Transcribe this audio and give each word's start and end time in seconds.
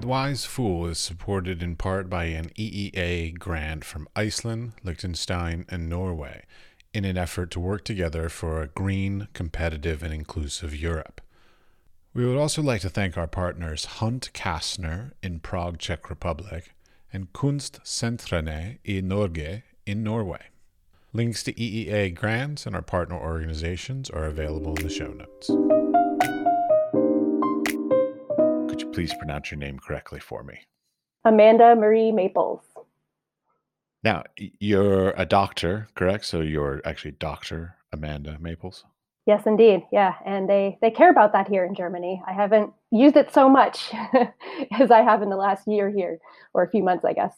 The 0.00 0.06
Wise 0.06 0.44
Fool 0.44 0.86
is 0.86 0.98
supported 0.98 1.62
in 1.62 1.76
part 1.76 2.08
by 2.08 2.24
an 2.24 2.50
EEA 2.50 3.38
grant 3.38 3.84
from 3.84 4.08
Iceland, 4.16 4.72
Liechtenstein, 4.82 5.66
and 5.68 5.88
Norway 5.88 6.44
in 6.94 7.04
an 7.04 7.18
effort 7.18 7.50
to 7.50 7.60
work 7.60 7.84
together 7.84 8.28
for 8.28 8.62
a 8.62 8.68
green, 8.68 9.26
competitive, 9.34 10.02
and 10.02 10.14
inclusive 10.14 10.74
Europe. 10.74 11.20
We 12.14 12.24
would 12.24 12.38
also 12.38 12.62
like 12.62 12.80
to 12.82 12.88
thank 12.88 13.18
our 13.18 13.26
partners 13.26 13.84
Hunt 13.84 14.30
Kastner 14.32 15.10
in 15.20 15.40
Prague, 15.40 15.78
Czech 15.78 16.08
Republic, 16.08 16.72
and 17.14 17.32
Kunstsentrene 17.32 18.78
i 18.84 19.00
Norge 19.00 19.62
in 19.86 20.02
Norway. 20.02 20.46
Links 21.12 21.44
to 21.44 21.52
EEA 21.52 22.12
grants 22.12 22.66
and 22.66 22.74
our 22.74 22.82
partner 22.82 23.16
organizations 23.16 24.10
are 24.10 24.24
available 24.24 24.74
in 24.74 24.82
the 24.82 24.90
show 24.90 25.12
notes. 25.12 25.46
Could 28.68 28.80
you 28.82 28.90
please 28.90 29.14
pronounce 29.14 29.52
your 29.52 29.58
name 29.58 29.78
correctly 29.78 30.18
for 30.18 30.42
me? 30.42 30.58
Amanda 31.24 31.76
Marie 31.76 32.10
Maples. 32.10 32.62
Now, 34.02 34.24
you're 34.36 35.10
a 35.10 35.24
doctor, 35.24 35.86
correct? 35.94 36.26
So 36.26 36.40
you're 36.40 36.82
actually 36.84 37.12
Dr. 37.12 37.76
Amanda 37.92 38.38
Maples? 38.40 38.84
Yes, 39.26 39.46
indeed. 39.46 39.82
Yeah, 39.90 40.14
and 40.26 40.48
they 40.48 40.78
they 40.82 40.90
care 40.90 41.10
about 41.10 41.32
that 41.32 41.48
here 41.48 41.64
in 41.64 41.74
Germany. 41.74 42.22
I 42.26 42.32
haven't 42.32 42.72
used 42.90 43.16
it 43.16 43.32
so 43.32 43.48
much 43.48 43.90
as 44.78 44.90
I 44.90 45.00
have 45.00 45.22
in 45.22 45.30
the 45.30 45.36
last 45.36 45.66
year 45.66 45.90
here, 45.90 46.18
or 46.52 46.62
a 46.62 46.70
few 46.70 46.82
months, 46.82 47.04
I 47.04 47.14
guess. 47.14 47.34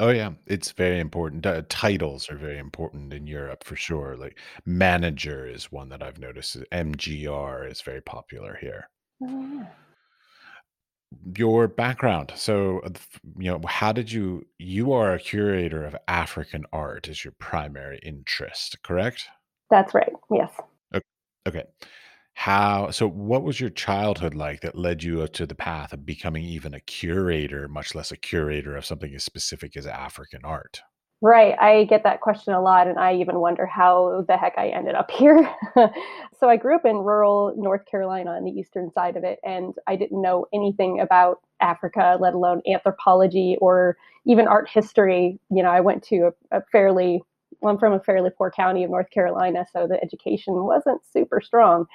Oh 0.00 0.10
yeah, 0.10 0.32
it's 0.46 0.72
very 0.72 0.98
important. 1.00 1.46
Uh, 1.46 1.62
titles 1.68 2.28
are 2.30 2.36
very 2.36 2.58
important 2.58 3.12
in 3.12 3.26
Europe 3.26 3.64
for 3.64 3.76
sure. 3.76 4.16
Like 4.16 4.38
manager 4.64 5.46
is 5.46 5.70
one 5.70 5.88
that 5.90 6.02
I've 6.02 6.18
noticed. 6.18 6.56
MGR 6.72 7.70
is 7.70 7.80
very 7.80 8.00
popular 8.00 8.56
here. 8.60 8.88
Oh, 9.22 9.50
yeah. 9.54 9.66
Your 11.36 11.68
background. 11.68 12.32
So, 12.34 12.80
uh, 12.80 12.90
you 13.38 13.52
know, 13.52 13.60
how 13.66 13.92
did 13.92 14.10
you 14.10 14.46
you 14.58 14.92
are 14.92 15.14
a 15.14 15.20
curator 15.20 15.84
of 15.84 15.96
African 16.08 16.64
art 16.72 17.08
is 17.08 17.24
your 17.24 17.34
primary 17.38 18.00
interest, 18.02 18.82
correct? 18.82 19.28
That's 19.70 19.94
right. 19.94 20.12
Yes. 20.30 20.50
Okay. 21.46 21.64
How 22.34 22.90
so 22.90 23.08
what 23.08 23.44
was 23.44 23.60
your 23.60 23.70
childhood 23.70 24.34
like 24.34 24.60
that 24.62 24.76
led 24.76 25.02
you 25.02 25.26
to 25.26 25.46
the 25.46 25.54
path 25.54 25.92
of 25.92 26.04
becoming 26.04 26.44
even 26.44 26.74
a 26.74 26.80
curator, 26.80 27.68
much 27.68 27.94
less 27.94 28.10
a 28.10 28.16
curator 28.16 28.76
of 28.76 28.84
something 28.84 29.14
as 29.14 29.22
specific 29.22 29.76
as 29.76 29.86
African 29.86 30.40
art? 30.44 30.82
Right. 31.20 31.58
I 31.58 31.84
get 31.84 32.02
that 32.02 32.20
question 32.20 32.52
a 32.52 32.60
lot, 32.60 32.86
and 32.86 32.98
I 32.98 33.14
even 33.14 33.38
wonder 33.40 33.64
how 33.64 34.26
the 34.28 34.36
heck 34.36 34.58
I 34.58 34.68
ended 34.68 34.94
up 34.94 35.10
here. 35.10 35.48
so, 36.38 36.50
I 36.50 36.56
grew 36.56 36.74
up 36.74 36.84
in 36.84 36.96
rural 36.96 37.54
North 37.56 37.86
Carolina 37.86 38.32
on 38.32 38.44
the 38.44 38.50
eastern 38.50 38.90
side 38.92 39.16
of 39.16 39.24
it, 39.24 39.38
and 39.42 39.72
I 39.86 39.96
didn't 39.96 40.20
know 40.20 40.46
anything 40.52 41.00
about 41.00 41.40
Africa, 41.62 42.18
let 42.20 42.34
alone 42.34 42.60
anthropology 42.70 43.56
or 43.60 43.96
even 44.26 44.46
art 44.46 44.68
history. 44.68 45.38
You 45.50 45.62
know, 45.62 45.70
I 45.70 45.80
went 45.80 46.02
to 46.08 46.32
a, 46.52 46.58
a 46.58 46.62
fairly, 46.70 47.22
well, 47.60 47.72
I'm 47.72 47.78
from 47.78 47.92
a 47.92 48.00
fairly 48.00 48.30
poor 48.36 48.50
county 48.50 48.84
of 48.84 48.90
North 48.90 49.10
Carolina, 49.10 49.66
so 49.72 49.86
the 49.86 50.02
education 50.02 50.54
wasn't 50.64 51.00
super 51.04 51.40
strong. 51.40 51.86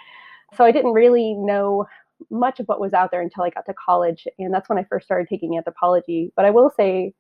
So, 0.56 0.66
I 0.66 0.72
didn't 0.72 0.94
really 0.94 1.34
know 1.36 1.86
much 2.30 2.60
of 2.60 2.68
what 2.68 2.82
was 2.82 2.94
out 2.94 3.12
there 3.12 3.22
until 3.22 3.44
I 3.44 3.50
got 3.50 3.66
to 3.68 3.74
college, 3.74 4.28
and 4.38 4.54
that's 4.54 4.70
when 4.70 4.78
I 4.78 4.84
first 4.84 5.06
started 5.06 5.28
taking 5.30 5.58
anthropology. 5.58 6.32
But 6.36 6.46
I 6.46 6.50
will 6.50 6.70
say, 6.76 7.14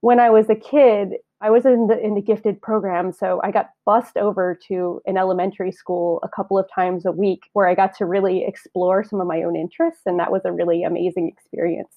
when 0.00 0.20
I 0.20 0.30
was 0.30 0.48
a 0.48 0.54
kid, 0.54 1.14
I 1.40 1.50
was 1.50 1.64
in 1.64 1.86
the 1.86 1.98
in 1.98 2.14
the 2.14 2.22
gifted 2.22 2.60
program, 2.60 3.12
so 3.12 3.40
I 3.44 3.50
got 3.50 3.70
bussed 3.84 4.16
over 4.16 4.58
to 4.68 5.00
an 5.06 5.16
elementary 5.16 5.72
school 5.72 6.20
a 6.22 6.28
couple 6.28 6.58
of 6.58 6.68
times 6.72 7.06
a 7.06 7.12
week 7.12 7.42
where 7.52 7.68
I 7.68 7.74
got 7.74 7.96
to 7.98 8.06
really 8.06 8.44
explore 8.44 9.04
some 9.04 9.20
of 9.20 9.26
my 9.26 9.42
own 9.42 9.56
interests, 9.56 10.02
and 10.06 10.18
that 10.18 10.32
was 10.32 10.42
a 10.44 10.52
really 10.52 10.82
amazing 10.82 11.28
experience. 11.28 11.94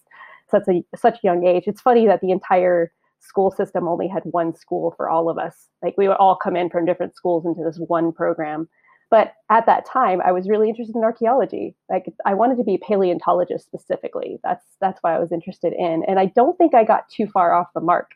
Such 0.50 0.64
a 0.68 0.84
such 0.96 1.16
a 1.18 1.24
young 1.24 1.46
age. 1.46 1.64
It's 1.68 1.82
funny 1.82 2.06
that 2.08 2.22
the 2.22 2.32
entire 2.32 2.92
school 3.22 3.52
system 3.52 3.88
only 3.88 4.08
had 4.08 4.24
one 4.26 4.56
school 4.56 4.94
for 4.98 5.10
all 5.10 5.30
of 5.30 5.38
us. 5.38 5.68
Like 5.82 5.96
we 5.98 6.08
would 6.08 6.18
all 6.18 6.36
come 6.36 6.56
in 6.56 6.70
from 6.70 6.86
different 6.86 7.16
schools 7.16 7.46
into 7.46 7.64
this 7.64 7.80
one 7.88 8.12
program. 8.12 8.68
But 9.10 9.34
at 9.50 9.66
that 9.66 9.86
time, 9.86 10.22
I 10.26 10.32
was 10.32 10.48
really 10.48 10.70
interested 10.70 10.96
in 10.96 11.04
archaeology. 11.04 11.76
Like 11.90 12.06
I 12.26 12.34
wanted 12.34 12.58
to 12.58 12.64
be 12.64 12.76
a 12.76 12.86
paleontologist 12.86 13.66
specifically. 13.66 14.40
That's 14.44 14.66
that's 14.80 15.00
why 15.02 15.16
I 15.16 15.20
was 15.20 15.32
interested 15.32 15.74
in. 15.74 16.04
And 16.08 16.18
I 16.18 16.28
don't 16.28 16.58
think 16.58 16.74
I 16.74 16.86
got 16.86 17.10
too 17.10 17.28
far 17.28 17.54
off 17.54 17.68
the 17.76 17.82
mark. 17.82 18.12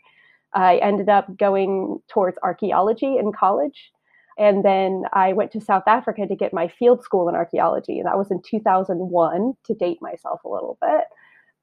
I 0.53 0.77
ended 0.77 1.09
up 1.09 1.37
going 1.37 1.99
towards 2.09 2.37
archaeology 2.43 3.17
in 3.17 3.33
college. 3.37 3.91
And 4.37 4.63
then 4.65 5.03
I 5.13 5.33
went 5.33 5.51
to 5.51 5.61
South 5.61 5.83
Africa 5.85 6.27
to 6.27 6.35
get 6.35 6.53
my 6.53 6.67
field 6.67 7.03
school 7.03 7.29
in 7.29 7.35
archaeology. 7.35 8.01
That 8.03 8.17
was 8.17 8.31
in 8.31 8.41
2001 8.41 9.53
to 9.65 9.73
date 9.73 9.99
myself 10.01 10.43
a 10.43 10.49
little 10.49 10.77
bit. 10.81 11.05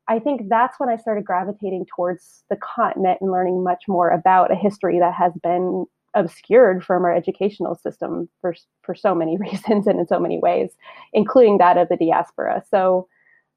I 0.08 0.18
think 0.18 0.48
that's 0.48 0.80
when 0.80 0.88
I 0.88 0.96
started 0.96 1.24
gravitating 1.24 1.86
towards 1.94 2.44
the 2.50 2.56
continent 2.56 3.18
and 3.20 3.30
learning 3.30 3.62
much 3.62 3.84
more 3.88 4.10
about 4.10 4.50
a 4.50 4.56
history 4.56 4.98
that 4.98 5.14
has 5.14 5.32
been 5.42 5.86
obscured 6.14 6.84
from 6.84 7.04
our 7.04 7.14
educational 7.14 7.74
system 7.74 8.28
for 8.40 8.54
for 8.82 8.94
so 8.94 9.14
many 9.14 9.36
reasons 9.40 9.86
and 9.86 10.00
in 10.00 10.06
so 10.06 10.18
many 10.18 10.38
ways, 10.38 10.70
including 11.12 11.58
that 11.58 11.78
of 11.78 11.88
the 11.88 11.96
diaspora. 11.96 12.62
So, 12.70 13.08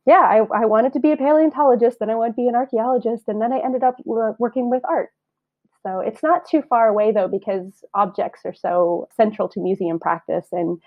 yeah, 0.06 0.22
I, 0.22 0.62
I 0.62 0.66
wanted 0.66 0.94
to 0.94 1.00
be 1.00 1.12
a 1.12 1.18
paleontologist, 1.18 1.98
then 2.00 2.10
I 2.10 2.16
wanted 2.16 2.34
to 2.34 2.42
be 2.42 2.48
an 2.48 2.56
archaeologist, 2.56 3.24
and 3.28 3.42
then 3.42 3.52
I 3.52 3.60
ended 3.60 3.84
up 3.84 3.96
working 4.06 4.70
with 4.70 4.84
art. 4.86 5.10
So 5.84 6.00
it's 6.00 6.24
not 6.24 6.48
too 6.50 6.64
far 6.64 6.88
away 6.88 7.12
though, 7.12 7.28
because 7.28 7.84
objects 7.94 8.42
are 8.46 8.54
so 8.56 9.08
central 9.16 9.48
to 9.50 9.60
museum 9.60 10.00
practice 10.00 10.48
and 10.52 10.82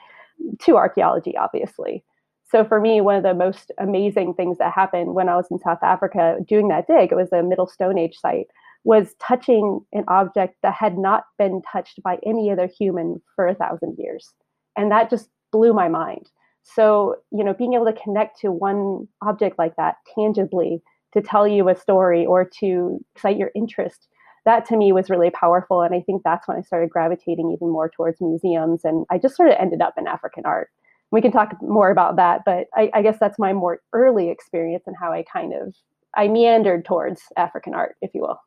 to 0.60 0.76
archaeology, 0.76 1.36
obviously. 1.36 2.04
So 2.50 2.64
for 2.64 2.80
me, 2.80 3.00
one 3.00 3.16
of 3.16 3.22
the 3.22 3.34
most 3.34 3.70
amazing 3.78 4.34
things 4.34 4.56
that 4.58 4.72
happened 4.72 5.14
when 5.14 5.28
I 5.28 5.36
was 5.36 5.46
in 5.50 5.58
South 5.58 5.82
Africa 5.82 6.36
doing 6.46 6.68
that 6.68 6.86
dig, 6.86 7.12
it 7.12 7.16
was 7.16 7.32
a 7.32 7.42
Middle 7.42 7.66
Stone 7.66 7.98
Age 7.98 8.16
site, 8.18 8.46
was 8.84 9.14
touching 9.20 9.80
an 9.92 10.04
object 10.08 10.56
that 10.62 10.72
had 10.72 10.96
not 10.96 11.24
been 11.36 11.60
touched 11.70 12.02
by 12.02 12.18
any 12.24 12.50
other 12.50 12.66
human 12.66 13.20
for 13.36 13.46
a 13.46 13.54
thousand 13.54 13.96
years. 13.98 14.32
And 14.76 14.90
that 14.90 15.10
just 15.10 15.28
blew 15.52 15.74
my 15.74 15.88
mind. 15.88 16.30
So, 16.62 17.16
you 17.30 17.44
know, 17.44 17.52
being 17.52 17.74
able 17.74 17.86
to 17.86 17.92
connect 17.92 18.40
to 18.40 18.50
one 18.50 19.08
object 19.22 19.58
like 19.58 19.76
that 19.76 19.96
tangibly 20.14 20.82
to 21.12 21.20
tell 21.20 21.46
you 21.46 21.68
a 21.68 21.76
story 21.76 22.24
or 22.24 22.48
to 22.60 23.04
excite 23.14 23.36
your 23.36 23.50
interest, 23.54 24.08
that 24.46 24.64
to 24.66 24.76
me 24.76 24.92
was 24.92 25.10
really 25.10 25.30
powerful. 25.30 25.82
And 25.82 25.94
I 25.94 26.00
think 26.00 26.22
that's 26.22 26.48
when 26.48 26.56
I 26.56 26.62
started 26.62 26.88
gravitating 26.88 27.50
even 27.52 27.68
more 27.70 27.90
towards 27.90 28.20
museums. 28.22 28.84
And 28.84 29.04
I 29.10 29.18
just 29.18 29.36
sort 29.36 29.50
of 29.50 29.56
ended 29.58 29.82
up 29.82 29.94
in 29.98 30.06
African 30.06 30.46
art 30.46 30.70
we 31.10 31.20
can 31.22 31.32
talk 31.32 31.54
more 31.62 31.90
about 31.90 32.16
that 32.16 32.42
but 32.44 32.66
I, 32.74 32.90
I, 32.94 33.02
guess 33.02 33.16
that's 33.18 33.38
my 33.38 33.52
more 33.52 33.80
early 33.92 34.28
experience 34.30 34.84
and 34.86 34.96
how 35.00 35.12
i 35.12 35.24
kind 35.30 35.52
of 35.54 35.74
i 36.16 36.28
meandered 36.28 36.84
towards 36.84 37.22
african 37.36 37.74
art 37.74 37.96
if 38.02 38.10
you 38.14 38.22
will 38.22 38.38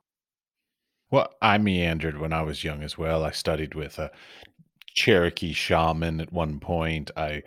Well, 1.11 1.29
I 1.41 1.57
meandered 1.57 2.17
when 2.19 2.31
I 2.31 2.41
was 2.41 2.63
young 2.63 2.83
as 2.83 2.97
well. 2.97 3.25
I 3.25 3.31
studied 3.31 3.75
with 3.75 4.00
a 4.00 4.11
Cherokee 4.95 5.51
shaman 5.53 6.21
at 6.21 6.31
one 6.31 6.59
point. 6.59 7.11
I 7.17 7.44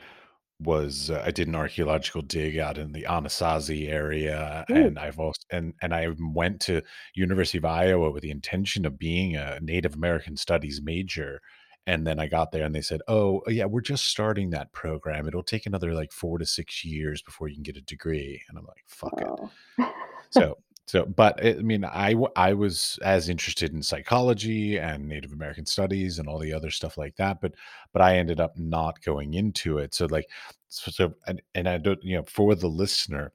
was 0.60 1.10
uh, 1.10 1.22
I 1.24 1.30
did 1.30 1.48
an 1.48 1.54
archaeological 1.54 2.22
dig 2.22 2.58
out 2.58 2.78
in 2.78 2.92
the 2.92 3.06
Anasazi 3.08 3.88
area, 3.88 4.64
Ooh, 4.70 4.74
and 4.74 4.98
I've 4.98 5.18
also 5.18 5.40
and 5.50 5.74
and 5.82 5.94
I 5.94 6.08
went 6.20 6.60
to 6.62 6.82
University 7.14 7.58
of 7.58 7.64
Iowa 7.64 8.10
with 8.10 8.22
the 8.22 8.30
intention 8.30 8.86
of 8.86 8.98
being 8.98 9.36
a 9.36 9.58
Native 9.60 9.94
American 9.94 10.36
Studies 10.36 10.80
major. 10.82 11.40
And 11.86 12.06
then 12.06 12.18
I 12.18 12.26
got 12.28 12.50
there 12.50 12.64
and 12.64 12.74
they 12.74 12.80
said, 12.80 13.02
"Oh, 13.08 13.42
yeah, 13.48 13.66
we're 13.66 13.80
just 13.82 14.06
starting 14.06 14.50
that 14.50 14.72
program. 14.72 15.28
It'll 15.28 15.42
take 15.42 15.66
another 15.66 15.92
like 15.92 16.12
four 16.12 16.38
to 16.38 16.46
six 16.46 16.84
years 16.84 17.22
before 17.22 17.48
you 17.48 17.54
can 17.54 17.62
get 17.62 17.76
a 17.76 17.82
degree." 17.82 18.42
And 18.48 18.58
I'm 18.58 18.64
like, 18.66 18.84
"Fuck 18.86 19.20
it." 19.20 19.28
oh. 19.28 19.50
So 20.30 20.58
so 20.86 21.06
but 21.06 21.38
I 21.44 21.54
mean, 21.54 21.58
I 21.58 21.62
mean, 21.62 21.84
I 21.84 22.12
w 22.12 22.28
I 22.36 22.52
was 22.54 22.98
as 23.02 23.28
interested 23.28 23.72
in 23.72 23.82
psychology 23.82 24.78
and 24.78 25.08
Native 25.08 25.32
American 25.32 25.66
studies 25.66 26.18
and 26.18 26.28
all 26.28 26.38
the 26.38 26.52
other 26.52 26.70
stuff 26.70 26.98
like 26.98 27.16
that, 27.16 27.40
but 27.40 27.54
but 27.92 28.02
I 28.02 28.16
ended 28.18 28.40
up 28.40 28.56
not 28.58 29.02
going 29.02 29.34
into 29.34 29.78
it. 29.78 29.94
So 29.94 30.06
like 30.06 30.28
so, 30.68 30.90
so 30.90 31.14
and 31.26 31.40
and 31.54 31.68
I 31.68 31.78
don't, 31.78 32.02
you 32.02 32.16
know, 32.16 32.24
for 32.24 32.54
the 32.54 32.68
listener, 32.68 33.32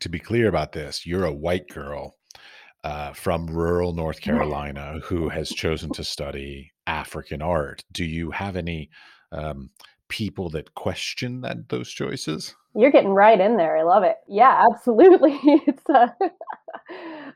to 0.00 0.08
be 0.08 0.18
clear 0.18 0.48
about 0.48 0.72
this, 0.72 1.06
you're 1.06 1.24
a 1.26 1.32
white 1.32 1.68
girl 1.68 2.16
uh, 2.84 3.12
from 3.14 3.46
rural 3.48 3.92
North 3.94 4.20
Carolina 4.22 5.00
who 5.04 5.28
has 5.30 5.50
chosen 5.50 5.92
to 5.92 6.04
study 6.04 6.71
African 6.86 7.42
art. 7.42 7.84
Do 7.92 8.04
you 8.04 8.30
have 8.30 8.56
any 8.56 8.90
um, 9.30 9.70
people 10.08 10.50
that 10.50 10.74
question 10.74 11.40
that 11.42 11.68
those 11.68 11.90
choices? 11.90 12.54
You're 12.74 12.90
getting 12.90 13.10
right 13.10 13.38
in 13.38 13.56
there. 13.56 13.76
I 13.76 13.82
love 13.82 14.02
it. 14.02 14.16
Yeah, 14.28 14.64
absolutely. 14.72 15.38
It's 15.44 15.88
uh, 15.90 16.08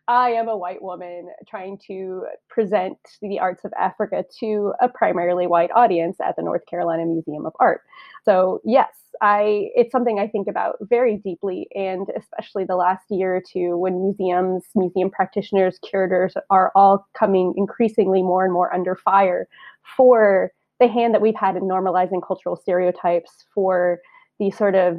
I 0.08 0.30
am 0.30 0.48
a 0.48 0.56
white 0.56 0.82
woman 0.82 1.28
trying 1.48 1.78
to 1.88 2.26
present 2.48 2.98
the 3.20 3.40
arts 3.40 3.64
of 3.64 3.72
Africa 3.78 4.24
to 4.40 4.72
a 4.80 4.88
primarily 4.88 5.46
white 5.46 5.70
audience 5.74 6.18
at 6.24 6.36
the 6.36 6.42
North 6.42 6.64
Carolina 6.66 7.04
Museum 7.04 7.44
of 7.44 7.52
Art. 7.58 7.82
So, 8.24 8.60
yes, 8.64 8.88
I 9.20 9.70
it's 9.74 9.90
something 9.90 10.18
I 10.18 10.28
think 10.28 10.46
about 10.46 10.76
very 10.82 11.16
deeply 11.16 11.68
and 11.74 12.06
especially 12.16 12.64
the 12.64 12.76
last 12.76 13.04
year 13.10 13.36
or 13.36 13.42
two 13.42 13.78
when 13.78 14.02
museums, 14.02 14.64
museum 14.74 15.10
practitioners, 15.10 15.78
curators 15.78 16.34
are 16.50 16.70
all 16.74 17.06
coming 17.18 17.54
increasingly 17.56 18.22
more 18.22 18.44
and 18.44 18.52
more 18.52 18.72
under 18.74 18.94
fire 18.94 19.48
for 19.96 20.52
the 20.78 20.88
hand 20.88 21.14
that 21.14 21.22
we've 21.22 21.34
had 21.34 21.56
in 21.56 21.62
normalizing 21.62 22.20
cultural 22.24 22.56
stereotypes 22.56 23.46
for 23.54 23.98
the 24.38 24.50
sort 24.50 24.74
of 24.74 24.98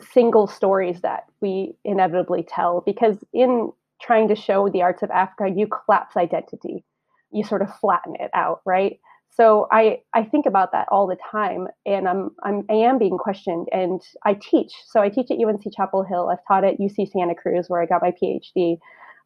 single 0.00 0.46
stories 0.46 1.00
that 1.02 1.24
we 1.40 1.74
inevitably 1.84 2.42
tell 2.44 2.80
because 2.86 3.18
in 3.32 3.72
trying 4.02 4.28
to 4.28 4.34
show 4.34 4.68
the 4.68 4.82
arts 4.82 5.02
of 5.02 5.10
Africa, 5.10 5.52
you 5.54 5.66
collapse 5.66 6.16
identity. 6.16 6.84
You 7.30 7.44
sort 7.44 7.62
of 7.62 7.74
flatten 7.78 8.14
it 8.18 8.30
out, 8.34 8.60
right? 8.66 8.98
So 9.34 9.66
I 9.70 10.00
I 10.12 10.24
think 10.24 10.44
about 10.44 10.72
that 10.72 10.88
all 10.90 11.06
the 11.06 11.16
time, 11.30 11.66
and 11.86 12.06
I'm 12.06 12.30
I'm 12.42 12.64
I 12.68 12.74
am 12.74 12.98
being 12.98 13.16
questioned, 13.16 13.68
and 13.72 14.02
I 14.24 14.34
teach. 14.34 14.72
So 14.86 15.00
I 15.00 15.08
teach 15.08 15.30
at 15.30 15.38
UNC 15.38 15.62
Chapel 15.74 16.02
Hill. 16.02 16.28
I've 16.28 16.44
taught 16.46 16.64
at 16.64 16.78
UC 16.78 17.10
Santa 17.10 17.34
Cruz, 17.34 17.66
where 17.68 17.80
I 17.80 17.86
got 17.86 18.02
my 18.02 18.12
PhD. 18.22 18.76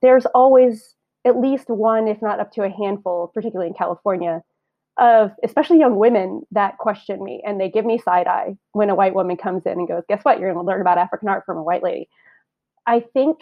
There's 0.02 0.26
always 0.26 0.94
at 1.24 1.40
least 1.40 1.68
one, 1.68 2.06
if 2.06 2.22
not 2.22 2.38
up 2.38 2.52
to 2.52 2.62
a 2.62 2.70
handful, 2.70 3.32
particularly 3.34 3.68
in 3.68 3.74
California, 3.74 4.42
of 4.98 5.32
especially 5.42 5.80
young 5.80 5.96
women 5.96 6.42
that 6.52 6.78
question 6.78 7.24
me 7.24 7.42
and 7.44 7.60
they 7.60 7.68
give 7.68 7.84
me 7.84 7.98
side 7.98 8.28
eye 8.28 8.56
when 8.72 8.90
a 8.90 8.94
white 8.94 9.14
woman 9.14 9.36
comes 9.36 9.66
in 9.66 9.72
and 9.72 9.88
goes, 9.88 10.04
"Guess 10.08 10.24
what? 10.24 10.38
You're 10.38 10.52
going 10.52 10.64
to 10.64 10.70
learn 10.70 10.80
about 10.80 10.98
African 10.98 11.28
art 11.28 11.44
from 11.44 11.58
a 11.58 11.64
white 11.64 11.82
lady." 11.82 12.08
I 12.86 13.00
think 13.00 13.38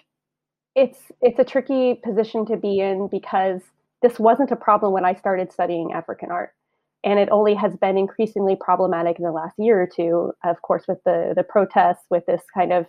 it's 0.75 0.99
it's 1.21 1.38
a 1.38 1.44
tricky 1.44 2.00
position 2.03 2.47
to 2.47 2.56
be 2.56 2.81
in 2.81 3.09
because 3.09 3.62
this 4.03 4.19
wasn't 4.19 4.50
a 4.50 4.56
problem 4.56 4.93
when 4.93 5.05
I 5.05 5.15
started 5.15 5.53
studying 5.53 5.93
African 5.93 6.31
art. 6.31 6.53
And 7.05 7.19
it 7.19 7.29
only 7.31 7.55
has 7.55 7.76
been 7.76 7.99
increasingly 7.99 8.56
problematic 8.56 9.19
in 9.19 9.25
the 9.25 9.32
last 9.32 9.55
year 9.59 9.82
or 9.82 9.87
two, 9.87 10.32
of 10.43 10.62
course, 10.62 10.85
with 10.88 10.99
the, 11.05 11.35
the 11.37 11.43
protests, 11.43 12.05
with 12.11 12.25
this 12.26 12.43
kind 12.55 12.73
of 12.73 12.87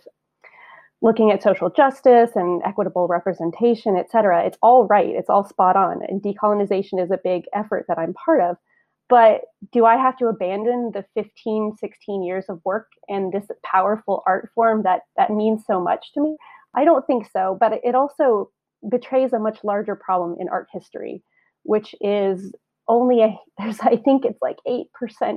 looking 1.02 1.30
at 1.30 1.42
social 1.42 1.68
justice 1.70 2.30
and 2.34 2.62
equitable 2.64 3.06
representation, 3.08 3.96
et 3.96 4.10
cetera. 4.10 4.44
It's 4.44 4.58
all 4.62 4.86
right, 4.86 5.08
it's 5.08 5.28
all 5.28 5.46
spot 5.46 5.76
on. 5.76 6.00
And 6.08 6.22
decolonization 6.22 7.02
is 7.02 7.10
a 7.10 7.20
big 7.22 7.44
effort 7.54 7.84
that 7.88 7.98
I'm 7.98 8.14
part 8.14 8.40
of. 8.40 8.56
But 9.08 9.42
do 9.72 9.84
I 9.84 9.96
have 9.96 10.16
to 10.18 10.26
abandon 10.26 10.90
the 10.92 11.04
15, 11.14 11.76
16 11.78 12.22
years 12.24 12.46
of 12.48 12.60
work 12.64 12.88
and 13.08 13.32
this 13.32 13.46
powerful 13.64 14.22
art 14.26 14.50
form 14.54 14.82
that 14.82 15.02
that 15.16 15.30
means 15.30 15.62
so 15.66 15.80
much 15.80 16.12
to 16.14 16.20
me? 16.20 16.36
I 16.76 16.84
don't 16.84 17.06
think 17.06 17.28
so, 17.32 17.56
but 17.58 17.80
it 17.82 17.94
also 17.94 18.50
betrays 18.88 19.32
a 19.32 19.38
much 19.38 19.64
larger 19.64 19.96
problem 19.96 20.36
in 20.38 20.48
art 20.48 20.68
history, 20.72 21.22
which 21.62 21.94
is 22.00 22.52
only 22.88 23.22
a 23.22 23.36
there's 23.58 23.80
I 23.80 23.96
think 23.96 24.24
it's 24.24 24.40
like 24.42 24.58
8% 24.68 24.84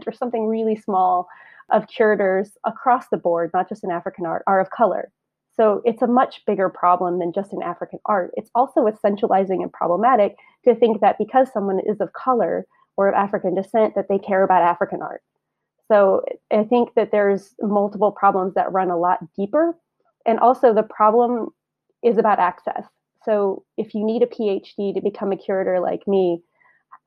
or 0.07 0.12
something 0.12 0.47
really 0.47 0.75
small 0.75 1.27
of 1.71 1.88
curators 1.88 2.51
across 2.65 3.06
the 3.09 3.18
board, 3.18 3.51
not 3.53 3.69
just 3.69 3.83
in 3.83 3.91
African 3.91 4.25
art, 4.25 4.44
are 4.47 4.59
of 4.59 4.71
color. 4.71 5.12
So 5.56 5.81
it's 5.83 6.01
a 6.01 6.07
much 6.07 6.41
bigger 6.47 6.69
problem 6.69 7.19
than 7.19 7.33
just 7.33 7.53
in 7.53 7.62
African 7.62 8.00
art. 8.06 8.31
It's 8.36 8.50
also 8.56 8.86
essentializing 8.86 9.62
and 9.62 9.71
problematic 9.71 10.38
to 10.65 10.74
think 10.74 11.01
that 11.01 11.18
because 11.18 11.51
someone 11.51 11.80
is 11.80 12.00
of 12.00 12.13
color 12.13 12.65
or 12.97 13.09
of 13.09 13.13
African 13.13 13.56
descent, 13.56 13.94
that 13.95 14.07
they 14.09 14.18
care 14.18 14.44
about 14.44 14.62
African 14.62 15.01
art. 15.01 15.21
So 15.91 16.24
I 16.51 16.63
think 16.63 16.94
that 16.95 17.12
there's 17.12 17.56
multiple 17.62 18.12
problems 18.12 18.53
that 18.53 18.71
run 18.71 18.89
a 18.89 18.97
lot 18.97 19.19
deeper 19.36 19.75
and 20.29 20.39
also 20.39 20.73
the 20.75 20.83
problem 20.83 21.49
is 22.03 22.19
about 22.19 22.37
access. 22.37 22.83
So 23.25 23.65
if 23.77 23.95
you 23.95 24.05
need 24.05 24.21
a 24.21 24.27
PhD 24.27 24.93
to 24.93 25.01
become 25.01 25.31
a 25.31 25.37
curator 25.37 25.79
like 25.79 26.07
me, 26.07 26.43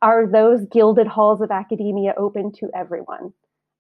are 0.03 0.27
those 0.27 0.67
gilded 0.67 1.07
halls 1.07 1.41
of 1.41 1.53
academia 1.53 2.15
open 2.17 2.51
to 2.55 2.69
everyone? 2.75 3.33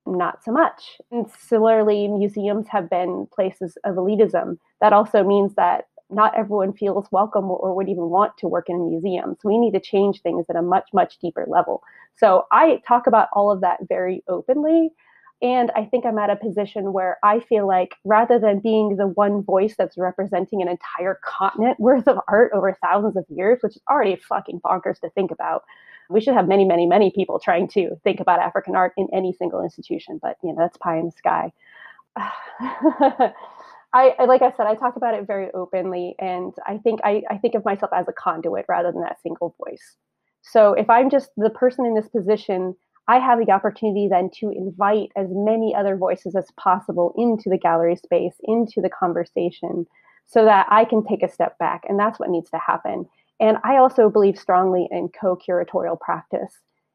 Not 0.06 0.44
so 0.44 0.52
much. 0.52 1.00
And 1.10 1.26
similarly, 1.28 2.06
museums 2.06 2.68
have 2.68 2.88
been 2.88 3.26
places 3.34 3.76
of 3.82 3.96
elitism. 3.96 4.58
That 4.80 4.92
also 4.92 5.24
means 5.24 5.56
that 5.56 5.86
not 6.08 6.36
everyone 6.38 6.72
feels 6.72 7.10
welcome 7.10 7.50
or 7.50 7.74
would 7.74 7.88
even 7.88 8.10
want 8.10 8.36
to 8.38 8.48
work 8.48 8.68
in 8.68 8.76
a 8.76 8.78
museum. 8.78 9.36
So 9.40 9.48
we 9.48 9.58
need 9.58 9.72
to 9.72 9.80
change 9.80 10.20
things 10.20 10.46
at 10.48 10.56
a 10.56 10.62
much, 10.62 10.88
much 10.92 11.18
deeper 11.18 11.46
level. 11.48 11.82
So 12.16 12.44
I 12.52 12.80
talk 12.86 13.08
about 13.08 13.28
all 13.32 13.50
of 13.50 13.60
that 13.62 13.78
very 13.88 14.22
openly. 14.28 14.90
And 15.42 15.72
I 15.74 15.84
think 15.84 16.06
I'm 16.06 16.18
at 16.18 16.30
a 16.30 16.36
position 16.36 16.92
where 16.92 17.18
I 17.24 17.40
feel 17.40 17.66
like 17.66 17.96
rather 18.04 18.38
than 18.38 18.60
being 18.60 18.96
the 18.96 19.08
one 19.08 19.42
voice 19.42 19.74
that's 19.76 19.98
representing 19.98 20.62
an 20.62 20.68
entire 20.68 21.18
continent 21.24 21.80
worth 21.80 22.06
of 22.06 22.18
art 22.28 22.52
over 22.54 22.78
thousands 22.80 23.16
of 23.16 23.24
years, 23.28 23.58
which 23.60 23.74
is 23.74 23.82
already 23.90 24.16
fucking 24.16 24.60
bonkers 24.60 25.00
to 25.00 25.10
think 25.10 25.32
about, 25.32 25.64
we 26.08 26.20
should 26.20 26.34
have 26.34 26.46
many, 26.46 26.64
many, 26.64 26.86
many 26.86 27.10
people 27.10 27.40
trying 27.40 27.66
to 27.68 27.96
think 28.04 28.20
about 28.20 28.38
African 28.38 28.76
art 28.76 28.92
in 28.96 29.08
any 29.12 29.32
single 29.32 29.62
institution. 29.62 30.20
But 30.22 30.36
you 30.44 30.50
know, 30.50 30.56
that's 30.58 30.76
pie 30.76 30.98
in 30.98 31.06
the 31.06 31.12
sky. 31.12 31.52
I, 33.94 34.24
like 34.24 34.42
I 34.42 34.52
said, 34.56 34.66
I 34.66 34.74
talk 34.74 34.96
about 34.96 35.14
it 35.14 35.26
very 35.26 35.50
openly, 35.52 36.14
and 36.18 36.54
I 36.66 36.78
think 36.78 37.00
I, 37.04 37.22
I 37.30 37.36
think 37.36 37.54
of 37.54 37.64
myself 37.64 37.90
as 37.94 38.08
a 38.08 38.12
conduit 38.12 38.64
rather 38.68 38.90
than 38.90 39.02
that 39.02 39.20
single 39.22 39.54
voice. 39.62 39.96
So 40.42 40.72
if 40.72 40.88
I'm 40.88 41.10
just 41.10 41.30
the 41.36 41.50
person 41.50 41.84
in 41.84 41.94
this 41.94 42.08
position 42.08 42.74
I 43.12 43.18
have 43.18 43.44
the 43.44 43.52
opportunity 43.52 44.08
then 44.08 44.30
to 44.40 44.50
invite 44.50 45.10
as 45.16 45.26
many 45.30 45.74
other 45.74 45.96
voices 45.96 46.34
as 46.34 46.46
possible 46.56 47.12
into 47.18 47.50
the 47.50 47.58
gallery 47.58 47.94
space, 47.94 48.32
into 48.44 48.80
the 48.80 48.88
conversation, 48.88 49.86
so 50.24 50.46
that 50.46 50.66
I 50.70 50.86
can 50.86 51.04
take 51.04 51.22
a 51.22 51.30
step 51.30 51.58
back. 51.58 51.82
And 51.86 51.98
that's 51.98 52.18
what 52.18 52.30
needs 52.30 52.48
to 52.52 52.58
happen. 52.58 53.04
And 53.38 53.58
I 53.64 53.76
also 53.76 54.08
believe 54.08 54.38
strongly 54.38 54.88
in 54.90 55.10
co 55.10 55.36
curatorial 55.36 56.00
practice. 56.00 56.54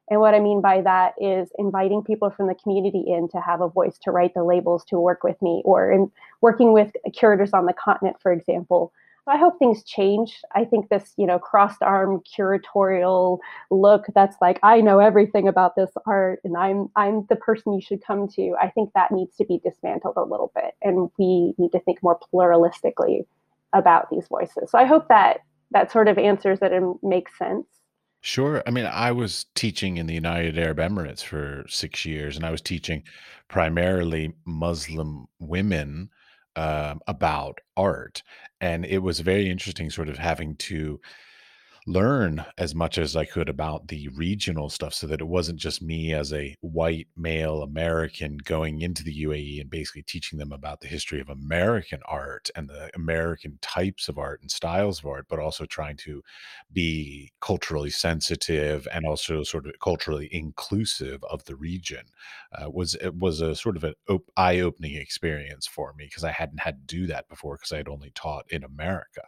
And 0.09 0.19
what 0.19 0.33
I 0.33 0.39
mean 0.39 0.59
by 0.59 0.81
that 0.81 1.13
is 1.21 1.51
inviting 1.59 2.01
people 2.01 2.31
from 2.31 2.47
the 2.47 2.55
community 2.55 3.03
in 3.05 3.29
to 3.29 3.39
have 3.39 3.61
a 3.61 3.69
voice 3.69 3.99
to 3.99 4.11
write 4.11 4.33
the 4.33 4.43
labels 4.43 4.85
to 4.85 4.99
work 4.99 5.23
with 5.23 5.39
me, 5.43 5.61
or 5.65 5.91
in 5.91 6.11
working 6.41 6.73
with 6.73 6.93
curators 7.13 7.53
on 7.53 7.67
the 7.67 7.73
continent, 7.73 8.17
for 8.23 8.31
example, 8.31 8.91
I 9.27 9.37
hope 9.37 9.59
things 9.59 9.83
change. 9.83 10.41
I 10.55 10.65
think 10.65 10.89
this, 10.89 11.13
you 11.17 11.25
know, 11.25 11.39
crossed 11.39 11.81
arm 11.81 12.21
curatorial 12.21 13.39
look 13.69 14.05
that's 14.15 14.37
like 14.41 14.59
I 14.63 14.81
know 14.81 14.99
everything 14.99 15.47
about 15.47 15.75
this 15.75 15.91
art 16.05 16.39
and 16.43 16.55
I'm 16.57 16.89
I'm 16.95 17.25
the 17.29 17.35
person 17.35 17.73
you 17.73 17.81
should 17.81 18.03
come 18.05 18.27
to. 18.29 18.55
I 18.61 18.69
think 18.69 18.91
that 18.93 19.11
needs 19.11 19.35
to 19.37 19.45
be 19.45 19.59
dismantled 19.63 20.17
a 20.17 20.23
little 20.23 20.51
bit 20.55 20.75
and 20.81 21.09
we 21.17 21.53
need 21.57 21.71
to 21.71 21.79
think 21.79 22.01
more 22.01 22.19
pluralistically 22.33 23.25
about 23.73 24.09
these 24.09 24.27
voices. 24.27 24.71
So 24.71 24.77
I 24.77 24.85
hope 24.85 25.07
that 25.09 25.41
that 25.71 25.91
sort 25.91 26.07
of 26.07 26.17
answers 26.17 26.59
that 26.59 26.71
and 26.71 26.95
makes 27.03 27.37
sense. 27.37 27.65
Sure. 28.21 28.63
I 28.65 28.71
mean, 28.71 28.85
I 28.85 29.11
was 29.11 29.45
teaching 29.55 29.97
in 29.97 30.07
the 30.07 30.13
United 30.13 30.57
Arab 30.57 30.77
Emirates 30.77 31.23
for 31.23 31.65
6 31.67 32.05
years 32.05 32.35
and 32.35 32.45
I 32.45 32.51
was 32.51 32.61
teaching 32.61 33.03
primarily 33.47 34.33
Muslim 34.45 35.27
women 35.39 36.09
um, 36.57 36.99
about 37.07 37.59
art. 37.77 38.23
And 38.59 38.85
it 38.85 38.99
was 38.99 39.19
very 39.19 39.49
interesting, 39.49 39.89
sort 39.89 40.09
of 40.09 40.17
having 40.17 40.55
to 40.55 40.99
learn 41.87 42.45
as 42.57 42.75
much 42.75 42.97
as 42.97 43.15
I 43.15 43.23
could 43.23 43.47
about 43.47 43.87
the 43.87 44.09
regional 44.09 44.69
stuff 44.69 44.93
so 44.93 45.07
that 45.07 45.21
it 45.21 45.27
wasn't 45.27 45.57
just 45.57 45.81
me 45.81 46.13
as 46.13 46.33
a 46.33 46.53
white 46.59 47.07
male 47.15 47.63
American 47.63 48.37
going 48.43 48.81
into 48.81 49.05
the 49.05 49.23
UAE 49.23 49.61
and 49.61 49.69
basically 49.69 50.03
teaching 50.03 50.37
them 50.37 50.51
about 50.51 50.81
the 50.81 50.87
history 50.87 51.21
of 51.21 51.29
American 51.29 52.01
art 52.05 52.49
and 52.57 52.69
the 52.69 52.89
American 52.93 53.57
types 53.61 54.09
of 54.09 54.17
art 54.17 54.41
and 54.41 54.51
styles 54.51 54.99
of 54.99 55.05
art, 55.05 55.27
but 55.29 55.39
also 55.39 55.65
trying 55.65 55.95
to 55.97 56.21
be 56.73 57.31
culturally 57.39 57.89
sensitive 57.89 58.85
and 58.93 59.05
also 59.05 59.41
sort 59.43 59.65
of 59.65 59.73
culturally 59.81 60.27
inclusive 60.33 61.23
of 61.29 61.45
the 61.45 61.55
region. 61.55 62.03
Uh, 62.51 62.69
was 62.69 62.95
it 62.95 63.15
was 63.15 63.39
a 63.39 63.55
sort 63.55 63.77
of 63.77 63.85
an 63.85 63.93
op- 64.09 64.29
eye-opening 64.35 64.95
experience 64.95 65.65
for 65.65 65.93
me 65.93 66.05
because 66.05 66.25
I 66.25 66.31
hadn't 66.31 66.59
had 66.59 66.85
to 66.85 66.95
do 66.95 67.07
that 67.07 67.29
before 67.29 67.55
because 67.55 67.71
I 67.71 67.77
had 67.77 67.87
only 67.87 68.11
taught 68.13 68.45
in 68.51 68.65
America. 68.65 69.23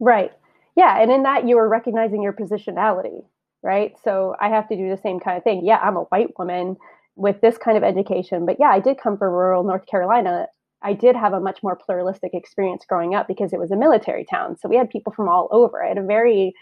Right. 0.00 0.32
Yeah, 0.76 1.00
and 1.00 1.10
in 1.10 1.22
that 1.22 1.46
you 1.46 1.58
are 1.58 1.68
recognizing 1.68 2.22
your 2.22 2.32
positionality, 2.32 3.24
right? 3.62 3.94
So 4.02 4.34
I 4.40 4.48
have 4.48 4.68
to 4.68 4.76
do 4.76 4.88
the 4.88 5.00
same 5.00 5.20
kind 5.20 5.36
of 5.38 5.44
thing. 5.44 5.64
Yeah, 5.64 5.78
I'm 5.78 5.96
a 5.96 6.02
white 6.04 6.36
woman 6.38 6.76
with 7.16 7.40
this 7.40 7.56
kind 7.58 7.76
of 7.76 7.84
education, 7.84 8.44
but 8.44 8.56
yeah, 8.58 8.70
I 8.70 8.80
did 8.80 8.98
come 8.98 9.16
from 9.16 9.32
rural 9.32 9.62
North 9.62 9.86
Carolina. 9.86 10.48
I 10.82 10.92
did 10.92 11.14
have 11.16 11.32
a 11.32 11.40
much 11.40 11.62
more 11.62 11.76
pluralistic 11.76 12.34
experience 12.34 12.84
growing 12.88 13.14
up 13.14 13.28
because 13.28 13.52
it 13.52 13.60
was 13.60 13.70
a 13.70 13.76
military 13.76 14.24
town. 14.24 14.56
So 14.58 14.68
we 14.68 14.76
had 14.76 14.90
people 14.90 15.12
from 15.12 15.28
all 15.28 15.48
over. 15.52 15.82
I 15.82 15.88
had 15.88 15.98
a 15.98 16.02
very 16.02 16.54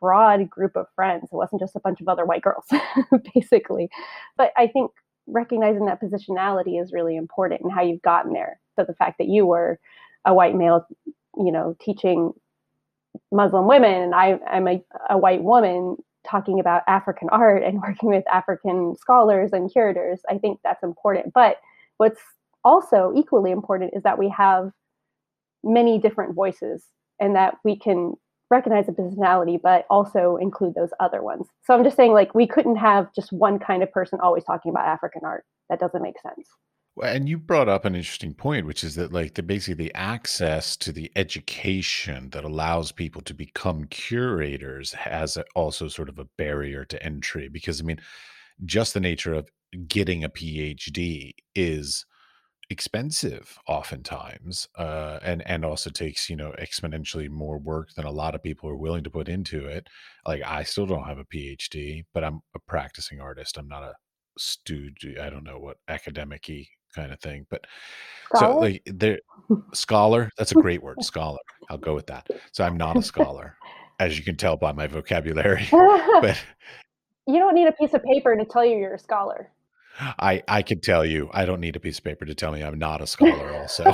broad 0.00 0.48
group 0.48 0.76
of 0.76 0.86
friends. 0.94 1.24
It 1.30 1.36
wasn't 1.36 1.60
just 1.60 1.76
a 1.76 1.80
bunch 1.80 2.00
of 2.00 2.08
other 2.08 2.24
white 2.24 2.42
girls, 2.42 2.64
basically. 3.34 3.90
But 4.36 4.52
I 4.56 4.66
think 4.66 4.90
recognizing 5.26 5.84
that 5.86 6.00
positionality 6.00 6.80
is 6.80 6.92
really 6.92 7.16
important 7.16 7.60
and 7.60 7.70
how 7.70 7.82
you've 7.82 8.02
gotten 8.02 8.32
there. 8.32 8.58
So 8.76 8.84
the 8.84 8.94
fact 8.94 9.18
that 9.18 9.28
you 9.28 9.46
were 9.46 9.78
a 10.24 10.32
white 10.32 10.54
male, 10.56 10.86
you 11.36 11.52
know, 11.52 11.76
teaching 11.80 12.32
Muslim 13.32 13.66
women, 13.66 14.02
and 14.02 14.14
I, 14.14 14.38
I'm 14.50 14.68
a, 14.68 14.82
a 15.10 15.18
white 15.18 15.42
woman 15.42 15.96
talking 16.28 16.60
about 16.60 16.82
African 16.86 17.28
art 17.30 17.62
and 17.62 17.80
working 17.86 18.08
with 18.08 18.24
African 18.32 18.96
scholars 18.96 19.52
and 19.52 19.70
curators. 19.70 20.20
I 20.28 20.38
think 20.38 20.60
that's 20.64 20.82
important. 20.82 21.32
But 21.32 21.56
what's 21.98 22.20
also 22.64 23.12
equally 23.16 23.50
important 23.50 23.92
is 23.94 24.02
that 24.02 24.18
we 24.18 24.28
have 24.30 24.70
many 25.64 25.98
different 25.98 26.34
voices 26.34 26.84
and 27.20 27.34
that 27.34 27.56
we 27.64 27.76
can 27.76 28.14
recognize 28.50 28.88
a 28.88 28.92
positionality, 28.92 29.60
but 29.60 29.84
also 29.90 30.36
include 30.36 30.74
those 30.74 30.90
other 31.00 31.22
ones. 31.22 31.46
So 31.64 31.74
I'm 31.74 31.84
just 31.84 31.96
saying, 31.96 32.12
like, 32.12 32.34
we 32.34 32.46
couldn't 32.46 32.76
have 32.76 33.12
just 33.14 33.32
one 33.32 33.58
kind 33.58 33.82
of 33.82 33.92
person 33.92 34.20
always 34.22 34.44
talking 34.44 34.70
about 34.70 34.86
African 34.86 35.22
art. 35.24 35.44
That 35.68 35.80
doesn't 35.80 36.02
make 36.02 36.18
sense. 36.20 36.48
And 37.02 37.28
you 37.28 37.38
brought 37.38 37.68
up 37.68 37.84
an 37.84 37.94
interesting 37.94 38.34
point, 38.34 38.66
which 38.66 38.82
is 38.84 38.94
that 38.96 39.12
like 39.12 39.34
the 39.34 39.42
basically 39.42 39.84
the 39.84 39.94
access 39.94 40.76
to 40.78 40.92
the 40.92 41.10
education 41.16 42.30
that 42.30 42.44
allows 42.44 42.92
people 42.92 43.22
to 43.22 43.34
become 43.34 43.84
curators 43.86 44.92
has 44.94 45.36
a- 45.36 45.44
also 45.54 45.88
sort 45.88 46.08
of 46.08 46.18
a 46.18 46.24
barrier 46.36 46.84
to 46.86 47.02
entry 47.02 47.48
because 47.48 47.80
I 47.80 47.84
mean, 47.84 48.00
just 48.64 48.94
the 48.94 49.00
nature 49.00 49.34
of 49.34 49.50
getting 49.88 50.24
a 50.24 50.30
PhD 50.30 51.34
is 51.54 52.06
expensive 52.70 53.58
oftentimes 53.66 54.68
uh 54.76 55.18
and 55.22 55.42
and 55.48 55.64
also 55.64 55.90
takes 55.90 56.28
you 56.30 56.36
know 56.36 56.52
exponentially 56.60 57.28
more 57.30 57.58
work 57.58 57.90
than 57.94 58.04
a 58.04 58.10
lot 58.10 58.34
of 58.34 58.42
people 58.42 58.68
are 58.68 58.76
willing 58.76 59.04
to 59.04 59.10
put 59.10 59.28
into 59.28 59.66
it. 59.66 59.88
Like 60.26 60.42
i 60.44 60.62
still 60.64 60.86
don't 60.86 61.04
have 61.06 61.18
a 61.18 61.24
phd 61.24 62.04
but 62.14 62.24
i'm 62.24 62.40
a 62.54 62.58
practicing 62.60 63.20
artist. 63.20 63.56
I'm 63.58 63.68
not 63.68 63.82
a 63.84 63.94
student 64.38 65.18
i 65.20 65.30
don't 65.30 65.44
know 65.44 65.58
what 65.58 65.78
academic 65.88 66.42
kind 66.94 67.12
of 67.12 67.20
thing 67.20 67.46
but 67.50 67.66
so 68.34 68.38
Scholar? 68.38 68.60
like 68.60 68.82
there 68.86 69.18
scholar 69.72 70.30
that's 70.36 70.52
a 70.52 70.56
great 70.56 70.82
word 70.82 70.96
scholar 71.02 71.38
i'll 71.70 71.78
go 71.78 71.94
with 71.94 72.06
that 72.06 72.26
so 72.52 72.64
i'm 72.64 72.76
not 72.76 72.96
a 72.96 73.02
scholar 73.02 73.56
as 74.00 74.18
you 74.18 74.24
can 74.24 74.36
tell 74.36 74.56
by 74.56 74.72
my 74.72 74.86
vocabulary 74.86 75.66
but 75.72 76.40
you 77.28 77.38
don't 77.38 77.54
need 77.54 77.68
a 77.68 77.72
piece 77.72 77.92
of 77.92 78.02
paper 78.02 78.34
to 78.34 78.44
tell 78.46 78.64
you 78.64 78.78
you're 78.78 78.94
a 78.94 78.98
scholar. 78.98 79.50
I 80.00 80.42
I 80.48 80.62
can 80.62 80.80
tell 80.80 81.04
you, 81.04 81.28
I 81.32 81.44
don't 81.44 81.60
need 81.60 81.76
a 81.76 81.80
piece 81.80 81.98
of 81.98 82.04
paper 82.04 82.24
to 82.24 82.34
tell 82.34 82.52
me 82.52 82.64
I'm 82.64 82.78
not 82.78 83.02
a 83.02 83.06
scholar 83.06 83.52
also. 83.52 83.84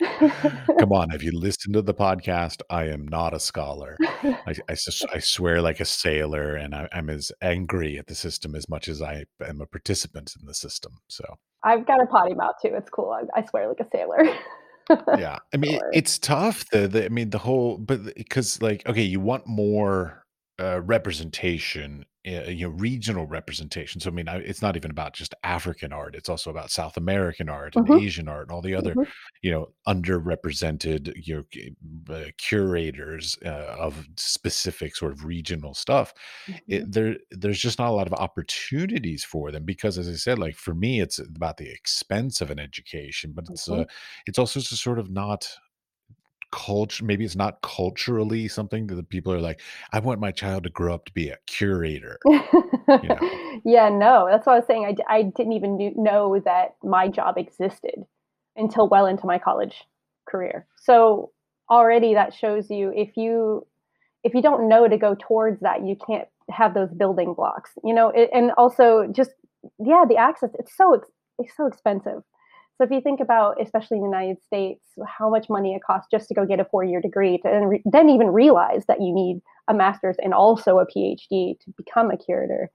Come 0.00 0.92
on, 0.92 1.10
have 1.10 1.22
you 1.22 1.32
listened 1.38 1.74
to 1.74 1.82
the 1.82 1.94
podcast? 1.94 2.62
I 2.70 2.84
am 2.84 3.06
not 3.06 3.34
a 3.34 3.40
scholar. 3.40 3.96
I 4.22 4.54
I 4.68 5.18
swear 5.18 5.60
like 5.60 5.80
a 5.80 5.84
sailor, 5.84 6.54
and 6.54 6.74
I, 6.74 6.88
I'm 6.92 7.10
as 7.10 7.32
angry 7.40 7.98
at 7.98 8.06
the 8.06 8.14
system 8.14 8.54
as 8.54 8.68
much 8.68 8.88
as 8.88 9.02
I 9.02 9.24
am 9.46 9.60
a 9.60 9.66
participant 9.66 10.34
in 10.38 10.46
the 10.46 10.54
system. 10.54 10.98
So, 11.08 11.24
I've 11.62 11.86
got 11.86 12.02
a 12.02 12.06
potty 12.06 12.34
mouth 12.34 12.54
too. 12.62 12.72
It's 12.74 12.90
cool. 12.90 13.10
I, 13.10 13.40
I 13.40 13.44
swear 13.46 13.68
like 13.68 13.80
a 13.80 13.88
sailor. 13.90 14.18
yeah, 15.18 15.38
I 15.52 15.56
mean, 15.56 15.74
it, 15.74 15.82
it's 15.92 16.18
tough. 16.18 16.64
The, 16.70 16.88
the 16.88 17.04
I 17.06 17.08
mean, 17.08 17.30
the 17.30 17.38
whole, 17.38 17.78
but 17.78 18.00
eh, 18.00 18.12
because 18.16 18.62
like, 18.62 18.86
okay, 18.88 19.02
you 19.02 19.20
want 19.20 19.46
more 19.46 20.24
uh, 20.60 20.80
representation, 20.82 22.04
uh, 22.26 22.44
you 22.50 22.66
know, 22.68 22.74
regional 22.74 23.26
representation. 23.26 24.00
So, 24.00 24.10
I 24.10 24.12
mean, 24.12 24.28
I, 24.28 24.38
it's 24.38 24.62
not 24.62 24.76
even 24.76 24.90
about 24.90 25.14
just 25.14 25.34
African 25.44 25.92
art; 25.92 26.14
it's 26.16 26.28
also 26.28 26.50
about 26.50 26.70
South 26.70 26.96
American 26.96 27.48
art 27.48 27.76
and 27.76 27.88
Mhm, 27.88 27.98
Asian 27.98 28.28
art 28.28 28.48
and 28.48 28.52
all 28.52 28.62
the 28.62 28.74
other, 28.74 28.96
mhm, 28.96 29.12
you 29.42 29.50
know, 29.50 29.72
underrepresented, 29.86 31.12
you 31.26 31.44
know, 32.08 32.14
uh, 32.14 32.30
curators 32.38 33.36
uh, 33.44 33.76
of 33.78 34.06
specific 34.16 34.96
sort 34.96 35.12
of 35.12 35.24
regional 35.24 35.74
stuff 35.74 36.12
mhm, 36.46 36.58
it, 36.68 36.90
there 36.90 37.16
there's 37.30 37.60
just 37.60 37.78
not 37.78 37.88
a 37.88 37.92
lot 37.92 38.06
of 38.06 38.12
opportunities 38.14 39.24
for 39.24 39.50
them 39.50 39.64
because 39.64 39.98
as 39.98 40.08
i 40.08 40.12
said 40.12 40.38
like 40.38 40.56
for 40.56 40.74
me 40.74 41.00
it's 41.00 41.18
about 41.18 41.56
the 41.56 41.68
expense 41.70 42.40
of 42.40 42.50
an 42.50 42.58
education 42.58 43.32
but 43.32 43.46
it's 43.46 43.68
uh 43.68 43.84
mhm. 43.84 43.88
it's 44.26 44.38
also 44.38 44.60
just 44.60 44.82
sort 44.82 44.98
of 44.98 45.10
not 45.10 45.56
culture 46.50 47.04
maybe 47.04 47.24
it's 47.24 47.36
not 47.36 47.60
culturally 47.62 48.48
something 48.48 48.86
that 48.86 48.94
the 48.94 49.02
people 49.02 49.32
are 49.32 49.40
like 49.40 49.60
i 49.92 49.98
want 49.98 50.18
my 50.20 50.30
child 50.30 50.62
to 50.62 50.70
grow 50.70 50.94
up 50.94 51.04
to 51.04 51.12
be 51.12 51.28
a 51.28 51.36
curator 51.46 52.18
you 52.26 53.08
know 53.08 53.18
Yeah, 53.64 53.88
no, 53.88 54.26
that's 54.30 54.46
what 54.46 54.54
I 54.54 54.56
was 54.56 54.66
saying. 54.66 54.84
i, 55.08 55.14
I 55.16 55.22
didn't 55.22 55.52
even 55.52 55.94
know 55.96 56.40
that 56.44 56.76
my 56.82 57.08
job 57.08 57.38
existed 57.38 58.04
until 58.56 58.88
well 58.88 59.06
into 59.06 59.26
my 59.26 59.38
college 59.38 59.84
career. 60.28 60.66
So, 60.76 61.32
already 61.70 62.14
that 62.14 62.32
shows 62.32 62.70
you 62.70 62.92
if 62.94 63.16
you 63.16 63.66
if 64.24 64.34
you 64.34 64.42
don't 64.42 64.68
know 64.68 64.88
to 64.88 64.96
go 64.96 65.16
towards 65.18 65.60
that, 65.60 65.84
you 65.84 65.96
can't 66.06 66.28
have 66.50 66.74
those 66.74 66.90
building 66.90 67.34
blocks, 67.34 67.72
you 67.84 67.94
know, 67.94 68.08
it, 68.10 68.30
and 68.32 68.52
also 68.52 69.06
just 69.10 69.30
yeah, 69.78 70.04
the 70.08 70.16
access, 70.16 70.50
it's 70.58 70.76
so 70.76 71.00
it's 71.38 71.56
so 71.56 71.66
expensive. 71.66 72.22
So 72.78 72.84
if 72.84 72.92
you 72.92 73.00
think 73.00 73.18
about, 73.18 73.60
especially 73.60 73.96
in 73.96 74.04
the 74.04 74.08
United 74.08 74.40
States, 74.44 74.80
how 75.04 75.28
much 75.28 75.50
money 75.50 75.74
it 75.74 75.82
costs 75.82 76.06
just 76.12 76.28
to 76.28 76.34
go 76.34 76.46
get 76.46 76.60
a 76.60 76.64
four-year 76.64 77.00
degree, 77.00 77.38
to 77.38 77.42
then, 77.42 77.64
re- 77.64 77.82
then 77.84 78.08
even 78.08 78.28
realize 78.28 78.84
that 78.86 79.02
you 79.02 79.12
need 79.12 79.40
a 79.66 79.74
master's 79.74 80.16
and 80.22 80.32
also 80.32 80.78
a 80.78 80.86
PhD 80.86 81.58
to 81.58 81.74
become 81.76 82.12
a 82.12 82.16
curator, 82.16 82.70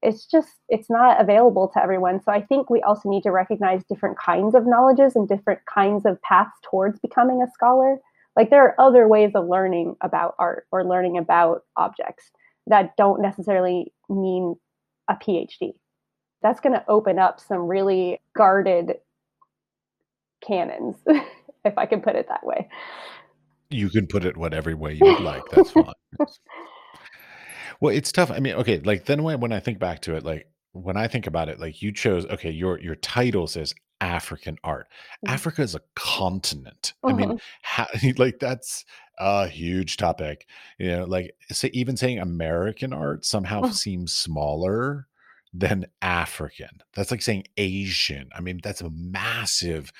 it's 0.00 0.24
just 0.24 0.48
it's 0.70 0.88
not 0.88 1.20
available 1.20 1.68
to 1.68 1.82
everyone. 1.82 2.22
So 2.22 2.32
I 2.32 2.40
think 2.40 2.70
we 2.70 2.80
also 2.82 3.10
need 3.10 3.22
to 3.24 3.30
recognize 3.30 3.84
different 3.84 4.18
kinds 4.18 4.54
of 4.54 4.66
knowledges 4.66 5.14
and 5.14 5.28
different 5.28 5.60
kinds 5.66 6.06
of 6.06 6.20
paths 6.22 6.56
towards 6.62 6.98
becoming 7.00 7.42
a 7.42 7.50
scholar. 7.50 7.98
Like 8.36 8.48
there 8.48 8.62
are 8.64 8.80
other 8.80 9.06
ways 9.06 9.32
of 9.34 9.46
learning 9.46 9.96
about 10.00 10.34
art 10.38 10.66
or 10.72 10.84
learning 10.84 11.18
about 11.18 11.62
objects 11.76 12.30
that 12.66 12.96
don't 12.96 13.20
necessarily 13.20 13.92
mean 14.08 14.56
a 15.08 15.14
PhD. 15.14 15.72
That's 16.42 16.60
going 16.60 16.74
to 16.74 16.84
open 16.88 17.18
up 17.18 17.40
some 17.40 17.60
really 17.60 18.20
guarded 18.34 18.94
canons, 20.46 20.96
if 21.64 21.76
I 21.78 21.86
can 21.86 22.00
put 22.00 22.16
it 22.16 22.28
that 22.28 22.44
way. 22.44 22.68
you 23.70 23.88
can 23.90 24.06
put 24.06 24.24
it 24.24 24.36
whatever 24.36 24.76
way 24.76 24.92
you 24.94 25.04
would 25.04 25.20
like 25.20 25.42
that's 25.50 25.70
fine 25.70 25.92
Well, 27.80 27.94
it's 27.94 28.12
tough. 28.12 28.30
I 28.30 28.38
mean, 28.40 28.54
okay, 28.54 28.80
like 28.80 29.04
then 29.06 29.22
when 29.22 29.40
when 29.40 29.52
I 29.52 29.60
think 29.60 29.78
back 29.78 30.00
to 30.02 30.14
it, 30.16 30.24
like 30.24 30.46
when 30.72 30.96
I 30.96 31.08
think 31.08 31.26
about 31.26 31.48
it, 31.48 31.60
like 31.60 31.82
you 31.82 31.92
chose, 31.92 32.24
okay, 32.26 32.50
your 32.50 32.78
your 32.80 32.94
title 32.94 33.46
says 33.46 33.74
African 34.00 34.58
art. 34.64 34.86
Africa 35.26 35.62
is 35.62 35.74
a 35.74 35.80
continent. 35.96 36.92
I 37.04 37.12
mean, 37.12 37.38
how, 37.62 37.86
like 38.18 38.38
that's 38.38 38.84
a 39.18 39.48
huge 39.48 39.96
topic. 39.96 40.46
You 40.78 40.88
know, 40.88 41.04
like 41.04 41.34
say, 41.50 41.70
even 41.72 41.96
saying 41.96 42.18
American 42.18 42.92
art 42.92 43.24
somehow 43.24 43.62
mhm, 43.62 43.74
seems 43.74 44.12
smaller 44.12 45.06
than 45.52 45.86
African. 46.02 46.80
That's 46.94 47.10
like 47.10 47.22
saying 47.22 47.44
Asian. 47.56 48.28
I 48.34 48.40
mean, 48.40 48.60
that's 48.62 48.80
a 48.80 48.90
massive, 48.90 49.92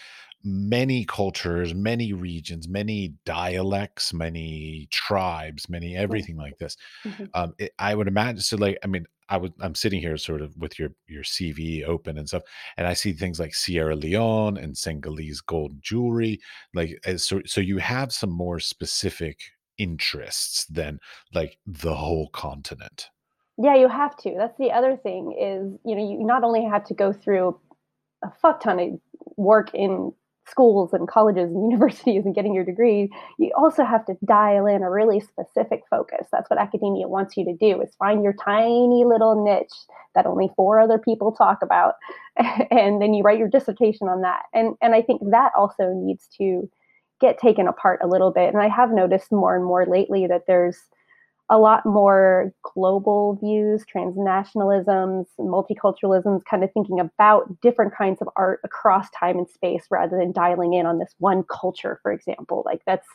many 0.44 1.04
cultures, 1.04 1.74
many 1.74 2.12
regions, 2.12 2.68
many 2.68 3.14
dialects, 3.24 4.12
many 4.12 4.86
tribes, 4.90 5.68
many 5.68 5.96
everything 5.96 6.36
like 6.36 6.56
this 6.58 6.76
mhm. 7.04 7.28
um, 7.34 7.54
it, 7.58 7.72
I 7.78 7.94
would 7.94 8.08
imagine 8.08 8.40
so. 8.40 8.56
Like, 8.56 8.78
I 8.84 8.86
mean, 8.86 9.06
I 9.28 9.36
would. 9.36 9.52
I'm 9.60 9.74
sitting 9.74 10.00
here, 10.00 10.16
sort 10.16 10.42
of, 10.42 10.56
with 10.56 10.78
your 10.78 10.90
your 11.08 11.22
CV 11.22 11.84
open 11.84 12.18
and 12.18 12.28
stuff, 12.28 12.42
and 12.76 12.86
I 12.86 12.94
see 12.94 13.12
things 13.12 13.40
like 13.40 13.54
Sierra 13.54 13.96
Leone 13.96 14.56
and 14.56 14.76
Senegalese 14.76 15.40
gold 15.40 15.80
jewelry. 15.80 16.40
Like, 16.74 16.98
so 17.16 17.40
so 17.46 17.60
you 17.60 17.78
have 17.78 18.12
some 18.12 18.30
more 18.30 18.60
specific 18.60 19.40
interests 19.78 20.66
than 20.66 21.00
like 21.32 21.58
the 21.66 21.94
whole 21.94 22.28
continent. 22.28 23.08
Yeah, 23.56 23.76
you 23.76 23.88
have 23.88 24.16
to. 24.18 24.34
That's 24.36 24.58
the 24.58 24.72
other 24.72 24.96
thing 24.96 25.32
is, 25.32 25.78
you 25.84 25.96
know, 25.96 26.10
you 26.10 26.26
not 26.26 26.42
only 26.42 26.64
have 26.64 26.84
to 26.86 26.94
go 26.94 27.12
through 27.12 27.58
a 28.22 28.30
fuck 28.42 28.60
ton 28.60 28.80
of 28.80 28.88
work 29.36 29.72
in 29.74 30.12
schools 30.46 30.92
and 30.92 31.08
colleges 31.08 31.50
and 31.50 31.64
universities 31.70 32.24
and 32.24 32.34
getting 32.34 32.54
your 32.54 32.64
degree, 32.64 33.10
you 33.38 33.50
also 33.56 33.84
have 33.84 34.04
to 34.06 34.16
dial 34.24 34.66
in 34.66 34.82
a 34.82 34.90
really 34.90 35.20
specific 35.20 35.82
focus. 35.90 36.26
That's 36.30 36.48
what 36.50 36.60
academia 36.60 37.08
wants 37.08 37.36
you 37.36 37.44
to 37.44 37.54
do 37.54 37.80
is 37.80 37.94
find 37.96 38.22
your 38.22 38.34
tiny 38.34 39.04
little 39.04 39.44
niche 39.44 39.74
that 40.14 40.26
only 40.26 40.50
four 40.56 40.80
other 40.80 40.98
people 40.98 41.32
talk 41.32 41.58
about 41.62 41.94
and 42.70 43.00
then 43.00 43.14
you 43.14 43.22
write 43.22 43.38
your 43.38 43.48
dissertation 43.48 44.08
on 44.08 44.22
that. 44.22 44.42
And 44.52 44.74
and 44.82 44.94
I 44.94 45.02
think 45.02 45.22
that 45.30 45.52
also 45.56 45.92
needs 45.94 46.28
to 46.38 46.68
get 47.20 47.38
taken 47.38 47.68
apart 47.68 48.00
a 48.02 48.08
little 48.08 48.32
bit. 48.32 48.52
And 48.52 48.62
I 48.62 48.68
have 48.68 48.90
noticed 48.90 49.32
more 49.32 49.54
and 49.54 49.64
more 49.64 49.86
lately 49.86 50.26
that 50.26 50.42
there's 50.46 50.78
a 51.50 51.58
lot 51.58 51.84
more 51.84 52.52
global 52.62 53.38
views, 53.42 53.84
transnationalisms, 53.84 55.26
multiculturalisms, 55.38 56.42
kind 56.48 56.64
of 56.64 56.72
thinking 56.72 56.98
about 56.98 57.60
different 57.60 57.94
kinds 57.94 58.22
of 58.22 58.28
art 58.34 58.60
across 58.64 59.08
time 59.10 59.36
and 59.36 59.48
space 59.48 59.84
rather 59.90 60.16
than 60.16 60.32
dialing 60.32 60.72
in 60.72 60.86
on 60.86 60.98
this 60.98 61.14
one 61.18 61.44
culture, 61.44 61.98
for 62.02 62.12
example. 62.12 62.62
Like 62.64 62.80
that's 62.86 63.06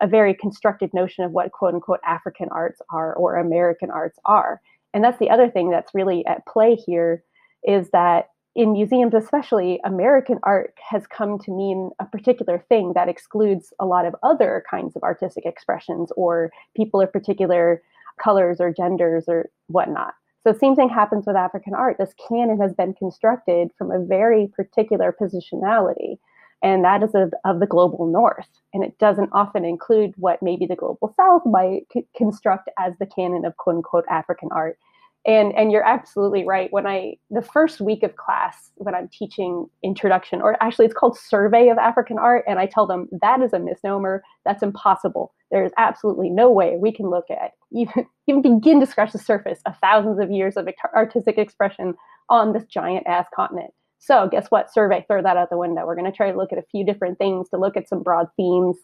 a 0.00 0.06
very 0.06 0.34
constructed 0.34 0.92
notion 0.92 1.24
of 1.24 1.32
what 1.32 1.52
quote 1.52 1.74
unquote 1.74 2.00
African 2.04 2.48
arts 2.50 2.80
are 2.90 3.14
or 3.14 3.36
American 3.36 3.90
arts 3.90 4.18
are. 4.24 4.60
And 4.92 5.02
that's 5.02 5.18
the 5.18 5.30
other 5.30 5.48
thing 5.48 5.70
that's 5.70 5.94
really 5.94 6.26
at 6.26 6.46
play 6.46 6.74
here 6.74 7.22
is 7.62 7.88
that 7.92 8.26
in 8.56 8.72
museums, 8.72 9.14
especially, 9.14 9.80
American 9.84 10.38
art 10.42 10.74
has 10.90 11.06
come 11.06 11.38
to 11.40 11.52
mean 11.52 11.90
a 12.00 12.04
particular 12.04 12.64
thing 12.68 12.92
that 12.94 13.08
excludes 13.08 13.72
a 13.78 13.86
lot 13.86 14.06
of 14.06 14.16
other 14.22 14.64
kinds 14.68 14.96
of 14.96 15.02
artistic 15.02 15.46
expressions 15.46 16.10
or 16.16 16.50
people 16.74 17.00
of 17.00 17.12
particular 17.12 17.80
colors 18.22 18.60
or 18.60 18.72
genders 18.72 19.24
or 19.28 19.48
whatnot. 19.68 20.14
So, 20.42 20.52
same 20.52 20.74
thing 20.74 20.88
happens 20.88 21.26
with 21.26 21.36
African 21.36 21.74
art. 21.74 21.96
This 21.98 22.14
canon 22.28 22.60
has 22.60 22.72
been 22.72 22.94
constructed 22.94 23.70
from 23.78 23.92
a 23.92 24.04
very 24.04 24.48
particular 24.48 25.14
positionality, 25.18 26.18
and 26.62 26.84
that 26.84 27.02
is 27.04 27.14
of, 27.14 27.32
of 27.44 27.60
the 27.60 27.66
global 27.66 28.06
north. 28.06 28.48
And 28.74 28.82
it 28.82 28.98
doesn't 28.98 29.30
often 29.32 29.64
include 29.64 30.14
what 30.16 30.42
maybe 30.42 30.66
the 30.66 30.76
global 30.76 31.14
south 31.16 31.42
might 31.46 31.86
c- 31.92 32.06
construct 32.16 32.68
as 32.78 32.94
the 32.98 33.06
canon 33.06 33.44
of 33.44 33.56
quote 33.58 33.76
unquote 33.76 34.06
African 34.10 34.48
art. 34.50 34.78
And 35.26 35.52
and 35.54 35.70
you're 35.70 35.86
absolutely 35.86 36.44
right. 36.44 36.72
When 36.72 36.86
i 36.86 37.14
the 37.30 37.42
first 37.42 37.80
week 37.80 38.02
of 38.02 38.16
class 38.16 38.70
when 38.76 38.94
i'm 38.94 39.08
teaching 39.08 39.66
introduction 39.82 40.40
or 40.40 40.56
actually 40.62 40.86
it's 40.86 40.94
called 40.94 41.18
survey 41.18 41.68
of 41.68 41.78
african 41.78 42.18
art 42.18 42.44
and 42.48 42.58
i 42.58 42.66
tell 42.66 42.86
them 42.86 43.08
that 43.20 43.42
is 43.42 43.52
a 43.52 43.58
misnomer. 43.58 44.22
That's 44.44 44.62
impossible. 44.62 45.32
There 45.50 45.64
is 45.64 45.72
absolutely 45.78 46.30
no 46.30 46.50
way 46.50 46.76
we 46.78 46.92
can 46.92 47.10
look 47.10 47.26
at 47.30 47.52
even 47.72 48.06
even 48.26 48.42
begin 48.42 48.80
to 48.80 48.86
scratch 48.86 49.12
the 49.12 49.18
surface 49.18 49.60
of 49.66 49.74
thousands 49.80 50.18
of 50.20 50.30
years 50.30 50.56
of 50.56 50.68
artistic 50.94 51.38
expression 51.38 51.94
on 52.28 52.52
this 52.52 52.64
giant 52.64 53.06
ass 53.06 53.26
continent. 53.34 53.72
So 53.98 54.28
guess 54.30 54.46
what? 54.50 54.72
Survey 54.72 55.04
throw 55.06 55.22
that 55.22 55.36
out 55.36 55.50
the 55.50 55.58
window. 55.58 55.84
We're 55.84 55.94
going 55.94 56.10
to 56.10 56.16
try 56.16 56.30
to 56.30 56.36
look 56.36 56.52
at 56.52 56.58
a 56.58 56.64
few 56.70 56.86
different 56.86 57.18
things 57.18 57.50
to 57.50 57.58
look 57.58 57.76
at 57.76 57.88
some 57.88 58.02
broad 58.02 58.28
themes 58.36 58.76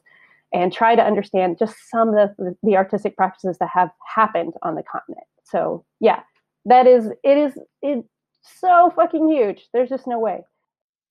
and 0.52 0.72
try 0.72 0.94
to 0.94 1.02
understand 1.02 1.58
just 1.58 1.74
some 1.90 2.14
of 2.16 2.30
the, 2.62 2.76
artistic 2.76 3.16
practices 3.16 3.58
that 3.58 3.68
have 3.72 3.90
happened 4.14 4.54
on 4.62 4.74
the 4.74 4.82
continent. 4.82 5.26
So 5.44 5.84
yeah, 6.00 6.20
that 6.64 6.86
is 6.86 7.06
it 7.24 7.38
is 7.38 7.58
it's 7.82 8.08
so 8.42 8.92
fucking 8.94 9.28
huge. 9.30 9.68
There's 9.72 9.88
just 9.88 10.06
no 10.06 10.18
way. 10.18 10.44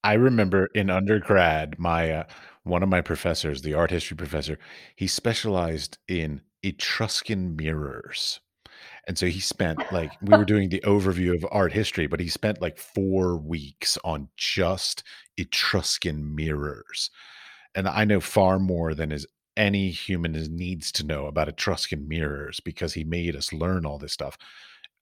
I 0.04 0.14
remember 0.14 0.68
in 0.76 0.90
undergrad, 0.90 1.80
my 1.80 2.12
uh, 2.12 2.24
one 2.64 2.84
of 2.84 2.90
my 2.90 3.02
professors, 3.02 3.62
the 3.62 3.74
art 3.74 3.92
history 3.92 4.18
professor, 4.18 4.58
he 4.96 5.08
specialized 5.08 5.98
in 6.08 6.42
Etruscan 6.64 7.56
mirrors. 7.56 8.40
And 9.08 9.18
so 9.18 9.28
he 9.28 9.40
spent 9.40 9.80
like 9.92 10.12
we 10.22 10.36
were 10.36 10.46
doing 10.46 10.70
the 10.70 10.82
overview 10.82 11.36
of 11.36 11.46
art 11.52 11.74
history, 11.74 12.08
but 12.08 12.20
he 12.20 12.28
spent 12.28 12.62
like 12.62 12.78
4 12.78 13.38
weeks 13.38 13.98
on 14.04 14.30
just 14.36 15.04
Etruscan 15.38 16.36
mirrors 16.36 17.12
and 17.76 17.88
I 17.88 18.06
know 18.06 18.20
far 18.20 18.60
more 18.60 18.94
than 18.94 19.12
is 19.12 19.28
any 19.58 19.90
human 19.90 20.34
needs 20.56 20.92
to 20.94 21.06
know 21.06 21.28
about 21.28 21.50
Etruscan 21.50 22.08
mirrors 22.08 22.60
because 22.60 22.94
he 22.94 23.04
made 23.04 23.36
us 23.36 23.54
learn 23.54 23.86
all 23.86 23.98
this 23.98 24.14
stuff. 24.14 24.38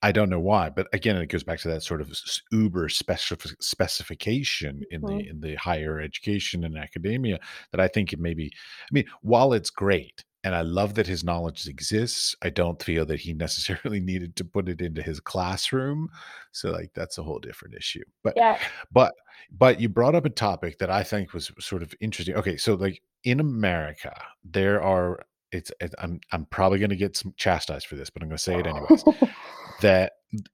I 0.02 0.12
don't 0.12 0.28
know 0.28 0.40
why, 0.40 0.68
but 0.68 0.86
again, 0.92 1.16
it 1.16 1.26
goes 1.28 1.44
back 1.44 1.60
to 1.60 1.68
that 1.68 1.82
sort 1.82 2.02
of 2.02 2.12
uber 2.52 2.88
specific 2.90 3.52
specification 3.62 4.82
in 4.90 5.00
mm-hmm. 5.00 5.18
the 5.18 5.28
in 5.28 5.40
the 5.40 5.54
higher 5.54 5.98
education 5.98 6.64
and 6.64 6.76
academia 6.76 7.38
that 7.70 7.80
I 7.80 7.88
think 7.88 8.12
it 8.12 8.18
maybe. 8.18 8.50
I 8.82 8.88
mean, 8.92 9.06
while 9.22 9.54
it's 9.54 9.70
great 9.70 10.24
and 10.44 10.54
I 10.54 10.60
love 10.60 10.94
that 10.94 11.06
his 11.06 11.24
knowledge 11.24 11.66
exists, 11.66 12.36
I 12.42 12.50
don't 12.50 12.80
feel 12.82 13.06
that 13.06 13.20
he 13.20 13.32
necessarily 13.34 13.98
needed 13.98 14.36
to 14.36 14.44
put 14.44 14.68
it 14.68 14.80
into 14.80 15.02
his 15.02 15.18
classroom. 15.18 16.08
So, 16.52 16.70
like, 16.70 16.92
that's 16.94 17.18
a 17.18 17.22
whole 17.22 17.38
different 17.38 17.74
issue. 17.74 18.04
But 18.22 18.34
yeah, 18.36 18.58
but 18.92 19.14
but 19.50 19.80
you 19.80 19.88
brought 19.88 20.14
up 20.14 20.26
a 20.26 20.30
topic 20.30 20.78
that 20.78 20.90
I 20.90 21.02
think 21.02 21.32
was 21.32 21.50
sort 21.58 21.82
of 21.82 21.94
interesting. 22.00 22.36
Okay, 22.36 22.56
so 22.56 22.74
like 22.74 23.02
in 23.24 23.40
America, 23.40 24.14
there 24.44 24.82
are 24.82 25.24
it's, 25.50 25.72
it's 25.80 25.94
I'm 25.98 26.20
I'm 26.30 26.44
probably 26.46 26.78
going 26.78 26.90
to 26.90 26.96
get 26.96 27.16
some 27.16 27.32
chastised 27.36 27.86
for 27.86 27.96
this, 27.96 28.10
but 28.10 28.22
I'm 28.22 28.28
going 28.28 28.36
to 28.36 28.42
say 28.42 28.58
it 28.58 28.66
anyways. 28.66 29.04
that 29.80 30.12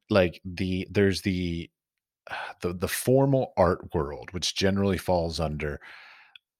like 0.09 0.41
the 0.45 0.87
there's 0.91 1.23
the 1.23 1.69
the 2.61 2.73
the 2.73 2.89
formal 2.89 3.53
art 3.57 3.93
world, 3.95 4.33
which 4.33 4.55
generally 4.55 4.99
falls 4.99 5.41
under 5.41 5.81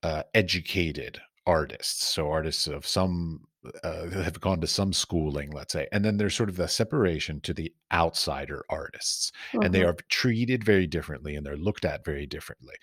uh, 0.03 0.23
educated 0.35 1.21
artists. 1.51 2.15
So 2.15 2.31
artists 2.31 2.69
of 2.69 2.87
some 2.87 3.47
uh, 3.85 4.09
have 4.11 4.41
gone 4.41 4.61
to 4.61 4.67
some 4.67 4.93
schooling, 4.93 5.51
let's 5.51 5.73
say, 5.73 5.89
and 5.93 6.05
then 6.05 6.17
there's 6.17 6.37
sort 6.37 6.49
of 6.49 6.57
the 6.57 6.69
separation 6.69 7.41
to 7.43 7.53
the 7.53 7.73
outsider 7.93 8.65
artists, 8.71 9.33
mm-hmm. 9.53 9.63
and 9.63 9.75
they 9.75 9.81
mm-hmm. 9.81 9.91
are 9.91 10.09
treated 10.09 10.65
very 10.65 10.87
differently 10.87 11.35
and 11.35 11.45
they're 11.45 11.57
looked 11.57 11.85
at 11.85 12.05
very 12.05 12.27
differently. 12.27 12.75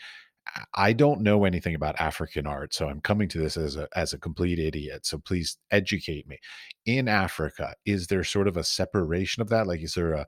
I 0.74 0.94
don't 0.94 1.22
know 1.22 1.46
anything 1.46 1.76
about 1.76 2.00
African 2.00 2.48
art, 2.48 2.74
so 2.74 2.88
I'm 2.88 3.02
coming 3.02 3.28
to 3.30 3.38
this 3.38 3.58
as 3.58 3.76
a 3.76 3.88
as 3.96 4.14
a 4.14 4.20
complete 4.20 4.60
idiot. 4.60 5.06
So 5.06 5.18
please 5.18 5.58
educate 5.72 6.28
me. 6.28 6.38
In 6.86 7.08
Africa, 7.08 7.74
is 7.86 8.08
there 8.08 8.24
sort 8.24 8.48
of 8.48 8.58
a 8.58 8.64
separation 8.64 9.42
of 9.42 9.50
that? 9.50 9.68
Like, 9.68 9.82
is 9.82 9.94
there 9.94 10.14
a, 10.14 10.26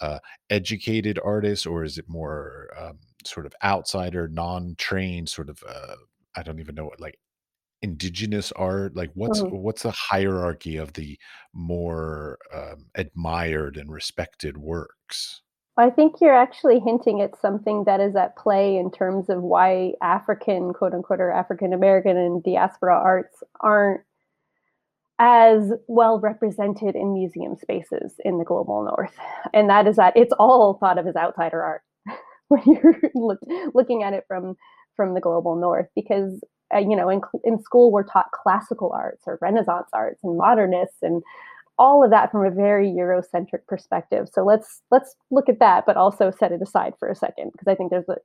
a 0.00 0.20
educated 0.48 1.18
artist, 1.24 1.66
or 1.66 1.84
is 1.84 1.98
it 1.98 2.08
more 2.08 2.68
um, 2.80 2.98
sort 3.24 3.46
of 3.46 3.54
outsider, 3.62 4.28
non-trained, 4.28 5.28
sort 5.28 5.48
of? 5.48 5.62
Uh, 5.68 5.94
I 6.36 6.42
don't 6.42 6.60
even 6.60 6.74
know 6.74 6.86
what 6.86 7.00
like 7.00 7.18
indigenous 7.82 8.52
art? 8.52 8.96
Like 8.96 9.10
what's 9.14 9.40
mm-hmm. 9.40 9.56
what's 9.56 9.82
the 9.82 9.90
hierarchy 9.90 10.76
of 10.76 10.92
the 10.94 11.18
more 11.52 12.38
um, 12.54 12.86
admired 12.94 13.76
and 13.76 13.90
respected 13.90 14.58
works? 14.58 15.42
I 15.76 15.88
think 15.88 16.16
you're 16.20 16.34
actually 16.34 16.80
hinting 16.80 17.22
at 17.22 17.40
something 17.40 17.84
that 17.84 18.00
is 18.00 18.14
at 18.14 18.36
play 18.36 18.76
in 18.76 18.90
terms 18.90 19.30
of 19.30 19.40
why 19.42 19.92
african 20.02 20.74
quote 20.74 20.92
unquote 20.92 21.20
or 21.20 21.32
african 21.32 21.72
american 21.72 22.18
and 22.18 22.42
diaspora 22.42 22.94
arts 22.94 23.42
aren't 23.60 24.02
as 25.20 25.70
well 25.86 26.18
represented 26.18 26.96
in 26.96 27.12
museum 27.12 27.54
spaces 27.54 28.14
in 28.24 28.38
the 28.38 28.44
global 28.44 28.82
north. 28.82 29.14
And 29.52 29.68
that 29.68 29.86
is 29.86 29.96
that 29.96 30.16
it's 30.16 30.32
all 30.38 30.78
thought 30.80 30.98
of 30.98 31.06
as 31.06 31.14
outsider 31.14 31.62
art 31.62 31.82
when 32.48 32.62
you're 32.64 32.98
look, 33.14 33.38
looking 33.74 34.02
at 34.02 34.14
it 34.14 34.24
from 34.26 34.56
from 34.96 35.14
the 35.14 35.20
global 35.20 35.56
north 35.56 35.86
because 35.94 36.42
uh, 36.74 36.78
you 36.78 36.96
know, 36.96 37.08
in, 37.08 37.20
in 37.44 37.62
school, 37.62 37.90
we're 37.90 38.04
taught 38.04 38.32
classical 38.32 38.92
arts 38.92 39.24
or 39.26 39.38
Renaissance 39.40 39.88
arts 39.92 40.20
and 40.22 40.36
modernists 40.36 40.98
and 41.02 41.22
all 41.78 42.04
of 42.04 42.10
that 42.10 42.30
from 42.30 42.44
a 42.44 42.50
very 42.50 42.88
Eurocentric 42.88 43.66
perspective. 43.66 44.28
So 44.32 44.44
let's 44.44 44.82
let's 44.90 45.16
look 45.30 45.48
at 45.48 45.60
that, 45.60 45.86
but 45.86 45.96
also 45.96 46.30
set 46.30 46.52
it 46.52 46.60
aside 46.62 46.92
for 46.98 47.08
a 47.08 47.16
second 47.16 47.52
because 47.52 47.68
I 47.68 47.74
think 47.74 47.90
there's 47.90 48.08
a 48.08 48.16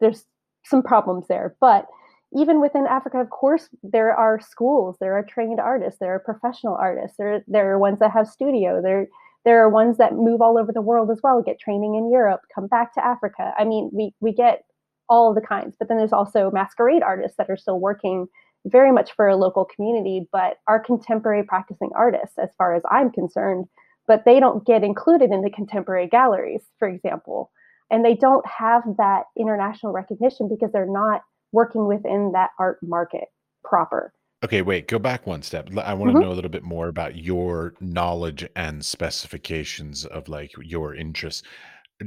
there's 0.00 0.24
some 0.64 0.82
problems 0.82 1.26
there. 1.28 1.56
But 1.60 1.86
even 2.34 2.60
within 2.60 2.86
Africa, 2.86 3.18
of 3.18 3.30
course, 3.30 3.70
there 3.82 4.14
are 4.14 4.38
schools, 4.38 4.98
there 5.00 5.14
are 5.14 5.24
trained 5.24 5.58
artists, 5.58 5.98
there 5.98 6.14
are 6.14 6.18
professional 6.18 6.74
artists, 6.74 7.16
there 7.18 7.42
there 7.48 7.72
are 7.72 7.78
ones 7.78 7.98
that 8.00 8.12
have 8.12 8.28
studio, 8.28 8.82
there 8.82 9.06
there 9.44 9.64
are 9.64 9.70
ones 9.70 9.96
that 9.96 10.12
move 10.12 10.42
all 10.42 10.58
over 10.58 10.72
the 10.72 10.82
world 10.82 11.10
as 11.10 11.20
well, 11.22 11.42
get 11.42 11.58
training 11.58 11.94
in 11.94 12.12
Europe, 12.12 12.42
come 12.54 12.66
back 12.66 12.92
to 12.94 13.04
Africa. 13.04 13.54
I 13.58 13.64
mean, 13.64 13.90
we 13.92 14.12
we 14.20 14.32
get 14.34 14.64
all 15.08 15.34
the 15.34 15.40
kinds. 15.40 15.76
But 15.78 15.88
then 15.88 15.98
there's 15.98 16.12
also 16.12 16.50
masquerade 16.50 17.02
artists 17.02 17.36
that 17.38 17.50
are 17.50 17.56
still 17.56 17.80
working 17.80 18.26
very 18.66 18.92
much 18.92 19.12
for 19.14 19.28
a 19.28 19.36
local 19.36 19.64
community, 19.64 20.28
but 20.32 20.58
are 20.66 20.80
contemporary 20.80 21.44
practicing 21.44 21.90
artists, 21.94 22.38
as 22.38 22.50
far 22.58 22.74
as 22.74 22.82
I'm 22.90 23.10
concerned. 23.10 23.66
But 24.06 24.24
they 24.24 24.40
don't 24.40 24.66
get 24.66 24.84
included 24.84 25.30
in 25.30 25.42
the 25.42 25.50
contemporary 25.50 26.08
galleries, 26.08 26.62
for 26.78 26.88
example. 26.88 27.50
And 27.90 28.04
they 28.04 28.14
don't 28.14 28.44
have 28.46 28.82
that 28.98 29.24
international 29.38 29.92
recognition 29.92 30.48
because 30.48 30.72
they're 30.72 30.86
not 30.86 31.22
working 31.52 31.86
within 31.86 32.32
that 32.32 32.50
art 32.58 32.78
market 32.82 33.28
proper. 33.64 34.12
Okay, 34.44 34.62
wait, 34.62 34.86
go 34.86 35.00
back 35.00 35.26
one 35.26 35.42
step. 35.42 35.68
I 35.78 35.94
want 35.94 36.10
to 36.10 36.14
mm-hmm. 36.14 36.22
know 36.22 36.32
a 36.32 36.34
little 36.36 36.50
bit 36.50 36.62
more 36.62 36.86
about 36.86 37.16
your 37.16 37.74
knowledge 37.80 38.46
and 38.54 38.84
specifications 38.84 40.04
of 40.04 40.28
like 40.28 40.52
your 40.62 40.94
interests 40.94 41.42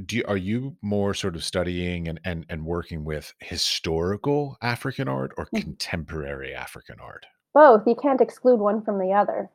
do 0.06 0.18
you, 0.18 0.24
are 0.28 0.38
you 0.38 0.78
more 0.82 1.14
sort 1.14 1.36
of 1.36 1.44
studying 1.44 2.08
and, 2.08 2.20
and, 2.24 2.46
and 2.50 2.66
working 2.66 3.04
with 3.04 3.34
historical 3.40 4.58
African 4.62 5.08
art 5.08 5.32
or 5.38 5.48
mm. 5.48 5.62
contemporary 5.62 6.54
African 6.54 7.00
art? 7.00 7.26
Both. 7.54 7.86
You 7.86 7.96
can't 7.96 8.22
exclude 8.22 8.60
one 8.60 8.82
from 8.84 9.00
the 9.00 9.12
other. 9.12 9.50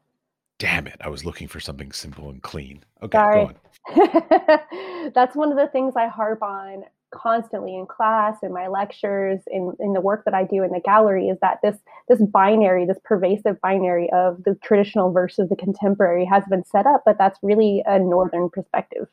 Damn 0.59 0.87
it. 0.87 0.97
I 1.01 1.09
was 1.09 1.25
looking 1.25 1.49
for 1.49 1.61
something 1.61 1.93
simple 1.93 2.31
and 2.31 2.43
clean. 2.43 2.85
Okay, 3.03 3.17
Sorry. 3.17 3.47
go 3.47 3.53
on. 3.95 5.13
That's 5.15 5.37
one 5.37 5.51
of 5.51 5.59
the 5.59 5.69
things 5.69 5.95
I 5.97 6.09
harp 6.09 6.43
on 6.43 6.85
constantly 7.15 7.75
in 7.75 7.87
class, 7.87 8.37
in 8.43 8.53
my 8.53 8.67
lectures, 8.67 9.41
in, 9.47 9.73
in 9.79 9.93
the 9.93 10.01
work 10.01 10.25
that 10.25 10.35
I 10.35 10.45
do 10.45 10.63
in 10.63 10.73
the 10.73 10.81
gallery 10.81 11.29
is 11.29 11.39
that 11.41 11.61
this 11.63 11.77
this 12.09 12.21
binary, 12.21 12.85
this 12.85 12.99
pervasive 13.05 13.61
binary 13.61 14.11
of 14.13 14.43
the 14.45 14.57
traditional 14.63 15.13
versus 15.13 15.49
the 15.49 15.57
contemporary 15.57 16.25
has 16.25 16.43
been 16.51 16.65
set 16.65 16.87
up, 16.87 17.03
but 17.07 17.17
that's 17.17 17.39
really 17.43 17.83
a 17.87 17.99
northern 17.99 18.51
perspective 18.51 19.09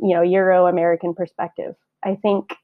you 0.00 0.14
know 0.14 0.22
euro 0.22 0.66
american 0.66 1.14
perspective. 1.14 1.74
I 2.04 2.14
think 2.14 2.54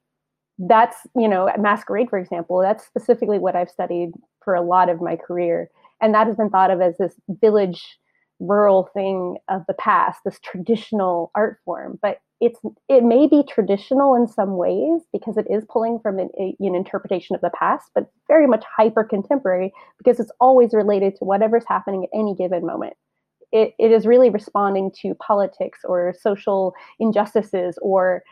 that's 0.58 0.96
you 1.16 1.28
know 1.28 1.50
masquerade 1.58 2.08
for 2.08 2.16
example 2.16 2.60
that's 2.60 2.86
specifically 2.86 3.40
what 3.40 3.56
i've 3.56 3.68
studied 3.68 4.12
for 4.44 4.54
a 4.54 4.62
lot 4.62 4.88
of 4.88 5.00
my 5.00 5.16
career. 5.16 5.70
And 6.00 6.14
that 6.14 6.26
has 6.26 6.36
been 6.36 6.50
thought 6.50 6.70
of 6.70 6.80
as 6.80 6.96
this 6.98 7.14
village 7.28 7.98
rural 8.40 8.90
thing 8.92 9.38
of 9.48 9.62
the 9.66 9.74
past 9.74 10.20
this 10.24 10.38
traditional 10.40 11.30
art 11.34 11.58
form. 11.64 11.98
But 12.02 12.18
it's 12.40 12.60
it 12.88 13.04
may 13.04 13.26
be 13.26 13.42
traditional 13.48 14.14
in 14.14 14.26
some 14.26 14.56
ways 14.56 15.02
because 15.12 15.36
it 15.36 15.46
is 15.48 15.64
pulling 15.68 15.98
from 16.00 16.18
an, 16.18 16.28
an 16.36 16.74
interpretation 16.74 17.34
of 17.34 17.40
the 17.40 17.50
past 17.58 17.90
but 17.94 18.10
very 18.26 18.46
much 18.46 18.64
hyper 18.76 19.04
contemporary 19.04 19.72
because 19.98 20.18
it's 20.18 20.32
always 20.40 20.74
related 20.74 21.14
to 21.16 21.24
whatever's 21.24 21.64
happening 21.68 22.04
at 22.04 22.18
any 22.18 22.34
given 22.34 22.66
moment 22.66 22.94
it, 23.54 23.72
it 23.78 23.92
is 23.92 24.04
really 24.04 24.30
responding 24.30 24.90
to 25.00 25.14
politics 25.14 25.78
or 25.84 26.12
social 26.20 26.74
injustices 26.98 27.78
or 27.80 28.22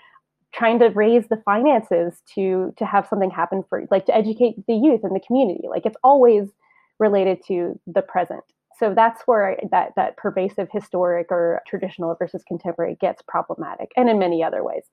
trying 0.53 0.81
to 0.81 0.89
raise 0.89 1.29
the 1.29 1.41
finances 1.45 2.21
to 2.35 2.75
to 2.77 2.85
have 2.85 3.07
something 3.07 3.31
happen 3.31 3.63
for 3.69 3.85
like 3.91 4.05
to 4.07 4.15
educate 4.15 4.57
the 4.67 4.75
youth 4.75 5.01
and 5.05 5.15
the 5.15 5.25
community. 5.27 5.69
Like 5.71 5.87
it's 5.87 5.97
always 6.03 6.51
related 6.99 7.39
to 7.47 7.79
the 7.87 8.03
present. 8.03 8.43
So 8.79 8.93
that's 8.95 9.23
where 9.27 9.59
that 9.71 9.93
that 9.97 10.17
pervasive 10.17 10.69
historic 10.73 11.29
or 11.31 11.63
traditional 11.69 12.15
versus 12.17 12.43
contemporary 12.47 12.97
gets 13.01 13.23
problematic 13.27 13.93
and 13.97 14.11
in 14.11 14.19
many 14.19 14.43
other 14.43 14.65
ways. 14.65 14.85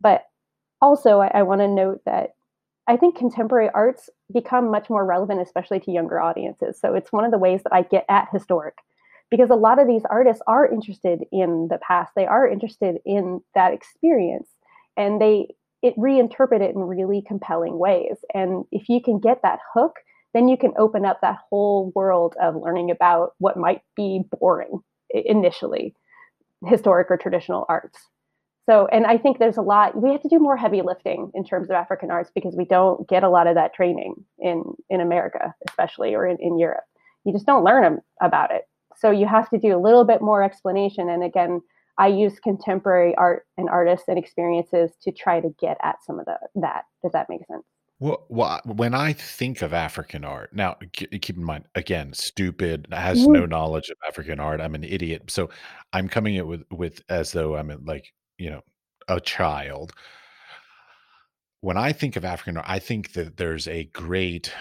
But 0.00 0.24
also 0.80 1.20
i, 1.20 1.30
I 1.34 1.42
want 1.42 1.60
to 1.60 1.66
note 1.66 2.02
that 2.06 2.34
i 2.86 2.96
think 2.96 3.16
contemporary 3.16 3.68
arts 3.74 4.08
become 4.32 4.70
much 4.70 4.88
more 4.88 5.04
relevant 5.04 5.40
especially 5.40 5.80
to 5.80 5.90
younger 5.90 6.20
audiences. 6.20 6.78
So 6.78 6.94
it's 6.94 7.10
one 7.10 7.24
of 7.24 7.32
the 7.32 7.38
ways 7.38 7.62
that 7.64 7.72
i 7.72 7.82
get 7.82 8.04
at 8.08 8.28
historic 8.32 8.74
because 9.30 9.50
a 9.50 9.54
lot 9.54 9.78
of 9.78 9.86
these 9.86 10.02
artists 10.10 10.42
are 10.46 10.66
interested 10.66 11.20
in 11.32 11.68
the 11.70 11.78
past. 11.86 12.12
They 12.16 12.26
are 12.26 12.48
interested 12.48 12.96
in 13.04 13.40
that 13.54 13.72
experience 13.72 14.48
and 14.96 15.20
they 15.20 15.54
it 15.80 15.96
reinterpret 15.96 16.60
it 16.60 16.74
in 16.74 16.80
really 16.80 17.22
compelling 17.26 17.78
ways. 17.78 18.16
And 18.34 18.64
if 18.72 18.88
you 18.88 19.00
can 19.00 19.20
get 19.20 19.42
that 19.42 19.60
hook 19.74 19.96
then 20.34 20.48
you 20.48 20.56
can 20.56 20.72
open 20.78 21.04
up 21.04 21.20
that 21.20 21.38
whole 21.48 21.92
world 21.94 22.34
of 22.40 22.54
learning 22.54 22.90
about 22.90 23.32
what 23.38 23.56
might 23.56 23.80
be 23.96 24.22
boring 24.38 24.80
initially 25.10 25.94
historic 26.66 27.10
or 27.10 27.16
traditional 27.16 27.64
arts. 27.68 27.98
So 28.68 28.86
and 28.92 29.06
i 29.06 29.16
think 29.16 29.38
there's 29.38 29.56
a 29.56 29.62
lot 29.62 30.00
we 30.00 30.12
have 30.12 30.20
to 30.22 30.28
do 30.28 30.38
more 30.38 30.56
heavy 30.56 30.82
lifting 30.82 31.30
in 31.34 31.42
terms 31.42 31.70
of 31.70 31.74
african 31.74 32.10
arts 32.10 32.30
because 32.34 32.54
we 32.54 32.66
don't 32.66 33.08
get 33.08 33.24
a 33.24 33.30
lot 33.30 33.46
of 33.46 33.54
that 33.54 33.72
training 33.72 34.14
in 34.38 34.62
in 34.90 35.00
america 35.00 35.54
especially 35.66 36.14
or 36.14 36.26
in, 36.26 36.36
in 36.38 36.58
europe. 36.58 36.84
You 37.24 37.32
just 37.32 37.46
don't 37.46 37.64
learn 37.64 38.00
about 38.20 38.50
it 38.50 38.64
so 38.98 39.10
you 39.10 39.26
have 39.26 39.48
to 39.50 39.58
do 39.58 39.76
a 39.76 39.80
little 39.80 40.04
bit 40.04 40.20
more 40.20 40.42
explanation. 40.42 41.08
And 41.08 41.22
again, 41.22 41.60
I 41.98 42.08
use 42.08 42.38
contemporary 42.40 43.14
art 43.16 43.46
and 43.56 43.68
artists 43.68 44.08
and 44.08 44.18
experiences 44.18 44.92
to 45.02 45.12
try 45.12 45.40
to 45.40 45.50
get 45.60 45.76
at 45.82 45.96
some 46.04 46.18
of 46.18 46.26
the 46.26 46.38
that. 46.56 46.84
Does 47.02 47.12
that 47.12 47.28
make 47.28 47.46
sense? 47.46 47.64
Well, 48.00 48.26
well, 48.28 48.60
when 48.64 48.94
I 48.94 49.12
think 49.12 49.60
of 49.60 49.72
African 49.72 50.24
art, 50.24 50.52
now 50.54 50.76
keep 50.92 51.36
in 51.36 51.42
mind, 51.42 51.64
again, 51.74 52.12
stupid, 52.12 52.86
has 52.92 53.26
no 53.26 53.44
Mhm. 53.44 53.48
knowledge 53.48 53.90
of 53.90 53.96
African 54.06 54.38
art. 54.38 54.60
I'm 54.60 54.76
an 54.76 54.84
idiot, 54.84 55.30
so 55.30 55.50
I'm 55.92 56.08
coming 56.08 56.36
it 56.36 56.46
with 56.46 56.62
with 56.70 57.02
as 57.08 57.32
though 57.32 57.56
I'm 57.56 57.68
like 57.84 58.12
you 58.38 58.50
know 58.50 58.62
a 59.08 59.20
child. 59.20 59.92
When 61.60 61.76
I 61.76 61.92
think 61.92 62.14
of 62.16 62.24
African 62.24 62.56
art, 62.56 62.66
I 62.68 62.78
think 62.78 63.12
that 63.14 63.36
there's 63.36 63.66
a 63.66 63.84
great 63.84 64.52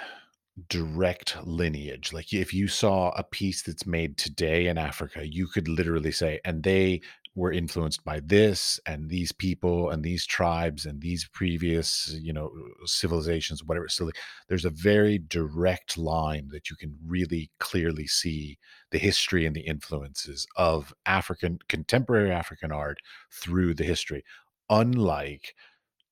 direct 0.69 1.37
lineage. 1.45 2.13
Like 2.13 2.33
if 2.33 2.53
you 2.53 2.67
saw 2.67 3.09
a 3.11 3.23
piece 3.23 3.61
that's 3.61 3.85
made 3.85 4.17
today 4.17 4.67
in 4.67 4.77
Africa, 4.77 5.27
you 5.27 5.47
could 5.47 5.67
literally 5.67 6.11
say, 6.11 6.39
and 6.43 6.63
they 6.63 7.01
were 7.35 7.51
influenced 7.51 8.03
by 8.03 8.19
this 8.19 8.79
and 8.87 9.09
these 9.09 9.31
people 9.31 9.91
and 9.91 10.03
these 10.03 10.25
tribes 10.25 10.87
and 10.87 11.01
these 11.01 11.29
previous, 11.31 12.11
you 12.19 12.33
know, 12.33 12.51
civilizations, 12.85 13.63
whatever. 13.63 13.87
So 13.87 14.05
like, 14.05 14.17
there's 14.49 14.65
a 14.65 14.71
very 14.71 15.19
direct 15.19 15.99
line 15.99 16.47
that 16.51 16.71
you 16.71 16.75
can 16.75 16.97
really 17.05 17.51
clearly 17.59 18.07
see 18.07 18.57
the 18.89 18.97
history 18.97 19.45
and 19.45 19.55
the 19.55 19.67
influences 19.67 20.47
of 20.55 20.95
African 21.05 21.59
contemporary 21.69 22.31
African 22.31 22.71
art 22.71 22.97
through 23.31 23.75
the 23.75 23.83
history. 23.83 24.23
Unlike 24.69 25.53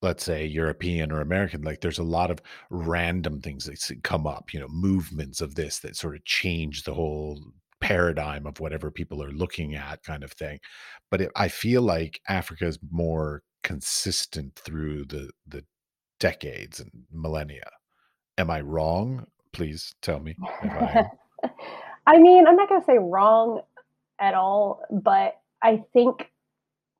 let's 0.05 0.23
say 0.23 0.45
European 0.45 1.11
or 1.11 1.19
American, 1.19 1.63
like 1.63 1.81
there's 1.81 1.97
a 1.97 2.03
lot 2.03 2.29
of 2.29 2.39
random 2.69 3.41
things 3.41 3.65
that 3.65 4.03
come 4.03 4.27
up, 4.27 4.53
you 4.53 4.59
know, 4.59 4.67
movements 4.69 5.41
of 5.41 5.55
this 5.55 5.79
that 5.79 5.95
sort 5.95 6.15
of 6.15 6.23
change 6.25 6.83
the 6.83 6.93
whole 6.93 7.41
paradigm 7.81 8.45
of 8.45 8.59
whatever 8.59 8.91
people 8.91 9.21
are 9.21 9.31
looking 9.31 9.73
at, 9.73 10.03
kind 10.03 10.23
of 10.23 10.31
thing. 10.31 10.59
But 11.09 11.21
it, 11.21 11.31
I 11.35 11.47
feel 11.47 11.81
like 11.81 12.21
Africa 12.29 12.67
is 12.67 12.77
more 12.91 13.41
consistent 13.63 14.55
through 14.55 15.05
the 15.05 15.31
the 15.47 15.65
decades 16.19 16.79
and 16.79 16.91
millennia. 17.11 17.69
Am 18.37 18.51
I 18.51 18.61
wrong? 18.61 19.25
Please 19.53 19.93
tell 20.03 20.19
me 20.19 20.35
I. 20.61 21.05
I 22.07 22.19
mean, 22.19 22.45
I'm 22.45 22.55
not 22.55 22.69
going 22.69 22.81
to 22.81 22.85
say 22.85 22.99
wrong 22.99 23.61
at 24.19 24.35
all, 24.35 24.83
but 24.91 25.37
I 25.63 25.83
think 25.93 26.29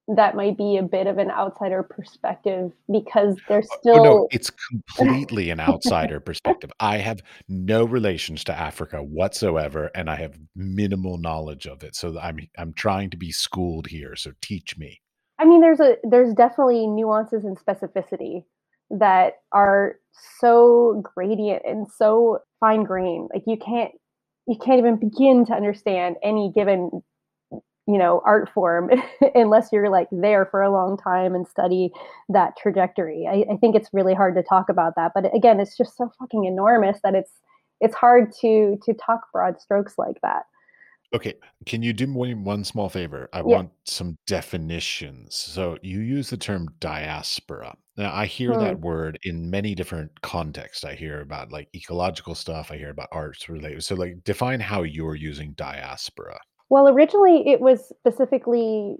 that 0.08 0.36
might 0.36 0.58
be 0.58 0.78
a 0.78 0.84
bit 0.84 1.08
of 1.08 1.18
an 1.18 1.32
outsider 1.32 1.82
perspective 1.82 2.72
because 2.92 3.36
there's 3.48 3.68
Oh, 3.72 3.78
no, 3.78 4.02
still 4.02 4.28
it's 4.32 4.52
completely 4.52 5.50
an 5.50 5.60
outsider 5.60 6.20
perspective. 6.20 6.72
I 6.80 6.98
have 6.98 7.22
no 7.48 7.86
relations 7.86 8.44
to 8.46 8.58
Africa 8.58 9.02
whatsoever, 9.02 9.90
and 9.96 10.10
I 10.10 10.16
have 10.18 10.38
minimal 10.56 11.18
knowledge 11.18 11.66
of 11.66 11.84
it. 11.84 11.96
So 11.96 12.20
I'm 12.20 12.40
I'm 12.58 12.74
trying 12.74 13.10
to 13.12 13.18
be 13.18 13.32
schooled 13.32 13.88
here. 13.88 14.16
So 14.16 14.32
teach 14.42 14.78
me. 14.78 15.02
I 15.40 15.46
mean, 15.46 15.62
there's 15.62 15.80
a 15.80 15.98
there's 16.04 16.34
definitely 16.34 16.86
nuances 16.88 17.44
and 17.44 17.58
specificity 17.58 18.44
that 18.92 19.34
are 19.52 19.96
so 20.40 21.02
gradient 21.16 21.64
and 21.66 21.88
so 21.90 22.40
fine 22.60 22.84
grained. 22.84 23.30
Like 23.34 23.44
you 23.48 23.58
can't 23.58 23.92
you 24.48 24.58
can't 24.64 24.78
even 24.78 24.98
begin 24.98 25.46
to 25.48 25.54
understand 25.54 26.18
any 26.24 26.52
given 26.54 27.02
you 27.88 27.98
know 27.98 28.22
art 28.26 28.50
form 28.54 28.90
unless 29.36 29.70
you're 29.72 29.90
like 29.90 30.08
there 30.12 30.46
for 30.48 30.62
a 30.62 30.72
long 30.72 30.98
time 30.98 31.36
and 31.36 31.48
study 31.48 31.92
that 32.30 32.54
trajectory. 32.58 33.28
I, 33.30 33.46
I 33.54 33.58
think 33.58 33.76
it's 33.76 33.90
really 33.94 34.14
hard 34.14 34.36
to 34.36 34.44
talk 34.44 34.70
about 34.70 34.94
that, 34.96 35.12
but 35.16 35.34
again, 35.36 35.60
it's 35.60 35.78
just 35.78 35.98
so 35.98 36.12
fucking 36.20 36.46
enormous 36.46 37.00
that 37.04 37.16
it's 37.16 37.32
it's 37.82 37.96
hard 37.96 38.32
to 38.42 38.78
to 38.84 38.94
talk 38.94 39.32
broad 39.32 39.60
strokes 39.62 39.96
like 39.98 40.18
that. 40.24 40.44
Okay, 41.14 41.36
can 41.66 41.82
you 41.82 41.94
do 41.94 42.08
me 42.08 42.34
one 42.34 42.64
small 42.64 42.90
favor? 42.90 43.30
I 43.32 43.42
Yeah. 43.44 43.62
want 43.62 43.72
some 43.86 44.18
definitions. 44.28 45.36
So 45.36 45.78
you 45.82 46.00
use 46.00 46.30
the 46.30 46.38
term 46.38 46.68
diaspora. 46.80 47.76
Now 47.96 48.14
I 48.14 48.26
hear 48.26 48.56
Hmm. 48.56 48.58
that 48.58 48.80
word 48.82 49.18
in 49.24 49.50
many 49.50 49.76
different 49.76 50.22
contexts. 50.22 50.84
I 50.84 50.96
hear 50.96 51.22
about 51.22 51.52
like 51.52 51.70
ecological 51.76 52.36
stuff. 52.36 52.70
I 52.72 52.78
hear 52.78 52.90
about 52.90 53.08
arts 53.12 53.48
related. 53.48 53.84
So 53.84 53.96
like 53.96 54.24
define 54.26 54.60
how 54.60 54.84
you're 54.84 55.16
using 55.16 55.54
diaspora. 55.54 56.40
Well, 56.70 56.90
originally 56.90 57.48
it 57.48 57.62
was 57.62 57.92
specifically 58.00 58.98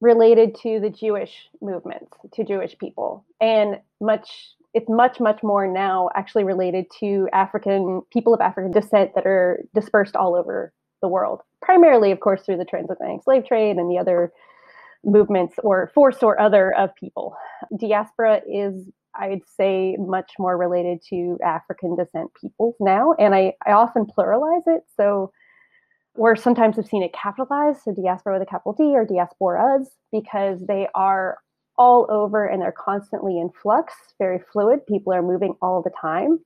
related 0.00 0.54
to 0.62 0.80
the 0.80 0.90
Jewish 0.90 1.48
movements, 1.60 2.16
to 2.34 2.44
Jewish 2.44 2.76
people, 2.78 3.24
and 3.40 3.78
much 4.00 4.54
it's 4.74 4.88
much 4.88 5.18
much 5.18 5.42
more 5.42 5.66
now 5.66 6.10
actually 6.14 6.44
related 6.44 6.86
to 7.00 7.28
African 7.32 8.02
people 8.12 8.34
of 8.34 8.40
African 8.40 8.70
descent 8.70 9.12
that 9.14 9.26
are 9.26 9.64
dispersed 9.74 10.14
all 10.14 10.34
over 10.34 10.72
the 11.02 11.08
world. 11.08 11.40
Primarily, 11.62 12.12
of 12.12 12.20
course, 12.20 12.42
through 12.42 12.58
the 12.58 12.64
transatlantic 12.64 13.24
slave 13.24 13.46
trade 13.46 13.76
and 13.76 13.90
the 13.90 13.98
other 13.98 14.32
movements 15.04 15.54
or 15.62 15.90
force 15.94 16.22
or 16.22 16.40
other 16.40 16.74
of 16.76 16.94
people. 16.96 17.36
Diaspora 17.78 18.42
is 18.48 18.90
I'd 19.14 19.42
say 19.56 19.96
much 19.98 20.32
more 20.38 20.56
related 20.56 21.00
to 21.10 21.38
African 21.44 21.96
descent 21.96 22.30
peoples 22.40 22.76
now, 22.78 23.14
and 23.18 23.34
I, 23.34 23.54
I 23.66 23.72
often 23.72 24.06
pluralize 24.06 24.62
it. 24.66 24.84
So 24.96 25.32
or 26.18 26.36
sometimes 26.36 26.78
I've 26.78 26.86
seen 26.86 27.02
it 27.02 27.12
capitalized, 27.12 27.82
so 27.84 27.94
diaspora 27.94 28.34
with 28.34 28.42
a 28.42 28.50
capital 28.50 28.72
D 28.72 28.94
or 28.94 29.06
diasporas, 29.06 29.86
because 30.12 30.60
they 30.66 30.88
are 30.94 31.38
all 31.78 32.06
over 32.10 32.44
and 32.44 32.60
they're 32.60 32.72
constantly 32.72 33.38
in 33.38 33.50
flux, 33.50 33.94
very 34.18 34.40
fluid. 34.52 34.84
People 34.86 35.12
are 35.12 35.22
moving 35.22 35.54
all 35.62 35.80
the 35.80 35.92
time. 36.00 36.40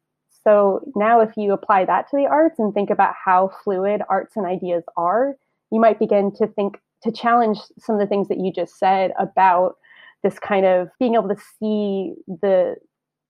So 0.44 0.80
now, 0.94 1.20
if 1.20 1.30
you 1.36 1.52
apply 1.52 1.84
that 1.86 2.10
to 2.10 2.16
the 2.16 2.26
arts 2.26 2.58
and 2.58 2.74
think 2.74 2.90
about 2.90 3.14
how 3.24 3.50
fluid 3.64 4.02
arts 4.08 4.36
and 4.36 4.44
ideas 4.44 4.84
are, 4.96 5.36
you 5.70 5.80
might 5.80 5.98
begin 5.98 6.32
to 6.36 6.46
think 6.46 6.78
to 7.02 7.10
challenge 7.10 7.58
some 7.78 7.94
of 7.94 8.00
the 8.00 8.06
things 8.06 8.28
that 8.28 8.38
you 8.38 8.52
just 8.52 8.78
said 8.78 9.12
about 9.18 9.76
this 10.22 10.38
kind 10.38 10.66
of 10.66 10.88
being 10.98 11.14
able 11.14 11.28
to 11.28 11.40
see 11.58 12.14
the 12.26 12.76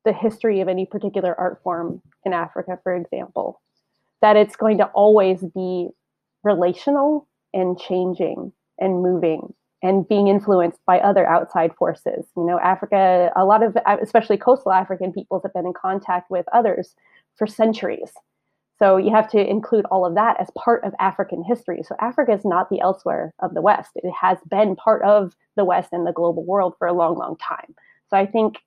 the 0.04 0.12
history 0.12 0.60
of 0.60 0.66
any 0.66 0.84
particular 0.84 1.38
art 1.38 1.60
form 1.62 2.02
in 2.24 2.32
Africa, 2.32 2.78
for 2.82 2.94
example, 2.94 3.60
that 4.20 4.36
it's 4.36 4.56
going 4.56 4.78
to 4.78 4.86
always 4.86 5.44
be 5.54 5.88
relational 6.44 7.28
and 7.52 7.78
changing 7.78 8.52
and 8.78 9.02
moving 9.02 9.54
and 9.82 10.06
being 10.06 10.28
influenced 10.28 10.78
by 10.86 11.00
other 11.00 11.26
outside 11.26 11.74
forces. 11.74 12.24
You 12.36 12.44
know, 12.46 12.58
Africa, 12.60 13.30
a 13.34 13.44
lot 13.44 13.62
of, 13.62 13.76
especially 14.00 14.36
coastal 14.36 14.72
African 14.72 15.12
peoples, 15.12 15.42
have 15.42 15.52
been 15.52 15.66
in 15.66 15.72
contact 15.72 16.30
with 16.30 16.46
others 16.52 16.94
for 17.36 17.46
centuries. 17.46 18.12
So 18.78 18.96
you 18.96 19.10
have 19.10 19.28
to 19.30 19.38
include 19.38 19.84
all 19.86 20.06
of 20.06 20.14
that 20.14 20.40
as 20.40 20.48
part 20.56 20.84
of 20.84 20.92
African 20.98 21.44
history. 21.44 21.82
So 21.84 21.94
Africa 22.00 22.32
is 22.32 22.44
not 22.44 22.68
the 22.68 22.80
elsewhere 22.80 23.32
of 23.40 23.54
the 23.54 23.60
West. 23.60 23.90
It 23.96 24.10
has 24.20 24.38
been 24.48 24.76
part 24.76 25.02
of 25.02 25.34
the 25.56 25.64
West 25.64 25.90
and 25.92 26.06
the 26.06 26.12
global 26.12 26.44
world 26.44 26.74
for 26.78 26.88
a 26.88 26.92
long, 26.92 27.16
long 27.16 27.36
time. 27.36 27.74
So 28.08 28.16
I 28.16 28.26
think 28.26 28.58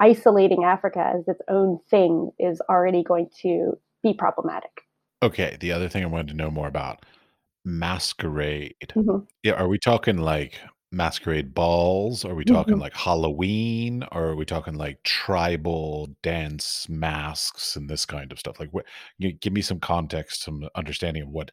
isolating 0.00 0.64
Africa 0.64 1.12
as 1.16 1.28
its 1.28 1.40
own 1.48 1.78
thing 1.90 2.32
is 2.38 2.60
already 2.68 3.04
going 3.04 3.30
to 3.42 3.78
be 4.02 4.14
problematic. 4.14 4.82
Okay, 5.22 5.56
the 5.60 5.70
other 5.72 5.88
thing 5.88 6.02
I 6.02 6.06
wanted 6.06 6.28
to 6.28 6.34
know 6.34 6.50
more 6.50 6.66
about 6.68 7.04
masquerade. 7.64 8.92
Mhm. 8.96 9.26
Yeah, 9.44 9.52
are 9.52 9.68
we 9.68 9.78
talking 9.78 10.18
like 10.18 10.58
masquerade 10.90 11.54
balls? 11.54 12.24
Are 12.24 12.34
we 12.34 12.44
talking 12.44 12.76
Mhm. 12.76 12.80
like 12.80 12.94
Halloween? 12.94 14.02
Or 14.12 14.26
are 14.30 14.36
we 14.36 14.44
talking 14.44 14.74
like 14.74 15.02
tribal 15.04 16.08
dance 16.22 16.88
masks 16.88 17.76
and 17.76 17.88
this 17.88 18.04
kind 18.04 18.32
of 18.32 18.38
stuff? 18.38 18.58
Like, 18.60 18.70
what? 18.72 18.84
Give 19.20 19.52
me 19.52 19.62
some 19.62 19.80
context, 19.80 20.42
some 20.42 20.68
understanding 20.74 21.22
of 21.22 21.28
what, 21.30 21.50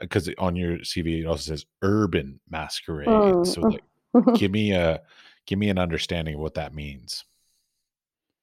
because 0.00 0.28
on 0.38 0.56
your 0.56 0.78
CV 0.78 1.20
it 1.20 1.26
also 1.26 1.52
says 1.52 1.66
urban 1.82 2.40
masquerade. 2.48 3.46
So, 3.46 3.62
Mm. 3.62 3.72
like, 3.72 3.84
give 4.38 4.50
me 4.50 4.72
a, 4.72 5.02
give 5.46 5.58
me 5.58 5.68
an 5.68 5.78
understanding 5.78 6.34
of 6.36 6.40
what 6.40 6.54
that 6.54 6.74
means. 6.74 7.24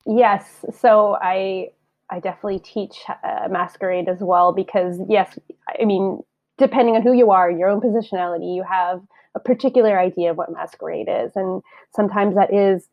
Yes, 0.05 0.63
so 0.79 1.17
I 1.21 1.71
I 2.09 2.19
definitely 2.19 2.59
teach 2.59 3.03
uh, 3.23 3.47
masquerade 3.49 4.07
as 4.07 4.19
well 4.19 4.53
because 4.53 4.99
yes, 5.09 5.37
I 5.79 5.85
mean 5.85 6.21
depending 6.57 6.95
on 6.95 7.01
who 7.01 7.13
you 7.13 7.31
are, 7.31 7.51
your 7.51 7.69
own 7.69 7.81
positionality, 7.81 8.55
you 8.55 8.63
have 8.67 9.01
a 9.35 9.39
particular 9.39 9.99
idea 9.99 10.31
of 10.31 10.37
what 10.37 10.51
masquerade 10.51 11.07
is, 11.09 11.31
and 11.35 11.61
sometimes 11.95 12.35
that 12.35 12.53
is 12.53 12.87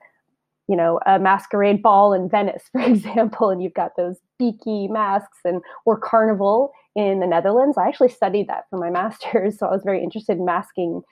you 0.68 0.76
know 0.76 1.00
a 1.06 1.18
masquerade 1.18 1.82
ball 1.82 2.12
in 2.12 2.28
Venice, 2.28 2.64
for 2.72 2.80
example, 2.82 3.50
and 3.50 3.62
you've 3.62 3.74
got 3.74 3.92
those 3.96 4.16
beaky 4.38 4.88
masks 4.88 5.38
and 5.44 5.62
or 5.84 5.98
carnival 5.98 6.72
in 6.96 7.20
the 7.20 7.26
Netherlands. 7.26 7.78
I 7.78 7.88
actually 7.88 8.10
studied 8.10 8.48
that 8.48 8.64
for 8.70 8.78
my 8.78 8.90
master's, 9.00 9.58
so 9.58 9.66
I 9.66 9.70
was 9.70 9.82
very 9.84 10.02
interested 10.02 10.38
in 10.38 10.44
masking 10.44 11.02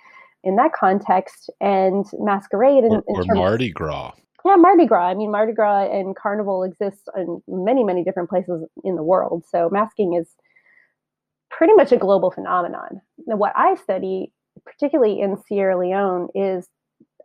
in 0.45 0.57
that 0.57 0.73
context 0.73 1.51
and 1.61 2.05
masquerade 2.19 2.85
in, 2.85 2.93
or, 2.93 3.05
or 3.07 3.25
Mardi 3.29 3.71
Gras. 3.71 4.13
Yeah, 4.45 4.57
Mardi 4.57 4.87
Gras. 4.87 5.11
I 5.11 5.15
mean, 5.15 5.31
Mardi 5.31 5.53
Gras 5.53 5.89
and 5.91 6.17
Carnival 6.17 6.63
exists 6.65 7.05
in 7.17 7.43
many, 7.47 7.85
many 7.85 8.05
different 8.05 8.29
places 8.29 8.65
in 8.85 8.97
the 8.97 9.03
world. 9.03 9.45
So 9.49 9.69
masking 9.71 10.15
is 10.15 10.35
pretty 11.51 11.75
much 11.75 11.93
a 11.93 11.97
global 11.97 12.31
phenomenon. 12.31 13.01
Now, 13.27 13.37
what 13.37 13.53
I 13.55 13.75
study, 13.77 14.33
particularly 14.65 15.21
in 15.21 15.37
Sierra 15.47 15.79
Leone, 15.79 16.29
is 16.35 16.69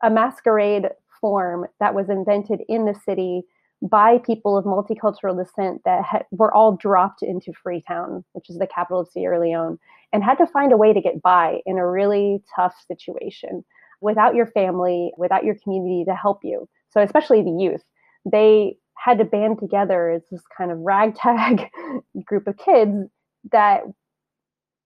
a 0.03 0.09
masquerade 0.09 0.89
form 1.19 1.65
that 1.79 1.95
was 1.95 2.09
invented 2.09 2.61
in 2.67 2.85
the 2.85 2.93
city 3.05 3.41
by 3.81 4.17
people 4.19 4.57
of 4.57 4.65
multicultural 4.65 5.37
descent 5.37 5.81
that 5.85 6.25
were 6.31 6.53
all 6.53 6.75
dropped 6.75 7.21
into 7.21 7.53
Freetown, 7.53 8.23
which 8.33 8.49
is 8.49 8.57
the 8.57 8.67
capital 8.67 9.01
of 9.01 9.07
Sierra 9.09 9.39
Leone, 9.39 9.77
and 10.11 10.23
had 10.23 10.37
to 10.39 10.47
find 10.47 10.71
a 10.71 10.77
way 10.77 10.93
to 10.93 11.01
get 11.01 11.21
by 11.21 11.59
in 11.65 11.77
a 11.77 11.87
really 11.87 12.41
tough 12.55 12.73
situation 12.87 13.63
without 14.01 14.35
your 14.35 14.47
family, 14.47 15.11
without 15.17 15.43
your 15.43 15.55
community 15.63 16.03
to 16.05 16.15
help 16.15 16.39
you. 16.43 16.67
So, 16.89 17.01
especially 17.01 17.41
the 17.43 17.57
youth, 17.59 17.83
they 18.25 18.77
had 18.95 19.19
to 19.19 19.25
band 19.25 19.59
together 19.59 20.09
as 20.09 20.23
this 20.31 20.41
kind 20.57 20.71
of 20.71 20.79
ragtag 20.79 21.69
group 22.25 22.47
of 22.47 22.57
kids 22.57 23.07
that 23.51 23.83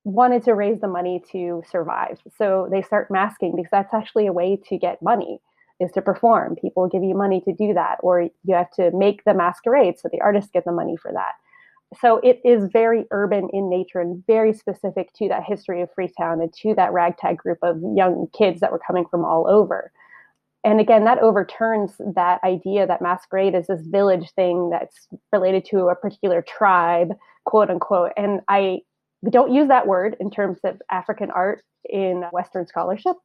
wanted 0.03 0.43
to 0.43 0.53
raise 0.53 0.79
the 0.81 0.87
money 0.87 1.23
to 1.31 1.63
survive. 1.69 2.19
So 2.37 2.67
they 2.71 2.81
start 2.81 3.11
masking 3.11 3.55
because 3.55 3.69
that's 3.71 3.93
actually 3.93 4.27
a 4.27 4.33
way 4.33 4.59
to 4.67 4.77
get 4.77 5.01
money 5.01 5.39
is 5.79 5.91
to 5.91 6.01
perform. 6.01 6.55
People 6.55 6.87
give 6.87 7.03
you 7.03 7.15
money 7.15 7.41
to 7.41 7.53
do 7.53 7.73
that, 7.73 7.97
or 8.01 8.21
you 8.21 8.55
have 8.55 8.69
to 8.71 8.91
make 8.91 9.23
the 9.25 9.33
masquerade 9.33 9.97
so 9.97 10.09
the 10.11 10.21
artists 10.21 10.51
get 10.51 10.65
the 10.65 10.71
money 10.71 10.95
for 10.95 11.11
that. 11.11 11.33
So 11.99 12.17
it 12.23 12.39
is 12.45 12.69
very 12.71 13.05
urban 13.11 13.49
in 13.51 13.69
nature 13.69 13.99
and 13.99 14.23
very 14.25 14.53
specific 14.53 15.11
to 15.15 15.27
that 15.27 15.43
history 15.43 15.81
of 15.81 15.91
Freetown 15.93 16.39
and 16.41 16.53
to 16.61 16.73
that 16.75 16.93
ragtag 16.93 17.37
group 17.37 17.57
of 17.63 17.81
young 17.95 18.27
kids 18.37 18.61
that 18.61 18.71
were 18.71 18.79
coming 18.79 19.05
from 19.09 19.25
all 19.25 19.47
over. 19.49 19.91
And 20.63 20.79
again, 20.79 21.05
that 21.05 21.19
overturns 21.19 21.93
that 22.13 22.39
idea 22.43 22.85
that 22.85 23.01
masquerade 23.01 23.55
is 23.55 23.67
this 23.67 23.81
village 23.81 24.29
thing 24.35 24.69
that's 24.69 25.07
related 25.31 25.65
to 25.71 25.87
a 25.87 25.95
particular 25.95 26.43
tribe, 26.43 27.13
quote 27.45 27.69
unquote. 27.69 28.11
And 28.15 28.41
I 28.47 28.81
don't 29.29 29.51
use 29.51 29.67
that 29.69 29.87
word 29.87 30.15
in 30.19 30.29
terms 30.29 30.59
of 30.63 30.79
African 30.91 31.31
art 31.31 31.63
in 31.89 32.23
Western 32.31 32.67
scholarship. 32.67 33.15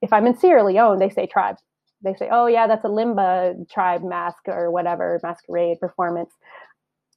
If 0.00 0.12
I'm 0.12 0.26
in 0.26 0.38
Sierra 0.38 0.64
Leone, 0.64 0.98
they 0.98 1.10
say 1.10 1.26
tribe 1.26 1.56
they 2.02 2.14
say, 2.14 2.28
oh, 2.30 2.46
yeah, 2.46 2.66
that's 2.66 2.84
a 2.84 2.88
Limba 2.88 3.68
tribe 3.68 4.02
mask 4.04 4.46
or 4.46 4.70
whatever, 4.70 5.18
masquerade 5.22 5.80
performance 5.80 6.30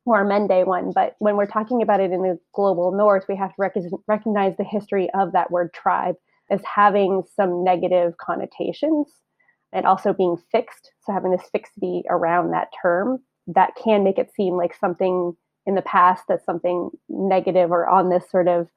or 0.05 0.21
a 0.21 0.27
Mende 0.27 0.65
one. 0.65 0.91
But 0.93 1.15
when 1.19 1.37
we're 1.37 1.45
talking 1.45 1.81
about 1.81 1.99
it 1.99 2.11
in 2.11 2.23
the 2.23 2.39
global 2.53 2.91
north, 2.91 3.25
we 3.29 3.35
have 3.35 3.49
to 3.51 3.55
rec- 3.59 3.75
recognize 4.07 4.57
the 4.57 4.63
history 4.63 5.09
of 5.13 5.33
that 5.33 5.51
word 5.51 5.73
tribe 5.73 6.15
as 6.49 6.61
having 6.63 7.23
some 7.35 7.63
negative 7.63 8.17
connotations 8.17 9.07
and 9.73 9.85
also 9.85 10.13
being 10.13 10.37
fixed. 10.51 10.91
So 11.05 11.13
having 11.13 11.31
this 11.31 11.49
fixity 11.51 12.03
around 12.09 12.51
that 12.51 12.69
term 12.81 13.19
that 13.47 13.71
can 13.81 14.03
make 14.03 14.17
it 14.17 14.31
seem 14.35 14.55
like 14.55 14.75
something 14.75 15.35
in 15.65 15.75
the 15.75 15.81
past 15.81 16.23
that's 16.27 16.45
something 16.45 16.89
negative 17.09 17.71
or 17.71 17.87
on 17.87 18.09
this 18.09 18.29
sort 18.29 18.47
of 18.47 18.67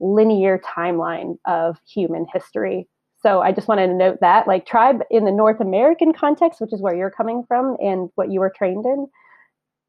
linear 0.00 0.58
timeline 0.58 1.36
of 1.44 1.78
human 1.86 2.26
history 2.32 2.88
so 3.20 3.40
I 3.40 3.52
just 3.52 3.66
wanted 3.66 3.88
to 3.88 3.94
note 3.94 4.18
that, 4.20 4.46
like 4.46 4.64
tribe 4.64 5.00
in 5.10 5.24
the 5.24 5.32
North 5.32 5.60
American 5.60 6.12
context, 6.12 6.60
which 6.60 6.72
is 6.72 6.80
where 6.80 6.94
you're 6.94 7.10
coming 7.10 7.44
from 7.48 7.76
and 7.80 8.10
what 8.14 8.30
you 8.30 8.40
were 8.40 8.52
trained 8.54 8.86
in, 8.86 9.06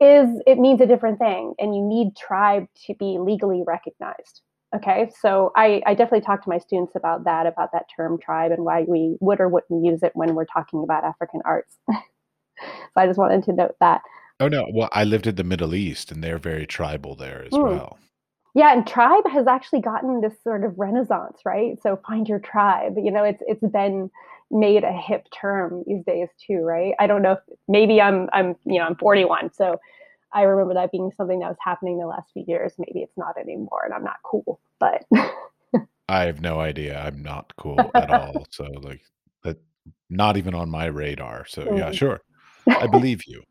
is 0.01 0.41
it 0.47 0.57
means 0.57 0.81
a 0.81 0.87
different 0.87 1.19
thing, 1.19 1.53
and 1.59 1.75
you 1.75 1.83
need 1.83 2.15
tribe 2.15 2.65
to 2.87 2.95
be 2.95 3.17
legally 3.19 3.63
recognized. 3.65 4.41
Okay, 4.75 5.09
so 5.19 5.51
I, 5.55 5.81
I 5.87 5.95
definitely 5.95 6.21
talk 6.21 6.43
to 6.43 6.49
my 6.49 6.59
students 6.59 6.93
about 6.95 7.23
that, 7.23 7.47
about 7.47 7.71
that 7.71 7.85
term 7.95 8.19
tribe, 8.19 8.51
and 8.51 8.63
why 8.63 8.85
we 8.87 9.17
would 9.19 9.39
or 9.39 9.49
wouldn't 9.49 9.83
use 9.83 10.03
it 10.03 10.11
when 10.13 10.35
we're 10.35 10.45
talking 10.45 10.83
about 10.83 11.03
African 11.03 11.41
arts. 11.43 11.75
so 11.89 11.95
I 12.95 13.07
just 13.07 13.17
wanted 13.17 13.43
to 13.45 13.53
note 13.53 13.75
that. 13.79 14.01
Oh 14.39 14.47
no, 14.47 14.67
well, 14.71 14.89
I 14.93 15.05
lived 15.05 15.25
in 15.25 15.35
the 15.35 15.43
Middle 15.43 15.73
East, 15.73 16.11
and 16.11 16.23
they're 16.23 16.37
very 16.37 16.67
tribal 16.67 17.15
there 17.15 17.43
as 17.43 17.51
mm. 17.51 17.63
well. 17.63 17.97
Yeah, 18.53 18.73
and 18.73 18.85
tribe 18.85 19.27
has 19.31 19.47
actually 19.47 19.81
gotten 19.81 20.21
this 20.21 20.33
sort 20.43 20.63
of 20.63 20.77
renaissance, 20.77 21.39
right? 21.45 21.81
So 21.81 21.99
find 22.07 22.27
your 22.27 22.39
tribe. 22.39 22.93
You 22.97 23.11
know, 23.11 23.23
it's 23.23 23.41
it's 23.47 23.63
been 23.71 24.11
made 24.51 24.83
a 24.83 24.91
hip 24.91 25.27
term 25.31 25.83
these 25.87 26.03
days 26.05 26.29
too, 26.45 26.59
right? 26.59 26.93
I 26.99 27.07
don't 27.07 27.21
know 27.21 27.33
if 27.33 27.39
maybe 27.67 28.01
I'm 28.01 28.29
I'm 28.33 28.55
you 28.65 28.79
know, 28.79 28.85
I'm 28.85 28.95
41, 28.95 29.53
so 29.53 29.79
I 30.33 30.43
remember 30.43 30.75
that 30.75 30.91
being 30.91 31.11
something 31.17 31.39
that 31.39 31.47
was 31.47 31.57
happening 31.63 31.97
the 31.97 32.05
last 32.05 32.31
few 32.33 32.43
years. 32.47 32.73
Maybe 32.77 32.99
it's 33.01 33.17
not 33.17 33.37
anymore 33.37 33.83
and 33.85 33.93
I'm 33.93 34.03
not 34.03 34.17
cool, 34.23 34.59
but 34.79 35.05
I 36.09 36.25
have 36.25 36.41
no 36.41 36.59
idea. 36.59 36.99
I'm 36.99 37.21
not 37.21 37.53
cool 37.57 37.79
at 37.93 38.09
all. 38.09 38.45
So 38.51 38.65
like 38.81 39.01
that 39.43 39.57
not 40.09 40.37
even 40.37 40.53
on 40.53 40.69
my 40.69 40.85
radar. 40.85 41.45
So 41.47 41.63
mm. 41.63 41.77
yeah, 41.77 41.91
sure. 41.91 42.21
I 42.67 42.87
believe 42.91 43.21
you. 43.25 43.43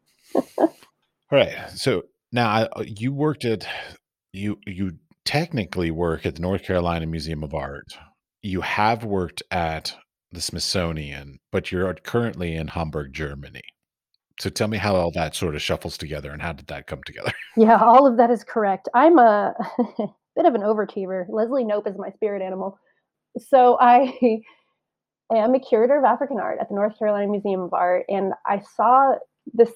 All 0.59 0.69
right. 1.33 1.55
So 1.75 2.03
now 2.33 2.49
I, 2.49 2.63
uh, 2.65 2.85
you 2.87 3.13
worked 3.13 3.45
at 3.45 3.67
you 4.33 4.59
you 4.67 4.99
technically 5.25 5.91
work 5.91 6.25
at 6.25 6.37
the 6.37 6.43
North 6.43 6.63
Carolina 6.63 7.07
Museum 7.07 7.43
of 7.43 7.55
Art. 7.55 7.99
You 8.43 8.61
have 8.61 9.05
worked 9.05 9.43
at 9.51 9.95
the 10.31 10.41
Smithsonian, 10.41 11.39
but 11.51 11.73
you're 11.73 11.93
currently 11.95 12.55
in 12.55 12.69
Hamburg, 12.69 13.13
Germany. 13.13 13.63
So 14.41 14.51
tell 14.51 14.69
me 14.69 14.79
how 14.79 14.95
all 14.95 15.11
that 15.13 15.35
sort 15.35 15.55
of 15.55 15.63
shuffles 15.63 15.99
together 15.99 16.31
and 16.31 16.41
how 16.41 16.53
did 16.53 16.69
that 16.69 16.87
come 16.87 17.03
together? 17.05 17.33
Yeah, 17.57 17.83
all 17.83 18.07
of 18.07 18.19
that 18.19 18.31
is 18.31 18.45
correct. 18.45 18.89
I'm 18.95 19.19
a 19.19 19.53
bit 20.37 20.47
of 20.47 20.55
an 20.55 20.61
overachiever. 20.61 21.27
Leslie 21.29 21.65
Knope 21.65 21.89
is 21.89 21.99
my 21.99 22.11
spirit 22.11 22.41
animal. 22.41 22.79
So 23.37 23.77
I 23.81 24.15
am 25.35 25.55
a 25.55 25.59
curator 25.59 25.99
of 25.99 26.05
African 26.05 26.39
art 26.39 26.59
at 26.61 26.69
the 26.69 26.77
North 26.77 26.97
Carolina 26.97 27.27
Museum 27.29 27.61
of 27.63 27.73
Art, 27.73 28.05
and 28.09 28.33
I 28.47 28.61
saw 28.77 29.15
this 29.53 29.73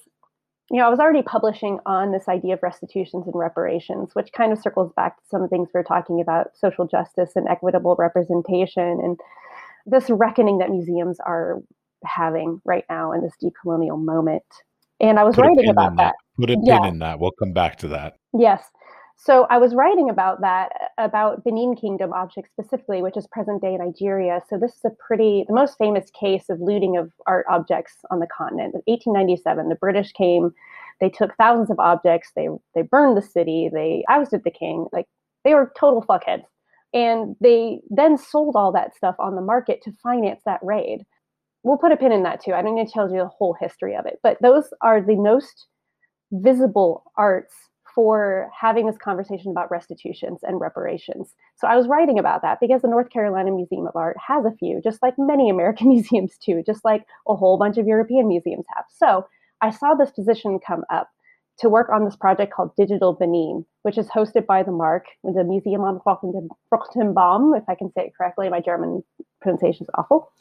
you 0.70 0.78
know, 0.78 0.86
I 0.86 0.90
was 0.90 1.00
already 1.00 1.22
publishing 1.22 1.80
on 1.84 2.12
this 2.12 2.28
idea 2.28 2.54
of 2.54 2.62
restitutions 2.62 3.26
and 3.26 3.34
reparations, 3.34 4.14
which 4.14 4.32
kind 4.32 4.52
of 4.52 4.58
circles 4.58 4.90
back 4.96 5.18
to 5.18 5.22
some 5.28 5.42
of 5.42 5.50
the 5.50 5.54
things 5.54 5.68
we 5.74 5.80
are 5.80 5.84
talking 5.84 6.18
about 6.18 6.56
social 6.56 6.86
justice 6.86 7.32
and 7.36 7.46
equitable 7.46 7.94
representation 7.98 8.98
and 9.02 9.20
this 9.84 10.08
reckoning 10.08 10.58
that 10.58 10.70
museums 10.70 11.18
are 11.26 11.58
having 12.04 12.60
right 12.64 12.84
now 12.88 13.12
in 13.12 13.22
this 13.22 13.34
decolonial 13.42 14.02
moment. 14.02 14.44
And 15.00 15.18
I 15.18 15.24
was 15.24 15.34
Put 15.34 15.46
writing 15.46 15.68
about 15.68 15.96
that. 15.96 16.14
that. 16.38 16.46
Put 16.46 16.50
a 16.50 16.56
pin 16.58 16.84
in 16.84 16.98
that. 17.00 17.18
We'll 17.18 17.32
come 17.32 17.52
back 17.52 17.76
to 17.78 17.88
that. 17.88 18.14
Yes. 18.32 18.62
So 19.24 19.46
I 19.50 19.58
was 19.58 19.74
writing 19.74 20.10
about 20.10 20.40
that, 20.40 20.72
about 20.98 21.44
Benin 21.44 21.76
Kingdom 21.76 22.12
objects 22.12 22.50
specifically, 22.50 23.02
which 23.02 23.16
is 23.16 23.26
present 23.28 23.62
day 23.62 23.76
Nigeria. 23.76 24.40
So 24.48 24.58
this 24.58 24.72
is 24.72 24.84
a 24.84 24.90
pretty, 25.06 25.44
the 25.46 25.54
most 25.54 25.78
famous 25.78 26.10
case 26.10 26.48
of 26.50 26.60
looting 26.60 26.96
of 26.96 27.12
art 27.26 27.46
objects 27.48 27.98
on 28.10 28.18
the 28.18 28.26
continent. 28.26 28.74
In 28.74 28.82
1897, 28.92 29.68
the 29.68 29.76
British 29.76 30.10
came, 30.12 30.52
they 31.00 31.08
took 31.08 31.36
thousands 31.36 31.70
of 31.70 31.78
objects, 31.78 32.32
they 32.34 32.48
they 32.74 32.82
burned 32.82 33.16
the 33.16 33.22
city, 33.22 33.70
they 33.72 34.04
ousted 34.08 34.42
the 34.44 34.50
king, 34.50 34.86
like 34.92 35.06
they 35.44 35.54
were 35.54 35.72
total 35.78 36.02
fuckheads. 36.02 36.44
And 36.92 37.36
they 37.40 37.80
then 37.90 38.18
sold 38.18 38.56
all 38.56 38.72
that 38.72 38.94
stuff 38.96 39.14
on 39.20 39.36
the 39.36 39.40
market 39.40 39.82
to 39.84 39.92
finance 40.02 40.42
that 40.46 40.60
raid. 40.62 41.04
We'll 41.62 41.78
put 41.78 41.92
a 41.92 41.96
pin 41.96 42.12
in 42.12 42.24
that 42.24 42.42
too. 42.42 42.52
I 42.52 42.62
don't 42.62 42.74
need 42.74 42.88
to 42.88 42.92
tell 42.92 43.10
you 43.10 43.18
the 43.18 43.28
whole 43.28 43.56
history 43.58 43.94
of 43.94 44.06
it, 44.06 44.18
but 44.22 44.36
those 44.40 44.64
are 44.80 45.00
the 45.00 45.16
most 45.16 45.66
visible 46.32 47.04
arts 47.16 47.54
for 47.94 48.50
having 48.58 48.86
this 48.86 48.96
conversation 48.96 49.50
about 49.50 49.70
restitutions 49.70 50.40
and 50.42 50.60
reparations. 50.60 51.34
So 51.56 51.66
I 51.68 51.76
was 51.76 51.86
writing 51.86 52.18
about 52.18 52.42
that 52.42 52.58
because 52.60 52.82
the 52.82 52.88
North 52.88 53.10
Carolina 53.10 53.50
Museum 53.50 53.86
of 53.86 53.94
Art 53.94 54.16
has 54.26 54.44
a 54.44 54.56
few, 54.58 54.80
just 54.82 55.02
like 55.02 55.14
many 55.18 55.50
American 55.50 55.88
museums 55.90 56.38
too, 56.38 56.62
just 56.66 56.84
like 56.84 57.04
a 57.28 57.36
whole 57.36 57.58
bunch 57.58 57.78
of 57.78 57.86
European 57.86 58.28
museums 58.28 58.64
have. 58.74 58.86
So 58.96 59.26
I 59.60 59.70
saw 59.70 59.94
this 59.94 60.10
position 60.10 60.58
come 60.66 60.84
up 60.90 61.08
to 61.58 61.68
work 61.68 61.90
on 61.90 62.04
this 62.04 62.16
project 62.16 62.52
called 62.52 62.74
Digital 62.76 63.12
Benin, 63.12 63.64
which 63.82 63.98
is 63.98 64.08
hosted 64.08 64.46
by 64.46 64.62
the 64.62 64.72
MARKK, 64.72 65.04
the 65.22 65.44
Museum 65.44 65.82
on 65.82 66.00
Fruchtenbaum, 66.00 67.56
if 67.56 67.64
I 67.68 67.74
can 67.74 67.92
say 67.92 68.06
it 68.06 68.12
correctly. 68.16 68.48
My 68.48 68.60
German 68.60 69.04
pronunciation 69.40 69.84
is 69.84 69.90
awful. 69.94 70.32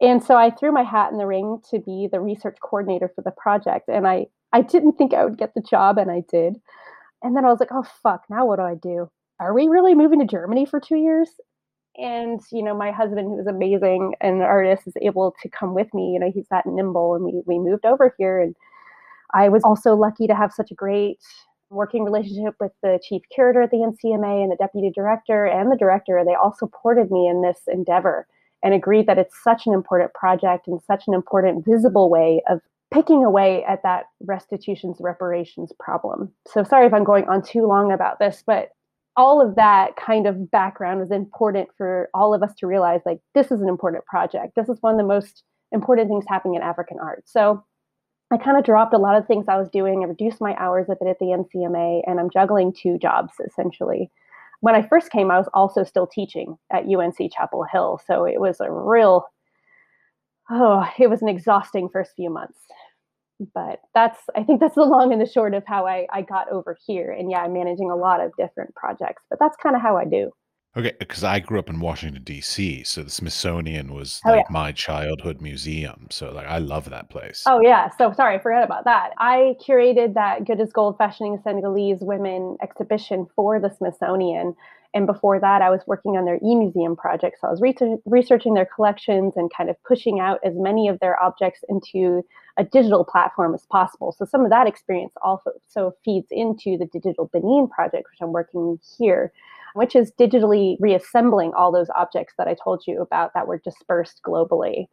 And 0.00 0.22
so 0.22 0.36
I 0.36 0.50
threw 0.50 0.72
my 0.72 0.82
hat 0.82 1.10
in 1.10 1.18
the 1.18 1.26
ring 1.26 1.60
to 1.70 1.80
be 1.80 2.08
the 2.10 2.20
research 2.20 2.58
coordinator 2.62 3.10
for 3.14 3.22
the 3.22 3.30
project. 3.30 3.88
And 3.88 4.06
I, 4.06 4.26
I 4.52 4.60
didn't 4.60 4.92
think 4.92 5.14
I 5.14 5.24
would 5.24 5.38
get 5.38 5.54
the 5.54 5.62
job, 5.62 5.98
and 5.98 6.10
I 6.10 6.22
did. 6.30 6.56
And 7.22 7.36
then 7.36 7.44
I 7.44 7.48
was 7.48 7.60
like, 7.60 7.70
oh, 7.72 7.86
fuck, 8.02 8.24
now 8.28 8.46
what 8.46 8.56
do 8.56 8.62
I 8.62 8.74
do? 8.74 9.10
Are 9.40 9.54
we 9.54 9.68
really 9.68 9.94
moving 9.94 10.20
to 10.20 10.26
Germany 10.26 10.66
for 10.66 10.80
two 10.80 10.96
years? 10.96 11.30
And, 11.96 12.40
you 12.52 12.62
know, 12.62 12.76
my 12.76 12.90
husband, 12.90 13.28
who's 13.28 13.46
amazing 13.46 14.14
and 14.20 14.36
an 14.36 14.42
artist, 14.42 14.86
is 14.86 14.94
able 15.00 15.34
to 15.42 15.48
come 15.48 15.74
with 15.74 15.92
me. 15.94 16.12
You 16.12 16.20
know, 16.20 16.30
he's 16.32 16.48
that 16.50 16.66
nimble. 16.66 17.14
And 17.14 17.24
we, 17.24 17.42
we 17.46 17.58
moved 17.58 17.86
over 17.86 18.14
here. 18.18 18.40
And 18.40 18.54
I 19.32 19.48
was 19.48 19.64
also 19.64 19.94
lucky 19.94 20.26
to 20.26 20.34
have 20.34 20.52
such 20.52 20.70
a 20.70 20.74
great 20.74 21.20
working 21.70 22.04
relationship 22.04 22.54
with 22.60 22.72
the 22.82 23.00
chief 23.02 23.22
curator 23.34 23.62
at 23.62 23.70
the 23.70 23.78
NCMA 23.78 24.42
and 24.42 24.52
the 24.52 24.56
deputy 24.56 24.92
director 24.94 25.46
and 25.46 25.72
the 25.72 25.76
director. 25.76 26.22
They 26.24 26.34
all 26.34 26.54
supported 26.54 27.10
me 27.10 27.28
in 27.28 27.40
this 27.40 27.60
endeavor 27.66 28.26
and 28.66 28.74
agreed 28.74 29.06
that 29.06 29.16
it's 29.16 29.40
such 29.44 29.68
an 29.68 29.72
important 29.72 30.12
project 30.12 30.66
and 30.66 30.82
such 30.82 31.04
an 31.06 31.14
important 31.14 31.64
visible 31.64 32.10
way 32.10 32.42
of 32.50 32.60
picking 32.92 33.24
away 33.24 33.62
at 33.62 33.80
that 33.84 34.06
restitutions 34.20 34.96
reparations 34.98 35.70
problem. 35.78 36.32
So 36.48 36.64
sorry 36.64 36.84
if 36.88 36.92
I'm 36.92 37.04
going 37.04 37.28
on 37.28 37.42
too 37.42 37.64
long 37.64 37.92
about 37.92 38.18
this, 38.18 38.42
but 38.44 38.70
all 39.16 39.40
of 39.40 39.54
that 39.54 39.94
kind 39.94 40.26
of 40.26 40.50
background 40.50 40.98
was 40.98 41.12
important 41.12 41.68
for 41.78 42.10
all 42.12 42.34
of 42.34 42.42
us 42.42 42.54
to 42.56 42.66
realize 42.66 43.02
like 43.06 43.20
this 43.36 43.52
is 43.52 43.62
an 43.62 43.68
important 43.68 44.04
project. 44.04 44.56
This 44.56 44.68
is 44.68 44.78
one 44.80 44.94
of 44.94 44.98
the 44.98 45.06
most 45.06 45.44
important 45.70 46.08
things 46.08 46.24
happening 46.26 46.56
in 46.56 46.62
African 46.62 46.98
art. 47.00 47.22
So 47.24 47.64
I 48.32 48.36
kind 48.36 48.58
of 48.58 48.64
dropped 48.64 48.94
a 48.94 48.98
lot 48.98 49.16
of 49.16 49.28
things 49.28 49.44
I 49.46 49.58
was 49.58 49.70
doing. 49.70 50.02
I 50.02 50.08
reduced 50.08 50.40
my 50.40 50.56
hours 50.56 50.86
a 50.88 50.96
bit 50.96 51.08
at 51.08 51.20
the 51.20 51.26
NCMA, 51.26 52.02
and 52.04 52.18
I'm 52.18 52.30
juggling 52.30 52.72
two 52.72 52.98
jobs 52.98 53.34
essentially. 53.46 54.10
When 54.60 54.74
I 54.74 54.86
first 54.86 55.10
came, 55.10 55.30
I 55.30 55.38
was 55.38 55.48
also 55.54 55.84
still 55.84 56.06
teaching 56.06 56.56
at 56.72 56.86
UNC 56.86 57.32
Chapel 57.32 57.64
Hill. 57.70 58.00
So 58.06 58.24
it 58.24 58.40
was 58.40 58.60
a 58.60 58.70
real, 58.70 59.26
oh, 60.50 60.88
it 60.98 61.08
was 61.08 61.22
an 61.22 61.28
exhausting 61.28 61.88
first 61.88 62.12
few 62.16 62.30
months 62.30 62.58
but 63.54 63.80
that's 63.94 64.20
i 64.34 64.42
think 64.42 64.60
that's 64.60 64.74
the 64.74 64.80
long 64.84 65.12
and 65.12 65.20
the 65.20 65.26
short 65.26 65.54
of 65.54 65.64
how 65.66 65.86
I, 65.86 66.06
I 66.12 66.22
got 66.22 66.50
over 66.50 66.76
here 66.86 67.10
and 67.10 67.30
yeah 67.30 67.40
i'm 67.40 67.52
managing 67.52 67.90
a 67.90 67.96
lot 67.96 68.20
of 68.20 68.32
different 68.36 68.74
projects 68.74 69.22
but 69.28 69.38
that's 69.38 69.56
kind 69.62 69.76
of 69.76 69.82
how 69.82 69.96
i 69.96 70.04
do 70.04 70.30
okay 70.76 70.92
because 70.98 71.24
i 71.24 71.38
grew 71.40 71.58
up 71.58 71.68
in 71.68 71.80
washington 71.80 72.22
d.c 72.22 72.82
so 72.84 73.02
the 73.02 73.10
smithsonian 73.10 73.94
was 73.94 74.20
oh, 74.26 74.30
like 74.30 74.44
yeah. 74.46 74.52
my 74.52 74.72
childhood 74.72 75.40
museum 75.40 76.06
so 76.10 76.30
like 76.32 76.46
i 76.46 76.58
love 76.58 76.90
that 76.90 77.08
place 77.10 77.42
oh 77.46 77.60
yeah 77.60 77.88
so 77.96 78.12
sorry 78.12 78.36
i 78.36 78.38
forgot 78.38 78.62
about 78.62 78.84
that 78.84 79.10
i 79.18 79.54
curated 79.66 80.14
that 80.14 80.44
good 80.44 80.60
as 80.60 80.72
gold 80.72 80.96
fashioning 80.98 81.40
senegalese 81.42 81.98
women 82.00 82.56
exhibition 82.62 83.26
for 83.34 83.58
the 83.60 83.70
smithsonian 83.70 84.54
and 84.96 85.06
before 85.06 85.38
that, 85.38 85.60
I 85.60 85.68
was 85.68 85.82
working 85.86 86.16
on 86.16 86.24
their 86.24 86.38
e 86.42 86.54
museum 86.54 86.96
project. 86.96 87.36
So 87.38 87.48
I 87.48 87.50
was 87.50 87.60
re- 87.60 87.98
researching 88.06 88.54
their 88.54 88.64
collections 88.64 89.34
and 89.36 89.52
kind 89.54 89.68
of 89.68 89.76
pushing 89.84 90.20
out 90.20 90.40
as 90.42 90.54
many 90.56 90.88
of 90.88 90.98
their 91.00 91.22
objects 91.22 91.60
into 91.68 92.24
a 92.56 92.64
digital 92.64 93.04
platform 93.04 93.54
as 93.54 93.66
possible. 93.66 94.14
So 94.16 94.24
some 94.24 94.42
of 94.42 94.50
that 94.50 94.66
experience 94.66 95.12
also 95.22 95.50
so 95.68 95.92
feeds 96.02 96.28
into 96.30 96.78
the 96.78 96.86
Digital 96.86 97.28
Benin 97.30 97.68
project, 97.68 98.06
which 98.10 98.22
I'm 98.22 98.32
working 98.32 98.80
here, 98.96 99.32
which 99.76 99.94
is 99.94 100.12
digitally 100.18 100.76
reassembling 100.80 101.52
all 101.54 101.70
those 101.70 101.90
objects 101.96 102.34
that 102.38 102.48
I 102.48 102.56
told 102.62 102.82
you 102.86 103.00
about 103.00 103.32
that 103.34 103.46
were 103.46 103.58
dispersed 103.58 104.20
globally. 104.24 104.86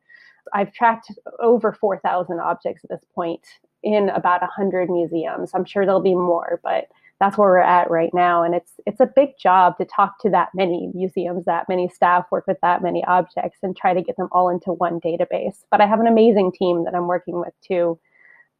I've 0.54 0.74
tracked 0.74 1.12
over 1.41 1.72
4,000 1.72 2.39
objects 2.39 2.84
at 2.84 2.89
this 2.89 3.06
point 3.15 3.46
in 3.82 4.10
about 4.10 4.41
100 4.41 4.89
museums. 4.89 5.52
I'm 5.54 5.65
sure 5.65 5.86
there'll 5.86 6.02
be 6.02 6.15
more, 6.15 6.60
but 6.63 6.88
that's 7.24 7.38
where 7.38 7.50
we're 7.50 7.60
at 7.60 7.89
right 7.89 8.13
now 8.13 8.43
and 8.43 8.54
it's 8.54 8.74
it's 8.86 9.00
a 9.00 9.10
big 9.15 9.30
job 9.41 9.78
to 9.78 9.86
talk 9.86 10.19
to 10.19 10.30
that 10.30 10.50
many 10.54 10.91
museums 10.93 11.46
that 11.46 11.69
many 11.69 11.88
staff 11.88 12.26
work 12.32 12.46
with 12.48 12.58
that 12.62 12.84
many 12.84 13.02
objects 13.06 13.60
and 13.63 13.78
try 13.78 13.93
to 13.93 14.02
get 14.02 14.17
them 14.17 14.28
all 14.34 14.50
into 14.50 14.74
one 14.74 15.00
database 15.00 15.63
but 15.72 15.80
i 15.80 15.86
have 15.86 16.02
an 16.02 16.08
amazing 16.08 16.52
team 16.52 16.84
that 16.84 16.93
i'm 16.93 17.08
working 17.08 17.39
with 17.39 17.54
too 17.65 17.98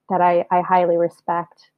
that 0.10 0.22
i, 0.22 0.46
I 0.50 0.62
highly 0.62 0.96
respect 0.96 1.72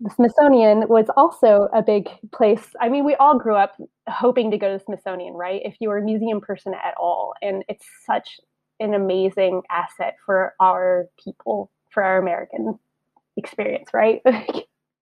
the 0.00 0.10
smithsonian 0.10 0.88
was 0.88 1.06
also 1.16 1.68
a 1.72 1.82
big 1.82 2.08
place 2.32 2.68
i 2.80 2.88
mean 2.88 3.04
we 3.04 3.14
all 3.16 3.38
grew 3.38 3.54
up 3.54 3.76
hoping 4.08 4.50
to 4.50 4.58
go 4.58 4.72
to 4.72 4.78
the 4.78 4.84
smithsonian 4.84 5.34
right 5.34 5.62
if 5.64 5.76
you 5.80 5.88
were 5.88 5.98
a 5.98 6.02
museum 6.02 6.40
person 6.40 6.74
at 6.74 6.94
all 6.98 7.34
and 7.42 7.64
it's 7.68 7.86
such 8.06 8.40
an 8.80 8.94
amazing 8.94 9.62
asset 9.70 10.16
for 10.26 10.54
our 10.60 11.06
people 11.22 11.70
for 11.90 12.02
our 12.02 12.18
american 12.18 12.78
experience 13.36 13.88
right 13.94 14.20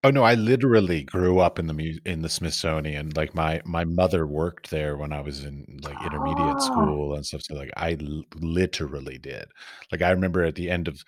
Oh 0.05 0.11
no, 0.11 0.25
I 0.25 0.35
literally 0.35 1.05
grew 1.05 1.39
up 1.39 1.61
in 1.61 1.69
the 1.69 1.75
mu- 1.75 2.01
in 2.05 2.23
the 2.23 2.29
Smithsonian. 2.29 3.11
Like 3.15 3.37
my 3.37 3.63
my 3.65 3.85
mother 3.85 4.27
worked 4.27 4.71
there 4.71 4.97
when 4.97 5.13
I 5.13 5.21
was 5.21 5.45
in 5.45 5.79
like 5.85 6.01
intermediate 6.03 6.61
Oh. 6.61 6.65
school 6.65 7.15
and 7.15 7.25
stuff. 7.25 7.43
So 7.43 7.55
like 7.55 7.71
I 7.77 7.97
l- 8.01 8.25
literally 8.41 9.19
did. 9.19 9.47
Like 9.93 10.03
I 10.03 10.11
remember 10.11 10.43
at 10.43 10.57
the 10.57 10.71
end 10.71 10.89
of 10.89 11.05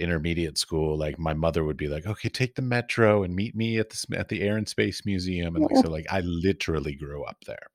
intermediate 0.00 0.58
school, 0.58 0.96
like 0.96 1.18
my 1.18 1.34
mother 1.34 1.64
would 1.64 1.76
be 1.76 1.88
like, 1.88 2.06
"Okay, 2.06 2.28
take 2.28 2.54
the 2.54 2.62
metro 2.62 3.22
and 3.22 3.34
meet 3.34 3.54
me 3.54 3.78
at 3.78 3.90
the 3.90 4.18
at 4.18 4.28
the 4.28 4.42
Air 4.42 4.56
and 4.56 4.68
Space 4.68 5.04
Museum." 5.04 5.54
And 5.56 5.64
like 5.64 5.74
mm-hmm. 5.74 5.86
so, 5.86 5.90
like 5.90 6.06
I 6.10 6.20
literally 6.20 6.94
grew 6.94 7.24
up 7.24 7.44
there. 7.46 7.68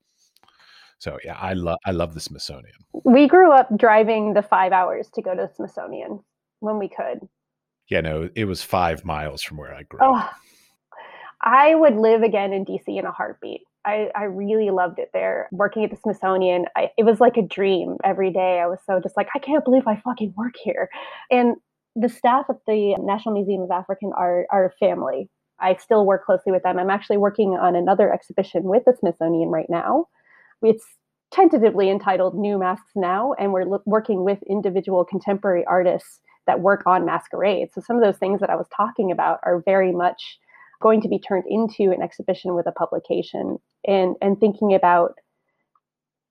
So 0.98 1.18
yeah, 1.24 1.36
I 1.38 1.52
love 1.52 1.78
I 1.84 1.90
love 1.90 2.14
the 2.14 2.20
Smithsonian. 2.20 2.74
We 3.04 3.26
grew 3.26 3.52
up 3.52 3.68
driving 3.76 4.34
the 4.34 4.42
five 4.42 4.72
hours 4.72 5.08
to 5.14 5.22
go 5.22 5.34
to 5.34 5.48
the 5.48 5.54
Smithsonian 5.54 6.20
when 6.60 6.78
we 6.78 6.88
could. 6.88 7.28
Yeah, 7.90 8.00
no, 8.00 8.30
it 8.34 8.46
was 8.46 8.62
five 8.62 9.04
miles 9.04 9.42
from 9.42 9.58
where 9.58 9.74
I 9.74 9.82
grew 9.82 10.00
up. 10.00 10.10
Oh, 10.14 10.30
I 11.42 11.74
would 11.74 11.96
live 11.96 12.22
again 12.22 12.52
in 12.52 12.64
DC 12.64 12.88
in 12.88 13.04
a 13.04 13.12
heartbeat. 13.12 13.60
I, 13.84 14.10
I 14.14 14.24
really 14.24 14.70
loved 14.70 14.98
it 14.98 15.10
there. 15.12 15.48
Working 15.52 15.84
at 15.84 15.90
the 15.90 15.96
Smithsonian, 15.96 16.64
I, 16.74 16.90
it 16.96 17.04
was 17.04 17.20
like 17.20 17.36
a 17.36 17.42
dream 17.42 17.98
every 18.02 18.30
day. 18.32 18.60
I 18.60 18.66
was 18.66 18.78
so 18.86 18.98
just 19.02 19.16
like, 19.16 19.28
I 19.34 19.38
can't 19.38 19.64
believe 19.64 19.86
I 19.86 20.00
fucking 20.02 20.32
work 20.36 20.54
here. 20.62 20.88
And 21.30 21.56
the 21.96 22.08
staff 22.08 22.46
at 22.48 22.56
the 22.66 22.96
National 23.00 23.34
Museum 23.34 23.62
of 23.62 23.70
African 23.70 24.12
Art 24.16 24.46
are 24.50 24.72
family. 24.80 25.28
I 25.60 25.76
still 25.76 26.04
work 26.04 26.24
closely 26.24 26.52
with 26.52 26.62
them. 26.62 26.78
I'm 26.78 26.90
actually 26.90 27.16
working 27.16 27.56
on 27.60 27.76
another 27.76 28.12
exhibition 28.12 28.64
with 28.64 28.84
the 28.84 28.96
Smithsonian 28.98 29.48
right 29.48 29.68
now. 29.68 30.06
It's 30.62 30.84
tentatively 31.30 31.90
entitled 31.90 32.36
New 32.36 32.58
Masks 32.58 32.92
Now, 32.94 33.34
and 33.38 33.52
we're 33.52 33.64
lo- 33.64 33.82
working 33.86 34.24
with 34.24 34.38
individual 34.48 35.04
contemporary 35.04 35.64
artists 35.66 36.20
that 36.46 36.60
work 36.60 36.82
on 36.86 37.06
masquerade. 37.06 37.68
So 37.72 37.80
some 37.80 37.96
of 37.96 38.02
those 38.02 38.18
things 38.18 38.40
that 38.40 38.50
I 38.50 38.56
was 38.56 38.66
talking 38.76 39.10
about 39.10 39.38
are 39.44 39.62
very 39.64 39.92
much 39.92 40.38
going 40.82 41.00
to 41.00 41.08
be 41.08 41.18
turned 41.18 41.44
into 41.48 41.92
an 41.92 42.02
exhibition 42.02 42.54
with 42.54 42.66
a 42.66 42.72
publication 42.72 43.58
and 43.86 44.16
and 44.20 44.38
thinking 44.38 44.74
about 44.74 45.14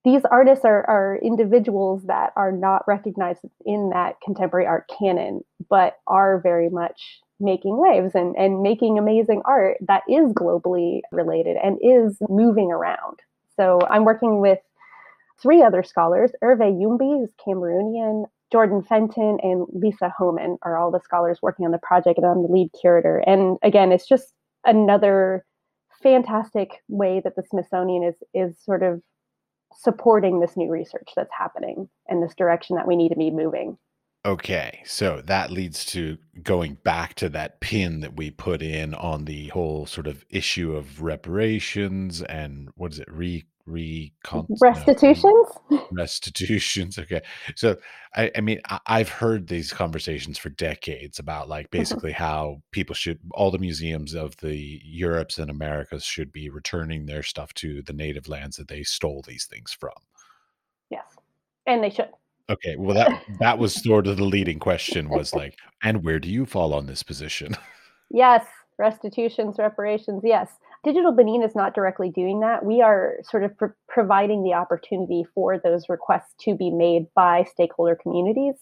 these 0.04 0.22
artists 0.30 0.66
are, 0.66 0.88
are 0.90 1.20
individuals 1.24 2.04
that 2.04 2.34
are 2.36 2.52
not 2.52 2.86
recognized 2.88 3.42
in 3.66 3.90
that 3.92 4.20
contemporary 4.22 4.66
art 4.66 4.90
canon, 5.00 5.42
but 5.70 5.98
are 6.08 6.40
very 6.42 6.70
much 6.70 7.22
making 7.40 7.78
waves 7.78 8.14
and, 8.16 8.36
and 8.36 8.62
making 8.62 8.98
amazing 8.98 9.42
art 9.46 9.78
that 9.82 10.04
is 10.10 10.32
globally 10.34 11.02
related 11.12 11.58
and 11.64 11.78
is 11.82 12.18
moving 12.30 12.72
around. 12.72 13.20
So 13.56 13.80
I'm 13.90 14.04
working 14.06 14.40
with 14.40 14.60
three 15.42 15.62
other 15.62 15.84
scholars. 15.84 16.32
Hervé 16.44 16.74
Youmbi, 16.74 17.20
who's 17.20 17.30
Cameroonian, 17.46 18.26
Jordan 18.52 18.84
Fenton, 18.84 19.40
and 19.42 19.66
Lisa 19.74 20.14
Homann 20.18 20.58
are 20.62 20.78
all 20.78 20.92
the 20.92 21.00
scholars 21.00 21.40
working 21.42 21.66
on 21.66 21.72
the 21.72 21.80
project, 21.80 22.18
and 22.18 22.26
I'm 22.26 22.44
the 22.44 22.52
lead 22.52 22.70
curator. 22.80 23.18
And 23.26 23.58
again, 23.64 23.92
it's 23.92 24.08
just 24.08 24.34
another 24.66 25.46
fantastic 26.02 26.84
way 26.88 27.22
that 27.24 27.36
the 27.36 27.44
Smithsonian 27.50 28.04
is 28.04 28.16
is 28.34 28.58
sort 28.64 28.84
of 28.84 29.02
supporting 29.78 30.40
this 30.40 30.58
new 30.58 30.70
research 30.70 31.10
that's 31.16 31.32
happening 31.38 31.90
and 32.08 32.22
this 32.22 32.36
direction 32.36 32.76
that 32.76 32.88
we 32.88 32.96
need 32.96 33.10
to 33.10 33.16
be 33.16 33.32
moving. 33.32 33.78
Okay, 34.26 34.82
so 34.86 35.22
that 35.26 35.52
leads 35.52 35.86
to 35.88 36.18
going 36.42 36.76
back 36.84 37.14
to 37.16 37.28
that 37.30 37.60
pin 37.60 38.00
that 38.00 38.16
we 38.16 38.32
put 38.32 38.62
in 38.62 38.94
on 38.94 39.26
the 39.26 39.50
whole 39.50 39.86
sort 39.86 40.08
of 40.08 40.24
issue 40.30 40.74
of 40.76 41.02
reparations 41.02 42.22
and 42.22 42.70
what 42.76 42.94
is 42.94 43.00
it, 43.00 43.12
re 43.12 43.44
recon 43.66 44.46
restitutions? 44.62 45.48
Restitutions 45.92 47.00
okay. 47.00 47.22
So 47.56 47.78
i 48.16 48.30
i 48.36 48.42
mean 48.42 48.60
I, 48.86 48.98
have 48.98 49.10
heard 49.10 49.48
these 49.48 49.72
conversations 49.72 50.38
for 50.38 50.50
decades 50.50 51.20
about 51.20 51.50
like 51.50 51.68
mm-hmm. 51.68 51.80
basically 51.80 52.12
how 52.12 52.62
people 52.72 52.94
should 52.94 53.20
all 53.32 53.52
the 53.52 53.58
museums 53.60 54.14
of 54.14 54.36
the 54.38 54.82
europes 54.84 55.38
and 55.38 55.50
americas 55.50 56.04
should 56.04 56.32
be 56.32 56.50
returning 56.50 57.06
their 57.06 57.24
stuff 57.24 57.54
to 57.56 57.82
the 57.82 57.94
native 57.94 58.28
lands 58.28 58.58
that 58.58 58.68
they 58.68 58.84
stole 58.84 59.24
these 59.28 59.46
things 59.46 59.76
from. 59.78 59.92
Yes 60.90 61.06
and 61.66 61.84
they 61.84 61.90
should. 61.90 62.10
Okay 62.50 62.76
well 62.78 62.96
that 62.96 63.24
that 63.40 63.60
was 63.60 63.74
sort 63.84 64.08
of 64.08 64.18
the 64.18 64.26
leading 64.26 64.60
question 64.60 65.10
was 65.10 65.34
like 65.34 65.58
and 65.82 66.04
where 66.04 66.20
do 66.20 66.30
you 66.30 66.46
fall 66.46 66.74
on 66.74 66.86
this 66.88 67.04
position? 67.04 67.56
Yes 68.16 68.46
restitutions 68.78 69.56
reparations 69.58 70.22
yes 70.24 70.52
Digital 70.84 71.14
Benin 71.14 71.44
is 71.44 71.56
not 71.56 71.74
directly 71.74 72.10
doing 72.10 72.42
that. 72.42 72.66
We 72.66 72.82
are 72.82 73.16
sort 73.24 73.46
of 73.46 73.52
providing 73.88 74.44
the 74.44 74.54
opportunity 74.54 75.26
for 75.34 75.58
those 75.58 75.88
requests 75.88 76.34
to 76.42 76.56
be 76.56 76.72
made 76.72 77.06
by 77.16 77.46
stakeholder 77.50 77.96
communities. 77.96 78.56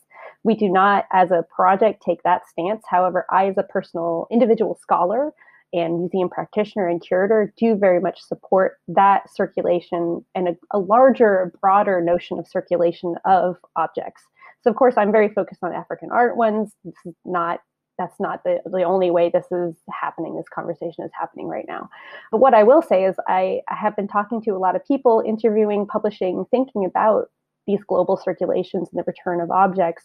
We 0.43 0.55
do 0.55 0.69
not, 0.69 1.05
as 1.11 1.31
a 1.31 1.45
project, 1.55 2.03
take 2.05 2.21
that 2.23 2.47
stance. 2.47 2.83
However, 2.87 3.25
I, 3.31 3.47
as 3.47 3.57
a 3.57 3.63
personal 3.63 4.27
individual 4.31 4.77
scholar 4.79 5.31
and 5.73 5.97
museum 5.99 6.29
practitioner 6.29 6.87
and 6.87 7.01
curator, 7.01 7.53
do 7.57 7.75
very 7.75 7.99
much 7.99 8.21
support 8.21 8.77
that 8.87 9.23
circulation 9.33 10.23
and 10.35 10.49
a, 10.49 10.55
a 10.71 10.77
larger, 10.77 11.51
broader 11.59 12.01
notion 12.01 12.37
of 12.37 12.47
circulation 12.47 13.15
of 13.25 13.55
objects. 13.75 14.21
So, 14.63 14.69
of 14.69 14.75
course, 14.75 14.93
I'm 14.95 15.11
very 15.11 15.29
focused 15.29 15.63
on 15.63 15.73
African 15.73 16.11
art 16.11 16.37
ones. 16.37 16.75
This 16.83 16.93
is 17.03 17.15
not 17.25 17.61
that's 17.97 18.19
not 18.19 18.43
the, 18.43 18.59
the 18.65 18.83
only 18.83 19.11
way 19.11 19.29
this 19.29 19.45
is 19.51 19.75
happening 19.89 20.35
this 20.35 20.49
conversation 20.49 21.03
is 21.03 21.11
happening 21.19 21.47
right 21.47 21.65
now. 21.67 21.89
But 22.31 22.39
what 22.39 22.53
i 22.53 22.63
will 22.63 22.81
say 22.81 23.05
is 23.05 23.15
I, 23.27 23.61
I 23.69 23.75
have 23.75 23.95
been 23.95 24.07
talking 24.07 24.41
to 24.43 24.51
a 24.51 24.59
lot 24.59 24.75
of 24.75 24.85
people 24.85 25.23
interviewing 25.25 25.85
publishing 25.85 26.45
thinking 26.51 26.85
about 26.85 27.29
these 27.67 27.83
global 27.87 28.17
circulations 28.17 28.89
and 28.91 28.99
the 28.99 29.03
return 29.05 29.39
of 29.41 29.51
objects. 29.51 30.03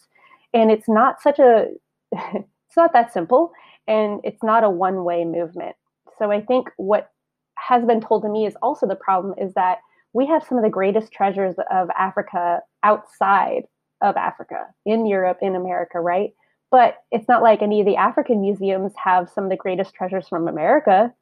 And 0.53 0.71
it's 0.71 0.87
not 0.87 1.21
such 1.21 1.39
a 1.39 1.67
it's 2.11 2.77
not 2.77 2.93
that 2.93 3.13
simple 3.13 3.51
and 3.87 4.19
it's 4.23 4.43
not 4.43 4.63
a 4.63 4.69
one 4.69 5.03
way 5.03 5.25
movement. 5.25 5.75
So 6.19 6.31
i 6.31 6.41
think 6.41 6.69
what 6.77 7.11
has 7.57 7.85
been 7.85 8.01
told 8.01 8.23
to 8.23 8.29
me 8.29 8.45
is 8.45 8.55
also 8.61 8.87
the 8.87 8.95
problem 8.95 9.33
is 9.37 9.53
that 9.53 9.79
we 10.13 10.25
have 10.27 10.43
some 10.43 10.57
of 10.57 10.63
the 10.63 10.69
greatest 10.69 11.11
treasures 11.11 11.55
of 11.71 11.89
africa 11.97 12.61
outside 12.83 13.63
of 14.01 14.15
africa 14.15 14.67
in 14.85 15.05
europe 15.05 15.39
in 15.41 15.55
america 15.55 15.99
right 15.99 16.33
but 16.71 16.97
it's 17.11 17.27
not 17.27 17.41
like 17.41 17.61
any 17.61 17.79
of 17.79 17.85
the 17.85 17.95
African 17.95 18.41
museums 18.41 18.93
have 19.01 19.29
some 19.29 19.45
of 19.45 19.49
the 19.49 19.55
greatest 19.55 19.93
treasures 19.93 20.27
from 20.27 20.47
America. 20.47 21.13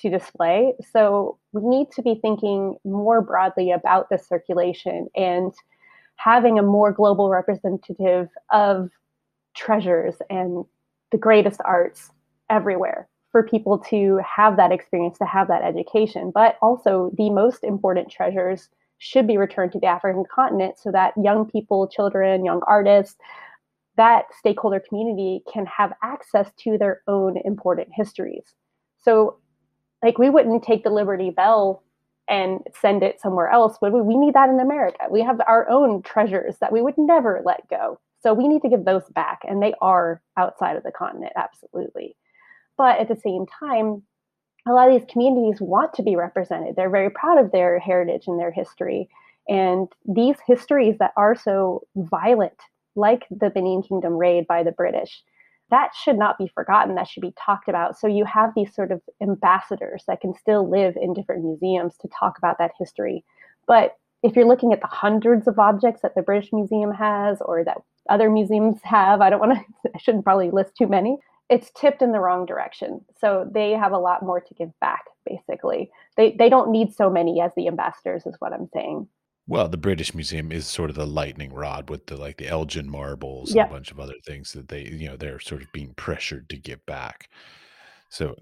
to 0.00 0.08
display. 0.08 0.72
So 0.90 1.38
we 1.52 1.60
need 1.62 1.90
to 1.92 2.02
be 2.02 2.14
thinking 2.14 2.76
more 2.84 3.20
broadly 3.20 3.70
about 3.70 4.08
the 4.08 4.18
circulation 4.18 5.08
and 5.14 5.52
having 6.16 6.58
a 6.58 6.62
more 6.62 6.92
global 6.92 7.28
representative 7.28 8.28
of 8.50 8.90
treasures 9.54 10.16
and 10.30 10.64
the 11.10 11.18
greatest 11.18 11.60
arts 11.64 12.10
everywhere 12.48 13.08
for 13.30 13.42
people 13.42 13.78
to 13.78 14.18
have 14.24 14.56
that 14.56 14.72
experience, 14.72 15.18
to 15.18 15.26
have 15.26 15.48
that 15.48 15.62
education. 15.62 16.30
But 16.34 16.56
also, 16.62 17.10
the 17.16 17.30
most 17.30 17.64
important 17.64 18.10
treasures 18.10 18.68
should 18.98 19.26
be 19.26 19.36
returned 19.36 19.72
to 19.72 19.80
the 19.80 19.86
African 19.86 20.24
continent 20.32 20.78
so 20.78 20.90
that 20.92 21.12
young 21.22 21.50
people, 21.50 21.88
children, 21.88 22.44
young 22.44 22.62
artists, 22.66 23.16
that 23.96 24.24
stakeholder 24.38 24.80
community 24.80 25.42
can 25.52 25.66
have 25.66 25.92
access 26.02 26.50
to 26.58 26.78
their 26.78 27.02
own 27.06 27.36
important 27.44 27.88
histories. 27.92 28.54
So, 28.98 29.38
like, 30.02 30.18
we 30.18 30.30
wouldn't 30.30 30.62
take 30.62 30.84
the 30.84 30.90
Liberty 30.90 31.30
Bell 31.30 31.82
and 32.28 32.60
send 32.80 33.02
it 33.02 33.20
somewhere 33.20 33.50
else, 33.50 33.76
but 33.80 33.92
we 33.92 34.16
need 34.16 34.34
that 34.34 34.48
in 34.48 34.60
America. 34.60 35.06
We 35.10 35.22
have 35.22 35.40
our 35.46 35.68
own 35.68 36.02
treasures 36.02 36.56
that 36.60 36.72
we 36.72 36.80
would 36.80 36.96
never 36.96 37.42
let 37.44 37.68
go. 37.68 38.00
So, 38.20 38.32
we 38.32 38.48
need 38.48 38.62
to 38.62 38.68
give 38.68 38.84
those 38.84 39.08
back, 39.14 39.40
and 39.48 39.62
they 39.62 39.74
are 39.80 40.22
outside 40.36 40.76
of 40.76 40.84
the 40.84 40.92
continent, 40.92 41.32
absolutely. 41.36 42.16
But 42.78 42.98
at 42.98 43.08
the 43.08 43.16
same 43.16 43.46
time, 43.46 44.02
a 44.66 44.72
lot 44.72 44.88
of 44.90 44.98
these 44.98 45.10
communities 45.10 45.60
want 45.60 45.92
to 45.94 46.02
be 46.02 46.16
represented. 46.16 46.76
They're 46.76 46.88
very 46.88 47.10
proud 47.10 47.38
of 47.38 47.50
their 47.52 47.78
heritage 47.78 48.24
and 48.26 48.38
their 48.38 48.52
history. 48.52 49.08
And 49.48 49.88
these 50.06 50.36
histories 50.46 50.98
that 50.98 51.12
are 51.16 51.34
so 51.34 51.82
violent, 51.96 52.56
like 52.94 53.26
the 53.30 53.50
Benin 53.50 53.82
Kingdom 53.82 54.14
raid 54.14 54.46
by 54.46 54.62
the 54.62 54.72
British, 54.72 55.22
that 55.70 55.90
should 55.94 56.18
not 56.18 56.38
be 56.38 56.50
forgotten. 56.54 56.94
That 56.94 57.08
should 57.08 57.22
be 57.22 57.34
talked 57.38 57.68
about. 57.68 57.98
So 57.98 58.06
you 58.06 58.24
have 58.24 58.50
these 58.54 58.74
sort 58.74 58.92
of 58.92 59.00
ambassadors 59.22 60.04
that 60.06 60.20
can 60.20 60.34
still 60.34 60.68
live 60.68 60.96
in 61.00 61.14
different 61.14 61.44
museums 61.44 61.96
to 61.98 62.08
talk 62.08 62.36
about 62.38 62.58
that 62.58 62.72
history. 62.78 63.24
But 63.66 63.96
if 64.22 64.36
you're 64.36 64.46
looking 64.46 64.72
at 64.72 64.80
the 64.80 64.86
hundreds 64.86 65.48
of 65.48 65.58
objects 65.58 66.02
that 66.02 66.14
the 66.14 66.22
British 66.22 66.52
Museum 66.52 66.92
has 66.92 67.40
or 67.40 67.64
that 67.64 67.78
other 68.08 68.30
museums 68.30 68.78
have, 68.82 69.20
I 69.20 69.30
don't 69.30 69.40
want 69.40 69.58
to, 69.58 69.90
I 69.94 69.98
shouldn't 69.98 70.24
probably 70.24 70.50
list 70.50 70.76
too 70.76 70.86
many 70.86 71.18
it's 71.52 71.70
tipped 71.78 72.00
in 72.00 72.12
the 72.12 72.20
wrong 72.20 72.46
direction. 72.46 73.04
So 73.20 73.46
they 73.52 73.72
have 73.72 73.92
a 73.92 73.98
lot 73.98 74.22
more 74.22 74.40
to 74.40 74.54
give 74.54 74.70
back, 74.80 75.04
basically. 75.26 75.90
They 76.16 76.32
they 76.32 76.48
don't 76.48 76.70
need 76.70 76.94
so 76.94 77.10
many 77.10 77.42
as 77.42 77.52
the 77.54 77.68
ambassadors, 77.68 78.24
is 78.24 78.36
what 78.38 78.54
I'm 78.54 78.70
saying. 78.72 79.06
Well, 79.52 79.68
the 79.68 79.76
British 79.76 80.14
Museum 80.14 80.50
is 80.50 80.66
sort 80.66 80.88
of 80.88 80.96
the 80.96 81.06
lightning 81.06 81.52
rod 81.52 81.90
with 81.90 82.06
the 82.06 82.16
like 82.16 82.38
the 82.38 82.48
Elgin 82.48 82.88
marbles 82.88 83.50
and 83.50 83.60
a 83.60 83.68
bunch 83.68 83.90
of 83.90 84.00
other 84.00 84.14
things 84.24 84.50
that 84.52 84.68
they, 84.68 84.84
you 84.84 85.06
know, 85.06 85.18
they're 85.18 85.40
sort 85.40 85.60
of 85.60 85.70
being 85.72 85.92
pressured 85.92 86.48
to 86.48 86.56
give 86.56 86.84
back. 86.86 87.28
So, 88.08 88.34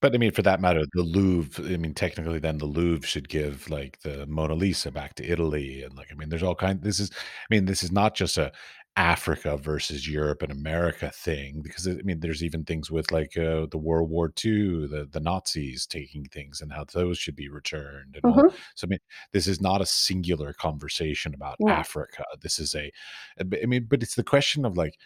but 0.00 0.14
I 0.14 0.18
mean, 0.18 0.30
for 0.30 0.42
that 0.42 0.60
matter, 0.60 0.84
the 0.92 1.02
Louvre, 1.02 1.64
I 1.64 1.76
mean, 1.78 1.94
technically, 1.94 2.38
then 2.38 2.58
the 2.58 2.64
Louvre 2.64 3.04
should 3.04 3.28
give 3.28 3.68
like 3.70 4.02
the 4.02 4.24
Mona 4.28 4.54
Lisa 4.54 4.92
back 4.92 5.14
to 5.16 5.28
Italy, 5.28 5.82
and 5.82 5.96
like, 5.96 6.12
I 6.12 6.14
mean, 6.14 6.28
there's 6.28 6.44
all 6.44 6.54
kind. 6.54 6.80
This 6.80 7.00
is, 7.00 7.10
I 7.10 7.52
mean, 7.52 7.64
this 7.64 7.82
is 7.82 7.90
not 7.90 8.14
just 8.14 8.38
a 8.38 8.52
Africa 8.96 9.56
versus 9.56 10.08
Europe 10.08 10.42
and 10.42 10.52
America 10.52 11.10
thing 11.12 11.60
because 11.62 11.88
I 11.88 11.94
mean 12.04 12.20
there's 12.20 12.44
even 12.44 12.64
things 12.64 12.90
with 12.90 13.10
like 13.10 13.36
uh, 13.36 13.66
the 13.70 13.78
World 13.78 14.08
War 14.08 14.32
II, 14.44 14.86
the 14.86 15.08
the 15.10 15.20
Nazis 15.20 15.86
taking 15.86 16.24
things 16.26 16.60
and 16.60 16.72
how 16.72 16.84
those 16.92 17.18
should 17.18 17.36
be 17.36 17.48
returned 17.48 18.18
and. 18.22 18.34
Mm-hmm. 18.34 18.56
So 18.76 18.86
I 18.86 18.88
mean 18.88 19.00
this 19.32 19.46
is 19.48 19.60
not 19.60 19.80
a 19.80 19.86
singular 19.86 20.52
conversation 20.52 21.34
about 21.34 21.56
Yeah. 21.58 21.72
Africa. 21.72 22.24
This 22.40 22.58
is 22.58 22.74
a 22.74 22.92
I 23.40 23.66
mean 23.66 23.86
but 23.88 24.02
it's 24.02 24.14
the 24.14 24.22
question 24.24 24.64
of 24.64 24.76
like 24.76 24.96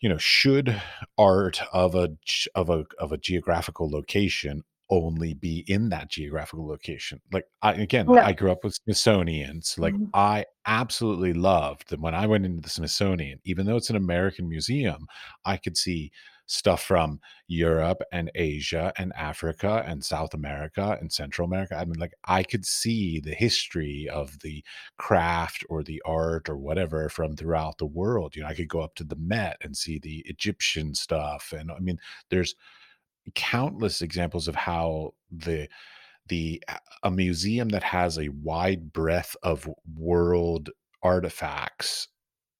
you 0.00 0.08
know 0.08 0.18
should 0.18 0.80
art 1.18 1.60
of 1.72 1.94
a 1.94 2.10
of 2.54 2.70
a 2.70 2.84
of 2.98 3.12
a 3.12 3.18
geographical 3.18 3.90
location 3.90 4.62
only 4.90 5.34
be 5.34 5.64
in 5.66 5.88
that 5.88 6.10
geographical 6.10 6.66
location. 6.66 7.20
Like 7.32 7.46
I 7.62 7.72
again, 7.74 8.12
I 8.20 8.32
grew 8.32 8.52
up 8.52 8.64
with 8.64 8.74
Smithsonian, 8.74 9.62
so 9.62 9.82
like 9.82 9.96
Mhm. 9.96 10.12
I 10.12 10.46
absolutely 10.66 11.32
loved 11.32 11.88
that 11.90 12.00
when 12.00 12.14
I 12.14 12.26
went 12.26 12.44
into 12.46 12.60
the 12.62 12.68
Smithsonian, 12.70 13.40
even 13.44 13.66
though 13.66 13.76
it's 13.76 13.90
an 13.90 13.96
American 13.96 14.48
museum, 14.48 15.06
I 15.44 15.56
could 15.56 15.76
see 15.76 16.12
stuff 16.46 16.82
from 16.82 17.20
Europe 17.46 18.02
and 18.12 18.30
Asia 18.34 18.92
and 18.98 19.12
Africa 19.14 19.82
and 19.86 20.04
South 20.04 20.34
America 20.34 20.98
and 21.00 21.10
Central 21.10 21.46
America. 21.46 21.74
I 21.74 21.86
mean, 21.86 21.98
like 21.98 22.12
I 22.24 22.42
could 22.42 22.66
see 22.66 23.18
the 23.18 23.34
history 23.34 24.08
of 24.10 24.40
the 24.40 24.62
craft 24.98 25.64
or 25.70 25.82
the 25.82 26.02
art 26.04 26.48
or 26.50 26.58
whatever 26.58 27.08
from 27.08 27.34
throughout 27.36 27.78
the 27.78 27.86
world. 27.86 28.36
You 28.36 28.42
know, 28.42 28.48
I 28.48 28.54
could 28.54 28.68
go 28.68 28.80
up 28.80 28.94
to 28.96 29.04
the 29.04 29.16
Met 29.16 29.56
and 29.62 29.74
see 29.76 29.98
the 29.98 30.18
Egyptian 30.26 30.94
stuff. 30.94 31.52
And 31.56 31.70
I 31.72 31.78
mean, 31.78 31.98
there's 32.28 32.54
countless 33.34 34.02
examples 34.02 34.48
of 34.48 34.54
how 34.54 35.14
the 35.30 35.68
the 36.28 36.62
a 37.02 37.10
museum 37.10 37.68
that 37.70 37.82
has 37.82 38.18
a 38.18 38.28
wide 38.30 38.92
breadth 38.92 39.36
of 39.42 39.68
world 39.96 40.70
artifacts 41.02 42.08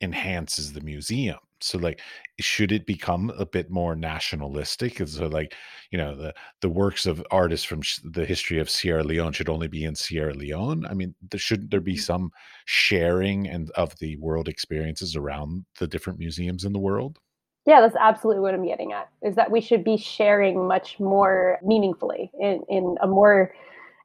enhances 0.00 0.72
the 0.72 0.80
museum. 0.80 1.38
So 1.60 1.78
like 1.78 2.00
should 2.40 2.72
it 2.72 2.84
become 2.86 3.30
a 3.30 3.46
bit 3.46 3.70
more 3.70 3.96
nationalistic? 3.96 5.00
And 5.00 5.08
so 5.08 5.28
like, 5.28 5.54
you 5.90 5.96
know, 5.98 6.14
the 6.14 6.34
the 6.60 6.68
works 6.68 7.06
of 7.06 7.24
artists 7.30 7.64
from 7.64 7.80
sh- 7.82 8.00
the 8.04 8.26
history 8.26 8.58
of 8.58 8.68
Sierra 8.68 9.02
Leone 9.04 9.32
should 9.32 9.48
only 9.48 9.68
be 9.68 9.84
in 9.84 9.94
Sierra 9.94 10.34
Leone. 10.34 10.84
I 10.86 10.94
mean, 10.94 11.14
there 11.30 11.40
shouldn't 11.40 11.70
there 11.70 11.80
be 11.80 11.96
Mhm. 11.96 11.98
some 11.98 12.30
sharing 12.66 13.48
and 13.48 13.70
of 13.72 13.98
the 13.98 14.16
world 14.16 14.48
experiences 14.48 15.16
around 15.16 15.64
the 15.78 15.86
different 15.88 16.18
museums 16.18 16.64
in 16.64 16.72
the 16.74 16.80
world? 16.80 17.18
Yeah, 17.66 17.80
that's 17.80 17.96
absolutely 17.98 18.42
what 18.42 18.54
I'm 18.54 18.66
getting 18.66 18.92
at, 18.92 19.08
is 19.22 19.36
that 19.36 19.50
we 19.50 19.60
should 19.60 19.84
be 19.84 19.96
sharing 19.96 20.68
much 20.68 21.00
more 21.00 21.58
meaningfully 21.62 22.30
in 22.38 22.62
in 22.68 22.96
a 23.02 23.06
more 23.06 23.52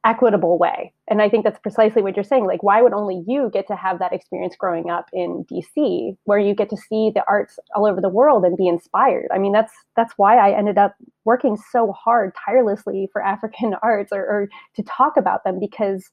equitable 0.05 0.57
way. 0.57 0.93
And 1.09 1.21
I 1.21 1.27
think 1.27 1.43
that's 1.43 1.59
precisely 1.59 2.01
what 2.01 2.15
you're 2.15 2.23
saying. 2.23 2.45
Like, 2.45 2.63
why 2.63 2.81
would 2.81 2.93
only 2.93 3.21
you 3.27 3.49
get 3.51 3.67
to 3.67 3.75
have 3.75 3.99
that 3.99 4.13
experience 4.13 4.55
growing 4.55 4.89
up 4.89 5.09
in 5.11 5.45
DC, 5.51 6.15
where 6.23 6.39
you 6.39 6.55
get 6.55 6.69
to 6.69 6.77
see 6.77 7.11
the 7.13 7.23
arts 7.27 7.59
all 7.75 7.85
over 7.85 7.99
the 7.99 8.09
world 8.09 8.45
and 8.45 8.55
be 8.55 8.67
inspired? 8.67 9.27
I 9.33 9.37
mean, 9.39 9.51
that's 9.51 9.73
that's 9.95 10.13
why 10.17 10.37
I 10.37 10.57
ended 10.57 10.77
up 10.77 10.95
working 11.25 11.57
so 11.71 11.91
hard, 11.91 12.33
tirelessly 12.45 13.09
for 13.11 13.21
African 13.21 13.75
arts 13.83 14.11
or, 14.13 14.21
or 14.21 14.49
to 14.75 14.83
talk 14.83 15.17
about 15.17 15.43
them 15.43 15.59
because 15.59 16.09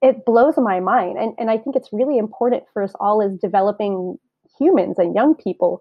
it 0.00 0.24
blows 0.24 0.54
my 0.56 0.80
mind. 0.80 1.18
And 1.18 1.34
and 1.38 1.50
I 1.50 1.58
think 1.58 1.76
it's 1.76 1.92
really 1.92 2.18
important 2.18 2.64
for 2.72 2.82
us 2.82 2.94
all 3.00 3.20
as 3.22 3.36
developing 3.38 4.18
humans 4.58 4.98
and 4.98 5.14
young 5.14 5.34
people 5.34 5.80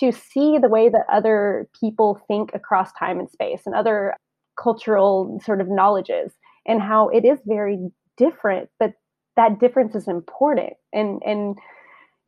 to 0.00 0.12
see 0.12 0.58
the 0.58 0.68
way 0.68 0.88
that 0.88 1.06
other 1.10 1.68
people 1.80 2.20
think 2.28 2.50
across 2.54 2.92
time 2.92 3.18
and 3.18 3.30
space 3.30 3.62
and 3.66 3.74
other 3.74 4.14
cultural 4.60 5.38
sort 5.44 5.60
of 5.60 5.68
knowledges 5.68 6.32
and 6.66 6.80
how 6.80 7.08
it 7.08 7.24
is 7.24 7.38
very 7.46 7.78
different 8.16 8.70
but 8.80 8.94
that 9.36 9.60
difference 9.60 9.94
is 9.94 10.08
important. 10.08 10.72
And 10.92 11.22
and 11.24 11.56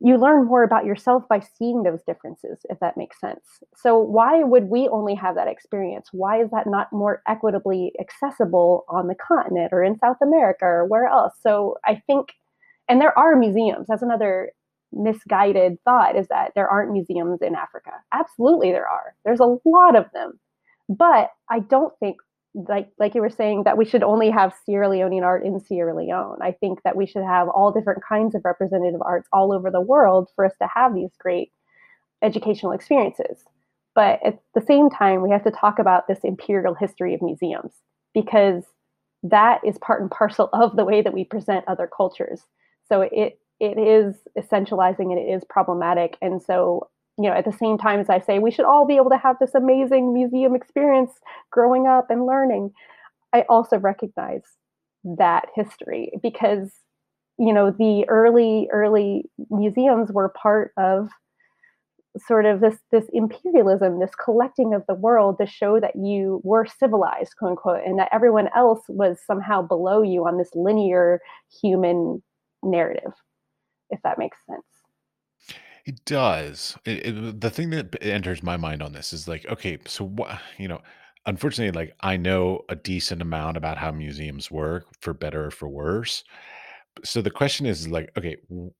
you 0.01 0.17
learn 0.17 0.45
more 0.45 0.63
about 0.63 0.85
yourself 0.85 1.23
by 1.27 1.41
seeing 1.41 1.83
those 1.83 2.01
differences 2.07 2.59
if 2.69 2.79
that 2.79 2.95
makes 2.95 3.19
sense. 3.19 3.43
So 3.75 3.97
why 3.99 4.43
would 4.43 4.65
we 4.65 4.87
only 4.87 5.13
have 5.15 5.35
that 5.35 5.49
experience? 5.49 6.09
Why 6.13 6.41
is 6.41 6.49
that 6.51 6.67
not 6.67 6.87
more 6.93 7.21
equitably 7.27 7.91
accessible 7.99 8.85
on 8.87 9.07
the 9.07 9.15
continent 9.15 9.73
or 9.73 9.83
in 9.83 9.97
south 9.97 10.17
america 10.21 10.65
or 10.65 10.85
where 10.85 11.07
else? 11.07 11.33
So 11.41 11.77
i 11.85 12.01
think 12.07 12.29
and 12.87 13.01
there 13.01 13.17
are 13.17 13.35
museums 13.35 13.87
that's 13.89 14.01
another 14.01 14.51
misguided 14.91 15.77
thought 15.85 16.15
is 16.15 16.27
that 16.29 16.51
there 16.55 16.67
aren't 16.67 16.91
museums 16.91 17.41
in 17.41 17.55
africa 17.55 17.91
absolutely 18.13 18.71
there 18.71 18.87
are 18.87 19.13
there's 19.23 19.39
a 19.39 19.57
lot 19.65 19.95
of 19.95 20.05
them 20.13 20.39
but 20.89 21.29
i 21.49 21.59
don't 21.59 21.93
think 21.99 22.17
like 22.67 22.89
like 22.97 23.15
you 23.15 23.21
were 23.21 23.29
saying 23.29 23.63
that 23.63 23.77
we 23.77 23.85
should 23.85 24.03
only 24.03 24.29
have 24.29 24.53
Sierra 24.65 24.87
Leonean 24.87 25.23
art 25.23 25.45
in 25.45 25.59
Sierra 25.59 25.95
Leone. 25.95 26.39
I 26.41 26.51
think 26.51 26.81
that 26.83 26.95
we 26.95 27.05
should 27.05 27.23
have 27.23 27.47
all 27.47 27.71
different 27.71 28.03
kinds 28.07 28.33
of 28.33 28.41
representative 28.43 29.01
arts 29.01 29.27
all 29.31 29.53
over 29.53 29.69
the 29.69 29.81
world 29.81 30.29
for 30.35 30.45
us 30.45 30.53
to 30.61 30.67
have 30.73 30.95
these 30.95 31.11
great 31.19 31.51
educational 32.21 32.71
experiences. 32.71 33.43
But 33.95 34.19
at 34.25 34.39
the 34.55 34.61
same 34.61 34.89
time, 34.89 35.21
we 35.21 35.31
have 35.31 35.43
to 35.43 35.51
talk 35.51 35.79
about 35.79 36.07
this 36.07 36.19
imperial 36.23 36.73
history 36.73 37.13
of 37.13 37.21
museums 37.21 37.73
because 38.13 38.63
that 39.23 39.61
is 39.65 39.77
part 39.77 40.01
and 40.01 40.09
parcel 40.09 40.49
of 40.53 40.75
the 40.75 40.85
way 40.85 41.01
that 41.01 41.13
we 41.13 41.25
present 41.25 41.65
other 41.67 41.89
cultures. 41.95 42.41
So 42.87 43.01
it 43.01 43.39
it 43.59 43.77
is 43.77 44.15
essentializing 44.37 45.11
and 45.11 45.19
it 45.19 45.31
is 45.31 45.43
problematic. 45.49 46.17
And 46.21 46.41
so 46.41 46.89
you 47.17 47.29
know, 47.29 47.35
at 47.35 47.43
the 47.43 47.51
same 47.51 47.77
time 47.77 47.99
as 47.99 48.09
I 48.09 48.19
say 48.19 48.39
we 48.39 48.51
should 48.51 48.65
all 48.65 48.87
be 48.87 48.95
able 48.95 49.09
to 49.09 49.17
have 49.17 49.35
this 49.39 49.53
amazing 49.53 50.13
museum 50.13 50.55
experience 50.55 51.11
growing 51.51 51.85
up 51.85 52.09
and 52.09 52.25
learning, 52.25 52.71
I 53.33 53.41
also 53.49 53.77
recognize 53.77 54.43
that 55.03 55.47
history 55.55 56.11
because 56.21 56.71
you 57.37 57.53
know 57.53 57.71
the 57.71 58.05
early 58.09 58.67
early 58.71 59.29
museums 59.49 60.11
were 60.11 60.29
part 60.29 60.71
of 60.77 61.09
sort 62.27 62.45
of 62.45 62.59
this 62.59 62.77
this 62.91 63.05
imperialism 63.13 63.99
this 63.99 64.15
collecting 64.15 64.73
of 64.73 64.83
the 64.87 64.95
world 64.95 65.37
to 65.39 65.45
show 65.45 65.79
that 65.79 65.95
you 65.95 66.41
were 66.43 66.65
civilized 66.65 67.35
quote 67.37 67.51
unquote 67.51 67.81
and 67.85 67.97
that 67.99 68.09
everyone 68.11 68.49
else 68.55 68.81
was 68.89 69.19
somehow 69.25 69.61
below 69.61 70.01
you 70.01 70.27
on 70.27 70.37
this 70.37 70.49
linear 70.53 71.21
human 71.61 72.21
narrative 72.63 73.13
if 73.89 74.01
that 74.03 74.17
makes 74.17 74.37
sense 74.45 74.65
It 75.85 76.03
does. 76.05 76.77
It, 76.85 77.05
it, 77.05 77.41
the 77.41 77.49
thing 77.49 77.69
that 77.71 77.95
enters 78.01 78.43
my 78.43 78.57
mind 78.57 78.81
on 78.83 78.93
this 78.93 79.13
is 79.13 79.27
like, 79.27 79.45
okay, 79.47 79.77
so 79.85 80.05
what, 80.05 80.39
you 80.57 80.67
know, 80.67 80.81
unfortunately, 81.25 81.77
like 81.79 81.95
I 82.01 82.17
know 82.17 82.61
a 82.69 82.75
decent 82.75 83.21
amount 83.21 83.57
about 83.57 83.77
how 83.77 83.91
museums 83.91 84.51
work, 84.51 84.85
for 85.01 85.13
better 85.13 85.45
or 85.47 85.51
for 85.51 85.67
worse. 85.67 86.23
So 87.03 87.21
the 87.21 87.31
question 87.31 87.65
is 87.65 87.87
like, 87.87 88.11
okay, 88.17 88.37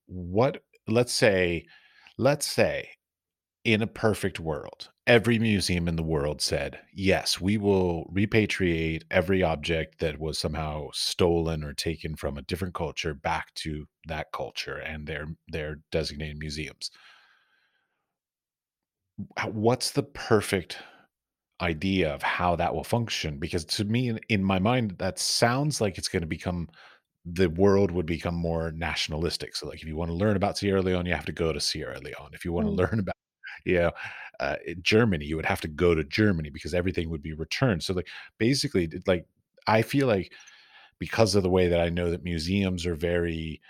what? 0.08 0.64
Let's 0.88 1.14
say, 1.14 1.66
let's 2.18 2.46
say 2.48 2.90
in 3.64 3.82
a 3.82 3.88
perfect 3.88 4.40
world, 4.40 4.90
every 5.10 5.40
museum 5.40 5.90
in 5.90 5.98
the 5.98 6.04
world 6.04 6.42
said, 6.42 6.80
yes, 6.94 7.42
we 7.42 7.58
will 7.58 8.06
repatriate 8.14 9.04
every 9.12 9.44
object 9.44 10.00
that 10.00 10.20
was 10.20 10.40
somehow 10.40 10.90
stolen 10.94 11.66
or 11.66 11.74
taken 11.74 12.16
from 12.16 12.38
a 12.38 12.44
different 12.44 12.76
culture 12.76 13.14
back 13.16 13.54
to 13.56 13.88
that 14.08 14.28
culture 14.34 14.78
and 14.78 15.08
their 15.08 15.28
their 15.50 15.78
designated 15.92 16.38
museums. 16.40 16.92
What's 19.46 19.92
the 19.92 20.04
perfect 20.04 20.78
idea 21.62 22.14
of 22.14 22.24
how 22.24 22.56
that 22.58 22.74
will 22.76 22.84
function? 22.84 23.40
Because 23.40 23.66
to 23.66 23.86
me, 23.86 24.10
in, 24.10 24.20
in 24.30 24.44
my 24.44 24.60
mind, 24.60 24.98
that 25.00 25.20
sounds 25.20 25.82
like 25.82 25.98
it's 25.98 26.10
going 26.10 26.22
to 26.22 26.28
become 26.28 26.70
the 27.26 27.50
world 27.50 27.92
would 27.92 28.08
become 28.08 28.36
more 28.36 28.72
nationalistic. 28.72 29.56
So, 29.56 29.68
like, 29.68 29.82
if 29.82 29.88
you 29.88 29.98
want 29.98 30.10
to 30.12 30.16
learn 30.16 30.38
about 30.38 30.58
Sierra 30.58 30.82
Leone, 30.82 31.06
you 31.08 31.14
have 31.14 31.26
to 31.26 31.34
go 31.34 31.54
to 31.54 31.62
Sierra 31.62 32.00
Leone. 32.00 32.32
If 32.34 32.46
you 32.46 32.54
want 32.54 32.68
to 32.68 32.72
Mm. 32.72 32.76
learn 32.76 33.00
about 33.00 33.16
you 33.66 33.76
know, 33.80 33.92
uh, 34.40 34.56
in 34.66 34.82
Germany, 34.84 35.26
you 35.26 35.36
would 35.36 35.46
have 35.46 35.62
to 35.62 35.68
go 35.68 35.96
to 35.96 36.04
Germany 36.04 36.50
because 36.50 36.74
everything 36.74 37.10
would 37.10 37.22
be 37.22 37.34
returned. 37.34 37.84
So, 37.84 37.94
like, 37.94 38.08
basically, 38.38 38.90
like, 39.08 39.26
I 39.68 39.82
feel 39.82 40.08
like 40.08 40.32
because 41.00 41.36
of 41.36 41.44
the 41.44 41.50
way 41.50 41.68
that 41.70 41.82
I 41.82 41.90
know 41.90 42.12
that 42.12 42.24
museums 42.24 42.86
are 42.86 42.96
very 42.96 43.62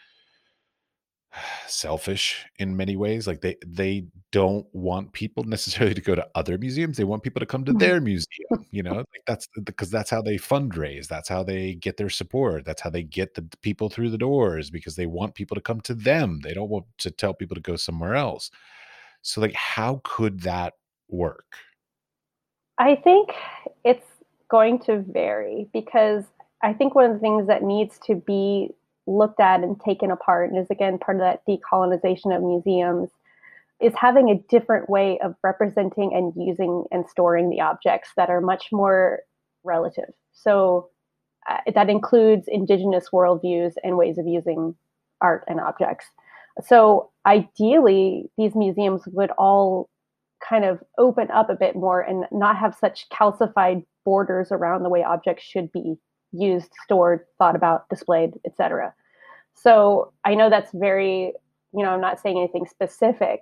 selfish 1.68 2.46
in 2.58 2.76
many 2.76 2.96
ways, 2.96 3.28
like 3.28 3.42
they 3.42 3.56
they 3.66 4.06
don't 4.32 4.66
want 4.74 5.14
people 5.14 5.44
necessarily 5.48 5.94
to 5.94 6.02
go 6.02 6.16
to 6.16 6.28
other 6.36 6.58
museums. 6.58 6.98
They 6.98 7.04
want 7.04 7.24
people 7.24 7.40
to 7.40 7.46
come 7.46 7.66
to 7.66 7.74
their 7.74 8.02
museum. 8.02 8.66
You 8.72 8.84
know, 8.84 8.96
like 8.98 9.24
that's 9.28 9.48
because 9.64 9.90
that's 9.90 10.10
how 10.10 10.22
they 10.22 10.38
fundraise. 10.38 11.08
That's 11.08 11.30
how 11.30 11.44
they 11.44 11.76
get 11.76 11.98
their 11.98 12.10
support. 12.10 12.66
That's 12.66 12.82
how 12.82 12.90
they 12.90 13.04
get 13.04 13.36
the 13.36 13.44
people 13.62 13.90
through 13.90 14.10
the 14.10 14.18
doors 14.18 14.70
because 14.70 14.96
they 14.96 15.08
want 15.08 15.36
people 15.36 15.56
to 15.56 15.62
come 15.62 15.82
to 15.82 15.94
them. 15.94 16.40
They 16.44 16.54
don't 16.54 16.70
want 16.70 16.86
to 17.00 17.12
tell 17.12 17.34
people 17.34 17.56
to 17.56 17.62
go 17.62 17.76
somewhere 17.76 18.16
else. 18.16 18.52
So, 19.22 19.42
like, 19.42 19.54
how 19.54 20.02
could 20.04 20.42
that 20.42 20.74
work? 21.10 21.46
I 22.78 22.96
think 22.96 23.30
it's 23.84 24.06
going 24.50 24.80
to 24.80 25.04
vary 25.08 25.70
because 25.74 26.24
I 26.64 26.74
think 26.74 26.96
one 26.96 27.06
of 27.06 27.14
the 27.14 27.20
things 27.20 27.48
that 27.48 27.64
needs 27.64 28.00
to 28.08 28.16
be 28.16 28.70
looked 29.08 29.40
at 29.40 29.62
and 29.62 29.80
taken 29.80 30.12
apart, 30.12 30.52
and 30.52 30.60
is 30.60 30.70
again 30.70 30.98
part 30.98 31.18
of 31.18 31.22
that 31.22 31.42
decolonization 31.48 32.36
of 32.36 32.44
museums, 32.44 33.10
is 33.82 33.94
having 33.96 34.30
a 34.30 34.36
different 34.50 34.90
way 34.90 35.20
of 35.24 35.36
representing 35.44 36.14
and 36.14 36.34
using 36.36 36.86
and 36.92 37.08
storing 37.10 37.50
the 37.50 37.62
objects 37.62 38.12
that 38.18 38.30
are 38.30 38.42
much 38.42 38.68
more 38.72 39.20
relative. 39.64 40.10
So 40.32 40.90
uh, 41.50 41.58
that 41.74 41.90
includes 41.90 42.46
indigenous 42.48 43.08
worldviews 43.14 43.74
and 43.84 43.98
ways 43.98 44.18
of 44.18 44.28
using 44.28 44.76
art 45.22 45.44
and 45.48 45.60
objects. 45.60 46.06
So 46.62 47.10
ideally, 47.30 48.30
these 48.38 48.56
museums 48.56 49.04
would 49.08 49.30
all 49.38 49.90
kind 50.48 50.66
of 50.66 50.80
open 50.98 51.30
up 51.32 51.50
a 51.50 51.56
bit 51.56 51.76
more 51.76 52.02
and 52.02 52.26
not 52.32 52.58
have 52.58 52.76
such 52.76 53.08
calcified 53.10 53.86
borders 54.04 54.52
around 54.52 54.84
the 54.84 54.90
way 54.90 55.04
objects 55.04 55.44
should 55.44 55.72
be 55.72 55.96
used, 56.32 56.72
stored, 56.84 57.26
thought 57.38 57.56
about, 57.56 57.88
displayed, 57.90 58.32
etc. 58.46 58.94
So 59.54 60.12
I 60.26 60.36
know 60.36 60.50
that's 60.50 60.72
very, 60.74 61.34
you 61.74 61.84
know, 61.84 61.90
I'm 61.90 62.02
not 62.02 62.20
saying 62.20 62.38
anything 62.38 62.66
specific, 62.66 63.42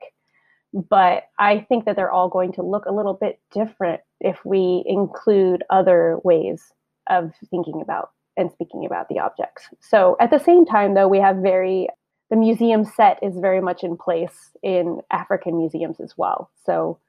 but 0.74 1.24
I 1.40 1.66
think 1.70 1.86
that 1.86 1.96
they're 1.96 2.12
all 2.12 2.30
going 2.30 2.52
to 2.54 2.64
look 2.64 2.86
a 2.86 2.94
little 2.94 3.14
bit 3.14 3.40
different 3.54 4.02
if 4.20 4.44
we 4.44 4.84
include 4.86 5.64
other 5.70 6.18
ways 6.24 6.74
of 7.10 7.32
thinking 7.50 7.82
about 7.82 8.12
and 8.36 8.52
speaking 8.52 8.86
about 8.86 9.08
the 9.08 9.20
objects. 9.20 9.68
So 9.80 10.18
at 10.20 10.30
the 10.30 10.40
same 10.40 10.66
time, 10.66 10.94
though, 10.94 11.08
we 11.08 11.20
have 11.20 11.38
very 11.38 11.88
the 12.30 12.36
museum 12.36 12.84
set 12.84 13.20
is 13.22 13.38
very 13.38 13.62
much 13.62 13.84
in 13.84 13.98
place 13.98 14.52
in 14.62 15.02
African 15.12 15.58
museums 15.58 16.00
as 16.00 16.18
well. 16.18 16.52
So 16.66 17.00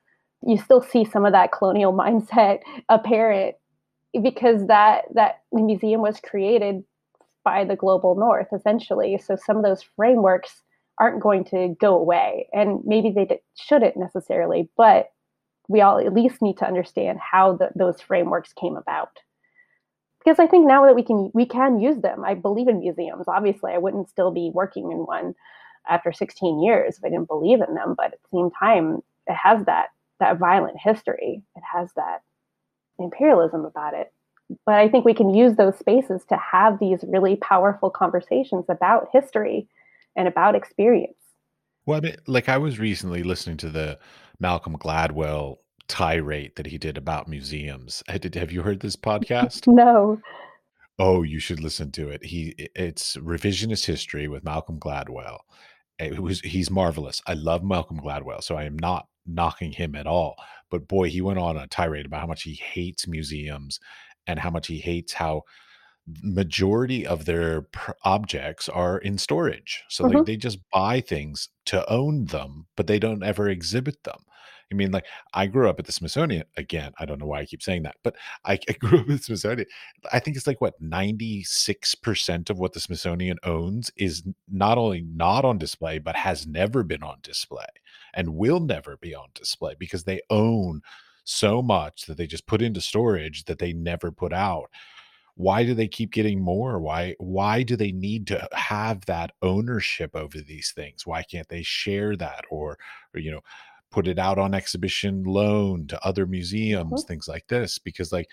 you 0.47 0.57
still 0.57 0.83
see 0.83 1.05
some 1.05 1.25
of 1.25 1.33
that 1.33 1.53
colonial 1.53 1.93
mindset 2.05 2.61
apparent 2.89 3.57
because 4.23 4.66
that 4.66 5.05
that 5.14 5.43
museum 5.53 6.01
was 6.01 6.21
created 6.21 6.83
by 7.45 7.64
the 7.64 7.77
global 7.77 8.14
north 8.14 8.49
essentially. 8.53 9.19
So 9.19 9.37
some 9.37 9.57
of 9.57 9.64
those 9.64 9.83
frameworks 9.83 10.62
aren't 11.01 11.23
going 11.23 11.45
to 11.45 11.77
go 11.81 11.97
away, 11.97 12.49
and 12.53 12.81
maybe 12.85 13.11
they 13.11 13.41
shouldn't 13.55 13.97
necessarily, 13.97 14.69
but 14.77 15.11
we 15.69 15.81
all 15.81 15.99
at 15.99 16.12
least 16.12 16.43
need 16.43 16.59
to 16.59 16.66
understand 16.66 17.19
how 17.21 17.53
the, 17.53 17.69
those 17.77 18.01
frameworks 18.01 18.53
came 18.53 18.77
about 18.77 19.11
because 20.29 20.45
I 20.45 20.47
think 20.47 20.66
now 20.66 20.85
that 20.85 20.95
we 20.95 21.03
can 21.03 21.31
we 21.33 21.47
can 21.47 21.81
use 21.81 22.03
them. 22.03 22.22
I 22.22 22.35
believe 22.35 22.68
in 22.68 22.81
museums. 22.81 23.24
Obviously, 23.29 23.72
I 23.72 23.79
wouldn't 23.79 24.11
still 24.11 24.31
be 24.31 24.51
working 24.53 24.93
in 24.93 24.99
one 24.99 25.35
after 25.89 26.12
16 26.12 26.62
years 26.62 26.99
if 26.99 27.05
I 27.05 27.09
didn't 27.09 27.29
believe 27.29 27.61
in 27.66 27.74
them. 27.74 27.95
But 27.97 28.12
at 28.12 28.18
the 28.22 28.37
same 28.37 28.51
time, 28.51 29.03
it 29.26 29.35
has 29.43 29.64
that 29.64 29.89
that 30.20 30.39
violent 30.39 30.76
history. 30.79 31.43
It 31.57 31.62
has 31.74 31.91
that 31.97 32.20
imperialism 32.99 33.64
about 33.64 33.95
it. 33.95 34.12
But 34.66 34.74
I 34.74 34.89
think 34.89 35.07
we 35.07 35.14
can 35.14 35.33
use 35.33 35.57
those 35.57 35.79
spaces 35.79 36.22
to 36.29 36.37
have 36.37 36.79
these 36.79 36.99
really 37.07 37.37
powerful 37.37 37.89
conversations 37.89 38.66
about 38.68 39.09
history 39.12 39.66
and 40.14 40.29
about 40.29 40.55
experience. 40.55 41.14
Well, 41.87 41.99
I 41.99 42.01
mean, 42.01 42.16
like 42.26 42.51
I 42.51 42.59
was 42.59 42.79
recently 42.79 43.22
listening 43.22 43.57
to 43.59 43.70
the 43.70 43.99
Malcolm 44.41 44.76
Gladwell 44.76 45.57
tirade 45.89 46.53
that 46.57 46.66
he 46.66 46.78
did 46.78 46.97
about 46.99 47.28
museums. 47.28 48.03
Did, 48.20 48.34
have 48.34 48.53
you 48.53 48.62
heard 48.62 48.80
this 48.80 48.97
podcast? 48.97 49.66
No. 49.66 50.20
Oh, 50.99 51.22
you 51.22 51.39
should 51.39 51.61
listen 51.61 51.93
to 51.93 52.09
it. 52.11 52.24
He 52.24 52.55
it's 52.74 53.16
revisionist 53.16 53.86
history 53.86 54.26
with 54.28 54.45
Malcolm 54.45 54.80
Gladwell. 54.80 55.39
It 55.99 56.18
was 56.20 56.41
he's 56.41 56.70
marvelous. 56.70 57.22
I 57.26 57.34
love 57.34 57.62
Malcolm 57.64 58.01
Gladwell, 58.01 58.43
so 58.43 58.57
I 58.57 58.64
am 58.64 58.78
not 58.78 59.07
knocking 59.26 59.72
him 59.72 59.95
at 59.95 60.07
all. 60.07 60.36
But 60.70 60.89
boy, 60.89 61.09
he 61.11 61.20
went 61.20 61.39
on 61.39 61.57
a 61.57 61.66
tirade 61.68 62.07
about 62.07 62.20
how 62.20 62.26
much 62.26 62.43
he 62.43 62.55
hates 62.55 63.07
museums 63.07 63.78
and 64.26 64.39
how 64.41 64.51
much 64.51 64.66
he 64.66 64.78
hates 64.78 65.12
how 65.14 65.43
majority 66.22 67.07
of 67.07 67.24
their 67.26 67.62
pr- 67.62 67.93
objects 68.05 68.68
are 68.68 68.99
in 68.99 69.18
storage. 69.18 69.84
So 69.89 70.05
like 70.05 70.12
hmm 70.18 70.24
they 70.24 70.36
just 70.36 70.59
buy 70.72 71.01
things 71.01 71.49
to 71.66 71.89
own 71.91 72.26
them, 72.26 72.66
but 72.76 72.86
they 72.86 72.99
don't 72.99 73.22
ever 73.22 73.49
exhibit 73.49 74.03
them. 74.05 74.20
I 74.71 74.75
mean, 74.75 74.91
like 74.91 75.07
I 75.33 75.47
grew 75.47 75.69
up 75.69 75.79
at 75.79 75.87
the 75.87 75.93
Smithsonian 75.93 76.45
again. 76.57 76.93
I 76.99 77.07
don't 77.07 77.19
know 77.19 77.27
why 77.27 77.41
I 77.41 77.47
keep 77.47 77.62
saying 77.62 77.85
that, 77.85 77.97
but 78.03 78.16
I, 78.45 78.53
I 78.69 78.73
grew 78.75 79.01
up 79.01 79.09
at 79.09 79.19
the 79.19 79.19
Smithsonian. 79.19 79.66
I 80.12 80.19
think 80.19 80.37
it's 80.37 80.47
like 80.47 80.61
what 80.61 80.81
96% 80.83 82.51
of 82.51 82.59
what 82.59 82.73
the 82.73 82.81
Smithsonian 82.81 83.39
owns 83.45 83.91
is 83.97 84.23
not 84.51 84.79
only 84.79 85.03
not 85.03 85.45
on 85.45 85.59
display, 85.59 85.99
but 85.99 86.16
has 86.16 86.47
never 86.47 86.83
been 86.83 87.03
on 87.03 87.19
display 87.23 87.66
and 88.14 88.35
will 88.35 88.61
never 88.61 88.97
be 88.97 89.14
on 89.14 89.29
display 89.35 89.75
because 89.79 90.05
they 90.05 90.21
own 90.31 90.83
so 91.25 91.61
much 91.62 92.07
that 92.07 92.16
they 92.16 92.27
just 92.27 92.47
put 92.47 92.62
into 92.62 92.81
storage 92.81 93.45
that 93.45 93.59
they 93.59 93.73
never 93.73 94.11
put 94.11 94.33
out 94.33 94.71
why 95.39 95.62
do 95.62 95.73
they 95.73 95.87
keep 95.87 96.11
getting 96.11 96.41
more 96.41 96.81
why 96.81 97.14
why 97.19 97.62
do 97.62 97.77
they 97.77 97.93
need 97.93 98.27
to 98.27 98.49
have 98.53 99.05
that 99.07 99.31
ownership 99.41 100.11
over 100.16 100.41
these 100.41 100.73
things 100.75 101.07
why 101.07 101.23
can't 101.23 101.49
they 101.49 101.62
share 101.62 102.16
that 102.16 102.45
or, 102.51 102.77
or 103.14 103.21
you 103.21 103.31
know 103.31 103.41
put 103.91 104.09
it 104.09 104.18
out 104.18 104.39
on 104.39 104.55
exhibition 104.55 105.24
loan 105.24 105.86
to 105.86 106.05
other 106.07 106.26
museums 106.26 107.03
hmm 107.03 107.05
things 107.05 107.28
like 107.28 107.47
this 107.49 107.78
because 107.78 108.12
like 108.12 108.28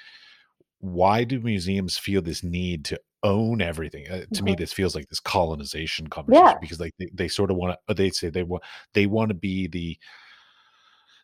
why 0.80 1.24
do 1.24 1.39
museums 1.39 1.97
feel 1.97 2.22
this 2.22 2.43
need 2.43 2.86
to 2.86 2.99
own 3.24 3.62
everything 3.62 4.08
uh, 4.12 4.26
to 4.34 4.43
me 4.43 4.53
hmm 4.53 4.56
this 4.56 4.74
feels 4.74 4.95
like 4.95 5.08
this 5.10 5.20
colonization 5.20 6.08
Yeah. 6.28 6.53
conversation 6.53 6.60
because 6.60 6.80
like 6.80 6.93
they, 6.99 7.10
they 7.14 7.28
sort 7.28 7.51
of 7.51 7.58
want 7.58 7.78
to 7.88 7.93
they 7.93 8.10
say 8.12 8.30
they 8.30 8.43
want 8.43 8.64
they 8.93 9.08
want 9.08 9.30
to 9.30 9.36
be 9.36 9.68
the 9.68 9.97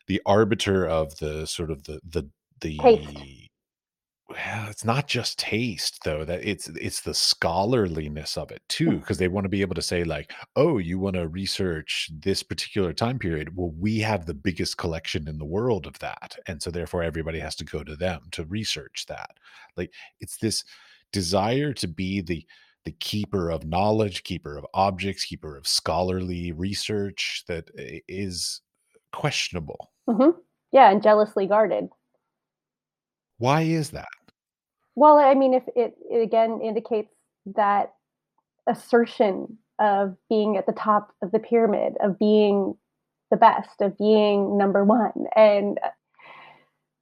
the 0.06 0.20
arbiter 0.26 0.86
of 0.86 1.18
the 1.18 1.46
sort 1.46 1.70
of 1.70 1.84
the 1.84 2.00
the 2.04 2.30
Taste. 2.78 3.41
Well, 4.28 4.70
it's 4.70 4.84
not 4.84 5.08
just 5.08 5.38
taste 5.38 6.00
though, 6.04 6.24
that 6.24 6.42
it's 6.44 6.68
it's 6.68 7.02
the 7.02 7.12
scholarliness 7.14 8.36
of 8.38 8.50
it 8.50 8.62
too, 8.68 8.98
because 9.00 9.18
they 9.18 9.28
wanna 9.28 9.48
be 9.50 9.60
able 9.60 9.74
to 9.74 9.82
say 9.82 10.04
like, 10.04 10.32
"Oh, 10.56 10.78
you 10.78 10.98
wanna 10.98 11.28
research 11.28 12.10
this 12.12 12.42
particular 12.42 12.92
time 12.94 13.18
period? 13.18 13.56
Well, 13.56 13.72
we 13.72 13.98
have 14.00 14.24
the 14.26 14.34
biggest 14.34 14.78
collection 14.78 15.28
in 15.28 15.38
the 15.38 15.44
world 15.44 15.86
of 15.86 15.98
that, 15.98 16.38
and 16.46 16.62
so 16.62 16.70
therefore 16.70 17.02
everybody 17.02 17.40
has 17.40 17.54
to 17.56 17.64
go 17.64 17.84
to 17.84 17.94
them 17.96 18.28
to 18.32 18.44
research 18.46 19.04
that." 19.08 19.36
Like, 19.76 19.92
it's 20.20 20.38
this 20.38 20.64
desire 21.12 21.72
to 21.74 21.88
be 21.88 22.20
the 22.22 22.46
the 22.84 22.92
keeper 22.92 23.50
of 23.50 23.64
knowledge, 23.64 24.24
keeper 24.24 24.56
of 24.56 24.66
objects, 24.74 25.24
keeper 25.26 25.56
of 25.56 25.66
scholarly 25.68 26.50
research 26.52 27.44
that 27.48 27.70
is 28.08 28.60
questionable. 29.12 29.92
hmm 30.08 30.30
Yeah, 30.72 30.90
and 30.90 31.02
jealously 31.02 31.46
guarded. 31.46 31.90
Why 33.42 33.62
is 33.62 33.90
that? 33.90 34.06
Well, 34.94 35.16
I 35.16 35.34
mean, 35.34 35.52
if 35.52 35.64
it, 35.74 35.96
it 36.08 36.22
again 36.22 36.60
indicates 36.62 37.12
that 37.56 37.92
assertion 38.68 39.58
of 39.80 40.16
being 40.28 40.56
at 40.56 40.66
the 40.66 40.72
top 40.72 41.12
of 41.22 41.32
the 41.32 41.40
pyramid, 41.40 41.94
of 42.00 42.20
being 42.20 42.76
the 43.32 43.36
best, 43.36 43.80
of 43.80 43.98
being 43.98 44.56
number 44.56 44.84
one. 44.84 45.26
And 45.34 45.80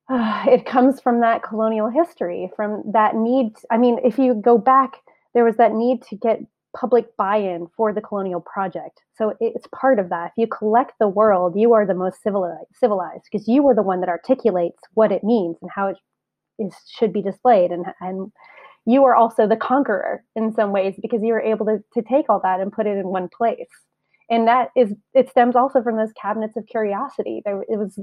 uh, 0.09 0.45
it 0.49 0.65
comes 0.65 0.99
from 0.99 1.21
that 1.21 1.43
colonial 1.43 1.91
history, 1.91 2.51
from 2.57 2.85
that 2.91 3.17
need. 3.17 3.57
I 3.71 3.77
mean, 3.77 3.99
if 4.03 4.19
you 4.19 4.33
go 4.33 4.57
back, 4.57 4.95
there 5.35 5.45
was 5.45 5.57
that 5.57 5.75
need 5.75 6.01
to 6.05 6.17
get 6.17 6.41
public 6.75 7.15
buy-in 7.19 7.67
for 7.77 7.93
the 7.93 8.01
colonial 8.01 8.41
project. 8.41 9.03
So 9.15 9.37
it's 9.41 9.67
part 9.75 9.99
of 9.99 10.09
that. 10.09 10.29
If 10.29 10.33
you 10.39 10.47
collect 10.47 10.93
the 10.99 11.09
world, 11.09 11.53
you 11.55 11.75
are 11.75 11.85
the 11.85 11.93
most 11.93 12.23
civilized, 12.23 12.69
civilized 12.73 13.25
because 13.31 13.47
you 13.47 13.69
are 13.69 13.75
the 13.75 13.83
one 13.83 14.01
that 14.01 14.09
articulates 14.09 14.79
what 14.95 15.13
it 15.13 15.23
means 15.23 15.59
and 15.61 15.71
how 15.71 15.89
it 15.89 15.99
is 16.61 16.75
should 16.89 17.13
be 17.13 17.23
displayed, 17.23 17.73
and 17.73 17.87
and 18.01 18.31
you 18.87 19.05
are 19.05 19.15
also 19.15 19.47
the 19.47 19.57
conqueror 19.57 20.25
in 20.37 20.53
some 20.53 20.73
ways 20.73 20.95
because 21.01 21.23
you 21.23 21.33
were 21.33 21.41
able 21.41 21.67
to 21.67 21.83
to 21.95 22.03
take 22.03 22.29
all 22.29 22.41
that 22.43 22.61
and 22.61 22.73
put 22.73 22.87
it 22.87 22.97
in 22.97 23.09
one 23.09 23.29
place. 23.37 23.69
And 24.31 24.47
that 24.47 24.71
is 24.77 24.95
it 25.15 25.29
stems 25.29 25.57
also 25.57 25.83
from 25.83 25.97
those 25.97 26.13
cabinets 26.13 26.57
of 26.57 26.67
curiosity. 26.67 27.43
There 27.45 27.63
it 27.63 27.79
was 27.79 27.99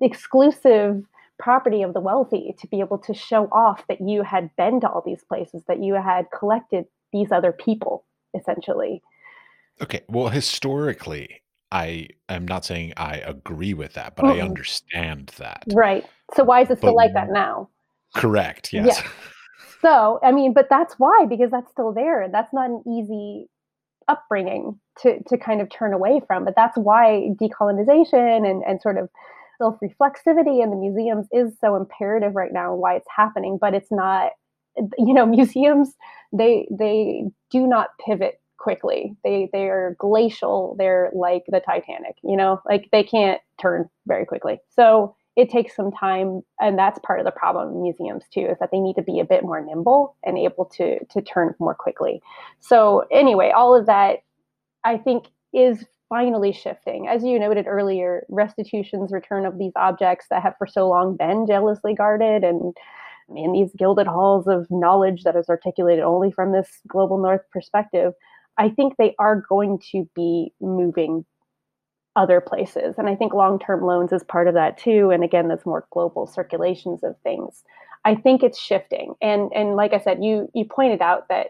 exclusive 0.00 1.02
property 1.38 1.82
of 1.82 1.92
the 1.92 2.00
wealthy 2.00 2.54
to 2.58 2.66
be 2.68 2.80
able 2.80 2.98
to 2.98 3.14
show 3.14 3.44
off 3.52 3.84
that 3.88 4.00
you 4.00 4.22
had 4.22 4.50
been 4.56 4.80
to 4.80 4.88
all 4.88 5.02
these 5.04 5.22
places, 5.28 5.62
that 5.68 5.82
you 5.82 5.94
had 5.94 6.26
collected 6.36 6.86
these 7.12 7.30
other 7.30 7.52
people, 7.52 8.04
essentially. 8.38 9.02
Okay. 9.82 10.00
Well, 10.08 10.28
historically, 10.28 11.42
I 11.72 12.08
am 12.28 12.46
not 12.46 12.64
saying 12.64 12.92
I 12.96 13.16
agree 13.16 13.74
with 13.74 13.94
that, 13.94 14.16
but 14.16 14.26
I 14.26 14.40
understand 14.40 15.32
that. 15.38 15.64
Right. 15.72 16.04
So 16.34 16.44
why 16.44 16.62
is 16.62 16.70
it 16.70 16.78
still 16.78 16.92
but, 16.92 16.96
like 16.96 17.12
that 17.14 17.30
now? 17.30 17.68
Correct. 18.14 18.72
Yes. 18.72 19.00
Yeah. 19.02 19.10
So, 19.82 20.18
I 20.22 20.32
mean, 20.32 20.52
but 20.52 20.68
that's 20.68 20.94
why, 20.94 21.26
because 21.28 21.50
that's 21.50 21.70
still 21.70 21.92
there. 21.92 22.28
That's 22.32 22.52
not 22.52 22.70
an 22.70 22.82
easy 22.88 23.46
upbringing 24.08 24.80
to, 25.02 25.22
to 25.24 25.36
kind 25.36 25.60
of 25.60 25.68
turn 25.70 25.92
away 25.92 26.20
from. 26.26 26.44
But 26.44 26.54
that's 26.56 26.76
why 26.76 27.28
decolonization 27.40 28.50
and, 28.50 28.62
and 28.66 28.80
sort 28.80 28.98
of 28.98 29.08
self 29.58 29.76
reflexivity 29.80 30.62
in 30.62 30.70
the 30.70 30.76
museums 30.76 31.26
is 31.30 31.52
so 31.60 31.76
imperative 31.76 32.34
right 32.34 32.52
now 32.52 32.72
and 32.72 32.80
why 32.80 32.96
it's 32.96 33.06
happening. 33.14 33.58
But 33.60 33.74
it's 33.74 33.92
not, 33.92 34.32
you 34.76 35.14
know, 35.14 35.26
museums, 35.38 35.94
they 36.32 36.66
they 36.70 37.24
do 37.50 37.66
not 37.66 37.90
pivot 38.04 38.40
quickly. 38.58 39.16
They 39.24 39.48
they 39.52 39.68
are 39.68 39.96
glacial. 39.98 40.76
They're 40.78 41.10
like 41.14 41.44
the 41.48 41.60
Titanic, 41.60 42.16
you 42.22 42.36
know, 42.36 42.60
like 42.66 42.88
they 42.92 43.02
can't 43.02 43.40
turn 43.60 43.88
very 44.06 44.26
quickly. 44.26 44.58
So 44.70 45.14
it 45.36 45.50
takes 45.50 45.76
some 45.76 45.92
time, 45.92 46.40
and 46.60 46.78
that's 46.78 46.98
part 47.00 47.20
of 47.20 47.26
the 47.26 47.30
problem 47.30 47.74
in 47.74 47.82
museums 47.82 48.24
too, 48.32 48.46
is 48.50 48.58
that 48.58 48.70
they 48.70 48.80
need 48.80 48.96
to 48.96 49.02
be 49.02 49.20
a 49.20 49.24
bit 49.24 49.44
more 49.44 49.64
nimble 49.64 50.16
and 50.24 50.38
able 50.38 50.64
to 50.76 51.04
to 51.04 51.22
turn 51.22 51.54
more 51.58 51.74
quickly. 51.74 52.22
So 52.60 53.04
anyway, 53.10 53.50
all 53.50 53.74
of 53.74 53.86
that 53.86 54.20
I 54.84 54.96
think 54.96 55.26
is 55.52 55.84
finally 56.08 56.52
shifting. 56.52 57.08
As 57.08 57.24
you 57.24 57.38
noted 57.38 57.66
earlier, 57.66 58.24
restitution's 58.28 59.12
return 59.12 59.44
of 59.44 59.58
these 59.58 59.72
objects 59.76 60.26
that 60.30 60.42
have 60.42 60.54
for 60.56 60.66
so 60.66 60.88
long 60.88 61.16
been 61.16 61.46
jealously 61.46 61.94
guarded 61.94 62.44
and 62.44 62.76
in 63.34 63.52
these 63.52 63.72
gilded 63.76 64.06
halls 64.06 64.46
of 64.46 64.66
knowledge 64.70 65.24
that 65.24 65.36
is 65.36 65.48
articulated 65.48 66.04
only 66.04 66.30
from 66.30 66.52
this 66.52 66.80
global 66.86 67.18
north 67.18 67.42
perspective, 67.50 68.12
I 68.58 68.68
think 68.68 68.94
they 68.96 69.14
are 69.18 69.44
going 69.48 69.80
to 69.92 70.08
be 70.14 70.52
moving 70.60 71.24
other 72.16 72.40
places. 72.40 72.94
And 72.96 73.08
I 73.08 73.14
think 73.14 73.34
long 73.34 73.58
term 73.58 73.84
loans 73.84 74.12
is 74.12 74.24
part 74.24 74.48
of 74.48 74.54
that 74.54 74.78
too. 74.78 75.10
And 75.10 75.22
again, 75.22 75.48
that's 75.48 75.66
more 75.66 75.86
global 75.92 76.26
circulations 76.26 77.04
of 77.04 77.14
things. 77.22 77.62
I 78.04 78.14
think 78.14 78.42
it's 78.42 78.58
shifting. 78.58 79.14
And 79.20 79.50
and 79.54 79.76
like 79.76 79.92
I 79.92 79.98
said, 79.98 80.24
you 80.24 80.48
you 80.54 80.64
pointed 80.64 81.02
out 81.02 81.28
that 81.28 81.48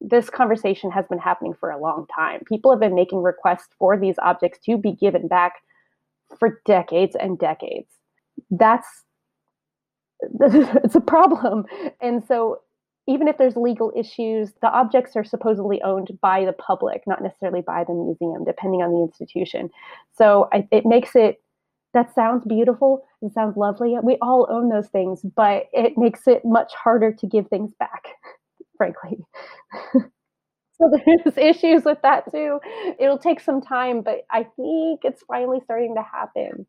this 0.00 0.30
conversation 0.30 0.90
has 0.90 1.04
been 1.08 1.18
happening 1.18 1.52
for 1.52 1.70
a 1.70 1.80
long 1.80 2.06
time. 2.14 2.40
People 2.46 2.70
have 2.70 2.80
been 2.80 2.94
making 2.94 3.22
requests 3.22 3.68
for 3.78 3.98
these 3.98 4.16
objects 4.22 4.58
to 4.64 4.78
be 4.78 4.92
given 4.92 5.28
back 5.28 5.56
for 6.38 6.62
decades 6.64 7.14
and 7.14 7.38
decades. 7.38 7.88
That's 8.50 8.88
it's 10.40 10.94
a 10.94 11.00
problem. 11.00 11.66
And 12.00 12.24
so 12.24 12.60
even 13.10 13.28
if 13.28 13.38
there's 13.38 13.56
legal 13.56 13.92
issues, 13.96 14.52
the 14.62 14.70
objects 14.70 15.16
are 15.16 15.24
supposedly 15.24 15.82
owned 15.82 16.16
by 16.22 16.44
the 16.44 16.52
public, 16.52 17.02
not 17.06 17.22
necessarily 17.22 17.60
by 17.62 17.84
the 17.84 17.92
museum, 17.92 18.44
depending 18.44 18.82
on 18.82 18.92
the 18.92 19.00
institution. 19.02 19.70
So 20.12 20.48
I, 20.52 20.68
it 20.70 20.86
makes 20.86 21.16
it 21.16 21.42
that 21.92 22.14
sounds 22.14 22.44
beautiful. 22.46 23.04
It 23.20 23.32
sounds 23.34 23.56
lovely. 23.56 23.96
We 24.02 24.16
all 24.22 24.46
own 24.48 24.68
those 24.68 24.86
things, 24.88 25.22
but 25.34 25.64
it 25.72 25.98
makes 25.98 26.28
it 26.28 26.42
much 26.44 26.72
harder 26.74 27.12
to 27.12 27.26
give 27.26 27.48
things 27.48 27.72
back 27.80 28.04
frankly. 28.78 29.18
so 29.94 30.90
there's 31.06 31.36
issues 31.36 31.84
with 31.84 31.98
that 32.02 32.30
too. 32.32 32.60
It'll 32.98 33.18
take 33.18 33.40
some 33.40 33.60
time, 33.60 34.02
but 34.02 34.24
I 34.30 34.44
think 34.44 35.00
it's 35.04 35.22
finally 35.28 35.60
starting 35.64 35.94
to 35.96 36.02
happen. 36.02 36.66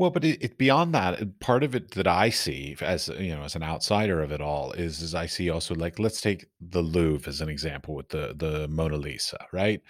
Well, 0.00 0.08
but 0.08 0.24
it, 0.24 0.42
it, 0.42 0.56
beyond 0.56 0.94
that, 0.94 1.40
part 1.40 1.62
of 1.62 1.74
it 1.74 1.90
that 1.90 2.06
I 2.06 2.30
see 2.30 2.74
as 2.80 3.08
you 3.08 3.34
know, 3.36 3.42
as 3.42 3.54
an 3.54 3.62
outsider 3.62 4.22
of 4.22 4.32
it 4.32 4.40
all, 4.40 4.72
is 4.72 5.02
is 5.02 5.14
I 5.14 5.26
see 5.26 5.50
also 5.50 5.74
like 5.74 5.98
let's 5.98 6.22
take 6.22 6.46
the 6.58 6.80
Louvre 6.80 7.28
as 7.28 7.42
an 7.42 7.50
example 7.50 7.94
with 7.94 8.08
the 8.08 8.32
the 8.34 8.66
Mona 8.68 8.96
Lisa, 8.96 9.44
right? 9.52 9.82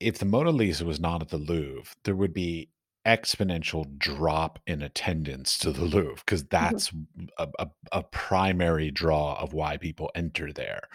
If 0.00 0.18
the 0.18 0.24
Mona 0.24 0.50
Lisa 0.50 0.84
was 0.84 0.98
not 0.98 1.22
at 1.22 1.28
the 1.28 1.38
Louvre, 1.38 1.94
there 2.02 2.16
would 2.16 2.34
be 2.34 2.70
exponential 3.06 3.86
drop 3.98 4.58
in 4.66 4.82
attendance 4.82 5.58
to 5.58 5.70
the 5.70 5.84
Louvre 5.84 6.16
because 6.16 6.42
mm-hmm. 6.42 6.72
that's 6.72 6.90
a, 7.38 7.46
a, 7.60 7.68
a, 7.92 8.02
primary 8.02 8.90
draw 8.90 9.38
of 9.40 9.52
why 9.52 9.76
people 9.76 10.10
enter 10.16 10.52
there. 10.52 10.88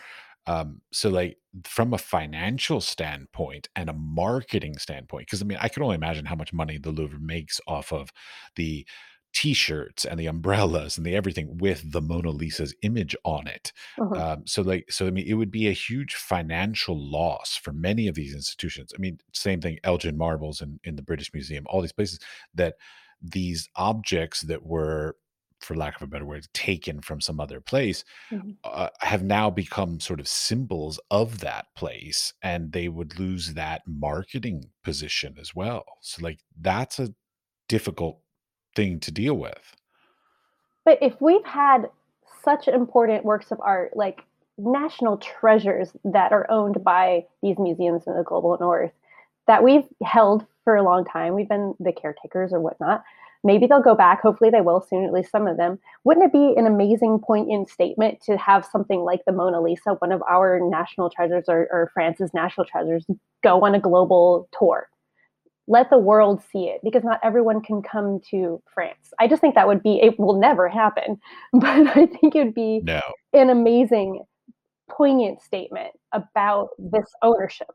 Um, 0.46 0.82
so, 0.92 1.10
like 1.10 1.38
from 1.64 1.94
a 1.94 1.98
financial 1.98 2.82
standpoint 2.82 3.70
and 3.76 3.90
a 3.90 3.94
marketing 3.94 4.78
standpoint, 4.78 5.28
because 5.28 5.42
I 5.42 5.46
mean, 5.46 5.58
I 5.62 5.70
can 5.70 5.84
only 5.84 5.96
imagine 5.96 6.26
how 6.26 6.36
much 6.36 6.54
money 6.54 6.78
the 6.78 6.92
Louvre 6.92 7.20
makes 7.20 7.62
off 7.68 7.94
of 7.94 8.12
the 8.56 8.86
t-shirts 9.34 10.06
and 10.06 10.20
the 10.20 10.28
umbrellas 10.28 10.96
and 10.96 11.06
the 11.06 11.16
everything 11.16 11.58
with 11.58 11.92
the 11.92 12.02
Mona 12.02 12.30
Lisa's 12.30 12.76
image 12.84 13.16
on 13.24 13.48
it. 13.48 13.74
Uh-huh. 14.00 14.34
Um, 14.34 14.44
so 14.46 14.62
like, 14.62 14.92
so 14.92 15.08
I 15.08 15.12
mean, 15.12 15.26
it 15.28 15.34
would 15.34 15.52
be 15.52 15.68
a 15.68 15.74
huge 15.74 16.16
financial 16.16 16.98
loss 16.98 17.56
for 17.56 17.74
many 17.74 18.08
of 18.08 18.16
these 18.16 18.34
institutions. 18.34 18.94
I 18.96 19.00
mean, 19.00 19.20
same 19.34 19.60
thing, 19.60 19.80
Elgin 19.84 20.18
Marbles 20.18 20.62
in, 20.62 20.80
in 20.84 20.96
the 20.96 21.02
British 21.02 21.34
Museum, 21.34 21.66
all 21.68 21.82
these 21.82 21.92
places 21.92 22.20
that 22.54 22.76
these 23.22 23.70
objects 23.76 24.42
that 24.42 24.66
were 24.66 25.16
for 25.64 25.76
lack 25.76 25.96
of 25.96 26.02
a 26.02 26.08
better 26.08 26.26
word, 26.26 26.48
taken 26.54 27.02
from 27.02 27.22
some 27.22 27.40
other 27.40 27.60
place, 27.60 28.04
mm-hmm. 28.32 28.52
uh, 28.64 28.90
have 29.00 29.24
now 29.24 29.50
become 29.50 30.00
sort 30.00 30.20
of 30.20 30.28
symbols 30.28 31.00
of 31.10 31.40
that 31.40 31.68
place, 31.76 32.34
and 32.42 32.72
they 32.72 32.90
would 32.90 33.20
lose 33.20 33.54
that 33.54 33.82
marketing 33.88 34.66
position 34.84 35.36
as 35.40 35.56
well. 35.56 35.86
So, 36.02 36.22
like, 36.24 36.40
that's 36.60 37.00
a 37.00 37.14
difficult 37.68 38.20
thing 38.76 39.00
to 39.02 39.12
deal 39.12 39.36
with. 39.36 39.76
But 40.86 41.00
if 41.02 41.14
we've 41.22 41.46
had 41.46 41.90
such 42.44 42.68
important 42.68 43.24
works 43.24 43.52
of 43.52 43.60
art, 43.62 43.96
like 43.96 44.24
national 44.58 45.18
treasures 45.18 45.92
that 46.04 46.32
are 46.32 46.46
owned 46.50 46.84
by 46.84 47.26
these 47.42 47.58
museums 47.58 48.04
in 48.06 48.16
the 48.16 48.24
global 48.24 48.58
north, 48.60 48.92
that 49.48 49.64
we've 49.64 49.88
held 50.04 50.46
for 50.64 50.76
a 50.76 50.84
long 50.84 51.06
time, 51.06 51.34
we've 51.34 51.50
been 51.50 51.74
the 51.80 51.92
caretakers 51.92 52.54
or 52.54 52.60
whatnot. 52.60 53.04
Maybe 53.44 53.68
they'll 53.68 53.82
go 53.82 53.96
back. 53.96 54.22
Hopefully, 54.22 54.50
they 54.50 54.62
will 54.62 54.82
soon, 54.82 55.04
at 55.06 55.14
least 55.14 55.32
some 55.32 55.48
of 55.48 55.58
them. 55.58 55.80
Wouldn't 56.04 56.26
it 56.26 56.32
be 56.32 56.54
an 56.58 56.66
amazing 56.66 57.20
point 57.20 57.52
in 57.52 57.66
statement 57.66 58.22
to 58.24 58.38
have 58.38 58.66
something 58.66 59.02
like 59.02 59.22
the 59.26 59.34
Mona 59.34 59.62
Lisa, 59.62 59.96
one 60.00 60.12
of 60.12 60.22
our 60.30 60.60
national 60.62 61.10
treasures 61.10 61.46
or, 61.48 61.68
or 61.72 61.92
France's 61.94 62.34
national 62.34 62.66
treasures, 62.66 63.06
go 63.44 63.66
on 63.66 63.76
a 63.76 63.80
global 63.80 64.48
tour? 64.58 64.88
let 65.68 65.90
the 65.90 65.98
world 65.98 66.44
see 66.52 66.66
it 66.66 66.82
because 66.84 67.04
not 67.04 67.20
everyone 67.24 67.62
can 67.62 67.82
come 67.82 68.20
to 68.32 68.62
France. 68.74 69.14
I 69.20 69.28
just 69.28 69.42
think 69.42 69.56
that 69.56 69.68
would 69.68 69.82
be 69.82 70.00
it 70.02 70.20
will 70.20 70.40
never 70.40 70.68
happen, 70.68 71.20
but 71.54 71.88
I 71.88 72.06
think 72.06 72.36
it 72.36 72.44
would 72.44 72.54
be 72.54 72.82
no. 72.84 73.02
an 73.34 73.50
amazing 73.50 74.24
poignant 74.90 75.42
statement 75.42 75.92
about 76.12 76.70
this 76.78 77.06
ownership. 77.22 77.72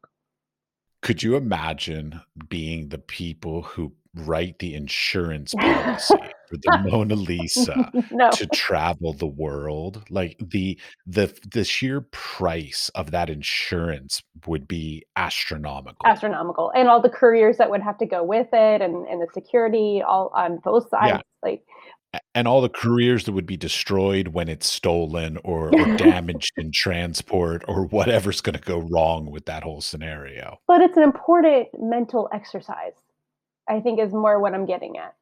Could 1.00 1.22
you 1.22 1.36
imagine 1.36 2.20
being 2.48 2.88
the 2.88 2.98
people 2.98 3.62
who 3.62 3.92
write 4.26 4.58
the 4.58 4.74
insurance 4.74 5.54
policy 5.54 6.14
for 6.48 6.56
the 6.56 6.78
Mona 6.90 7.14
Lisa 7.14 7.90
no. 8.10 8.30
to 8.30 8.46
travel 8.46 9.12
the 9.12 9.26
world. 9.26 10.04
Like 10.10 10.36
the 10.40 10.78
the 11.06 11.32
the 11.50 11.64
sheer 11.64 12.00
price 12.00 12.90
of 12.94 13.10
that 13.10 13.30
insurance 13.30 14.22
would 14.46 14.66
be 14.66 15.04
astronomical. 15.16 16.06
Astronomical. 16.06 16.72
And 16.74 16.88
all 16.88 17.00
the 17.00 17.10
couriers 17.10 17.58
that 17.58 17.70
would 17.70 17.82
have 17.82 17.98
to 17.98 18.06
go 18.06 18.22
with 18.22 18.48
it 18.52 18.82
and, 18.82 19.06
and 19.06 19.20
the 19.20 19.28
security 19.32 20.02
all 20.06 20.30
on 20.34 20.58
both 20.58 20.88
sides. 20.90 21.08
Yeah. 21.08 21.20
Like 21.42 21.62
and 22.34 22.48
all 22.48 22.60
the 22.60 22.68
careers 22.68 23.24
that 23.24 23.32
would 23.32 23.46
be 23.46 23.56
destroyed 23.56 24.28
when 24.28 24.48
it's 24.48 24.66
stolen 24.66 25.38
or, 25.44 25.68
or 25.74 25.96
damaged 25.96 26.52
in 26.56 26.72
transport 26.72 27.64
or 27.68 27.84
whatever's 27.86 28.40
going 28.40 28.56
to 28.56 28.62
go 28.62 28.78
wrong 28.78 29.30
with 29.30 29.44
that 29.44 29.62
whole 29.62 29.80
scenario. 29.80 30.58
But 30.66 30.80
it's 30.80 30.96
an 30.96 31.02
important 31.02 31.68
mental 31.78 32.28
exercise 32.32 32.94
I 33.68 33.80
think 33.80 34.00
is 34.00 34.12
more 34.12 34.40
what 34.40 34.54
I'm 34.54 34.66
getting 34.66 34.96
at. 34.96 35.14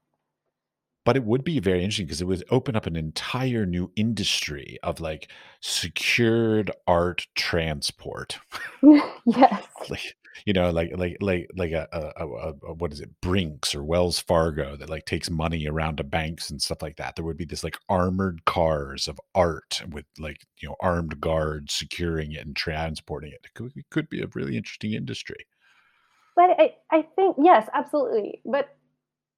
But 1.06 1.16
it 1.16 1.24
would 1.24 1.44
be 1.44 1.60
very 1.60 1.84
interesting 1.84 2.06
because 2.06 2.20
it 2.20 2.26
would 2.26 2.42
open 2.50 2.74
up 2.74 2.86
an 2.86 2.96
entire 2.96 3.64
new 3.64 3.92
industry 3.94 4.76
of 4.82 4.98
like 4.98 5.30
secured 5.60 6.72
art 6.88 7.28
transport. 7.36 8.40
yes. 9.24 9.64
like, 9.88 10.16
you 10.44 10.52
know, 10.52 10.72
like 10.72 10.90
like 10.96 11.16
like 11.20 11.48
like 11.54 11.70
a, 11.70 11.86
a, 11.92 12.24
a, 12.24 12.52
a, 12.70 12.74
what 12.74 12.92
is 12.92 13.00
it, 13.00 13.20
Brinks 13.20 13.72
or 13.72 13.84
Wells 13.84 14.18
Fargo 14.18 14.74
that 14.74 14.90
like 14.90 15.04
takes 15.06 15.30
money 15.30 15.68
around 15.68 15.98
to 15.98 16.04
banks 16.04 16.50
and 16.50 16.60
stuff 16.60 16.82
like 16.82 16.96
that. 16.96 17.14
There 17.14 17.24
would 17.24 17.36
be 17.36 17.44
this 17.44 17.62
like 17.62 17.78
armored 17.88 18.44
cars 18.44 19.06
of 19.06 19.20
art 19.32 19.82
with 19.88 20.06
like 20.18 20.40
you 20.60 20.68
know 20.68 20.76
armed 20.80 21.20
guards 21.20 21.72
securing 21.72 22.32
it 22.32 22.44
and 22.44 22.56
transporting 22.56 23.30
it. 23.30 23.40
It 23.44 23.54
could, 23.54 23.72
it 23.76 23.86
could 23.90 24.08
be 24.08 24.22
a 24.22 24.28
really 24.34 24.56
interesting 24.56 24.92
industry. 24.92 25.46
But 26.34 26.50
I, 26.58 26.74
I 26.90 27.02
think 27.16 27.36
yes, 27.38 27.68
absolutely. 27.74 28.40
But 28.44 28.68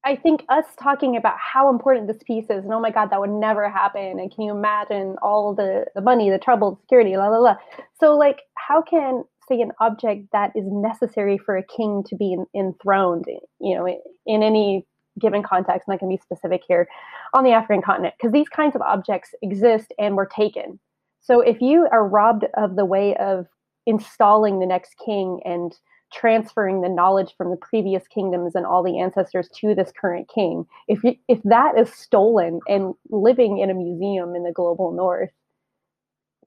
I 0.05 0.16
think 0.16 0.44
us 0.49 0.64
talking 0.80 1.16
about 1.16 1.36
how 1.38 1.70
important 1.70 2.07
this 2.07 2.22
piece 2.24 2.44
is, 2.44 2.64
and 2.64 2.72
oh 2.72 2.80
my 2.80 2.90
God, 2.90 3.11
that 3.11 3.20
would 3.20 3.30
never 3.30 3.68
happen. 3.68 4.18
And 4.20 4.32
can 4.32 4.44
you 4.44 4.53
imagine 4.53 5.16
all 5.22 5.55
the, 5.55 5.86
the 5.94 6.01
money, 6.01 6.30
the 6.30 6.38
trouble, 6.38 6.78
security, 6.82 7.16
la 7.16 7.28
la 7.28 7.38
la. 7.38 7.57
So 7.99 8.16
like, 8.16 8.42
how 8.55 8.80
can 8.80 9.24
say 9.49 9.61
an 9.61 9.72
object 9.80 10.28
that 10.32 10.53
is 10.55 10.64
necessary 10.66 11.38
for 11.38 11.57
a 11.57 11.64
king 11.64 12.05
to 12.07 12.16
be 12.16 12.36
enthroned, 12.55 13.24
you 13.61 13.74
know, 13.74 13.86
in, 13.86 13.99
in 14.26 14.42
any 14.42 14.86
given 15.18 15.42
context, 15.42 15.88
and 15.88 15.94
I 15.94 15.99
can 15.99 16.09
be 16.09 16.18
specific 16.18 16.62
here, 16.68 16.86
on 17.34 17.44
the 17.44 17.51
African 17.51 17.82
continent, 17.82 18.14
because 18.18 18.32
these 18.32 18.49
kinds 18.49 18.76
of 18.76 18.82
objects 18.82 19.34
exist 19.42 19.92
and 19.99 20.16
were 20.16 20.26
taken. 20.26 20.78
So 21.20 21.40
if 21.40 21.61
you 21.61 21.88
are 21.90 22.07
robbed 22.07 22.44
of 22.57 22.76
the 22.76 22.84
way 22.84 23.16
of 23.16 23.46
installing 23.86 24.61
the 24.61 24.66
next 24.66 24.94
king 25.05 25.40
and 25.44 25.74
transferring 26.12 26.80
the 26.80 26.88
knowledge 26.88 27.34
from 27.36 27.50
the 27.50 27.56
previous 27.56 28.06
kingdoms 28.09 28.54
and 28.54 28.64
all 28.64 28.82
the 28.82 28.98
ancestors 28.98 29.48
to 29.54 29.74
this 29.74 29.92
current 30.00 30.28
king. 30.32 30.64
If 30.86 31.04
you, 31.04 31.16
if 31.28 31.40
that 31.44 31.78
is 31.78 31.92
stolen 31.92 32.61
and 32.68 32.94
living 33.11 33.59
in 33.59 33.70
a 33.70 33.74
museum 33.74 34.34
in 34.34 34.44
the 34.44 34.52
global 34.52 34.92
north 34.92 35.30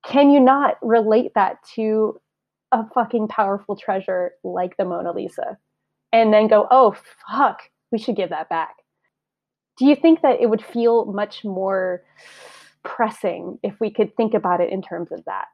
can 0.05 0.31
you 0.31 0.39
not 0.39 0.77
relate 0.81 1.31
that 1.35 1.57
to 1.75 2.19
a 2.71 2.87
fucking 2.93 3.27
powerful 3.27 3.75
treasure 3.75 4.31
like 4.43 4.77
the 4.77 4.85
mona 4.85 5.11
lisa? 5.11 5.57
And 6.11 6.33
then 6.33 6.47
go 6.47 6.67
oh 6.71 6.95
fuck 7.29 7.61
we 7.91 7.99
should 7.99 8.15
give 8.15 8.29
that 8.29 8.49
back. 8.49 8.75
Do 9.77 9.85
you 9.85 9.95
think 9.95 10.21
that 10.21 10.39
it 10.41 10.49
would 10.49 10.63
feel 10.63 11.05
much 11.05 11.43
more 11.43 12.03
pressing 12.83 13.59
if 13.63 13.79
we 13.79 13.91
could 13.91 14.15
think 14.15 14.33
about 14.33 14.61
it 14.61 14.71
in 14.71 14.81
terms 14.81 15.11
of 15.11 15.23
that 15.25 15.45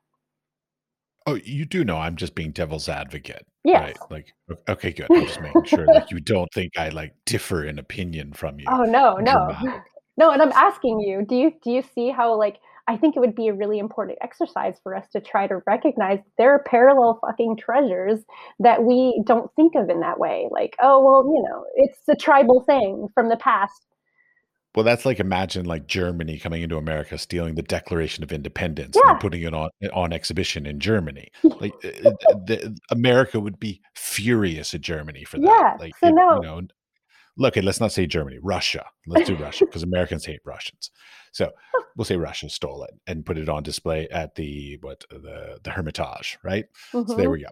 Oh, 1.28 1.36
you 1.36 1.66
do 1.66 1.84
know 1.84 1.98
I'm 1.98 2.16
just 2.16 2.36
being 2.36 2.52
devil's 2.52 2.88
advocate, 2.88 3.46
Yes. 3.66 3.82
right? 3.82 3.98
Like, 4.10 4.34
okay, 4.70 4.94
good. 4.94 5.08
I'm 5.12 5.26
just 5.26 5.42
making 5.42 5.66
sure 5.66 5.86
like 5.86 6.10
you 6.10 6.22
don't 6.22 6.50
think 6.54 6.78
I 6.78 6.88
like 6.90 7.14
differ 7.26 7.66
in 7.66 7.78
opinion 7.78 8.32
from 8.32 8.60
you. 8.60 8.66
Oh 8.70 8.84
no, 8.84 9.16
no. 9.18 9.82
No, 10.16 10.32
and 10.32 10.42
I'm 10.42 10.54
asking 10.54 11.00
you, 11.02 11.24
do 11.28 11.36
you 11.36 11.52
do 11.62 11.70
you 11.70 11.84
see 11.94 12.10
how 12.10 12.36
like 12.38 12.58
I 12.88 12.96
think 12.96 13.18
it 13.18 13.20
would 13.20 13.36
be 13.36 13.50
a 13.50 13.54
really 13.54 13.78
important 13.80 14.18
exercise 14.22 14.80
for 14.82 14.96
us 14.96 15.06
to 15.12 15.20
try 15.20 15.46
to 15.46 15.62
recognize 15.68 16.20
there 16.38 16.52
are 16.54 16.64
parallel 16.64 17.20
fucking 17.22 17.58
treasures 17.58 18.22
that 18.60 18.84
we 18.84 19.22
don't 19.26 19.54
think 19.56 19.76
of 19.76 19.90
in 19.90 20.00
that 20.00 20.20
way. 20.20 20.48
Like, 20.50 20.76
oh 20.82 21.04
well, 21.04 21.26
you 21.36 21.44
know, 21.44 21.66
it's 21.76 22.00
a 22.08 22.16
tribal 22.16 22.62
thing 22.62 23.10
from 23.14 23.28
the 23.28 23.36
past 23.38 23.86
well, 24.76 24.84
that's 24.84 25.06
like 25.06 25.20
imagine 25.20 25.66
like 25.66 25.88
Germany 25.88 26.38
coming 26.38 26.62
into 26.62 26.78
America, 26.78 27.18
stealing 27.18 27.56
the 27.56 27.62
Declaration 27.64 28.24
of 28.24 28.32
Independence 28.32 28.96
Yeah. 29.04 29.12
and 29.12 29.20
putting 29.20 29.42
it 29.42 29.54
on 29.54 29.70
on 29.94 30.14
exhibition 30.14 30.66
in 30.66 30.80
Germany. 30.80 31.30
Like 31.44 31.74
uh, 31.84 32.10
uh, 32.10 32.34
the, 32.46 32.78
America 32.92 33.40
would 33.40 33.60
be 33.60 33.82
furious 33.96 34.74
at 34.74 34.82
Germany 34.82 35.24
for 35.24 35.40
that. 35.40 35.46
Yeah. 35.48 35.76
Like 35.80 35.94
So 36.00 36.08
it, 36.10 36.14
now 36.14 36.36
you 36.36 36.42
know, 36.42 36.62
look, 37.38 37.56
let's 37.56 37.80
not 37.80 37.92
say 37.92 38.06
Germany, 38.06 38.38
Russia. 38.42 38.86
Let's 39.08 39.28
do 39.28 39.36
Russia 39.36 39.66
because 39.66 39.84
Americans 39.84 40.26
hate 40.26 40.42
Russians. 40.46 40.92
So 41.32 41.52
we'll 41.96 42.06
say 42.06 42.16
Russia 42.18 42.50
stole 42.50 42.84
it 42.84 42.94
and 43.08 43.26
put 43.26 43.38
it 43.38 43.50
on 43.50 43.64
display 43.64 44.08
at 44.10 44.36
the 44.36 44.78
what 44.82 45.04
the 45.10 45.60
the 45.64 45.72
Hermitage, 45.72 46.38
right? 46.44 46.66
So 46.92 47.04
there 47.04 47.28
Mhm. 47.30 47.32
we 47.32 47.42
go. 47.42 47.50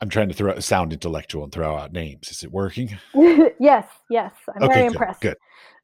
I'm 0.00 0.08
trying 0.08 0.28
to 0.28 0.34
throw 0.34 0.56
sound 0.60 0.92
intellectual 0.92 1.42
and 1.42 1.52
throw 1.52 1.76
out 1.76 1.92
names. 1.92 2.30
Is 2.30 2.44
it 2.44 2.52
working? 2.52 2.96
yes, 3.58 3.84
yes. 4.08 4.32
I'm 4.48 4.68
very 4.68 4.82
good, 4.82 4.92
impressed. 4.92 5.20
good. 5.20 5.36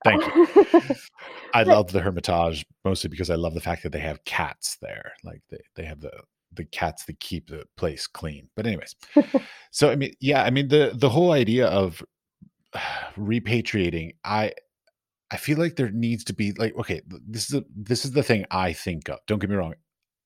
Thank 0.05 0.23
you. 0.27 0.95
I 1.55 1.63
love 1.63 1.93
the 1.93 2.01
Hermitage 2.01 2.65
mostly 2.85 3.09
because 3.09 3.31
I 3.31 3.37
love 3.37 3.55
the 3.55 3.61
fact 3.61 3.83
that 3.83 3.93
they 3.93 4.01
have 4.01 4.25
cats 4.25 4.77
there. 4.83 5.13
Like 5.25 5.41
they, 5.51 5.61
they 5.77 5.85
have 5.85 6.01
the 6.01 6.13
the 6.53 6.65
cats 6.65 7.05
that 7.07 7.19
keep 7.21 7.49
the 7.49 7.65
place 7.77 8.07
clean. 8.07 8.49
But 8.55 8.67
anyways, 8.67 8.95
so 9.71 9.91
I 9.91 9.97
mean, 9.97 10.13
yeah, 10.21 10.43
I 10.45 10.51
mean 10.51 10.69
the 10.69 10.93
the 10.95 11.09
whole 11.09 11.33
idea 11.33 11.67
of 11.67 12.03
repatriating, 13.17 14.17
I 14.25 14.53
I 15.31 15.37
feel 15.39 15.59
like 15.59 15.77
there 15.77 15.91
needs 15.91 16.25
to 16.25 16.35
be 16.35 16.53
like 16.53 16.77
okay, 16.77 17.01
this 17.27 17.49
is 17.49 17.55
a, 17.57 17.65
this 17.75 18.05
is 18.05 18.13
the 18.13 18.23
thing 18.23 18.45
I 18.51 18.73
think 18.73 19.09
of. 19.09 19.21
Don't 19.27 19.39
get 19.39 19.51
me 19.51 19.57
wrong. 19.57 19.75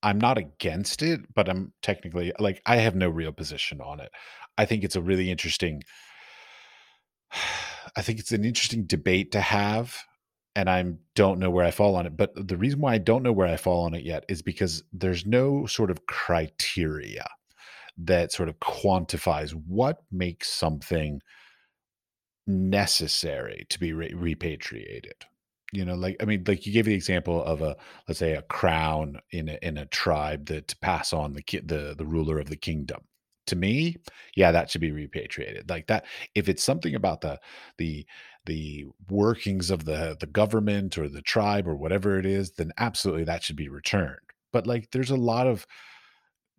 I'm 0.03 0.19
not 0.19 0.39
against 0.39 1.03
it, 1.03 1.21
but 1.35 1.49
I'm 1.49 1.73
technically 1.83 2.33
like 2.41 2.61
I 2.67 2.77
have 2.77 2.97
no 2.97 3.09
real 3.09 3.33
position 3.33 3.81
on 3.81 4.01
it. 4.01 4.11
I 4.57 4.65
think 4.65 4.83
it's 4.83 4.97
a 4.97 5.03
really 5.03 5.31
interesting 5.31 5.83
I 7.97 8.03
think 8.03 8.19
it's 8.19 8.33
an 8.33 8.45
interesting 8.45 8.85
debate 8.85 9.33
to 9.33 9.41
have, 9.41 9.97
and 10.57 10.69
I 10.69 10.85
don't 11.15 11.39
know 11.39 11.51
where 11.51 11.65
I 11.65 11.71
fall 11.71 11.97
on 11.97 12.07
it. 12.07 12.17
But 12.17 12.49
the 12.49 12.57
reason 12.57 12.81
why 12.81 12.95
I 12.95 12.99
don't 12.99 13.23
know 13.23 13.33
where 13.33 13.49
I 13.49 13.57
fall 13.57 13.85
on 13.85 13.95
it 13.95 14.05
yet 14.05 14.25
is 14.29 14.43
because 14.43 14.83
there's 14.93 15.27
no 15.27 15.67
sort 15.67 15.91
of 15.91 16.07
criteria 16.07 17.27
that 17.99 18.33
sort 18.33 18.49
of 18.49 18.59
quantifies 18.61 19.51
what 19.51 20.03
makes 20.11 20.49
something 20.49 21.21
necessary 22.47 23.67
to 23.71 23.79
be 23.79 23.93
re- 23.93 24.15
repatriated. 24.15 25.15
You 25.73 25.85
know, 25.85 25.95
like 25.97 26.17
I 26.21 26.25
mean, 26.25 26.45
like 26.47 26.65
you 26.65 26.73
gave 26.73 26.87
the 26.87 26.95
example 26.95 27.43
of 27.45 27.61
a 27.61 27.77
let's 28.07 28.19
say 28.19 28.33
a 28.33 28.43
crown 28.43 29.21
in 29.33 29.51
a 29.51 29.59
in 29.61 29.77
a 29.77 29.85
tribe 29.87 30.47
that 30.47 30.69
to 30.69 30.77
pass 30.79 31.13
on 31.13 31.35
the 31.35 31.43
ki- 31.43 31.61
the 31.61 31.95
the 31.97 32.07
ruler 32.07 32.39
of 32.39 32.49
the 32.49 32.57
kingdom. 32.57 33.03
To 33.49 33.57
me, 33.57 33.97
yeah, 34.37 34.53
that 34.53 34.71
should 34.71 34.81
be 34.81 34.93
repatriated. 34.93 35.69
Like 35.71 35.87
that, 35.89 36.05
if 36.35 36.49
it's 36.49 36.63
something 36.63 36.95
about 36.95 37.21
the 37.23 37.39
the 37.79 38.07
the 38.47 38.87
workings 39.11 39.71
of 39.71 39.85
the 39.85 40.17
the 40.21 40.27
government 40.27 40.99
or 40.99 41.09
the 41.09 41.23
tribe 41.23 41.67
or 41.69 41.77
whatever 41.77 42.19
it 42.19 42.27
is, 42.27 42.53
then 42.53 42.73
absolutely 42.79 43.25
that 43.25 43.43
should 43.43 43.57
be 43.57 43.69
returned. 43.69 44.19
But 44.53 44.67
like, 44.67 44.91
there's 44.93 45.11
a 45.11 45.17
lot 45.17 45.47
of 45.47 45.67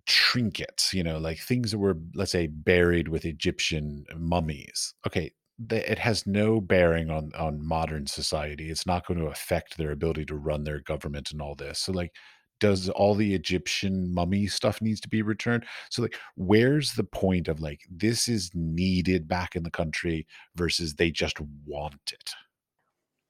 trinkets, 0.05 0.93
you 0.93 1.03
know, 1.03 1.17
like 1.19 1.39
things 1.39 1.71
that 1.71 1.77
were, 1.79 1.97
let's 2.15 2.31
say, 2.31 2.47
buried 2.47 3.07
with 3.07 3.25
Egyptian 3.25 4.05
mummies. 4.17 4.93
Okay, 5.05 5.31
it 5.71 5.99
has 5.99 6.25
no 6.25 6.61
bearing 6.61 7.09
on 7.09 7.31
on 7.37 7.65
modern 7.65 8.07
society. 8.07 8.69
It's 8.69 8.87
not 8.87 9.05
going 9.05 9.19
to 9.19 9.27
affect 9.27 9.77
their 9.77 9.91
ability 9.91 10.25
to 10.25 10.35
run 10.35 10.63
their 10.63 10.79
government 10.81 11.31
and 11.31 11.41
all 11.41 11.55
this. 11.55 11.79
So, 11.79 11.91
like, 11.91 12.13
does 12.59 12.89
all 12.89 13.15
the 13.15 13.33
Egyptian 13.33 14.13
mummy 14.13 14.47
stuff 14.47 14.81
needs 14.81 14.99
to 15.01 15.09
be 15.09 15.21
returned? 15.21 15.65
So, 15.89 16.01
like, 16.01 16.17
where's 16.35 16.93
the 16.93 17.03
point 17.03 17.47
of 17.47 17.59
like 17.59 17.81
this 17.89 18.27
is 18.27 18.51
needed 18.53 19.27
back 19.27 19.55
in 19.55 19.63
the 19.63 19.71
country 19.71 20.27
versus 20.55 20.95
they 20.95 21.11
just 21.11 21.37
want 21.65 21.95
it? 22.11 22.31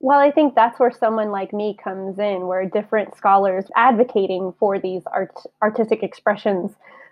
Well, 0.02 0.20
I 0.20 0.32
think 0.32 0.56
that's 0.56 0.80
where 0.80 0.92
someone 0.92 1.32
like 1.32 1.52
me 1.52 1.78
comes 1.84 2.18
in, 2.20 2.48
where 2.48 2.66
different 2.66 3.16
scholars 3.18 3.66
advocating 3.76 4.54
for 4.58 4.80
these 4.80 5.04
art, 5.12 5.32
artistic 5.62 6.04
expressions 6.04 6.72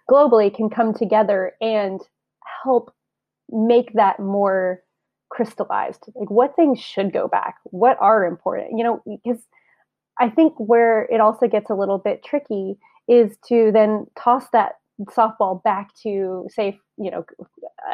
globally 0.09 0.53
can 0.53 0.70
come 0.70 0.93
together 0.93 1.53
and 1.59 1.99
help 2.63 2.93
make 3.49 3.93
that 3.93 4.20
more 4.20 4.84
crystallized. 5.30 6.05
Like, 6.15 6.32
what 6.32 6.55
things 6.55 6.80
should 6.80 7.11
go 7.11 7.28
back? 7.28 7.55
What 7.65 7.97
are 7.99 8.26
important? 8.26 8.78
You 8.78 8.86
know, 8.86 9.03
because 9.05 9.45
I 10.20 10.30
think 10.30 10.53
where 10.57 11.03
it 11.05 11.20
also 11.20 11.47
gets 11.47 11.70
a 11.70 11.76
little 11.76 11.97
bit 11.97 12.24
tricky 12.24 12.78
is 13.07 13.38
to 13.47 13.72
then 13.72 14.07
toss 14.20 14.45
that 14.51 14.74
softball 15.05 15.61
back 15.63 15.93
to, 16.03 16.47
say, 16.49 16.80
you 16.97 17.11
know, 17.11 17.24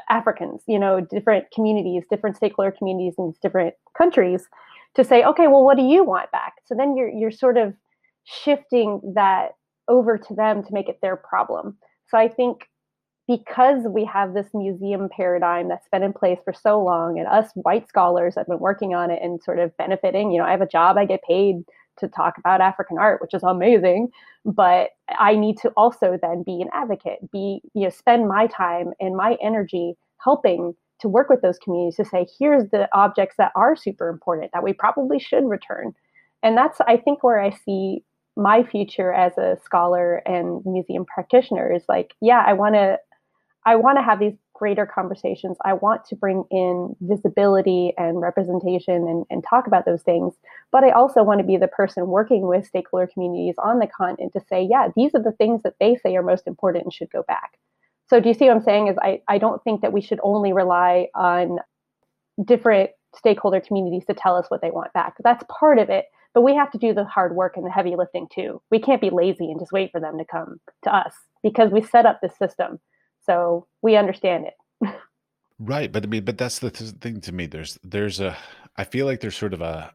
Africans, 0.10 0.62
you 0.68 0.80
know, 0.80 1.02
different 1.02 1.46
communities, 1.54 2.04
different 2.10 2.38
stakeholder 2.38 2.72
communities 2.72 3.16
in 3.18 3.34
different 3.42 3.76
countries 3.98 4.48
to 4.96 5.04
say, 5.04 5.24
okay, 5.24 5.48
well, 5.48 5.64
what 5.64 5.78
do 5.78 5.84
you 5.84 6.04
want 6.04 6.32
back? 6.32 6.54
So 6.66 6.76
then 6.76 6.96
you're 6.96 7.10
you're 7.10 7.32
sort 7.32 7.58
of 7.58 7.74
shifting 8.24 9.02
that 9.16 9.52
over 9.88 10.18
to 10.18 10.34
them 10.34 10.64
to 10.64 10.74
make 10.74 10.88
it 10.88 11.00
their 11.02 11.18
problem. 11.18 11.78
So 12.08 12.18
I 12.18 12.30
think 12.30 12.70
because 13.28 13.84
we 13.88 14.06
have 14.06 14.34
this 14.34 14.48
museum 14.54 15.10
paradigm 15.10 15.70
that's 15.70 15.88
been 15.92 16.04
in 16.04 16.14
place 16.14 16.40
for 16.44 16.54
so 16.54 16.82
long, 16.82 17.18
and 17.18 17.28
us 17.28 17.52
white 17.56 17.88
scholars 17.88 18.36
have 18.36 18.48
been 18.48 18.60
working 18.60 18.94
on 18.94 19.12
it 19.12 19.20
and 19.22 19.42
sort 19.42 19.60
of 19.60 19.76
benefiting. 19.78 20.32
You 20.32 20.40
know, 20.40 20.46
I 20.46 20.52
have 20.52 20.62
a 20.62 20.68
job, 20.68 20.98
I 20.98 21.06
get 21.06 21.22
paid 21.24 21.64
to 22.00 22.08
talk 22.08 22.38
about 22.38 22.62
African 22.62 22.98
art, 22.98 23.22
which 23.22 23.34
is 23.34 23.44
amazing. 23.44 24.10
But 24.46 24.90
I 25.18 25.36
need 25.36 25.58
to 25.60 25.70
also 25.78 26.18
then 26.22 26.44
be 26.44 26.62
an 26.62 26.70
advocate, 26.74 27.32
be, 27.32 27.62
you 27.74 27.84
know, 27.84 27.90
spend 27.90 28.28
my 28.28 28.48
time 28.48 28.94
and 29.00 29.16
my 29.16 29.38
energy 29.42 29.96
helping 30.24 30.76
to 31.00 31.08
work 31.10 31.30
with 31.30 31.42
those 31.42 31.60
communities 31.60 31.98
to 31.98 32.06
say, 32.06 32.26
here's 32.40 32.70
the 32.72 32.88
objects 32.94 33.36
that 33.38 33.52
are 33.56 33.76
super 33.76 34.08
important 34.08 34.52
that 34.54 34.64
we 34.64 34.74
probably 34.74 35.20
should 35.20 35.44
return. 35.46 35.94
And 36.42 36.58
that's, 36.58 36.80
I 36.88 36.98
think, 36.98 37.24
where 37.24 37.42
I 37.42 37.52
see 37.52 38.04
my 38.36 38.64
future 38.64 39.14
as 39.14 39.38
a 39.38 39.58
scholar 39.64 40.16
and 40.26 40.62
museum 40.66 41.06
practitioner 41.06 41.72
is 41.72 41.84
like, 41.88 42.14
yeah, 42.22 42.44
I 42.46 42.54
want 42.54 42.76
to, 42.76 42.98
I 43.66 43.76
want 43.76 43.98
to 43.98 44.04
have 44.04 44.20
these 44.20 44.34
greater 44.54 44.86
conversations. 44.86 45.58
I 45.66 45.74
want 45.74 46.06
to 46.06 46.16
bring 46.16 46.46
in 46.52 46.96
visibility 47.02 47.94
and 47.98 48.22
representation 48.22 49.08
and, 49.08 49.26
and 49.30 49.44
talk 49.44 49.68
about 49.68 49.86
those 49.86 50.04
things. 50.04 50.34
But 50.72 50.84
I 50.84 50.92
also 50.92 51.24
want 51.24 51.40
to 51.40 51.46
be 51.46 51.58
the 51.58 51.68
person 51.68 52.08
working 52.08 52.48
with 52.48 52.68
stakeholder 52.68 53.08
communities 53.08 53.56
on 53.58 53.80
the 53.80 53.88
continent 53.88 54.34
to 54.34 54.42
say, 54.48 54.64
yeah, 54.64 54.90
these 54.96 55.14
are 55.16 55.24
the 55.24 55.32
things 55.34 55.64
that 55.64 55.76
they 55.80 55.96
say 55.96 56.16
are 56.16 56.24
most 56.24 56.48
important 56.48 56.86
and 56.86 56.94
should 56.94 57.12
go 57.12 57.24
back. 57.24 57.58
So 58.10 58.20
do 58.20 58.30
you 58.30 58.36
see 58.36 58.46
what 58.46 58.58
I'm 58.58 58.64
saying? 58.64 58.88
Is 58.90 58.98
I, 59.02 59.22
I 59.28 59.38
don't 59.38 59.64
think 59.64 59.82
that 59.82 59.94
we 59.94 60.02
should 60.02 60.20
only 60.24 60.54
rely 60.54 61.08
on 61.16 61.60
different 62.44 62.92
stakeholder 63.16 63.60
communities 63.60 64.06
to 64.06 64.14
tell 64.14 64.36
us 64.36 64.46
what 64.50 64.62
they 64.62 64.72
want 64.72 64.94
back. 64.94 65.16
That's 65.24 65.44
part 65.50 65.80
of 65.80 65.90
it, 65.90 66.06
but 66.34 66.42
we 66.42 66.56
have 66.56 66.72
to 66.72 66.78
do 66.78 66.94
the 66.94 67.06
hard 67.06 67.36
work 67.36 67.58
and 67.58 67.66
the 67.66 67.72
heavy 67.72 67.96
lifting 67.96 68.28
too. 68.34 68.62
We 68.72 68.80
can't 68.80 69.02
be 69.02 69.10
lazy 69.10 69.52
and 69.52 69.60
just 69.60 69.72
wait 69.72 69.92
for 69.92 70.00
them 70.00 70.18
to 70.18 70.26
come 70.26 70.60
to 70.84 70.96
us 70.96 71.14
because 71.44 71.72
we 71.72 71.82
set 71.84 72.06
up 72.06 72.22
this 72.22 72.36
system. 72.38 72.80
So 73.26 73.68
we 73.82 73.96
understand 73.96 74.46
it. 74.46 74.90
right, 75.60 75.92
but 75.92 76.04
I 76.04 76.08
mean, 76.08 76.26
but 76.26 76.38
that's 76.38 76.60
the 76.60 76.72
th- 76.72 76.92
thing 77.02 77.22
to 77.22 77.32
me. 77.32 77.46
There's 77.46 77.78
there's 77.84 78.20
a 78.20 78.36
I 78.78 78.84
feel 78.84 79.06
like 79.06 79.22
there's 79.22 79.38
sort 79.38 79.54
of 79.54 79.62
a 79.62 79.94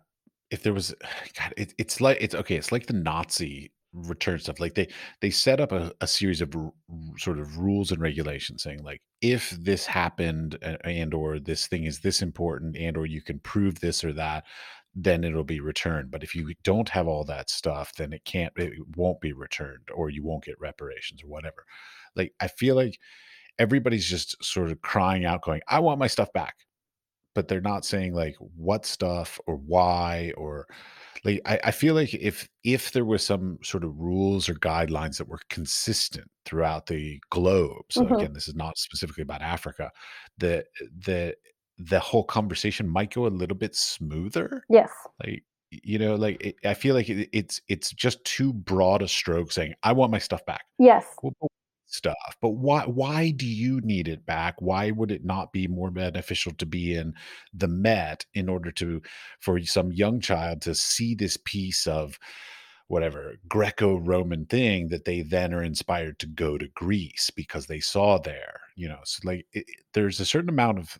if 0.50 0.62
there 0.62 0.74
was 0.74 0.94
God, 1.38 1.54
it, 1.56 1.74
it's 1.78 2.00
like 2.00 2.18
it's 2.20 2.34
okay. 2.34 2.56
It's 2.56 2.72
like 2.72 2.86
the 2.86 2.94
Nazi 2.94 3.72
return 3.92 4.38
stuff. 4.38 4.60
Like 4.60 4.74
they 4.74 4.88
they 5.20 5.30
set 5.30 5.60
up 5.60 5.72
a, 5.72 5.92
a 6.00 6.06
series 6.06 6.40
of 6.40 6.54
r- 6.54 6.72
sort 7.18 7.38
of 7.38 7.58
rules 7.58 7.90
and 7.90 8.00
regulations 8.00 8.62
saying 8.62 8.82
like 8.82 9.02
if 9.20 9.50
this 9.50 9.86
happened 9.86 10.58
and 10.84 11.14
or 11.14 11.38
this 11.38 11.66
thing 11.66 11.84
is 11.84 12.00
this 12.00 12.22
important 12.22 12.76
and 12.76 12.96
or 12.96 13.06
you 13.06 13.22
can 13.22 13.38
prove 13.40 13.80
this 13.80 14.04
or 14.04 14.12
that 14.12 14.44
then 14.94 15.22
it'll 15.22 15.44
be 15.44 15.60
returned 15.60 16.10
but 16.10 16.22
if 16.22 16.34
you 16.34 16.52
don't 16.64 16.88
have 16.88 17.06
all 17.06 17.24
that 17.24 17.50
stuff 17.50 17.92
then 17.96 18.12
it 18.12 18.24
can't 18.24 18.52
it 18.56 18.72
won't 18.96 19.20
be 19.20 19.32
returned 19.32 19.88
or 19.94 20.10
you 20.10 20.24
won't 20.24 20.44
get 20.44 20.58
reparations 20.60 21.22
or 21.22 21.28
whatever 21.28 21.64
like 22.18 22.34
i 22.40 22.48
feel 22.48 22.76
like 22.76 22.98
everybody's 23.58 24.06
just 24.06 24.42
sort 24.44 24.70
of 24.70 24.80
crying 24.82 25.24
out 25.24 25.42
going 25.42 25.60
i 25.68 25.78
want 25.80 25.98
my 26.00 26.06
stuff 26.08 26.32
back 26.32 26.56
but 27.34 27.46
they're 27.48 27.60
not 27.60 27.84
saying 27.84 28.14
like 28.14 28.36
what 28.56 28.84
stuff 28.86 29.38
or 29.46 29.56
why 29.56 30.32
or 30.36 30.66
like 31.24 31.40
I, 31.46 31.60
I 31.64 31.70
feel 31.72 31.94
like 31.94 32.14
if 32.14 32.48
if 32.64 32.92
there 32.92 33.04
was 33.04 33.24
some 33.24 33.58
sort 33.62 33.84
of 33.84 33.96
rules 33.98 34.48
or 34.48 34.54
guidelines 34.54 35.18
that 35.18 35.28
were 35.28 35.40
consistent 35.50 36.28
throughout 36.44 36.86
the 36.86 37.20
globe 37.30 37.84
so 37.90 38.04
Mhm. 38.04 38.12
again 38.12 38.32
this 38.32 38.48
is 38.48 38.54
not 38.54 38.78
specifically 38.78 39.22
about 39.22 39.42
africa 39.42 39.90
the 40.38 40.64
the 41.06 41.36
the 41.78 42.00
whole 42.00 42.24
conversation 42.24 42.88
might 42.88 43.12
go 43.14 43.26
a 43.26 43.28
little 43.28 43.56
bit 43.56 43.74
smoother 43.76 44.64
Yes. 44.68 44.90
like 45.24 45.44
you 45.70 45.98
know 45.98 46.14
like 46.16 46.42
it, 46.42 46.56
i 46.64 46.74
feel 46.74 46.94
like 46.94 47.08
it, 47.08 47.28
it's 47.32 47.60
it's 47.68 47.90
just 47.92 48.24
too 48.24 48.52
broad 48.52 49.02
a 49.02 49.08
stroke 49.08 49.52
saying 49.52 49.74
i 49.82 49.92
want 49.92 50.10
my 50.12 50.18
stuff 50.18 50.44
back 50.46 50.64
Yes. 50.78 51.06
well, 51.22 51.47
stuff 51.88 52.36
but 52.40 52.50
why 52.50 52.84
why 52.84 53.30
do 53.30 53.46
you 53.46 53.80
need 53.82 54.08
it 54.08 54.26
back? 54.26 54.54
Why 54.60 54.90
would 54.90 55.10
it 55.10 55.24
not 55.24 55.52
be 55.52 55.66
more 55.66 55.90
beneficial 55.90 56.52
to 56.54 56.66
be 56.66 56.94
in 56.94 57.14
the 57.52 57.68
met 57.68 58.26
in 58.34 58.48
order 58.48 58.70
to 58.72 59.02
for 59.40 59.60
some 59.62 59.92
young 59.92 60.20
child 60.20 60.62
to 60.62 60.74
see 60.74 61.14
this 61.14 61.36
piece 61.44 61.86
of 61.86 62.18
whatever 62.88 63.36
greco-roman 63.48 64.46
thing 64.46 64.88
that 64.88 65.04
they 65.04 65.22
then 65.22 65.52
are 65.52 65.62
inspired 65.62 66.18
to 66.18 66.26
go 66.26 66.56
to 66.56 66.68
greece 66.68 67.30
because 67.30 67.66
they 67.66 67.80
saw 67.80 68.18
there 68.18 68.60
you 68.76 68.88
know 68.88 69.00
so 69.04 69.20
like 69.24 69.46
it, 69.52 69.66
there's 69.92 70.20
a 70.20 70.26
certain 70.26 70.48
amount 70.48 70.78
of 70.78 70.98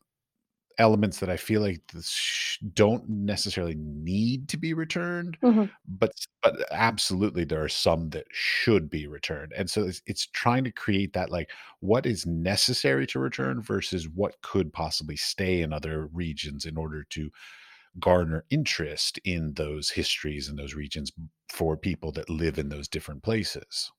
elements 0.79 1.18
that 1.20 1.29
I 1.31 1.37
feel 1.37 1.61
like 1.61 1.83
sh- 2.03 2.59
don't 2.74 3.09
necessarily 3.09 3.74
need 3.76 4.49
to 4.51 4.57
be 4.57 4.74
returned, 4.74 5.39
Mhm. 5.43 5.70
but 5.89 6.12
but 6.43 6.55
absolutely 6.72 7.45
there 7.45 7.62
are 7.62 7.68
some 7.68 8.11
that 8.11 8.26
should 8.31 8.89
be 8.89 9.07
returned. 9.09 9.53
And 9.55 9.68
so 9.68 9.85
it's, 9.87 10.03
it's 10.07 10.26
trying 10.26 10.64
to 10.64 10.70
create 10.72 11.12
that 11.14 11.31
like 11.31 11.51
what 11.81 12.07
is 12.07 12.26
necessary 12.26 13.07
to 13.09 13.18
return 13.18 13.61
versus 13.62 14.09
what 14.09 14.41
could 14.43 14.72
possibly 14.72 15.16
stay 15.16 15.62
in 15.62 15.72
other 15.72 16.07
regions 16.07 16.64
in 16.64 16.76
order 16.76 17.05
to 17.11 17.31
garner 17.99 18.45
interest 18.51 19.18
in 19.24 19.55
those 19.55 19.91
histories 19.91 20.49
and 20.49 20.59
those 20.59 20.74
regions 20.74 21.12
for 21.51 21.76
people 21.76 22.12
that 22.12 22.31
live 22.31 22.59
in 22.59 22.68
those 22.68 22.89
different 22.89 23.22
places. 23.22 23.91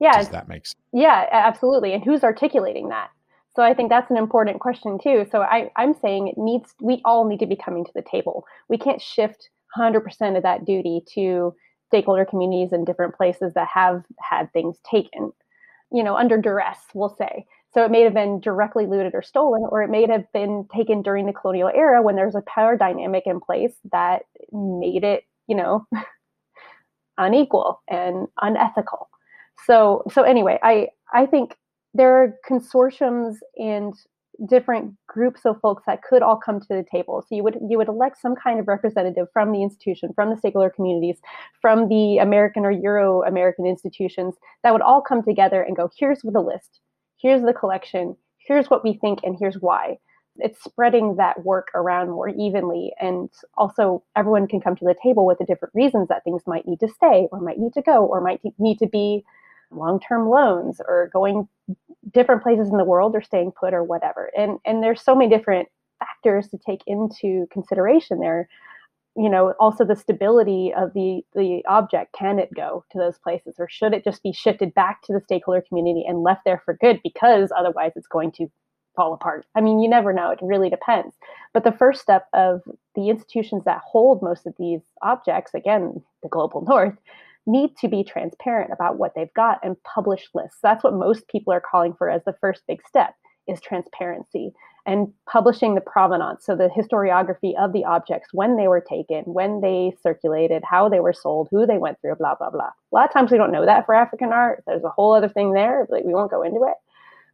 Yeah. 0.00 0.16
Does 0.18 0.28
that 0.30 0.48
make 0.48 0.66
sense? 0.66 0.76
Yeah, 0.92 1.26
absolutely. 1.32 1.92
And 1.94 2.04
who's 2.04 2.22
articulating 2.24 2.88
that? 2.90 3.10
So 3.56 3.62
I 3.62 3.74
think 3.74 3.88
that's 3.88 4.10
an 4.10 4.16
important 4.16 4.60
question 4.60 4.98
too. 4.98 5.26
So 5.30 5.42
I, 5.42 5.70
I'm 5.76 5.94
saying 5.94 6.28
it 6.28 6.38
needs 6.38 6.74
we 6.80 7.00
all 7.04 7.24
need 7.24 7.40
to 7.40 7.46
be 7.46 7.56
coming 7.56 7.84
to 7.84 7.92
the 7.94 8.02
table. 8.02 8.44
We 8.68 8.78
can't 8.78 9.00
shift 9.00 9.48
100% 9.78 10.36
of 10.36 10.42
that 10.42 10.64
duty 10.64 11.02
to 11.14 11.54
stakeholder 11.88 12.24
communities 12.24 12.72
in 12.72 12.84
different 12.84 13.14
places 13.14 13.54
that 13.54 13.68
have 13.72 14.02
had 14.18 14.52
things 14.52 14.78
taken, 14.88 15.32
you 15.92 16.02
know, 16.02 16.16
under 16.16 16.36
duress, 16.36 16.78
we'll 16.94 17.14
say. 17.16 17.46
So 17.72 17.84
it 17.84 17.90
may 17.90 18.02
have 18.02 18.14
been 18.14 18.40
directly 18.40 18.86
looted 18.86 19.14
or 19.14 19.22
stolen, 19.22 19.62
or 19.68 19.82
it 19.82 19.90
may 19.90 20.06
have 20.08 20.30
been 20.32 20.66
taken 20.74 21.02
during 21.02 21.26
the 21.26 21.32
colonial 21.32 21.70
era 21.74 22.02
when 22.02 22.14
there's 22.14 22.36
a 22.36 22.42
power 22.42 22.76
dynamic 22.76 23.24
in 23.26 23.40
place 23.40 23.74
that 23.90 24.22
made 24.52 25.02
it, 25.02 25.24
you 25.48 25.56
know, 25.56 25.86
unequal 27.18 27.82
and 27.88 28.28
unethical. 28.40 29.08
So 29.66 30.02
so 30.12 30.22
anyway, 30.22 30.58
I 30.62 30.88
I 31.12 31.26
think 31.26 31.56
there 31.94 32.22
are 32.22 32.34
consortiums 32.48 33.36
and 33.56 33.94
different 34.48 34.94
groups 35.06 35.42
of 35.44 35.60
folks 35.60 35.84
that 35.86 36.02
could 36.02 36.20
all 36.20 36.36
come 36.36 36.58
to 36.58 36.66
the 36.68 36.84
table. 36.90 37.22
So 37.22 37.36
you 37.36 37.44
would 37.44 37.56
you 37.68 37.78
would 37.78 37.88
elect 37.88 38.20
some 38.20 38.34
kind 38.34 38.58
of 38.58 38.66
representative 38.66 39.28
from 39.32 39.52
the 39.52 39.62
institution, 39.62 40.12
from 40.14 40.30
the 40.30 40.36
stakeholder 40.36 40.70
communities, 40.70 41.18
from 41.60 41.88
the 41.88 42.18
American 42.18 42.64
or 42.64 42.72
Euro 42.72 43.22
American 43.22 43.64
institutions 43.64 44.34
that 44.62 44.72
would 44.72 44.82
all 44.82 45.00
come 45.00 45.22
together 45.22 45.62
and 45.62 45.76
go, 45.76 45.88
here's 45.96 46.20
the 46.22 46.40
list, 46.40 46.80
here's 47.16 47.42
the 47.42 47.52
collection, 47.52 48.16
here's 48.38 48.68
what 48.68 48.82
we 48.82 48.94
think, 48.94 49.20
and 49.22 49.36
here's 49.38 49.56
why. 49.60 49.98
It's 50.38 50.64
spreading 50.64 51.14
that 51.16 51.44
work 51.44 51.68
around 51.76 52.10
more 52.10 52.28
evenly, 52.28 52.92
and 53.00 53.30
also 53.56 54.02
everyone 54.16 54.48
can 54.48 54.60
come 54.60 54.74
to 54.74 54.84
the 54.84 54.96
table 55.00 55.26
with 55.26 55.38
the 55.38 55.44
different 55.44 55.74
reasons 55.76 56.08
that 56.08 56.24
things 56.24 56.42
might 56.44 56.66
need 56.66 56.80
to 56.80 56.88
stay, 56.88 57.28
or 57.30 57.40
might 57.40 57.60
need 57.60 57.72
to 57.74 57.82
go, 57.82 58.04
or 58.04 58.20
might 58.20 58.40
need 58.58 58.80
to 58.80 58.88
be 58.88 59.24
long-term 59.76 60.28
loans 60.28 60.80
or 60.86 61.10
going 61.12 61.48
different 62.12 62.42
places 62.42 62.68
in 62.68 62.76
the 62.76 62.84
world 62.84 63.14
or 63.14 63.22
staying 63.22 63.52
put 63.58 63.74
or 63.74 63.82
whatever. 63.82 64.30
And 64.36 64.58
and 64.64 64.82
there's 64.82 65.02
so 65.02 65.14
many 65.14 65.34
different 65.34 65.68
factors 65.98 66.48
to 66.48 66.58
take 66.58 66.82
into 66.86 67.46
consideration 67.52 68.20
there. 68.20 68.48
You 69.16 69.28
know 69.30 69.54
also 69.60 69.84
the 69.84 69.96
stability 69.96 70.72
of 70.76 70.92
the 70.92 71.22
the 71.34 71.62
object. 71.68 72.14
Can 72.18 72.38
it 72.38 72.52
go 72.54 72.84
to 72.90 72.98
those 72.98 73.18
places 73.18 73.56
or 73.58 73.68
should 73.68 73.94
it 73.94 74.04
just 74.04 74.22
be 74.22 74.32
shifted 74.32 74.74
back 74.74 75.02
to 75.02 75.12
the 75.12 75.20
stakeholder 75.20 75.62
community 75.66 76.04
and 76.06 76.22
left 76.22 76.42
there 76.44 76.62
for 76.64 76.76
good 76.80 77.00
because 77.02 77.52
otherwise 77.56 77.92
it's 77.96 78.08
going 78.08 78.32
to 78.32 78.48
fall 78.96 79.14
apart? 79.14 79.46
I 79.54 79.60
mean 79.60 79.80
you 79.80 79.88
never 79.88 80.12
know. 80.12 80.30
It 80.30 80.40
really 80.42 80.68
depends. 80.68 81.14
But 81.52 81.64
the 81.64 81.72
first 81.72 82.02
step 82.02 82.26
of 82.32 82.62
the 82.96 83.08
institutions 83.08 83.64
that 83.64 83.82
hold 83.84 84.20
most 84.20 84.46
of 84.46 84.54
these 84.58 84.80
objects 85.02 85.54
again 85.54 86.02
the 86.22 86.28
global 86.28 86.60
north 86.68 86.96
need 87.46 87.76
to 87.78 87.88
be 87.88 88.04
transparent 88.04 88.72
about 88.72 88.98
what 88.98 89.12
they've 89.14 89.34
got 89.34 89.58
and 89.62 89.76
publish 89.82 90.28
lists. 90.34 90.58
That's 90.62 90.82
what 90.84 90.94
most 90.94 91.28
people 91.28 91.52
are 91.52 91.60
calling 91.60 91.94
for 91.94 92.08
as 92.08 92.22
the 92.24 92.36
first 92.40 92.62
big 92.66 92.80
step 92.86 93.14
is 93.46 93.60
transparency 93.60 94.52
and 94.86 95.08
publishing 95.26 95.74
the 95.74 95.80
provenance, 95.80 96.44
so 96.44 96.54
the 96.54 96.68
historiography 96.68 97.54
of 97.58 97.72
the 97.72 97.84
objects, 97.84 98.28
when 98.32 98.56
they 98.56 98.68
were 98.68 98.82
taken, 98.82 99.22
when 99.24 99.60
they 99.62 99.96
circulated, 100.02 100.62
how 100.62 100.88
they 100.88 101.00
were 101.00 101.12
sold, 101.12 101.48
who 101.50 101.66
they 101.66 101.78
went 101.78 101.98
through, 102.00 102.14
blah 102.16 102.34
blah 102.34 102.50
blah. 102.50 102.64
A 102.64 102.92
lot 102.92 103.06
of 103.06 103.12
times 103.12 103.30
we 103.30 103.38
don't 103.38 103.52
know 103.52 103.64
that 103.64 103.86
for 103.86 103.94
African 103.94 104.30
art. 104.30 104.62
There's 104.66 104.84
a 104.84 104.90
whole 104.90 105.14
other 105.14 105.28
thing 105.28 105.52
there, 105.52 105.86
but 105.88 106.04
we 106.04 106.14
won't 106.14 106.30
go 106.30 106.42
into 106.42 106.64
it. 106.64 106.76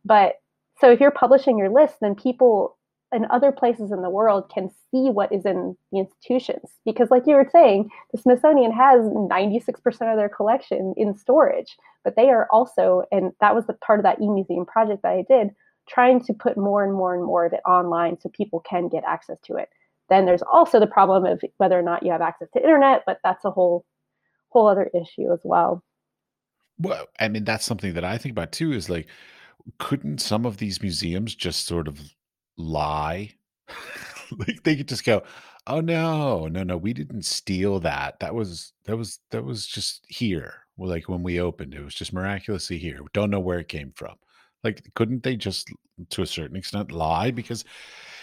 But 0.05 0.35
so 0.81 0.91
if 0.91 1.01
you're 1.01 1.11
publishing 1.11 1.59
your 1.59 1.71
list, 1.71 1.97
then 2.01 2.15
people 2.15 2.77
in 3.13 3.27
other 3.31 3.51
places 3.53 3.91
in 3.91 4.03
the 4.03 4.11
world 4.11 4.51
can 4.53 4.71
see 4.91 5.11
what 5.11 5.33
is 5.33 5.45
in 5.45 5.77
the 5.91 5.99
institutions. 5.99 6.71
Because 6.85 7.11
like 7.11 7.27
you 7.27 7.35
were 7.35 7.49
saying 7.51 7.91
the 8.13 8.21
smithsonian 8.21 8.73
has 8.73 9.01
96% 9.01 9.77
of 9.87 10.17
their 10.17 10.29
collection 10.29 10.95
in 10.97 11.15
storage 11.15 11.77
but 12.03 12.17
they 12.17 12.31
are 12.31 12.49
also 12.51 13.03
and 13.13 13.33
that 13.41 13.55
was 13.55 13.67
the 13.67 13.75
part 13.75 13.99
of 13.99 14.05
that 14.05 14.21
e-museum 14.21 14.65
project 14.65 15.03
that 15.03 15.13
i 15.13 15.25
did 15.29 15.51
trying 15.89 16.23
to 16.25 16.33
put 16.33 16.57
more 16.57 16.85
and 16.85 16.93
more 16.93 17.15
and 17.15 17.25
more 17.25 17.45
of 17.45 17.53
it 17.53 17.61
online 17.67 18.19
so 18.21 18.29
people 18.29 18.61
can 18.61 18.89
get 18.89 19.03
access 19.05 19.39
to 19.45 19.57
it. 19.57 19.69
Then 20.09 20.25
there's 20.25 20.43
also 20.43 20.79
the 20.79 20.87
problem 20.87 21.25
of 21.25 21.43
whether 21.57 21.79
or 21.79 21.83
not 21.83 22.03
you 22.03 22.13
have 22.13 22.21
access 22.21 22.49
to 22.53 22.63
internet 22.63 23.03
but 23.07 23.19
that's 23.25 23.45
a 23.45 23.51
whole 23.51 23.85
whole 24.51 24.67
other 24.67 24.91
issue 24.95 25.33
as 25.33 25.41
well. 25.45 25.83
Well, 26.79 27.07
I 27.19 27.29
mean, 27.29 27.45
that's 27.45 27.65
something 27.65 27.95
that 27.95 28.05
I 28.05 28.19
think 28.19 28.33
about 28.33 28.53
too 28.53 28.73
is 28.73 28.89
like, 28.89 29.07
couldn't 29.79 30.19
some 30.19 30.47
of 30.47 30.57
these 30.57 30.81
museums 30.81 31.35
just 31.35 31.67
sort 31.67 31.87
of 31.87 32.01
lie? 32.61 33.35
Like 34.39 34.63
they 34.63 34.77
could 34.77 34.89
just 34.89 35.05
go, 35.05 35.23
"Oh 35.67 35.81
no, 35.81 36.47
no, 36.47 36.63
no, 36.63 36.77
we 36.77 36.93
didn't 36.93 37.25
steal 37.25 37.81
that. 37.81 38.21
That 38.21 38.35
was 38.35 38.73
that 38.85 38.97
was 38.97 39.19
that 39.31 39.45
was 39.45 39.67
just 39.67 40.05
here. 40.09 40.67
Well, 40.77 40.89
like 40.89 41.09
when 41.09 41.23
we 41.25 41.41
opened, 41.41 41.75
it 41.75 41.83
was 41.85 41.95
just 41.95 42.13
miraculously 42.13 42.79
here. 42.79 43.03
We 43.03 43.09
don't 43.13 43.31
know 43.31 43.41
where 43.41 43.59
it 43.59 43.69
came 43.69 43.93
from." 43.97 44.17
Like, 44.63 44.83
couldn't 44.95 45.23
they 45.25 45.37
just, 45.37 45.69
to 46.11 46.23
a 46.23 46.27
certain 46.27 46.57
extent, 46.57 46.93
lie? 46.93 47.31
Because 47.33 47.65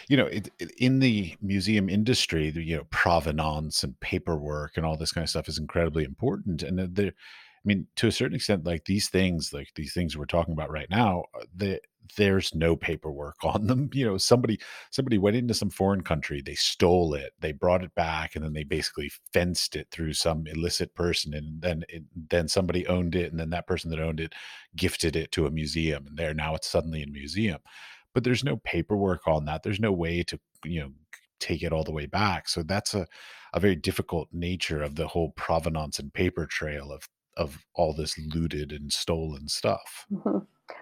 you 0.10 0.18
know, 0.18 0.26
it, 0.28 0.50
it- 0.60 0.72
in 0.78 1.00
the 1.00 1.36
museum 1.42 1.90
industry, 1.90 2.50
the, 2.52 2.62
you 2.64 2.78
know, 2.78 2.84
provenance 2.90 3.84
and 3.84 4.00
paperwork 4.00 4.78
and 4.78 4.86
all 4.86 4.98
this 4.98 5.12
kind 5.12 5.24
of 5.24 5.30
stuff 5.30 5.50
is 5.50 5.58
incredibly 5.58 6.04
important. 6.04 6.64
And 6.64 6.80
they're 6.96 7.14
mean, 7.66 7.88
to 7.98 8.08
a 8.08 8.12
certain 8.12 8.36
extent, 8.36 8.66
like 8.66 8.86
these 8.86 9.10
things, 9.10 9.52
like 9.54 9.70
these 9.76 9.94
things 9.94 10.18
we're 10.18 10.26
talking 10.26 10.54
about 10.54 10.72
right 10.72 10.90
now, 10.90 11.26
uh, 11.36 11.44
the 11.56 11.82
there's 12.16 12.54
no 12.56 12.76
paperwork 12.76 13.36
on 13.44 13.68
them. 13.68 13.90
You 13.94 14.06
know, 14.06 14.18
somebody 14.18 14.60
somebody 14.92 15.18
went 15.18 15.36
into 15.36 15.54
some 15.54 15.70
foreign 15.70 16.02
country, 16.02 16.42
they 16.42 16.56
stole 16.56 17.14
it, 17.14 17.34
they 17.40 17.52
brought 17.52 17.84
it 17.84 17.94
back, 17.96 18.36
and 18.36 18.44
then 18.44 18.54
they 18.54 18.64
basically 18.64 19.12
fenced 19.34 19.76
it 19.76 19.88
through 19.92 20.14
some 20.14 20.48
illicit 20.48 20.96
person, 20.96 21.34
and 21.34 21.62
then 21.62 21.84
it, 21.90 22.04
then 22.16 22.48
somebody 22.48 22.88
owned 22.88 23.16
it, 23.16 23.32
and 23.32 23.40
then 23.40 23.50
that 23.52 23.68
person 23.68 23.92
that 23.92 24.00
owned 24.00 24.20
it 24.20 24.34
gifted 24.76 25.16
it 25.16 25.32
to 25.32 25.46
a 25.46 25.52
museum, 25.52 26.08
and 26.08 26.18
there 26.18 26.34
now 26.34 26.56
it's 26.56 26.68
suddenly 26.68 27.02
in 27.02 27.10
a 27.10 27.14
museum. 27.14 27.60
But 28.14 28.24
there's 28.24 28.44
no 28.44 28.58
paperwork 28.58 29.28
on 29.28 29.46
that. 29.46 29.64
There's 29.64 29.80
no 29.80 29.92
way 29.92 30.24
to 30.24 30.40
you 30.64 30.82
know 30.82 30.92
take 31.40 31.62
it 31.62 31.72
all 31.74 31.84
the 31.84 31.92
way 31.92 32.06
back. 32.06 32.50
So 32.50 32.64
that's 32.64 32.94
a 32.94 33.08
a 33.54 33.60
very 33.60 33.76
difficult 33.76 34.28
nature 34.32 34.84
of 34.84 34.96
the 34.96 35.08
whole 35.08 35.32
provenance 35.32 36.00
and 36.00 36.14
paper 36.14 36.46
trail 36.46 36.92
of 36.92 37.08
of 37.38 37.66
all 37.76 37.94
this 37.94 38.18
looted 38.18 38.72
and 38.72 38.92
stolen 38.92 39.48
stuff. 39.48 40.06
Mm-hmm. 40.12 40.40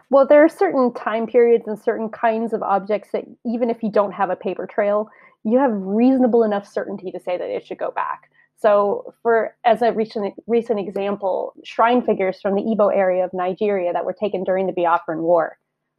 Well, 0.09 0.27
there 0.27 0.43
are 0.43 0.49
certain 0.49 0.93
time 0.93 1.27
periods 1.27 1.67
and 1.67 1.79
certain 1.79 2.09
kinds 2.09 2.53
of 2.53 2.61
objects 2.61 3.09
that 3.11 3.25
even 3.45 3.69
if 3.69 3.81
you 3.81 3.91
don't 3.91 4.11
have 4.11 4.29
a 4.29 4.35
paper 4.35 4.67
trail, 4.67 5.09
you 5.43 5.57
have 5.59 5.71
reasonable 5.73 6.43
enough 6.43 6.67
certainty 6.67 7.11
to 7.11 7.19
say 7.19 7.37
that 7.37 7.49
it 7.49 7.65
should 7.65 7.77
go 7.77 7.91
back. 7.91 8.29
So, 8.57 9.13
for 9.21 9.55
as 9.65 9.81
a 9.81 9.91
recent 9.91 10.33
recent 10.47 10.79
example, 10.79 11.53
shrine 11.63 12.01
figures 12.01 12.39
from 12.41 12.55
the 12.55 12.71
Ibo 12.71 12.87
area 12.87 13.25
of 13.25 13.33
Nigeria 13.33 13.91
that 13.93 14.05
were 14.05 14.13
taken 14.13 14.43
during 14.43 14.65
the 14.65 14.73
Biafran 14.73 15.21
War. 15.21 15.57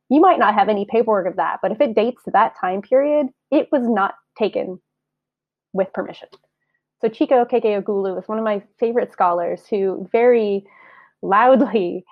You 0.08 0.20
might 0.20 0.38
not 0.38 0.54
have 0.54 0.68
any 0.68 0.86
paperwork 0.88 1.26
of 1.26 1.36
that, 1.36 1.58
but 1.60 1.72
if 1.72 1.80
it 1.80 1.94
dates 1.94 2.22
to 2.24 2.30
that 2.30 2.54
time 2.60 2.80
period, 2.80 3.26
it 3.50 3.68
was 3.72 3.82
not 3.86 4.14
taken 4.38 4.80
with 5.72 5.92
permission. 5.92 6.28
So 7.00 7.08
Chika 7.08 7.46
Okeke 7.46 7.82
Agulu 7.82 8.18
is 8.18 8.28
one 8.28 8.38
of 8.38 8.44
my 8.44 8.62
favorite 8.78 9.12
scholars 9.12 9.62
who 9.68 10.08
very 10.10 10.64
loudly 11.22 12.04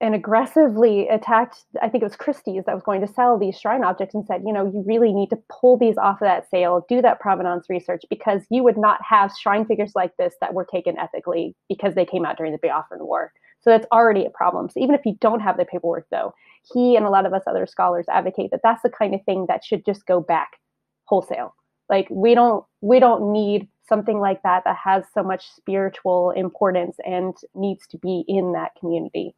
and 0.00 0.14
aggressively 0.14 1.08
attacked, 1.08 1.64
I 1.80 1.88
think 1.88 2.02
it 2.02 2.06
was 2.06 2.16
Christie's 2.16 2.64
that 2.66 2.74
was 2.74 2.82
going 2.82 3.00
to 3.00 3.06
sell 3.06 3.38
these 3.38 3.58
shrine 3.58 3.82
objects 3.82 4.14
and 4.14 4.26
said, 4.26 4.42
you 4.44 4.52
know, 4.52 4.66
you 4.66 4.84
really 4.86 5.12
need 5.12 5.30
to 5.30 5.38
pull 5.48 5.78
these 5.78 5.96
off 5.96 6.20
of 6.20 6.26
that 6.26 6.50
sale, 6.50 6.84
do 6.88 7.00
that 7.00 7.18
provenance 7.18 7.70
research, 7.70 8.02
because 8.10 8.42
you 8.50 8.62
would 8.62 8.76
not 8.76 9.00
have 9.08 9.32
shrine 9.40 9.64
figures 9.64 9.92
like 9.94 10.14
this 10.18 10.34
that 10.40 10.52
were 10.52 10.66
taken 10.66 10.98
ethically 10.98 11.54
because 11.68 11.94
they 11.94 12.04
came 12.04 12.26
out 12.26 12.36
during 12.36 12.52
the 12.52 12.58
Biafran 12.58 13.00
War. 13.00 13.32
So 13.60 13.70
that's 13.70 13.86
already 13.90 14.26
a 14.26 14.30
problem. 14.30 14.68
So 14.68 14.80
even 14.80 14.94
if 14.94 15.00
you 15.06 15.16
don't 15.20 15.40
have 15.40 15.56
the 15.56 15.64
paperwork, 15.64 16.06
though, 16.10 16.34
he 16.74 16.94
and 16.94 17.06
a 17.06 17.10
lot 17.10 17.24
of 17.24 17.32
us 17.32 17.42
other 17.46 17.66
scholars 17.66 18.04
advocate 18.10 18.50
that 18.50 18.60
that's 18.62 18.82
the 18.82 18.90
kind 18.90 19.14
of 19.14 19.24
thing 19.24 19.46
that 19.48 19.64
should 19.64 19.84
just 19.86 20.06
go 20.06 20.20
back 20.20 20.58
wholesale. 21.04 21.54
Like 21.88 22.06
we 22.10 22.34
don't 22.34 22.64
we 22.82 23.00
don't 23.00 23.32
need 23.32 23.68
something 23.88 24.18
like 24.18 24.42
that 24.42 24.64
that 24.64 24.76
has 24.82 25.04
so 25.14 25.22
much 25.22 25.46
spiritual 25.54 26.32
importance 26.32 26.96
and 27.06 27.34
needs 27.54 27.86
to 27.86 27.98
be 27.98 28.24
in 28.28 28.52
that 28.52 28.72
community 28.78 29.34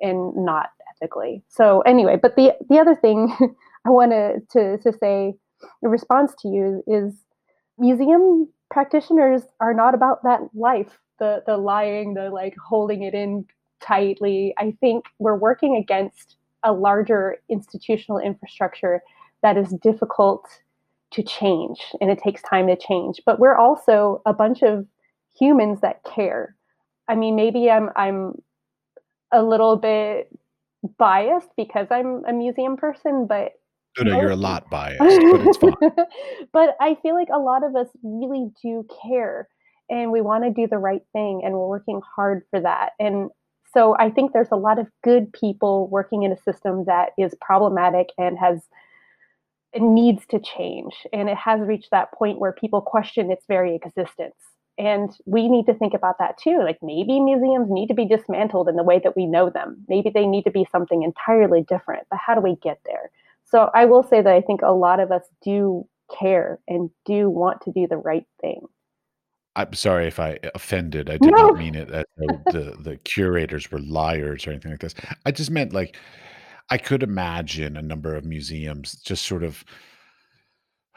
and 0.00 0.34
not 0.36 0.70
ethically. 0.90 1.42
So 1.48 1.80
anyway, 1.82 2.18
but 2.20 2.36
the 2.36 2.54
the 2.68 2.78
other 2.78 2.94
thing 2.94 3.34
I 3.86 3.90
wanted 3.90 4.48
to 4.50 4.78
to 4.78 4.92
say 4.92 5.34
in 5.82 5.90
response 5.90 6.34
to 6.40 6.48
you 6.48 6.82
is 6.86 7.14
museum 7.78 8.48
practitioners 8.70 9.42
are 9.60 9.74
not 9.74 9.94
about 9.94 10.22
that 10.24 10.40
life, 10.54 10.98
the 11.18 11.42
the 11.46 11.56
lying, 11.56 12.14
the 12.14 12.30
like 12.30 12.54
holding 12.64 13.02
it 13.02 13.14
in 13.14 13.46
tightly. 13.80 14.54
I 14.58 14.76
think 14.80 15.06
we're 15.18 15.36
working 15.36 15.76
against 15.76 16.36
a 16.62 16.72
larger 16.72 17.36
institutional 17.48 18.18
infrastructure 18.18 19.02
that 19.42 19.56
is 19.56 19.70
difficult 19.82 20.46
to 21.12 21.22
change 21.22 21.80
and 22.00 22.10
it 22.10 22.18
takes 22.22 22.40
time 22.42 22.66
to 22.68 22.76
change 22.76 23.20
but 23.26 23.40
we're 23.40 23.56
also 23.56 24.22
a 24.26 24.32
bunch 24.32 24.62
of 24.62 24.86
humans 25.38 25.80
that 25.80 26.02
care 26.04 26.54
i 27.08 27.14
mean 27.14 27.34
maybe 27.34 27.70
i'm 27.70 27.90
i'm 27.96 28.40
a 29.32 29.42
little 29.42 29.76
bit 29.76 30.28
biased 30.98 31.50
because 31.56 31.86
i'm 31.90 32.24
a 32.26 32.32
museum 32.32 32.76
person 32.76 33.26
but 33.26 33.52
no, 33.98 34.04
no, 34.04 34.20
you're 34.20 34.30
a 34.30 34.36
lot 34.36 34.70
biased, 34.70 35.00
but 35.00 35.40
it's 35.40 35.56
fine. 35.56 35.72
but 36.52 36.76
I 36.80 36.96
feel 37.02 37.14
like 37.14 37.28
a 37.32 37.38
lot 37.38 37.64
of 37.64 37.74
us 37.74 37.88
really 38.04 38.50
do 38.62 38.86
care 39.02 39.48
and 39.90 40.12
we 40.12 40.20
want 40.20 40.44
to 40.44 40.50
do 40.50 40.68
the 40.68 40.78
right 40.78 41.02
thing 41.12 41.42
and 41.44 41.54
we're 41.54 41.66
working 41.66 42.00
hard 42.14 42.42
for 42.50 42.60
that. 42.60 42.92
And 43.00 43.30
so 43.74 43.96
I 43.98 44.10
think 44.10 44.32
there's 44.32 44.52
a 44.52 44.56
lot 44.56 44.78
of 44.78 44.86
good 45.02 45.32
people 45.32 45.88
working 45.88 46.22
in 46.22 46.32
a 46.32 46.36
system 46.36 46.84
that 46.86 47.10
is 47.18 47.34
problematic 47.40 48.10
and 48.16 48.38
has 48.38 48.62
it 49.72 49.82
needs 49.82 50.26
to 50.26 50.40
change 50.40 51.06
and 51.12 51.28
it 51.28 51.36
has 51.36 51.60
reached 51.60 51.92
that 51.92 52.12
point 52.12 52.40
where 52.40 52.52
people 52.52 52.80
question 52.80 53.30
its 53.30 53.44
very 53.46 53.76
existence 53.76 54.34
and 54.78 55.10
we 55.26 55.48
need 55.48 55.66
to 55.66 55.74
think 55.74 55.94
about 55.94 56.16
that 56.18 56.38
too 56.38 56.60
like 56.62 56.78
maybe 56.82 57.20
museums 57.20 57.68
need 57.70 57.88
to 57.88 57.94
be 57.94 58.06
dismantled 58.06 58.68
in 58.68 58.76
the 58.76 58.82
way 58.82 59.00
that 59.02 59.16
we 59.16 59.26
know 59.26 59.50
them 59.50 59.84
maybe 59.88 60.10
they 60.10 60.26
need 60.26 60.42
to 60.42 60.50
be 60.50 60.66
something 60.70 61.02
entirely 61.02 61.62
different 61.62 62.06
but 62.10 62.18
how 62.24 62.34
do 62.34 62.40
we 62.40 62.56
get 62.56 62.80
there 62.84 63.10
so 63.44 63.70
i 63.74 63.84
will 63.84 64.02
say 64.02 64.22
that 64.22 64.32
i 64.32 64.40
think 64.40 64.62
a 64.62 64.72
lot 64.72 65.00
of 65.00 65.10
us 65.10 65.22
do 65.42 65.86
care 66.18 66.58
and 66.66 66.90
do 67.04 67.28
want 67.28 67.60
to 67.60 67.72
do 67.72 67.86
the 67.86 67.96
right 67.96 68.26
thing 68.40 68.60
I'm 69.56 69.74
sorry 69.74 70.06
if 70.06 70.20
I 70.20 70.38
offended. 70.54 71.10
I 71.10 71.18
did 71.18 71.32
no. 71.32 71.48
not 71.48 71.58
mean 71.58 71.74
it 71.74 71.88
that 71.88 72.06
uh, 72.22 72.36
the, 72.52 72.76
the 72.80 72.96
curators 72.98 73.70
were 73.70 73.80
liars 73.80 74.46
or 74.46 74.50
anything 74.50 74.70
like 74.70 74.80
this. 74.80 74.94
I 75.26 75.32
just 75.32 75.50
meant 75.50 75.72
like 75.72 75.96
I 76.70 76.78
could 76.78 77.02
imagine 77.02 77.76
a 77.76 77.82
number 77.82 78.14
of 78.14 78.24
museums 78.24 78.94
just 79.02 79.26
sort 79.26 79.42
of 79.42 79.64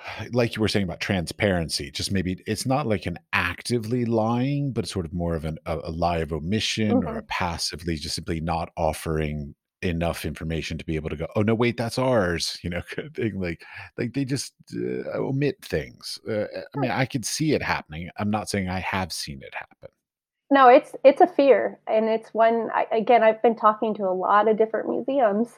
like 0.32 0.56
you 0.56 0.62
were 0.62 0.68
saying 0.68 0.84
about 0.84 1.00
transparency, 1.00 1.92
just 1.92 2.12
maybe 2.12 2.42
it's 2.48 2.66
not 2.66 2.88
like 2.88 3.06
an 3.06 3.18
actively 3.34 4.06
lying, 4.06 4.72
but 4.72 4.86
it's 4.86 4.94
sort 4.94 5.06
of 5.06 5.14
more 5.14 5.36
of 5.36 5.46
an, 5.46 5.58
a, 5.66 5.78
a 5.84 5.92
lie 5.92 6.20
of 6.20 6.34
omission 6.34 6.92
mm-hmm. 6.92 7.08
or 7.08 7.18
a 7.18 7.24
passively 7.24 7.96
just 7.96 8.16
simply 8.16 8.40
not 8.40 8.72
offering 8.78 9.56
enough 9.82 10.24
information 10.26 10.78
to 10.78 10.86
be 10.86 10.96
able 10.96 11.10
to 11.10 11.16
go, 11.16 11.28
oh 11.36 11.42
no, 11.42 11.54
wait, 11.54 11.78
that's 11.78 11.98
ours, 11.98 12.58
you 12.64 12.70
know, 12.70 12.82
like 13.36 13.64
like 13.98 14.14
they 14.14 14.26
just 14.26 14.54
uh, 14.76 15.18
omit 15.18 15.58
things. 15.64 16.20
Uh, 16.30 16.46
I 16.76 16.80
mean, 16.80 16.92
I 16.92 17.06
could 17.06 17.26
see 17.26 17.54
it 17.54 17.62
happening. 17.62 18.10
I'm 18.18 18.30
not 18.30 18.50
saying 18.50 18.70
I 18.70 18.80
have 18.80 19.12
seen 19.12 19.42
it 19.42 19.54
happen. 19.54 19.90
No, 20.52 20.68
it's 20.68 20.96
it's 21.04 21.22
a 21.22 21.26
fear, 21.26 21.80
and 21.88 22.06
it's 22.06 22.34
one. 22.34 22.70
I, 22.76 22.86
again, 22.92 23.24
I've 23.24 23.42
been 23.42 23.56
talking 23.56 23.96
to 23.96 24.04
a 24.04 24.14
lot 24.14 24.48
of 24.48 24.58
different 24.58 24.88
museums, 24.88 25.58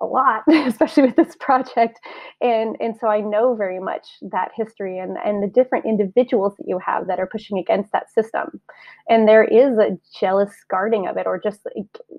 a 0.00 0.06
lot, 0.06 0.42
especially 0.48 1.04
with 1.04 1.16
this 1.16 1.36
project, 1.40 1.98
and 2.40 2.76
and 2.80 2.96
so 3.00 3.08
I 3.08 3.20
know 3.20 3.54
very 3.54 3.80
much 3.80 4.06
that 4.30 4.50
history 4.54 4.98
and 4.98 5.16
and 5.24 5.42
the 5.42 5.48
different 5.48 5.86
individuals 5.86 6.54
that 6.58 6.68
you 6.68 6.78
have 6.84 7.06
that 7.08 7.18
are 7.18 7.26
pushing 7.26 7.58
against 7.58 7.92
that 7.92 8.10
system, 8.12 8.60
and 9.08 9.28
there 9.28 9.44
is 9.44 9.78
a 9.78 9.98
jealous 10.18 10.52
guarding 10.70 11.06
of 11.06 11.16
it, 11.16 11.26
or 11.26 11.38
just 11.38 11.60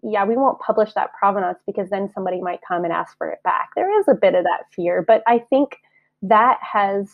yeah, 0.03 0.25
we 0.25 0.35
won't 0.35 0.59
publish 0.59 0.93
that 0.93 1.13
provenance 1.17 1.59
because 1.65 1.89
then 1.89 2.09
somebody 2.13 2.41
might 2.41 2.59
come 2.67 2.83
and 2.83 2.93
ask 2.93 3.17
for 3.17 3.29
it 3.29 3.39
back. 3.43 3.69
There 3.75 3.99
is 3.99 4.07
a 4.07 4.15
bit 4.15 4.35
of 4.35 4.43
that 4.43 4.65
fear, 4.75 5.03
but 5.07 5.23
I 5.27 5.39
think 5.49 5.77
that 6.21 6.57
has 6.61 7.09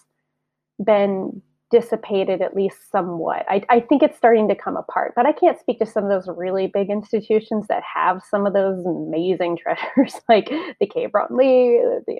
been 0.83 1.41
dissipated 1.71 2.41
at 2.41 2.55
least 2.55 2.91
somewhat. 2.91 3.45
I, 3.49 3.63
I, 3.69 3.79
think 3.79 4.03
it's 4.03 4.17
starting 4.17 4.47
to 4.49 4.55
come 4.55 4.77
apart, 4.77 5.13
but 5.15 5.25
I 5.25 5.31
can't 5.31 5.59
speak 5.59 5.79
to 5.79 5.85
some 5.85 6.03
of 6.03 6.09
those 6.09 6.33
really 6.37 6.67
big 6.67 6.89
institutions 6.89 7.65
that 7.67 7.81
have 7.83 8.21
some 8.29 8.45
of 8.45 8.53
those 8.53 8.85
amazing 8.85 9.57
treasures, 9.61 10.21
like 10.29 10.49
the 10.79 10.87
Quai 10.87 11.07
Branly, 11.07 12.01
the 12.05 12.19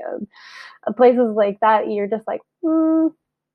um, 0.88 0.94
places 0.96 1.34
like 1.36 1.60
that. 1.62 1.92
You're 1.92 2.08
just 2.08 2.28
like, 2.28 2.42
hmm, 2.64 3.08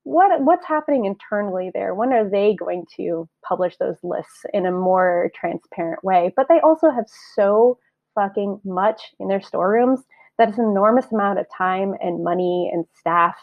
what 0.03 0.41
what's 0.41 0.65
happening 0.65 1.05
internally 1.05 1.71
there? 1.73 1.93
When 1.93 2.13
are 2.13 2.27
they 2.27 2.55
going 2.55 2.85
to 2.97 3.27
publish 3.47 3.77
those 3.77 3.97
lists 4.01 4.45
in 4.53 4.65
a 4.65 4.71
more 4.71 5.29
transparent 5.35 6.03
way? 6.03 6.33
But 6.35 6.47
they 6.47 6.59
also 6.61 6.89
have 6.89 7.05
so 7.35 7.77
fucking 8.15 8.61
much 8.63 9.01
in 9.19 9.27
their 9.27 9.41
storerooms 9.41 10.01
that 10.37 10.49
it's 10.49 10.57
an 10.57 10.65
enormous 10.65 11.11
amount 11.11 11.39
of 11.39 11.45
time 11.55 11.93
and 12.01 12.23
money 12.23 12.69
and 12.73 12.85
staff 12.99 13.35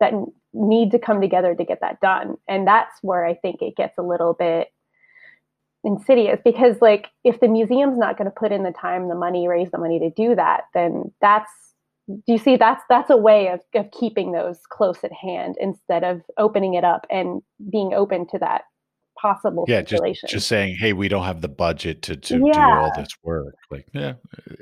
that 0.00 0.12
need 0.52 0.90
to 0.92 0.98
come 0.98 1.20
together 1.20 1.54
to 1.54 1.64
get 1.64 1.80
that 1.80 2.00
done. 2.00 2.36
And 2.48 2.66
that's 2.66 2.94
where 3.02 3.24
I 3.24 3.34
think 3.34 3.60
it 3.60 3.76
gets 3.76 3.98
a 3.98 4.02
little 4.02 4.34
bit 4.34 4.68
insidious 5.84 6.40
because 6.44 6.76
like 6.80 7.08
if 7.24 7.40
the 7.40 7.48
museum's 7.48 7.98
not 7.98 8.18
going 8.18 8.30
to 8.30 8.34
put 8.36 8.52
in 8.52 8.62
the 8.62 8.72
time, 8.72 9.08
the 9.08 9.14
money, 9.14 9.48
raise 9.48 9.70
the 9.70 9.78
money 9.78 9.98
to 10.00 10.10
do 10.10 10.34
that, 10.34 10.62
then 10.74 11.12
that's 11.20 11.50
do 12.08 12.32
you 12.32 12.38
see 12.38 12.56
that's 12.56 12.82
that's 12.88 13.10
a 13.10 13.16
way 13.16 13.48
of, 13.48 13.60
of 13.74 13.90
keeping 13.90 14.32
those 14.32 14.58
close 14.70 15.04
at 15.04 15.12
hand 15.12 15.56
instead 15.60 16.04
of 16.04 16.22
opening 16.38 16.74
it 16.74 16.84
up 16.84 17.06
and 17.10 17.42
being 17.70 17.92
open 17.92 18.26
to 18.28 18.38
that 18.38 18.62
possible 19.20 19.64
yeah 19.68 19.82
just, 19.82 20.02
just 20.28 20.48
saying 20.48 20.76
hey 20.76 20.92
we 20.92 21.08
don't 21.08 21.24
have 21.24 21.40
the 21.40 21.48
budget 21.48 22.02
to, 22.02 22.16
to 22.16 22.40
yeah. 22.44 22.52
do 22.52 22.80
all 22.80 22.92
this 22.96 23.08
work 23.22 23.54
like 23.70 23.86
yeah. 23.92 24.14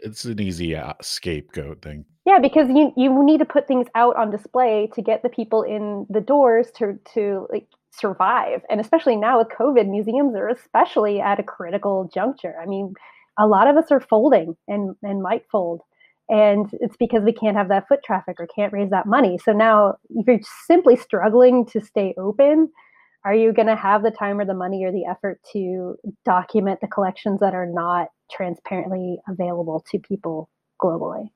it's 0.02 0.24
an 0.24 0.40
easy 0.40 0.74
uh, 0.74 0.94
scapegoat 1.00 1.82
thing. 1.82 2.04
Yeah 2.24 2.38
because 2.40 2.68
you 2.68 2.92
you 2.96 3.24
need 3.24 3.38
to 3.38 3.44
put 3.44 3.68
things 3.68 3.86
out 3.94 4.16
on 4.16 4.30
display 4.30 4.90
to 4.94 5.02
get 5.02 5.22
the 5.22 5.28
people 5.28 5.62
in 5.62 6.06
the 6.10 6.20
doors 6.20 6.68
to 6.76 6.98
to 7.14 7.46
like 7.52 7.68
survive 7.92 8.62
and 8.68 8.80
especially 8.80 9.16
now 9.16 9.38
with 9.38 9.48
covid 9.48 9.88
museums 9.88 10.34
are 10.34 10.48
especially 10.48 11.20
at 11.20 11.38
a 11.38 11.42
critical 11.42 12.10
juncture. 12.12 12.54
I 12.60 12.66
mean 12.66 12.94
a 13.38 13.46
lot 13.46 13.68
of 13.68 13.76
us 13.76 13.90
are 13.90 14.00
folding 14.00 14.56
and 14.66 14.96
and 15.02 15.22
might 15.22 15.44
fold 15.50 15.82
and 16.28 16.68
it's 16.80 16.96
because 16.96 17.22
we 17.22 17.32
can't 17.32 17.56
have 17.56 17.68
that 17.68 17.86
foot 17.86 18.00
traffic 18.04 18.40
or 18.40 18.48
can't 18.48 18.72
raise 18.72 18.90
that 18.90 19.06
money. 19.06 19.38
So 19.38 19.52
now 19.52 19.94
if 20.10 20.26
you're 20.26 20.40
simply 20.66 20.96
struggling 20.96 21.64
to 21.66 21.80
stay 21.80 22.14
open 22.18 22.70
are 23.26 23.34
you 23.34 23.52
going 23.52 23.68
to 23.68 23.76
have 23.76 24.02
the 24.02 24.10
time 24.10 24.40
or 24.40 24.44
the 24.46 24.54
money 24.54 24.84
or 24.84 24.92
the 24.92 25.04
effort 25.06 25.40
to 25.52 25.96
document 26.24 26.80
the 26.80 26.88
collections 26.88 27.40
that 27.40 27.54
are 27.54 27.66
not 27.66 28.08
transparently 28.30 29.18
available 29.28 29.84
to 29.90 29.98
people 29.98 30.50
globally? 30.82 31.30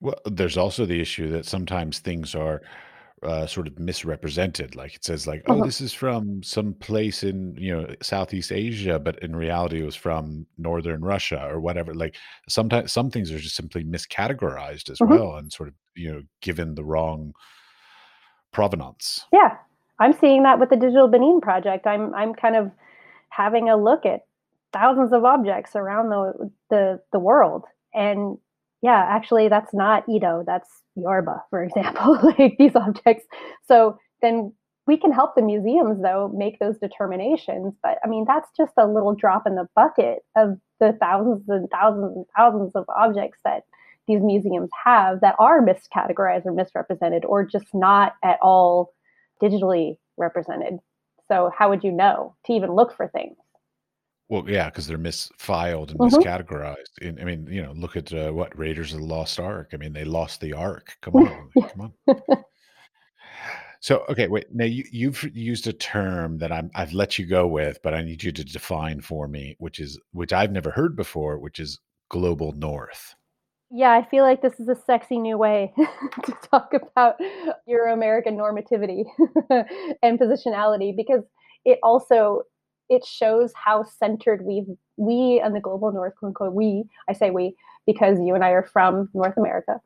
Well, 0.00 0.16
there's 0.26 0.56
also 0.56 0.86
the 0.86 1.00
issue 1.00 1.28
that 1.30 1.46
sometimes 1.46 1.98
things 1.98 2.34
are 2.34 2.62
uh, 3.22 3.46
sort 3.46 3.66
of 3.66 3.78
misrepresented. 3.80 4.76
Like 4.76 4.94
it 4.94 5.04
says, 5.04 5.26
like, 5.26 5.42
"Oh, 5.46 5.60
Uh-huh. 5.60 5.68
this 5.68 5.80
is 5.80 5.92
from 5.92 6.42
some 6.44 6.74
place 6.74 7.24
in 7.24 7.56
you 7.56 7.72
know 7.76 7.94
Southeast 8.02 8.52
Asia," 8.52 8.98
but 9.00 9.20
in 9.22 9.34
reality, 9.34 9.80
it 9.80 9.84
was 9.84 9.96
from 9.96 10.46
Northern 10.56 11.02
Russia 11.02 11.44
or 11.50 11.60
whatever. 11.60 11.94
Like 11.94 12.16
sometimes 12.48 12.92
some 12.92 13.10
things 13.10 13.32
are 13.32 13.38
just 13.40 13.56
simply 13.56 13.84
miscategorized 13.84 14.88
as 14.90 15.00
Mhm. 15.00 15.18
well, 15.18 15.36
and 15.36 15.52
sort 15.52 15.68
of 15.68 15.74
you 15.96 16.12
know 16.12 16.22
given 16.42 16.74
the 16.76 16.84
wrong 16.84 17.34
provenance. 18.52 19.26
Yeah, 19.32 19.58
I'm 19.98 20.12
seeing 20.12 20.42
that 20.44 20.60
with 20.60 20.70
the 20.70 20.76
Digital 20.76 21.08
Benin 21.08 21.40
project. 21.40 21.86
I'm 21.86 22.14
I'm 22.14 22.34
kind 22.34 22.56
of 22.56 22.70
having 23.30 23.68
a 23.68 23.76
look 23.76 24.06
at 24.06 24.20
thousands 24.72 25.12
of 25.12 25.24
objects 25.24 25.74
around 25.74 26.10
the 26.10 26.50
the 26.70 27.00
the 27.12 27.18
world, 27.18 27.64
and 27.94 28.38
yeah, 28.82 29.04
actually, 29.08 29.48
that's 29.48 29.74
not 29.74 30.08
Edo. 30.08 30.44
That's 30.46 30.68
Yoruba, 30.94 31.42
for 31.50 31.62
example. 31.64 32.18
like 32.22 32.56
these 32.58 32.76
objects. 32.76 33.24
So 33.66 33.98
then 34.22 34.52
we 34.86 34.96
can 34.96 35.12
help 35.12 35.34
the 35.34 35.42
museums 35.42 36.02
though 36.02 36.32
make 36.34 36.58
those 36.58 36.78
determinations. 36.78 37.74
But 37.82 37.98
I 38.04 38.08
mean, 38.08 38.24
that's 38.26 38.48
just 38.56 38.72
a 38.78 38.86
little 38.86 39.14
drop 39.14 39.46
in 39.46 39.54
the 39.54 39.68
bucket 39.74 40.20
of 40.36 40.58
the 40.80 40.96
thousands 41.00 41.42
and 41.48 41.68
thousands 41.70 42.16
and 42.16 42.26
thousands 42.36 42.72
of 42.74 42.84
objects 42.96 43.38
that 43.44 43.64
these 44.06 44.22
museums 44.22 44.70
have 44.84 45.20
that 45.20 45.34
are 45.38 45.60
miscategorized 45.60 46.46
or 46.46 46.52
misrepresented 46.52 47.24
or 47.26 47.44
just 47.44 47.66
not 47.74 48.14
at 48.24 48.38
all 48.40 48.94
digitally 49.42 49.96
represented. 50.16 50.78
So 51.28 51.50
how 51.56 51.68
would 51.70 51.84
you 51.84 51.92
know 51.92 52.36
to 52.46 52.52
even 52.52 52.72
look 52.74 52.96
for 52.96 53.08
things? 53.08 53.36
Well, 54.28 54.48
yeah, 54.48 54.66
because 54.68 54.86
they're 54.86 54.98
misfiled 54.98 55.90
and 55.90 56.00
Mhm. 56.00 56.10
miscategorized. 56.12 56.98
And 57.00 57.18
I 57.20 57.24
mean, 57.24 57.46
you 57.46 57.62
know, 57.62 57.72
look 57.72 57.96
at 57.96 58.12
uh, 58.12 58.30
what 58.32 58.56
Raiders 58.58 58.92
of 58.92 59.00
the 59.00 59.06
Lost 59.06 59.40
Ark. 59.40 59.70
I 59.72 59.76
mean, 59.78 59.92
they 59.94 60.04
lost 60.04 60.40
the 60.40 60.52
Ark. 60.52 60.96
Come 61.00 61.14
on, 61.16 61.52
come 61.72 61.80
on. 61.80 61.94
So, 63.80 64.04
okay, 64.08 64.28
wait. 64.28 64.46
Now 64.52 64.64
you 64.64 64.84
you've 64.90 65.22
used 65.36 65.66
a 65.66 65.72
term 65.72 66.38
that 66.38 66.50
I'm 66.52 66.70
I've 66.74 66.92
let 66.92 67.18
you 67.18 67.26
go 67.26 67.46
with, 67.46 67.78
but 67.82 67.94
I 67.94 68.02
need 68.02 68.22
you 68.22 68.32
to 68.32 68.44
define 68.44 69.00
for 69.00 69.28
me, 69.28 69.56
which 69.58 69.78
is 69.78 69.98
which 70.12 70.32
I've 70.32 70.52
never 70.52 70.70
heard 70.70 70.96
before, 70.96 71.38
which 71.38 71.58
is 71.60 71.78
global 72.08 72.52
north. 72.52 73.14
Yeah, 73.70 73.92
I 73.92 74.02
feel 74.02 74.24
like 74.24 74.40
this 74.40 74.58
is 74.58 74.68
a 74.68 74.74
sexy 74.74 75.18
new 75.18 75.36
way 75.36 75.72
to 76.24 76.32
talk 76.50 76.72
about 76.72 77.16
Euro 77.66 77.92
American 77.92 78.36
normativity 78.36 79.04
and 80.02 80.18
positionality 80.18 80.96
because 80.96 81.22
it 81.64 81.78
also 81.82 82.42
it 82.88 83.04
shows 83.04 83.52
how 83.54 83.84
centered 83.84 84.46
we've 84.46 84.68
we 84.96 85.40
and 85.44 85.54
the 85.54 85.60
global 85.60 85.92
north 85.92 86.14
quote 86.16 86.28
unquote 86.30 86.54
we 86.54 86.84
I 87.10 87.12
say 87.12 87.30
we 87.30 87.54
because 87.86 88.18
you 88.20 88.34
and 88.34 88.42
I 88.42 88.50
are 88.50 88.62
from 88.72 89.10
North 89.12 89.36
America 89.36 89.80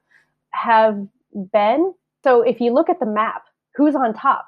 have 0.53 1.05
been. 1.53 1.93
So 2.23 2.43
if 2.43 2.61
you 2.61 2.73
look 2.73 2.89
at 2.89 3.01
the 3.01 3.07
map, 3.07 3.43
who's 3.75 3.97
on 3.97 4.15
top? 4.15 4.47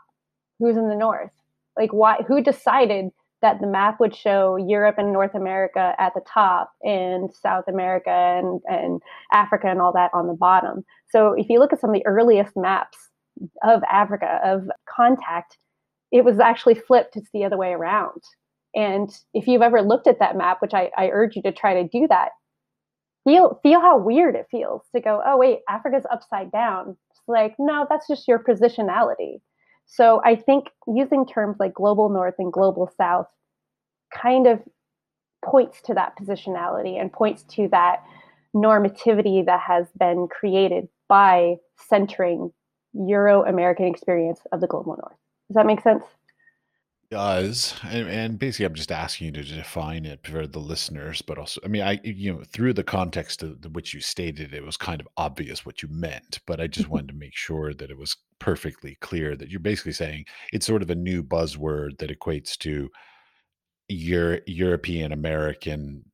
Who's 0.60 0.76
in 0.76 0.88
the 0.88 0.94
north? 0.94 1.30
Like 1.76 1.92
why 1.92 2.18
who 2.28 2.40
decided 2.40 3.06
that 3.44 3.60
the 3.60 3.66
map 3.66 4.00
would 4.00 4.16
show 4.16 4.56
Europe 4.56 4.94
and 4.96 5.12
North 5.12 5.34
America 5.34 5.94
at 5.98 6.14
the 6.14 6.22
top 6.26 6.72
and 6.82 7.28
South 7.34 7.64
America 7.68 8.08
and, 8.08 8.62
and 8.66 9.02
Africa 9.34 9.66
and 9.68 9.82
all 9.82 9.92
that 9.92 10.10
on 10.14 10.28
the 10.28 10.32
bottom. 10.32 10.82
So 11.10 11.34
if 11.34 11.50
you 11.50 11.58
look 11.58 11.70
at 11.70 11.78
some 11.78 11.90
of 11.90 11.94
the 11.94 12.06
earliest 12.06 12.56
maps 12.56 12.96
of 13.62 13.82
Africa, 13.92 14.40
of 14.42 14.62
contact, 14.88 15.58
it 16.10 16.24
was 16.24 16.40
actually 16.40 16.74
flipped. 16.74 17.16
It's 17.16 17.28
the 17.34 17.44
other 17.44 17.58
way 17.58 17.72
around. 17.72 18.22
And 18.74 19.10
if 19.34 19.46
you've 19.46 19.60
ever 19.60 19.82
looked 19.82 20.06
at 20.06 20.20
that 20.20 20.38
map, 20.38 20.62
which 20.62 20.72
I, 20.72 20.90
I 20.96 21.08
urge 21.08 21.36
you 21.36 21.42
to 21.42 21.52
try 21.52 21.74
to 21.74 21.86
do 21.86 22.06
that, 22.08 22.30
feel 23.24 23.60
feel 23.62 23.80
how 23.82 23.98
weird 23.98 24.36
it 24.36 24.46
feels 24.50 24.80
to 24.94 25.02
go, 25.02 25.22
oh 25.26 25.36
wait, 25.36 25.58
Africa's 25.68 26.06
upside 26.10 26.50
down. 26.50 26.96
It's 27.10 27.20
like, 27.28 27.56
no, 27.58 27.86
that's 27.90 28.08
just 28.08 28.26
your 28.26 28.38
positionality. 28.38 29.42
So 29.86 30.20
I 30.24 30.36
think 30.36 30.70
using 30.86 31.26
terms 31.26 31.56
like 31.60 31.74
global 31.74 32.08
north 32.08 32.34
and 32.38 32.52
global 32.52 32.90
south 32.96 33.26
kind 34.12 34.46
of 34.46 34.60
points 35.44 35.82
to 35.82 35.94
that 35.94 36.16
positionality 36.18 37.00
and 37.00 37.12
points 37.12 37.42
to 37.42 37.68
that 37.68 38.02
normativity 38.54 39.44
that 39.44 39.60
has 39.60 39.86
been 39.98 40.28
created 40.28 40.88
by 41.08 41.56
centering 41.76 42.50
Euro 42.94 43.44
American 43.44 43.86
experience 43.86 44.40
of 44.52 44.60
the 44.60 44.66
global 44.66 44.96
north. 44.96 45.16
Does 45.48 45.56
that 45.56 45.66
make 45.66 45.80
sense? 45.80 46.04
Does 47.10 47.74
and, 47.84 48.08
and 48.08 48.38
basically, 48.38 48.66
I'm 48.66 48.74
just 48.74 48.90
asking 48.90 49.26
you 49.26 49.32
to 49.32 49.42
define 49.44 50.04
it 50.04 50.26
for 50.26 50.46
the 50.46 50.58
listeners, 50.58 51.22
but 51.22 51.38
also, 51.38 51.60
I 51.64 51.68
mean, 51.68 51.82
I 51.82 52.00
you 52.02 52.32
know, 52.32 52.42
through 52.52 52.72
the 52.72 52.82
context 52.82 53.42
of 53.42 53.58
which 53.74 53.94
you 53.94 54.00
stated, 54.00 54.52
it 54.52 54.64
was 54.64 54.76
kind 54.76 55.00
of 55.00 55.06
obvious 55.16 55.64
what 55.64 55.82
you 55.82 55.88
meant, 55.90 56.40
but 56.46 56.60
I 56.60 56.66
just 56.66 56.88
wanted 56.88 57.08
to 57.08 57.14
make 57.14 57.36
sure 57.36 57.72
that 57.74 57.90
it 57.90 57.98
was 57.98 58.16
perfectly 58.40 58.96
clear 59.00 59.36
that 59.36 59.48
you're 59.50 59.60
basically 59.60 59.92
saying 59.92 60.24
it's 60.52 60.66
sort 60.66 60.82
of 60.82 60.90
a 60.90 60.94
new 60.94 61.22
buzzword 61.22 61.98
that 61.98 62.10
equates 62.10 62.56
to 62.58 62.90
Euro 63.88 64.40
European 64.46 65.12
American 65.12 66.04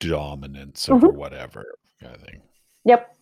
dominance 0.00 0.88
over 0.88 1.08
Mhm. 1.08 1.14
whatever 1.14 1.64
kind 2.00 2.14
of 2.14 2.20
thing. 2.22 2.42
Yep. 2.84 3.16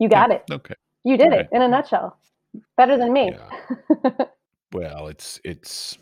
You 0.00 0.08
Yeah. 0.08 0.08
got 0.08 0.30
it. 0.32 0.42
Okay. 0.50 0.74
You 1.04 1.16
did 1.16 1.28
Okay. 1.28 1.40
it 1.40 1.48
in 1.52 1.62
a 1.62 1.68
nutshell. 1.68 2.18
Better 2.76 2.98
than 2.98 3.12
me. 3.12 3.32
Yeah. 3.32 4.10
Well, 4.72 5.08
it's 5.08 5.40
it's 5.44 5.98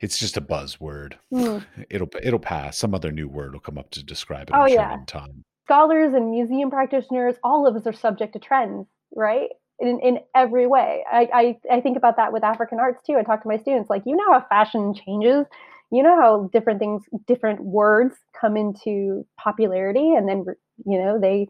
it's 0.00 0.18
just 0.18 0.36
a 0.36 0.40
buzzword. 0.40 1.14
Hmm. 1.30 1.58
It'll 1.90 2.08
it'll 2.22 2.38
pass. 2.38 2.78
Some 2.78 2.94
other 2.94 3.12
new 3.12 3.28
word 3.28 3.52
will 3.52 3.60
come 3.60 3.78
up 3.78 3.90
to 3.92 4.02
describe 4.04 4.48
it, 4.48 4.54
Oh, 4.54 4.62
I'm 4.62 4.68
sure, 4.68 4.76
yeah. 4.76 4.94
in 4.94 5.06
time. 5.06 5.44
Scholars 5.64 6.14
and 6.14 6.30
museum 6.30 6.70
practitioners, 6.70 7.34
all 7.42 7.66
of 7.66 7.74
us 7.76 7.86
are 7.86 7.92
subject 7.92 8.32
to 8.34 8.38
trends, 8.38 8.86
right? 9.14 9.48
In, 9.80 9.98
in 10.00 10.20
every 10.34 10.66
way. 10.66 11.04
I, 11.10 11.28
I, 11.34 11.76
I 11.76 11.80
think 11.80 11.96
about 11.96 12.16
that 12.16 12.32
with 12.32 12.44
African 12.44 12.78
arts 12.78 13.02
too. 13.04 13.16
I 13.18 13.22
talk 13.24 13.42
to 13.42 13.48
my 13.48 13.58
students, 13.58 13.90
like, 13.90 14.02
you 14.06 14.16
know 14.16 14.32
how 14.32 14.44
fashion 14.48 14.94
changes. 14.94 15.44
You 15.90 16.02
know 16.02 16.16
how 16.16 16.48
different 16.52 16.78
things, 16.78 17.02
different 17.26 17.60
words 17.60 18.14
come 18.40 18.56
into 18.56 19.26
popularity 19.38 20.14
and 20.14 20.28
then, 20.28 20.44
you 20.84 20.98
know, 20.98 21.20
they 21.20 21.48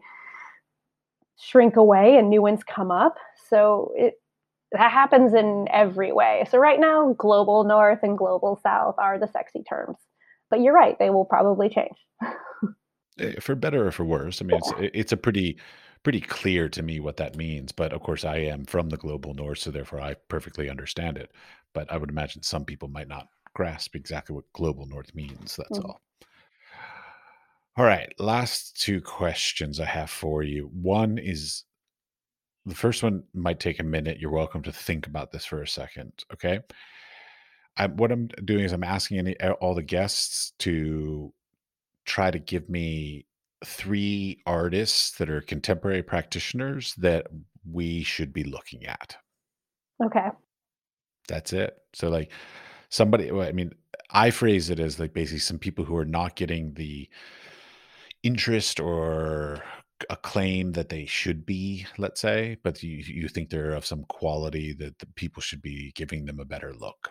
shrink 1.39 1.75
away 1.75 2.17
and 2.17 2.29
new 2.29 2.41
ones 2.41 2.61
come 2.63 2.91
up. 2.91 3.15
So 3.49 3.93
it, 3.95 4.15
that 4.73 4.91
happens 4.91 5.33
in 5.33 5.67
every 5.71 6.11
way. 6.11 6.45
So 6.49 6.57
right 6.57 6.79
now, 6.79 7.13
global 7.17 7.63
north 7.63 7.99
and 8.03 8.17
global 8.17 8.59
south 8.61 8.95
are 8.97 9.19
the 9.19 9.27
sexy 9.27 9.63
terms. 9.63 9.97
But 10.49 10.61
you're 10.61 10.73
right, 10.73 10.97
they 10.99 11.09
will 11.09 11.25
probably 11.25 11.69
change. 11.69 11.97
Eh, 13.19 13.39
For 13.39 13.55
better 13.55 13.87
or 13.87 13.91
for 13.91 14.05
worse. 14.05 14.41
I 14.41 14.45
mean, 14.45 14.57
it's 14.57 14.71
Yeah. 14.71 14.77
it- 14.77 14.91
it's 14.93 15.11
a 15.11 15.17
pretty 15.17 15.59
pretty 16.03 16.21
clear 16.21 16.69
to 16.69 16.83
me 16.83 16.99
what 16.99 17.17
that 17.17 17.35
means. 17.35 17.71
But 17.71 17.91
of 17.93 18.01
course, 18.01 18.23
I 18.23 18.37
am 18.37 18.65
from 18.65 18.89
the 18.89 18.97
global 18.97 19.33
north, 19.33 19.57
so 19.59 19.71
therefore 19.71 19.99
I 20.01 20.13
perfectly 20.13 20.69
understand 20.69 21.17
it. 21.17 21.31
But 21.73 21.91
I 21.91 21.97
would 21.97 22.09
imagine 22.09 22.43
some 22.43 22.65
people 22.65 22.87
might 22.89 23.07
not 23.07 23.29
grasp 23.53 23.95
exactly 23.95 24.35
what 24.35 24.51
global 24.53 24.85
north 24.85 25.13
means. 25.15 25.55
That's 25.57 25.79
Mhm. 25.79 25.79
all. 25.79 26.01
All 27.77 27.85
right, 27.85 28.11
last 28.19 28.79
two 28.81 29.01
questions 29.01 29.79
I 29.79 29.85
have 29.85 30.09
for 30.09 30.41
you. 30.43 30.67
One 30.73 31.17
is 31.17 31.63
the 32.67 32.75
first 32.75 33.01
one 33.01 33.23
might 33.33 33.61
take 33.61 33.79
a 33.79 33.83
minute. 33.83 34.19
You're 34.19 34.29
welcome 34.29 34.61
to 34.63 34.73
think 34.73 35.07
about 35.07 35.31
this 35.31 35.45
for 35.45 35.61
a 35.61 35.67
second. 35.67 36.11
Okay. 36.33 36.59
I, 37.77 37.87
what 37.87 38.11
I'm 38.11 38.27
doing 38.43 38.65
is 38.65 38.73
I'm 38.73 38.83
asking 38.83 39.19
any 39.19 39.35
all 39.39 39.73
the 39.73 39.83
guests 39.83 40.51
to 40.59 41.33
try 42.05 42.29
to 42.29 42.39
give 42.39 42.69
me 42.69 43.25
three 43.63 44.41
artists 44.45 45.11
that 45.17 45.29
are 45.29 45.41
contemporary 45.41 46.03
practitioners 46.03 46.93
that 46.95 47.27
we 47.71 48.03
should 48.03 48.33
be 48.33 48.43
looking 48.43 48.85
at. 48.85 49.15
Okay. 50.03 50.27
That's 51.29 51.53
it. 51.53 51.77
So 51.93 52.09
like 52.09 52.31
somebody 52.89 53.31
well, 53.31 53.47
I 53.47 53.53
mean, 53.53 53.71
I 54.11 54.29
phrase 54.29 54.69
it 54.69 54.79
as 54.79 54.99
like 54.99 55.13
basically 55.13 55.39
some 55.39 55.59
people 55.59 55.85
who 55.85 55.95
are 55.95 56.05
not 56.05 56.35
getting 56.35 56.73
the 56.73 57.07
interest 58.23 58.81
or 58.81 59.63
acclaim 60.09 60.73
that 60.73 60.89
they 60.89 61.05
should 61.05 61.45
be, 61.45 61.85
let's 61.97 62.21
say, 62.21 62.57
but 62.63 62.81
you 62.83 62.97
you 62.97 63.27
think 63.27 63.49
they're 63.49 63.73
of 63.73 63.85
some 63.85 64.03
quality 64.05 64.73
that 64.73 64.99
the 64.99 65.07
people 65.15 65.41
should 65.41 65.61
be 65.61 65.91
giving 65.95 66.25
them 66.25 66.39
a 66.39 66.45
better 66.45 66.73
look. 66.73 67.09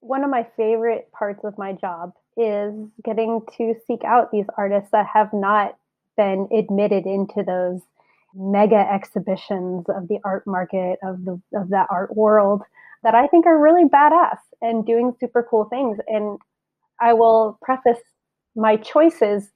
One 0.00 0.24
of 0.24 0.30
my 0.30 0.46
favorite 0.56 1.10
parts 1.12 1.44
of 1.44 1.58
my 1.58 1.72
job 1.72 2.12
is 2.36 2.74
getting 3.04 3.42
to 3.58 3.74
seek 3.86 4.02
out 4.04 4.30
these 4.30 4.46
artists 4.56 4.90
that 4.92 5.06
have 5.12 5.32
not 5.32 5.76
been 6.16 6.48
admitted 6.52 7.06
into 7.06 7.42
those 7.42 7.80
mega 8.34 8.76
exhibitions 8.76 9.84
of 9.88 10.08
the 10.08 10.18
art 10.24 10.46
market 10.46 10.98
of 11.02 11.24
the 11.24 11.40
of 11.54 11.68
that 11.70 11.88
art 11.90 12.16
world 12.16 12.62
that 13.02 13.14
I 13.14 13.26
think 13.26 13.46
are 13.46 13.58
really 13.58 13.88
badass 13.88 14.38
and 14.60 14.86
doing 14.86 15.14
super 15.18 15.46
cool 15.48 15.64
things. 15.64 15.98
And 16.06 16.38
I 17.00 17.14
will 17.14 17.58
preface 17.62 18.02
my 18.54 18.76
choices 18.76 19.50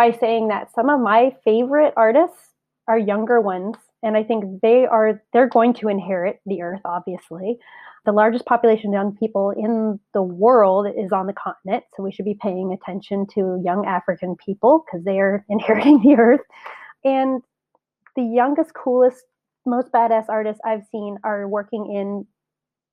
by 0.00 0.16
saying 0.18 0.48
that 0.48 0.72
some 0.74 0.88
of 0.88 0.98
my 0.98 1.36
favorite 1.44 1.92
artists 1.94 2.54
are 2.88 2.98
younger 2.98 3.38
ones 3.38 3.76
and 4.02 4.16
I 4.16 4.22
think 4.22 4.62
they 4.62 4.86
are 4.86 5.22
they're 5.34 5.54
going 5.58 5.74
to 5.74 5.88
inherit 5.88 6.40
the 6.46 6.62
earth 6.62 6.80
obviously 6.86 7.58
The 8.06 8.12
largest 8.12 8.46
population 8.46 8.88
of 8.90 8.94
young 8.94 9.14
people 9.14 9.50
in 9.50 10.00
the 10.14 10.22
world 10.22 10.86
is 10.86 11.12
on 11.12 11.26
the 11.26 11.34
continent, 11.34 11.84
so 11.94 12.02
we 12.02 12.12
should 12.12 12.24
be 12.24 12.38
paying 12.40 12.72
attention 12.72 13.26
to 13.34 13.60
young 13.62 13.84
African 13.86 14.36
people 14.36 14.84
because 14.86 15.04
they 15.04 15.18
are 15.20 15.44
inheriting 15.50 16.00
the 16.00 16.14
earth. 16.14 16.40
And 17.04 17.42
the 18.16 18.22
youngest, 18.22 18.72
coolest, 18.72 19.22
most 19.66 19.92
badass 19.92 20.30
artists 20.30 20.62
I've 20.64 20.86
seen 20.90 21.18
are 21.24 21.46
working 21.46 21.92
in 21.94 22.26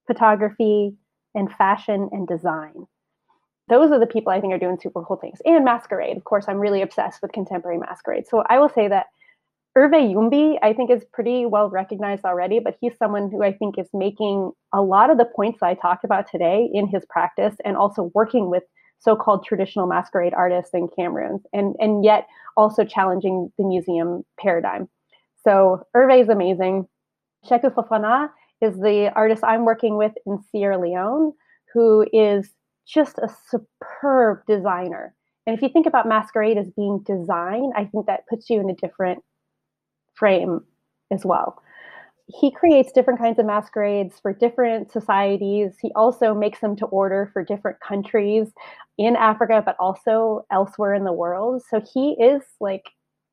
photography 0.07 0.97
and 1.34 1.49
fashion 1.53 2.09
and 2.11 2.27
design. 2.27 2.85
Those 3.69 3.91
are 3.91 3.99
the 3.99 4.07
people 4.07 4.31
I 4.31 4.39
think 4.39 4.53
are 4.53 4.60
doing 4.60 4.77
super 4.81 5.03
cool 5.03 5.18
things. 5.18 5.39
And 5.45 5.65
masquerade. 5.65 6.18
Of 6.18 6.23
course, 6.23 6.45
I'm 6.48 6.60
really 6.60 6.81
obsessed 6.81 7.22
with 7.22 7.34
contemporary 7.34 7.77
masquerade. 7.77 8.27
So 8.27 8.44
I 8.48 8.60
will 8.60 8.69
say 8.69 8.88
that 8.88 9.07
Hervé 9.77 10.11
Youmbi, 10.11 10.57
I 10.64 10.73
think, 10.73 10.89
is 10.89 11.03
pretty 11.14 11.45
well 11.45 11.69
recognized 11.69 12.26
already, 12.26 12.60
but 12.60 12.77
he's 12.81 12.98
someone 12.98 13.30
who 13.30 13.44
I 13.44 13.53
think 13.53 13.77
is 13.77 13.89
making 13.94 14.52
a 14.73 14.81
lot 14.81 15.11
of 15.11 15.18
the 15.18 15.26
points 15.26 15.61
I 15.61 15.76
talked 15.76 16.03
about 16.03 16.31
today 16.31 16.68
in 16.73 16.88
his 16.88 17.06
practice 17.10 17.56
and 17.64 17.77
also 17.77 18.10
working 18.15 18.49
with 18.49 18.64
so-called 18.99 19.45
traditional 19.45 19.85
masquerade 19.85 20.34
artists 20.34 20.73
in 20.73 20.88
Cameroon 20.88 21.44
and, 21.53 21.76
and 21.80 22.03
yet 22.03 22.26
also 22.56 22.84
challenging 22.84 23.52
the 23.60 23.64
museum 23.64 24.23
paradigm. 24.39 24.89
So 25.44 25.84
Hervé 25.95 26.23
is 26.23 26.30
amazing. 26.30 26.88
Sekou 27.45 27.72
Fofana 27.72 28.30
is 28.61 28.76
the 28.80 29.11
artist 29.15 29.44
I'm 29.44 29.65
working 29.65 29.98
with 29.98 30.14
in 30.26 30.39
Sierra 30.52 30.80
Leone, 30.80 31.34
who 31.72 32.07
is 32.11 32.49
just 32.88 33.18
a 33.18 33.30
superb 33.49 34.39
designer. 34.47 35.14
And 35.45 35.55
if 35.55 35.61
you 35.61 35.69
think 35.69 35.85
about 35.85 36.07
masquerade 36.07 36.57
as 36.57 36.69
being 36.72 37.03
design, 37.05 37.72
I 37.76 37.85
think 37.85 38.05
that 38.07 38.27
puts 38.27 38.49
you 38.49 38.59
in 38.59 38.69
a 38.69 38.76
different 38.76 39.23
frame 40.15 40.61
as 41.11 41.26
well. 41.26 41.61
He 42.27 42.51
creates 42.51 42.91
different 42.91 43.19
kinds 43.19 43.39
of 43.39 43.45
masquerades 43.45 44.19
for 44.19 44.34
different 44.34 44.91
societies. 44.91 45.77
He 45.81 45.91
also 45.95 46.34
makes 46.34 46.59
them 46.59 46.76
to 46.77 46.85
order 46.88 47.30
for 47.31 47.43
different 47.43 47.80
countries 47.80 48.51
in 48.97 49.15
Africa, 49.15 49.64
but 49.65 49.77
also 49.80 50.45
elsewhere 50.51 50.93
in 50.93 51.05
the 51.05 51.14
world. 51.14 51.61
So 51.69 51.81
he 51.93 52.18
is 52.19 52.41
like, 52.59 52.84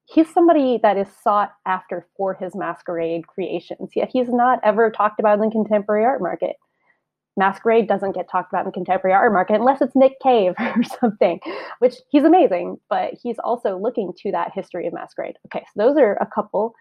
he's 0.05 0.33
somebody 0.33 0.79
that 0.83 0.97
is 0.97 1.09
sought 1.23 1.53
after 1.67 2.07
for 2.17 2.35
his 2.35 2.55
masquerade 2.55 3.27
creations. 3.27 3.91
Yet 3.97 4.11
he's 4.13 4.29
not 4.29 4.61
ever 4.63 4.91
talked 4.91 5.19
about 5.19 5.41
in 5.41 5.47
the 5.47 5.51
contemporary 5.51 6.05
art 6.05 6.23
market. 6.23 6.55
Masquerade 7.37 7.89
doesn't 7.89 8.15
get 8.15 8.31
talked 8.31 8.53
about 8.53 8.67
in 8.67 8.73
contemporary 8.73 9.15
art 9.15 9.33
market 9.33 9.57
unless 9.57 9.83
it's 9.83 9.97
Nick 9.97 10.21
Cave 10.21 10.55
or 10.59 10.83
something, 11.01 11.41
which 11.81 11.95
he's 12.11 12.25
amazing, 12.25 12.79
but 12.89 13.15
he's 13.23 13.39
also 13.43 13.77
looking 13.77 14.13
to 14.19 14.31
that 14.33 14.53
history 14.55 14.87
of 14.87 14.93
Masquerade. 14.93 15.37
Okay, 15.47 15.65
so 15.75 15.83
those 15.83 15.97
are 15.97 16.15
a 16.15 16.27
couple. 16.27 16.75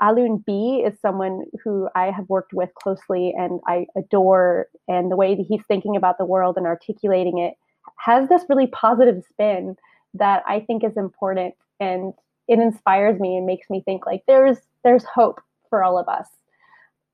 Alun 0.00 0.44
Be 0.44 0.82
is 0.84 0.98
someone 1.00 1.44
who 1.62 1.88
I 1.94 2.06
have 2.06 2.28
worked 2.28 2.54
with 2.54 2.70
closely 2.82 3.34
and 3.36 3.60
I 3.66 3.86
adore, 3.96 4.68
and 4.88 5.10
the 5.10 5.16
way 5.16 5.34
that 5.34 5.46
he's 5.46 5.62
thinking 5.68 5.94
about 5.94 6.18
the 6.18 6.24
world 6.24 6.56
and 6.56 6.66
articulating 6.66 7.38
it 7.38 7.54
has 7.98 8.28
this 8.28 8.44
really 8.48 8.66
positive 8.68 9.22
spin 9.28 9.76
that 10.14 10.42
I 10.46 10.60
think 10.60 10.84
is 10.84 10.96
important 10.96 11.54
and 11.78 12.14
it 12.48 12.58
inspires 12.58 13.20
me 13.20 13.36
and 13.36 13.46
makes 13.46 13.70
me 13.70 13.82
think 13.84 14.06
like 14.06 14.22
there's 14.26 14.58
there's 14.84 15.04
hope 15.04 15.40
for 15.68 15.84
all 15.84 15.98
of 15.98 16.08
us 16.08 16.26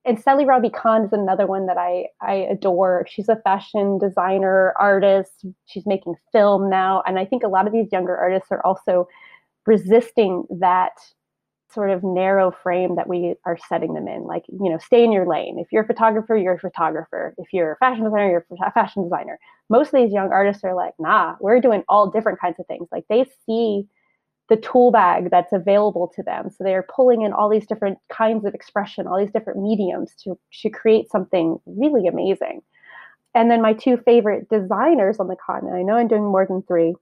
and 0.06 0.22
Selly 0.22 0.46
Raby 0.46 0.70
Kane 0.70 1.02
is 1.02 1.12
another 1.12 1.46
one 1.46 1.66
that 1.66 1.76
I 1.76 2.06
I 2.20 2.34
adore. 2.50 3.06
She's 3.08 3.28
a 3.28 3.36
fashion 3.36 3.98
designer, 3.98 4.72
artist. 4.78 5.44
She's 5.66 5.86
making 5.86 6.14
film 6.32 6.70
now, 6.70 7.02
and 7.06 7.18
I 7.18 7.24
think 7.24 7.42
a 7.42 7.48
lot 7.48 7.66
of 7.66 7.72
these 7.72 7.90
younger 7.92 8.16
artists 8.16 8.52
are 8.52 8.64
also 8.64 9.08
resisting 9.66 10.44
that 10.60 10.92
sort 11.72 11.90
of 11.90 12.02
narrow 12.04 12.50
frame 12.50 12.94
that 12.96 13.08
we 13.08 13.34
are 13.44 13.58
setting 13.68 13.94
them 13.94 14.06
in. 14.06 14.22
Like, 14.24 14.44
you 14.48 14.70
know, 14.70 14.78
stay 14.78 15.02
in 15.04 15.12
your 15.12 15.26
lane. 15.26 15.58
If 15.58 15.66
you're 15.72 15.82
a 15.82 15.86
photographer, 15.86 16.36
you're 16.36 16.54
a 16.54 16.58
photographer. 16.60 17.34
If 17.38 17.52
you're 17.52 17.72
a 17.72 17.76
fashion 17.76 18.04
designer, 18.04 18.30
you're 18.30 18.46
a 18.66 18.72
fashion 18.72 19.02
designer. 19.02 19.38
Most 19.68 19.92
of 19.92 20.00
these 20.00 20.12
young 20.12 20.30
artists 20.30 20.62
are 20.64 20.74
like, 20.74 20.94
nah, 20.98 21.34
we're 21.40 21.60
doing 21.60 21.82
all 21.88 22.10
different 22.10 22.40
kinds 22.40 22.60
of 22.60 22.66
things. 22.66 22.88
Like 22.92 23.04
they 23.08 23.26
see 23.44 23.84
the 24.48 24.56
tool 24.56 24.92
bag 24.92 25.30
that's 25.30 25.52
available 25.52 26.10
to 26.14 26.22
them. 26.22 26.50
So 26.50 26.62
they're 26.62 26.86
pulling 26.94 27.22
in 27.22 27.32
all 27.32 27.48
these 27.48 27.66
different 27.66 27.98
kinds 28.12 28.44
of 28.44 28.54
expression, 28.54 29.06
all 29.06 29.18
these 29.18 29.32
different 29.32 29.60
mediums 29.60 30.14
to, 30.22 30.38
to 30.62 30.70
create 30.70 31.10
something 31.10 31.58
really 31.66 32.06
amazing. 32.06 32.62
And 33.34 33.50
then 33.50 33.60
my 33.60 33.72
two 33.72 33.98
favorite 33.98 34.48
designers 34.48 35.18
on 35.18 35.28
the 35.28 35.36
continent, 35.36 35.76
I 35.76 35.82
know 35.82 35.96
I'm 35.96 36.08
doing 36.08 36.24
more 36.24 36.46
than 36.46 36.62
three. 36.62 36.94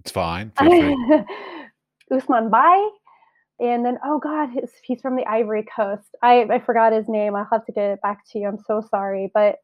It's 0.00 0.10
fine. 0.10 0.52
Ousmane 0.58 2.50
Mbaye. 2.50 2.88
And 3.58 3.84
then, 3.86 3.98
oh 4.04 4.18
God, 4.18 4.50
he's 4.82 5.00
from 5.00 5.16
the 5.16 5.26
Ivory 5.26 5.64
Coast. 5.64 6.08
I, 6.22 6.46
I 6.50 6.58
forgot 6.58 6.92
his 6.92 7.08
name. 7.08 7.34
I'll 7.34 7.48
have 7.50 7.64
to 7.66 7.72
get 7.72 7.92
it 7.92 8.02
back 8.02 8.20
to 8.30 8.38
you. 8.38 8.48
I'm 8.48 8.58
so 8.66 8.82
sorry. 8.90 9.30
But 9.32 9.56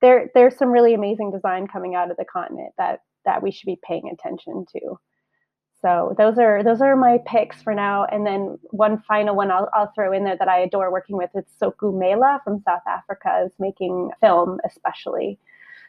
there, 0.00 0.30
there's 0.34 0.56
some 0.56 0.70
really 0.70 0.94
amazing 0.94 1.32
design 1.32 1.66
coming 1.66 1.94
out 1.94 2.10
of 2.10 2.16
the 2.16 2.24
continent 2.24 2.72
that, 2.78 3.00
that 3.24 3.42
we 3.42 3.50
should 3.50 3.66
be 3.66 3.80
paying 3.82 4.08
attention 4.12 4.64
to. 4.72 4.98
So 5.86 6.16
those 6.18 6.36
are 6.36 6.64
those 6.64 6.80
are 6.80 6.96
my 6.96 7.20
picks 7.26 7.62
for 7.62 7.72
now. 7.72 8.06
And 8.06 8.26
then 8.26 8.58
one 8.70 9.00
final 9.06 9.36
one 9.36 9.52
I'll, 9.52 9.70
I'll 9.72 9.92
throw 9.94 10.12
in 10.12 10.24
there 10.24 10.36
that 10.36 10.48
I 10.48 10.58
adore 10.58 10.90
working 10.90 11.16
with 11.16 11.30
is 11.36 11.44
Soku 11.62 11.96
Mela 11.96 12.40
from 12.42 12.60
South 12.64 12.82
Africa 12.88 13.44
is 13.46 13.52
making 13.60 14.10
film, 14.20 14.58
especially 14.66 15.38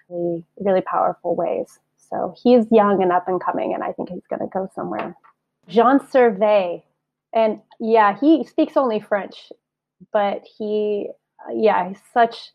really, 0.07 0.45
really 0.59 0.81
powerful 0.81 1.35
ways. 1.35 1.79
So 1.97 2.35
he's 2.43 2.67
young 2.69 3.01
and 3.01 3.11
up 3.11 3.27
and 3.27 3.43
coming, 3.43 3.73
and 3.73 3.83
I 3.83 3.91
think 3.91 4.09
he's 4.09 4.27
going 4.29 4.41
to 4.41 4.47
go 4.53 4.69
somewhere. 4.75 5.15
Jean 5.67 5.97
Servais, 5.97 6.83
and 7.33 7.59
yeah, 7.79 8.15
he 8.19 8.43
speaks 8.43 8.77
only 8.77 8.99
French, 8.99 9.51
but 10.13 10.43
he, 10.59 11.09
yeah, 11.51 11.89
he's 11.89 11.99
such. 12.13 12.51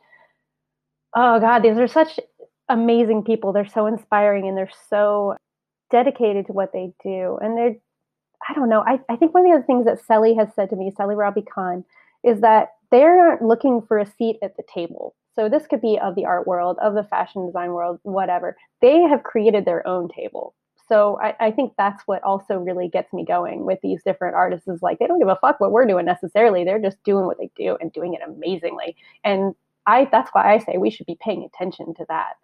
Oh 1.17 1.41
God, 1.41 1.65
these 1.65 1.77
are 1.77 1.89
such 1.89 2.21
amazing 2.69 3.25
people. 3.25 3.53
They're 3.53 3.67
so 3.67 3.87
inspiring 3.87 4.47
and 4.47 4.57
they're 4.57 4.71
so 4.89 5.35
dedicated 5.93 6.47
to 6.47 6.53
what 6.53 6.73
they 6.73 6.93
do. 7.05 7.39
And 7.41 7.57
they're, 7.57 7.77
I 8.49 8.55
don't 8.55 8.69
know, 8.69 8.83
I, 8.85 8.99
I 9.09 9.17
think 9.17 9.33
one 9.33 9.47
of 9.47 9.53
the 9.53 9.57
other 9.59 9.67
things 9.67 9.85
that 9.85 10.05
Selly 10.05 10.37
has 10.37 10.49
said 10.57 10.71
to 10.71 10.77
me, 10.77 10.91
Selly 10.99 11.17
Raby 11.17 11.45
Kane, 11.55 11.85
is 12.25 12.41
that 12.41 12.71
they're 12.91 13.39
looking 13.41 13.83
for 13.87 13.99
a 13.99 14.07
seat 14.19 14.39
at 14.43 14.57
the 14.57 14.65
table. 14.73 15.15
So 15.35 15.49
this 15.49 15.67
could 15.67 15.81
be 15.81 15.99
of 15.99 16.15
the 16.15 16.25
art 16.25 16.47
world, 16.47 16.79
of 16.83 16.95
the 16.95 17.05
fashion 17.05 17.47
design 17.47 17.73
world, 17.73 18.01
whatever. 18.03 18.57
They 18.81 19.03
have 19.03 19.23
created 19.23 19.65
their 19.65 19.87
own 19.87 20.09
table. 20.09 20.55
So 20.89 21.19
I, 21.23 21.35
I, 21.41 21.51
think 21.53 21.73
that's 21.79 22.03
what 22.07 22.23
also 22.23 22.57
really 22.57 22.89
gets 22.89 23.13
me 23.15 23.25
going 23.25 23.65
with 23.65 23.79
these 23.83 24.03
different 24.03 24.35
artists 24.35 24.69
is 24.69 24.83
like 24.83 24.99
they 24.99 25.07
don't 25.07 25.21
give 25.21 25.29
a 25.29 25.39
fuck 25.41 25.59
what 25.59 25.71
we're 25.71 25.87
doing 25.87 26.05
necessarily. 26.05 26.65
They're 26.65 26.83
just 26.83 27.03
doing 27.03 27.25
what 27.25 27.39
they 27.39 27.51
do 27.57 27.79
and 27.81 27.91
doing 27.93 28.13
it 28.13 28.21
amazingly. 28.27 28.97
And 29.25 29.55
I 29.87 30.09
that's 30.13 30.31
why 30.33 30.53
I 30.53 30.59
say 30.59 30.77
we 30.77 30.91
should 30.91 31.07
be 31.07 31.17
paying 31.19 31.45
attention 31.45 31.95
to 31.95 32.05
that. 32.09 32.35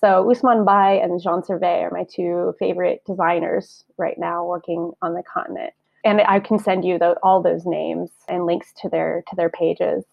So 0.00 0.24
Ousmane 0.24 0.64
Mbaye 0.66 1.02
and 1.02 1.20
Jean 1.22 1.42
Servais 1.42 1.82
are 1.82 1.90
my 1.90 2.04
two 2.04 2.54
favorite 2.58 3.02
designers 3.06 3.84
right 3.96 4.18
now 4.18 4.44
working 4.44 4.92
on 5.00 5.14
the 5.14 5.22
continent. 5.22 5.72
And 6.04 6.20
I 6.20 6.38
can 6.40 6.58
send 6.58 6.84
you 6.84 6.98
the, 6.98 7.16
all 7.22 7.42
those 7.42 7.64
names 7.64 8.10
and 8.28 8.46
links 8.46 8.72
to 8.82 8.88
their 8.88 9.24
to 9.28 9.36
their 9.36 9.48
pages. 9.48 10.04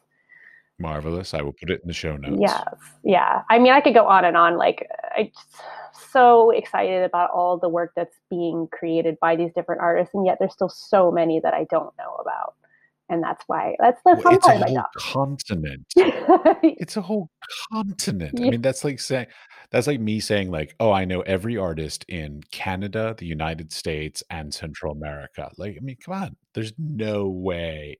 Marvelous. 0.80 1.34
I 1.34 1.42
will 1.42 1.54
put 1.54 1.70
it 1.70 1.82
in 1.82 1.88
the 1.88 1.94
show 1.94 2.18
notes. 2.18 2.38
Yes. 2.40 2.64
Yeah. 3.04 3.44
I 3.50 3.60
mean, 3.60 3.74
I 3.74 3.82
could 3.82 3.94
go 3.94 4.08
on 4.08 4.26
and 4.26 4.36
on. 4.36 4.58
Like, 4.58 4.88
I 5.12 5.32
just 5.36 6.12
so 6.12 6.50
excited 6.50 7.04
about 7.04 7.30
all 7.30 7.60
the 7.60 7.70
work 7.70 7.92
that's 7.96 8.16
being 8.30 8.68
created 8.72 9.18
by 9.22 9.36
these 9.36 9.52
different 9.54 9.82
artists, 9.82 10.16
and 10.16 10.26
yet 10.26 10.38
there's 10.40 10.54
still 10.54 10.70
so 10.70 11.12
many 11.12 11.40
that 11.42 11.54
I 11.54 11.66
don't 11.70 11.96
know 11.98 12.16
about 12.20 12.56
and 13.10 13.22
that's 13.22 13.44
why 13.48 13.76
that's 13.80 14.02
the 14.06 14.16
fun 14.22 14.36
it's 14.36 14.46
part 14.46 14.62
a 14.62 14.66
whole 14.66 14.84
continent 14.98 15.86
it's 15.96 16.98
a 16.98 17.02
whole 17.02 17.30
continent 17.72 18.40
i 18.40 18.50
mean 18.50 18.62
that's 18.62 18.84
like 18.84 19.00
saying 19.00 19.28
that's 19.74 19.88
like 19.88 20.00
me 20.00 20.20
saying 20.22 20.50
like 20.50 20.76
oh 20.80 20.92
i 20.92 21.04
know 21.04 21.22
every 21.22 21.58
artist 21.58 22.06
in 22.08 22.42
canada 22.52 23.14
the 23.18 23.26
united 23.26 23.74
states 23.74 24.24
and 24.30 24.54
central 24.54 24.94
america 24.94 25.52
like 25.58 25.76
i 25.76 25.80
mean 25.84 25.98
come 25.98 26.14
on 26.14 26.36
there's 26.54 26.72
no 26.78 27.28
way 27.28 27.98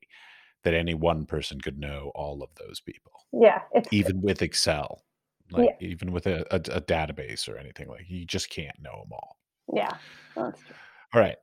that 0.62 0.72
any 0.72 0.94
one 0.94 1.26
person 1.26 1.60
could 1.60 1.78
know 1.78 2.10
all 2.14 2.42
of 2.42 2.48
those 2.56 2.80
people 2.80 3.12
yeah, 3.36 3.62
it's 3.72 3.88
even 3.92 4.22
with 4.22 4.40
excel 4.40 5.02
yeah, 5.50 5.58
like 5.58 5.76
even 5.80 6.12
with 6.12 6.26
a, 6.26 6.46
a, 6.52 6.56
a 6.56 6.80
database 6.80 7.48
or 7.48 7.58
anything 7.58 7.88
like 7.88 8.04
you 8.08 8.24
just 8.24 8.48
can't 8.48 8.80
know 8.80 9.02
them 9.02 9.12
all 9.12 9.36
yeah. 9.72 9.90
That's 10.36 10.60
true. 10.60 10.74
all 11.12 11.20
right 11.20 11.36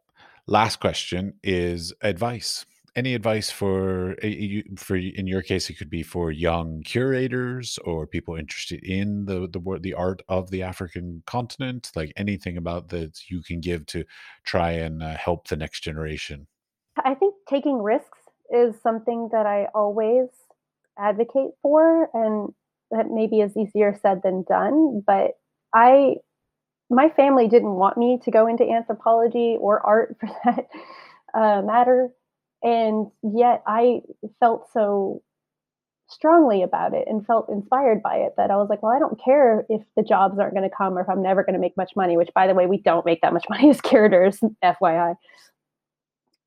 last 0.48 0.80
question 0.80 1.34
is 1.44 1.94
advice 2.02 2.66
any 2.96 3.16
advice 3.16 3.50
for 3.50 4.18
uh, 4.24 4.62
for 4.76 4.98
in 4.98 5.26
your 5.26 5.42
case 5.42 5.70
it 5.70 5.76
could 5.76 5.90
be 5.90 6.04
for 6.04 6.32
young 6.32 6.82
curators 6.84 7.80
or 7.86 8.06
people 8.06 8.36
interested 8.36 8.84
in 8.84 9.26
the 9.26 9.48
the 9.48 9.80
the 9.80 9.94
art 9.94 10.22
of 10.28 10.52
the 10.52 10.62
african 10.62 11.24
continent 11.26 11.90
like 11.96 12.12
anything 12.18 12.58
about 12.58 12.90
that 12.90 13.30
you 13.30 13.42
can 13.42 13.62
give 13.62 13.86
to 13.86 14.04
try 14.44 14.72
and 14.72 15.02
uh, 15.02 15.16
help 15.16 15.48
the 15.48 15.56
next 15.56 15.82
generation 15.82 16.48
I 16.98 17.16
think 17.16 17.36
taking 17.50 17.82
risks 17.82 18.20
is 18.50 18.76
something 18.82 19.30
that 19.32 19.46
I 19.46 19.68
always 19.74 20.28
advocate 20.98 21.52
for, 21.62 22.10
and 22.14 22.54
that 22.92 23.10
maybe 23.10 23.40
is 23.40 23.56
easier 23.56 23.98
said 24.02 24.22
than 24.24 24.44
done. 24.44 25.02
But 25.06 25.32
I, 25.74 26.16
my 26.90 27.10
family 27.10 27.48
didn't 27.48 27.76
want 27.76 27.98
me 27.98 28.20
to 28.24 28.32
go 28.32 28.48
into 28.48 28.70
anthropology 28.70 29.58
or 29.60 29.86
art 29.86 30.18
for 30.20 30.30
that 30.46 30.68
uh, 31.34 31.62
matter, 31.62 32.10
and 32.64 33.08
yet 33.24 33.64
I 33.66 34.02
felt 34.40 34.72
so 34.72 35.22
strongly 36.08 36.62
about 36.62 36.94
it 36.94 37.08
and 37.08 37.26
felt 37.26 37.50
inspired 37.50 38.04
by 38.04 38.18
it 38.18 38.34
that 38.38 38.52
I 38.52 38.58
was 38.58 38.70
like, 38.70 38.84
well, 38.84 38.94
I 38.94 39.00
don't 39.00 39.20
care 39.24 39.66
if 39.70 39.82
the 39.96 40.04
jobs 40.04 40.38
aren't 40.38 40.54
going 40.54 40.70
to 40.70 40.76
come 40.76 40.98
or 40.98 41.02
if 41.02 41.10
I'm 41.10 41.24
never 41.24 41.44
going 41.44 41.54
to 41.54 41.60
make 41.60 41.78
much 41.78 41.94
money, 41.96 42.18
which 42.18 42.30
by 42.36 42.48
the 42.48 42.54
way, 42.54 42.68
we 42.68 42.78
don't 42.78 43.06
make 43.06 43.22
that 43.22 43.34
much 43.34 43.46
money 43.50 43.70
as 43.70 43.82
curators, 43.82 44.40
FYI. 44.64 45.16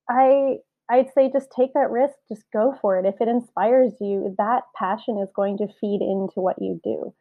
I 0.08 0.56
I'd 0.90 1.12
say 1.14 1.30
just 1.32 1.50
take 1.50 1.72
that 1.72 1.90
risk, 1.90 2.14
just 2.28 2.44
go 2.52 2.76
for 2.82 2.98
it. 2.98 3.06
If 3.06 3.20
it 3.20 3.28
inspires 3.28 3.94
you, 4.00 4.34
that 4.36 4.64
passion 4.76 5.18
is 5.18 5.30
going 5.34 5.56
to 5.58 5.68
feed 5.80 6.02
into 6.02 6.40
what 6.40 6.60
you 6.60 6.78
do. 6.84 7.14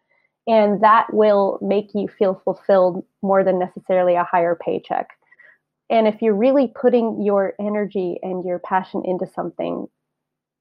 And 0.46 0.84
that 0.84 1.14
will 1.14 1.60
make 1.62 1.92
you 1.94 2.10
feel 2.10 2.42
fulfilled 2.44 3.06
more 3.22 3.44
than 3.44 3.60
necessarily 3.60 4.16
a 4.16 4.26
higher 4.26 4.60
paycheck. 4.60 5.12
And 5.90 6.08
if 6.08 6.22
you're 6.22 6.36
really 6.36 6.68
putting 6.68 7.22
your 7.24 7.54
energy 7.60 8.18
and 8.22 8.46
your 8.46 8.60
passion 8.60 9.04
into 9.06 9.28
something, 9.28 9.88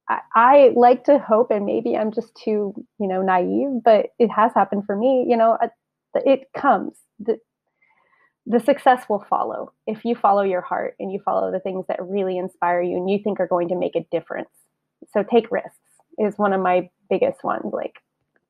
I, 0.08 0.18
I 0.34 0.70
like 0.74 1.04
to 1.04 1.18
hope, 1.18 1.50
and 1.50 1.64
maybe 1.64 1.96
I'm 1.96 2.12
just 2.12 2.34
too, 2.34 2.74
you 2.98 3.08
know, 3.08 3.22
naive, 3.22 3.82
but 3.84 4.06
it 4.18 4.30
has 4.30 4.52
happened 4.54 4.84
for 4.84 4.96
me. 4.96 5.26
You 5.28 5.36
know, 5.36 5.56
uh, 5.62 5.68
it 6.14 6.48
comes. 6.56 6.94
The, 7.20 7.38
the 8.46 8.60
success 8.60 9.04
will 9.08 9.24
follow 9.30 9.72
if 9.86 10.04
you 10.04 10.16
follow 10.16 10.42
your 10.42 10.60
heart 10.60 10.96
and 10.98 11.12
you 11.12 11.20
follow 11.24 11.52
the 11.52 11.60
things 11.60 11.86
that 11.88 12.02
really 12.02 12.36
inspire 12.36 12.82
you 12.82 12.96
and 12.96 13.08
you 13.08 13.20
think 13.22 13.38
are 13.38 13.46
going 13.46 13.68
to 13.68 13.76
make 13.76 13.94
a 13.94 14.04
difference. 14.10 14.50
So 15.12 15.22
take 15.22 15.50
risks 15.52 15.76
is 16.18 16.34
one 16.36 16.52
of 16.52 16.60
my 16.60 16.90
biggest 17.08 17.44
ones. 17.44 17.72
Like 17.72 17.94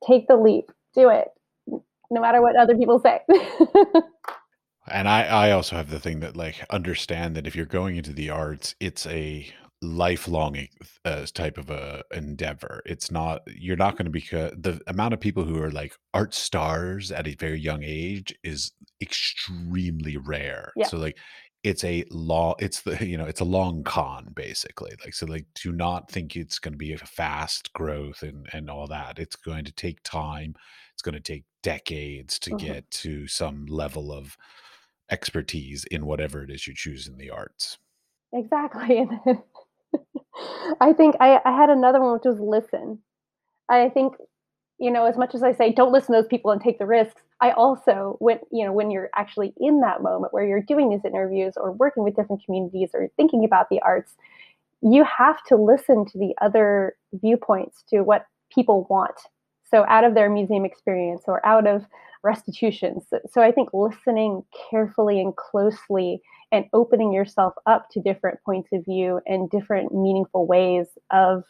take 0.07 0.27
the 0.27 0.35
leap, 0.35 0.71
do 0.95 1.09
it, 1.09 1.27
no 2.09 2.21
matter 2.21 2.41
what 2.41 2.55
other 2.55 2.75
people 2.75 2.99
say. 2.99 3.19
and 4.87 5.07
I, 5.07 5.23
I 5.23 5.51
also 5.51 5.75
have 5.75 5.89
the 5.89 5.99
thing 5.99 6.19
that 6.21 6.35
like 6.35 6.65
understand 6.69 7.35
that 7.35 7.47
if 7.47 7.55
you're 7.55 7.65
going 7.65 7.97
into 7.97 8.13
the 8.13 8.29
arts, 8.29 8.75
it's 8.79 9.05
a 9.07 9.51
lifelong 9.81 10.67
uh, 11.03 11.25
type 11.33 11.57
of 11.57 11.69
a 11.69 12.03
endeavor. 12.13 12.81
It's 12.85 13.11
not 13.11 13.41
you're 13.47 13.75
not 13.77 13.97
going 13.97 14.05
to 14.05 14.11
be 14.11 14.21
the 14.21 14.81
amount 14.87 15.13
of 15.13 15.19
people 15.19 15.43
who 15.43 15.61
are 15.61 15.71
like 15.71 15.93
art 16.13 16.33
stars 16.33 17.11
at 17.11 17.27
a 17.27 17.35
very 17.35 17.59
young 17.59 17.83
age 17.83 18.33
is 18.43 18.71
extremely 19.01 20.17
rare. 20.17 20.71
Yeah. 20.75 20.87
So 20.87 20.97
like 20.97 21.17
it's 21.63 21.83
a 21.85 22.03
law 22.11 22.55
it's 22.59 22.81
the 22.81 23.05
you 23.07 23.17
know 23.17 23.25
it's 23.25 23.39
a 23.39 23.45
long 23.45 23.83
con 23.83 24.27
basically 24.35 24.91
like 25.03 25.13
so 25.13 25.25
like 25.25 25.45
do 25.55 25.71
not 25.71 26.11
think 26.11 26.35
it's 26.35 26.59
going 26.59 26.73
to 26.73 26.77
be 26.77 26.93
a 26.93 26.97
fast 26.97 27.71
growth 27.73 28.21
and 28.21 28.47
and 28.53 28.69
all 28.69 28.87
that 28.87 29.17
it's 29.17 29.37
going 29.37 29.63
to 29.63 29.71
take 29.71 30.03
time 30.03 30.53
it's 30.93 31.01
going 31.01 31.15
to 31.15 31.21
take 31.21 31.45
decades 31.63 32.37
to 32.39 32.53
Mm-hmm. 32.53 32.57
get 32.57 32.91
to 32.91 33.27
some 33.27 33.65
level 33.67 34.11
of 34.11 34.37
expertise 35.11 35.83
in 35.85 36.05
whatever 36.05 36.43
it 36.43 36.49
is 36.49 36.67
you 36.67 36.73
choose 36.73 37.07
in 37.07 37.17
the 37.17 37.29
arts 37.29 37.77
Exactly. 38.33 39.07
I 40.81 40.93
think 40.93 41.15
I, 41.19 41.39
I 41.45 41.55
had 41.55 41.69
another 41.69 42.01
one 42.01 42.13
which 42.13 42.23
was 42.25 42.39
listen. 42.39 42.99
I 43.69 43.89
think, 43.89 44.15
you 44.79 44.91
know, 44.91 45.05
as 45.05 45.17
much 45.17 45.35
as 45.35 45.43
I 45.43 45.53
say 45.53 45.71
don't 45.71 45.91
listen 45.91 46.15
to 46.15 46.21
those 46.21 46.27
people 46.27 46.51
and 46.51 46.59
take 46.59 46.79
the 46.79 46.85
risks, 46.85 47.21
I 47.39 47.51
also 47.51 48.17
when 48.19 48.39
you 48.51 48.65
know, 48.65 48.73
when 48.73 48.89
you're 48.89 49.09
actually 49.15 49.53
in 49.57 49.81
that 49.81 50.01
moment 50.01 50.33
where 50.33 50.45
you're 50.45 50.61
doing 50.61 50.89
these 50.89 51.05
interviews 51.05 51.53
or 51.55 51.71
working 51.71 52.03
with 52.03 52.15
different 52.15 52.43
communities 52.43 52.89
or 52.93 53.07
thinking 53.15 53.45
about 53.45 53.69
the 53.69 53.79
arts, 53.81 54.15
you 54.81 55.03
have 55.03 55.43
to 55.45 55.55
listen 55.55 56.05
to 56.05 56.17
the 56.17 56.33
other 56.41 56.95
viewpoints, 57.13 57.83
to 57.89 58.01
what 58.01 58.25
people 58.53 58.87
want. 58.89 59.15
So 59.73 59.85
out 59.87 60.03
of 60.03 60.13
their 60.13 60.29
museum 60.29 60.65
experience 60.65 61.23
or 61.25 61.43
out 61.45 61.65
of 61.65 61.85
restitutions. 62.23 63.05
So, 63.09 63.19
so 63.31 63.41
I 63.41 63.51
think 63.51 63.69
listening 63.73 64.43
carefully 64.69 65.19
and 65.19 65.35
closely 65.35 66.21
and 66.51 66.65
opening 66.73 67.11
yourself 67.11 67.53
up 67.65 67.89
to 67.91 68.01
different 68.01 68.39
points 68.45 68.69
of 68.71 68.85
view 68.85 69.19
and 69.25 69.49
different 69.49 69.93
meaningful 69.93 70.45
ways 70.45 70.87
of 71.11 71.43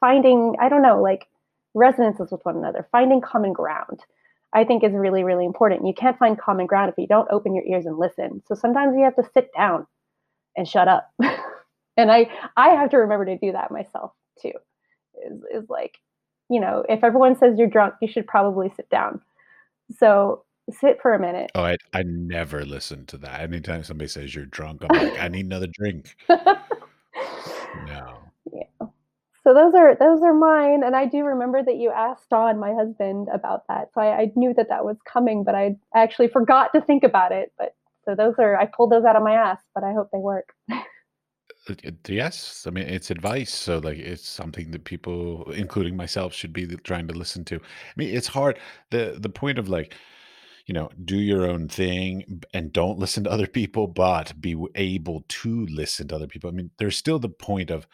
finding, 0.00 0.56
I 0.60 0.68
don't 0.68 0.82
know, 0.82 1.00
like 1.00 1.28
resonances 1.74 2.32
with 2.32 2.44
one 2.44 2.56
another, 2.56 2.88
finding 2.90 3.20
common 3.20 3.52
ground. 3.52 4.00
I 4.52 4.64
think 4.64 4.82
is 4.82 4.92
really, 4.92 5.22
really 5.22 5.44
important. 5.44 5.86
You 5.86 5.94
can't 5.94 6.18
find 6.18 6.36
common 6.36 6.66
ground 6.66 6.90
if 6.90 6.98
you 6.98 7.06
don't 7.06 7.30
open 7.30 7.54
your 7.54 7.64
ears 7.64 7.86
and 7.86 7.96
listen. 7.96 8.42
So 8.48 8.56
sometimes 8.56 8.96
you 8.96 9.04
have 9.04 9.14
to 9.14 9.30
sit 9.32 9.50
down 9.56 9.86
and 10.56 10.66
shut 10.66 10.88
up. 10.88 11.08
and 11.96 12.10
I 12.10 12.28
I 12.56 12.70
have 12.70 12.90
to 12.90 12.96
remember 12.96 13.26
to 13.26 13.38
do 13.38 13.52
that 13.52 13.70
myself 13.70 14.10
too. 14.42 14.50
Is 15.24 15.40
is 15.54 15.70
like, 15.70 15.98
you 16.50 16.60
know, 16.60 16.84
if 16.88 17.02
everyone 17.04 17.36
says 17.38 17.54
you're 17.56 17.68
drunk, 17.68 17.94
you 18.02 18.08
should 18.08 18.26
probably 18.26 18.72
sit 18.76 18.90
down. 18.90 19.20
So 19.98 20.44
sit 20.70 20.98
for 21.02 21.14
a 21.14 21.18
minute. 21.18 21.50
oh 21.56 21.64
i 21.64 21.76
i 21.92 22.04
never 22.04 22.64
listen 22.64 23.04
to 23.04 23.16
that 23.16 23.40
anytime 23.40 23.82
somebody 23.82 24.06
says 24.06 24.32
you're 24.32 24.46
drunk 24.46 24.84
i'm 24.88 24.96
like 24.96 25.18
i 25.18 25.26
need 25.26 25.44
another 25.44 25.66
drink 25.66 26.14
no 26.28 28.20
yeah. 28.52 28.86
So 29.42 29.54
those 29.54 29.74
are 29.74 29.96
those 29.98 30.22
are 30.22 30.34
mine, 30.34 30.82
and 30.84 30.94
I 30.94 31.06
do 31.06 31.24
remember 31.24 31.62
that 31.62 31.76
you 31.76 31.90
asked 31.90 32.28
Don, 32.28 32.58
my 32.58 32.74
husband, 32.74 33.28
about 33.32 33.66
that. 33.68 33.88
So 33.94 34.00
I, 34.00 34.22
I 34.22 34.32
knew 34.36 34.52
that 34.54 34.68
that 34.68 34.84
was 34.84 34.96
coming, 35.10 35.44
but 35.44 35.54
I 35.54 35.76
actually 35.94 36.28
forgot 36.28 36.72
to 36.74 36.80
think 36.82 37.04
about 37.04 37.32
it. 37.32 37.52
But 37.58 37.74
so 38.04 38.14
those 38.14 38.34
are 38.38 38.56
I 38.56 38.66
pulled 38.66 38.92
those 38.92 39.04
out 39.04 39.16
of 39.16 39.22
my 39.22 39.32
ass, 39.32 39.58
but 39.74 39.82
I 39.82 39.92
hope 39.92 40.10
they 40.12 40.18
work. 40.18 40.54
Uh, 41.68 41.74
yes 42.08 42.66
i 42.66 42.70
mean 42.70 42.86
it's 42.86 43.10
advice 43.10 43.52
so 43.52 43.78
like 43.78 43.98
it's 43.98 44.26
something 44.26 44.70
that 44.70 44.84
people 44.84 45.50
including 45.52 45.94
myself 45.94 46.32
should 46.32 46.52
be 46.54 46.66
trying 46.78 47.06
to 47.06 47.14
listen 47.14 47.44
to. 47.44 47.56
I 47.56 47.92
mean 47.96 48.14
it's 48.14 48.28
hard 48.28 48.58
the 48.90 49.16
the 49.20 49.28
point 49.28 49.58
of 49.58 49.68
like 49.68 49.94
you 50.66 50.72
know 50.72 50.88
do 51.04 51.16
your 51.18 51.46
own 51.46 51.68
thing 51.68 52.42
and 52.54 52.72
don't 52.72 52.98
listen 52.98 53.24
to 53.24 53.30
other 53.30 53.46
people 53.46 53.86
but 53.88 54.40
be 54.40 54.56
able 54.74 55.24
to 55.28 55.66
listen 55.66 56.08
to 56.08 56.16
other 56.16 56.26
people. 56.26 56.48
I 56.48 56.52
mean 56.54 56.70
there's 56.78 56.96
still 56.96 57.18
the 57.18 57.28
point 57.28 57.70
of 57.70 57.86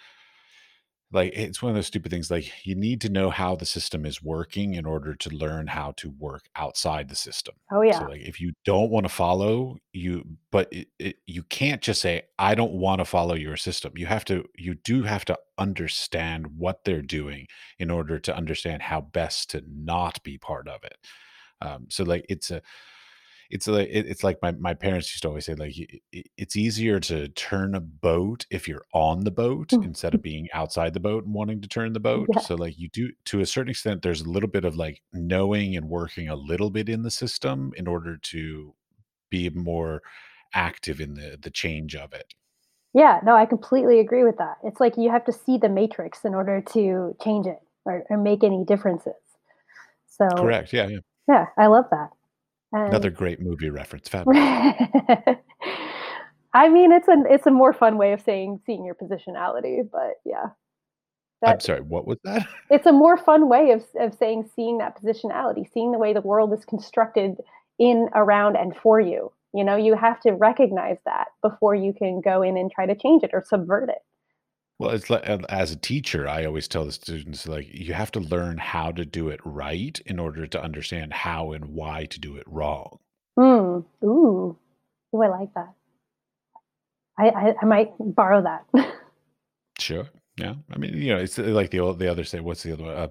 like 1.13 1.33
it's 1.35 1.63
one 1.63 1.71
of 1.71 1.77
those 1.77 1.87
stupid 1.87 2.11
things 2.11 2.31
like 2.31 2.67
you 2.67 2.75
need 2.75 3.01
to 3.01 3.09
know 3.09 3.31
how 3.31 3.55
the 3.55 3.67
system 3.67 4.05
is 4.05 4.23
working 4.23 4.75
in 4.75 4.85
order 4.85 5.15
to 5.15 5.31
learn 5.31 5.69
how 5.69 5.93
to 5.93 6.11
work 6.11 6.49
outside 6.57 7.09
the 7.09 7.15
system. 7.15 7.55
Oh 7.71 7.83
yeah. 7.83 7.99
so 7.99 8.07
like 8.07 8.23
if 8.23 8.41
you 8.41 8.53
don't 8.65 8.91
want 8.91 9.05
to 9.05 9.13
follow 9.13 9.79
you 9.93 10.25
but 10.51 10.73
it, 10.73 10.89
it, 10.99 11.17
you 11.27 11.43
can't 11.45 11.81
just 11.81 12.03
say 12.03 12.23
i 12.39 12.55
don't 12.55 12.73
want 12.73 13.01
to 13.01 13.05
follow 13.05 13.35
your 13.35 13.57
system. 13.57 13.93
You 13.97 14.07
have 14.07 14.25
to 14.27 14.45
you 14.57 14.75
do 14.75 15.05
have 15.05 15.25
to 15.27 15.39
understand 15.59 16.47
what 16.59 16.85
they're 16.85 17.03
doing 17.03 17.47
in 17.79 17.91
order 17.91 18.19
to 18.19 18.37
understand 18.37 18.83
how 18.83 19.01
best 19.01 19.51
to 19.51 19.63
not 19.69 20.23
be 20.23 20.39
part 20.39 20.69
of 20.69 20.83
it. 20.85 20.99
Um, 21.63 21.87
so 21.89 22.05
like 22.05 22.27
it's 22.29 22.51
a 22.51 22.63
it's 23.51 23.67
like 23.67 23.89
it's 23.91 24.25
like 24.25 24.39
my, 24.43 24.53
my 24.53 24.75
parents 24.75 25.13
used 25.13 25.23
to 25.23 25.29
always 25.29 25.47
say 25.47 25.55
like 25.55 25.75
it's 26.37 26.57
easier 26.57 26.99
to 27.01 27.29
turn 27.29 27.75
a 27.75 27.81
boat 27.81 28.47
if 28.51 28.67
you're 28.67 28.85
on 28.93 29.25
the 29.25 29.31
boat 29.31 29.69
mm. 29.69 29.85
instead 29.85 30.15
of 30.15 30.23
being 30.23 30.49
outside 30.53 30.95
the 30.95 31.01
boat 31.01 31.25
and 31.25 31.35
wanting 31.35 31.61
to 31.61 31.69
turn 31.69 31.93
the 31.93 32.01
boat 32.11 32.29
yeah, 32.35 32.41
so 32.41 32.55
like 32.55 32.79
you 32.79 32.89
do 32.91 33.11
to 33.25 33.41
a 33.41 33.47
certain 33.47 33.71
extent 33.71 34.03
there's 34.03 34.23
a 34.23 34.29
little 34.29 34.49
bit 34.49 34.65
of 34.65 34.77
like 34.77 35.03
knowing 35.13 35.77
and 35.77 35.89
working 35.89 36.29
a 36.29 36.37
little 36.37 36.71
bit 36.71 36.89
in 36.89 37.03
the 37.03 37.11
system 37.11 37.73
in 37.77 37.87
order 37.87 38.17
to 38.17 38.75
be 39.31 39.49
more 39.51 40.03
active 40.55 41.01
in 41.01 41.15
the 41.15 41.39
the 41.41 41.51
change 41.51 41.95
of 41.95 42.13
it 42.13 42.35
yeah. 42.97 43.21
No, 43.23 43.37
I 43.37 43.45
completely 43.45 44.01
agree 44.01 44.25
with 44.25 44.39
that. 44.39 44.57
It's 44.65 44.81
like 44.81 44.97
you 44.97 45.11
have 45.11 45.27
to 45.27 45.33
see 45.33 45.59
the 45.59 45.69
matrix 45.69 46.25
in 46.25 46.35
order 46.35 46.63
to 46.73 47.15
change 47.23 47.47
it 47.47 47.59
or, 47.85 48.05
or 48.09 48.17
make 48.17 48.43
any 48.43 48.65
differences. 48.65 49.13
So 50.09 50.27
correct 50.35 50.73
yeah, 50.73 50.89
yeah. 50.89 50.99
yeah, 51.29 51.45
I 51.59 51.67
love 51.67 51.85
that. 51.91 52.09
Another 52.77 53.09
um, 53.09 53.15
great 53.15 53.41
movie 53.41 53.71
reference 53.71 54.09
fabulous 54.09 55.39
I 56.55 56.71
mean, 56.71 56.91
it's 56.91 57.09
a 57.09 57.23
it's 57.29 57.47
a 57.47 57.51
more 57.51 57.73
fun 57.75 57.99
way 57.99 58.13
of 58.13 58.23
saying 58.23 58.61
seeing 58.65 58.85
your 58.85 58.95
positionality, 58.95 59.89
but 59.91 60.15
yeah, 60.25 60.47
i'm 61.45 61.61
sorry 61.61 61.83
what 61.83 62.07
was 62.07 62.19
that 62.25 62.47
it's 62.71 62.87
a 62.87 62.93
more 62.93 63.19
fun 63.19 63.49
way 63.49 63.73
of 63.73 63.85
of 64.01 64.15
saying 64.15 64.49
seeing 64.55 64.79
that 64.79 65.01
positionality, 65.01 65.71
seeing 65.73 65.93
the 65.93 65.99
way 65.99 66.13
the 66.13 66.21
world 66.23 66.53
is 66.53 66.65
constructed 66.65 67.37
in, 67.79 68.09
around, 68.15 68.57
and 68.57 68.77
for 68.77 69.01
you. 69.01 69.33
You 69.53 69.65
know, 69.65 69.77
you 69.77 69.95
have 69.95 70.21
to 70.23 70.33
recognize 70.33 70.99
that 71.05 71.29
before 71.43 71.75
you 71.75 71.93
can 71.93 72.21
go 72.21 72.43
in 72.43 72.57
and 72.57 72.71
try 72.71 72.87
to 72.87 72.95
change 72.95 73.23
it 73.23 73.31
or 73.33 73.45
subvert 73.47 73.89
it. 73.89 74.03
Well, 74.79 74.91
it's 74.91 75.09
like 75.09 75.25
as 75.49 75.71
a 75.73 75.77
teacher, 75.77 76.29
I 76.29 76.45
always 76.45 76.69
tell 76.69 76.85
the 76.85 76.93
students 76.93 77.49
like 77.49 77.67
you 77.73 77.95
have 77.95 78.11
to 78.13 78.21
learn 78.21 78.59
how 78.59 78.93
to 78.93 79.05
do 79.07 79.29
it 79.31 79.41
right 79.45 79.99
in 80.05 80.19
order 80.19 80.47
to 80.47 80.63
understand 80.63 81.13
how 81.15 81.53
and 81.53 81.67
why 81.67 82.05
to 82.07 82.21
do 82.21 82.37
it 82.37 82.45
wrong. 82.47 82.99
Hmm. 83.39 83.81
Ooh. 84.05 84.57
Ooh, 85.15 85.23
I 85.23 85.29
like 85.29 85.55
that. 85.55 85.73
I, 87.19 87.29
I, 87.31 87.55
I 87.63 87.65
might 87.65 87.91
borrow 87.99 88.43
that. 88.43 88.67
Sure. 89.79 90.07
Yeah. 90.39 90.55
I 90.73 90.79
mean, 90.79 90.95
you 90.97 91.13
know, 91.13 91.19
it's 91.21 91.39
uh, 91.39 91.43
like 91.43 91.71
the 91.71 91.81
old, 91.81 91.99
the 91.99 92.11
other 92.11 92.25
say, 92.25 92.41
what's 92.41 92.63
the 92.63 92.73
other 92.73 92.85
one? 92.85 92.95
Uh, 92.97 93.09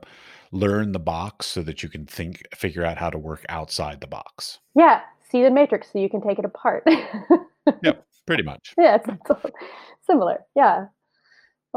learn 0.52 0.94
the 0.94 1.00
box 1.00 1.46
so 1.46 1.62
that 1.62 1.84
you 1.84 1.90
can 1.90 2.08
think, 2.08 2.42
figure 2.56 2.84
out 2.84 2.98
how 2.98 3.12
to 3.12 3.20
work 3.20 3.46
outside 3.50 4.02
the 4.02 4.08
box. 4.08 4.60
yeah. 4.76 5.02
See 5.30 5.42
the 5.44 5.52
matrix 5.52 5.92
so 5.92 6.00
you 6.00 6.10
can 6.10 6.22
take 6.22 6.40
it 6.40 6.46
apart. 6.46 6.84
Yep. 7.84 8.06
Pretty 8.28 8.44
much. 8.44 8.74
yeah, 8.78 8.96
it's, 8.96 9.08
it's 9.08 9.56
similar. 10.08 10.44
Yeah. 10.56 10.86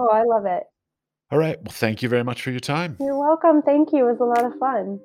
Oh, 0.01 0.09
I 0.13 0.23
love 0.23 0.47
it. 0.47 0.63
All 1.33 1.39
right. 1.41 1.59
Well, 1.61 1.73
thank 1.73 2.05
you 2.05 2.09
very 2.09 2.23
much 2.23 2.43
for 2.43 2.53
your 2.53 2.61
time. 2.61 2.97
You're 3.01 3.19
welcome. 3.19 3.63
Thank 3.63 3.93
you. 3.93 4.09
It 4.09 4.17
was 4.17 4.21
a 4.21 4.25
lot 4.25 4.45
of 4.45 4.57
fun. 4.61 5.01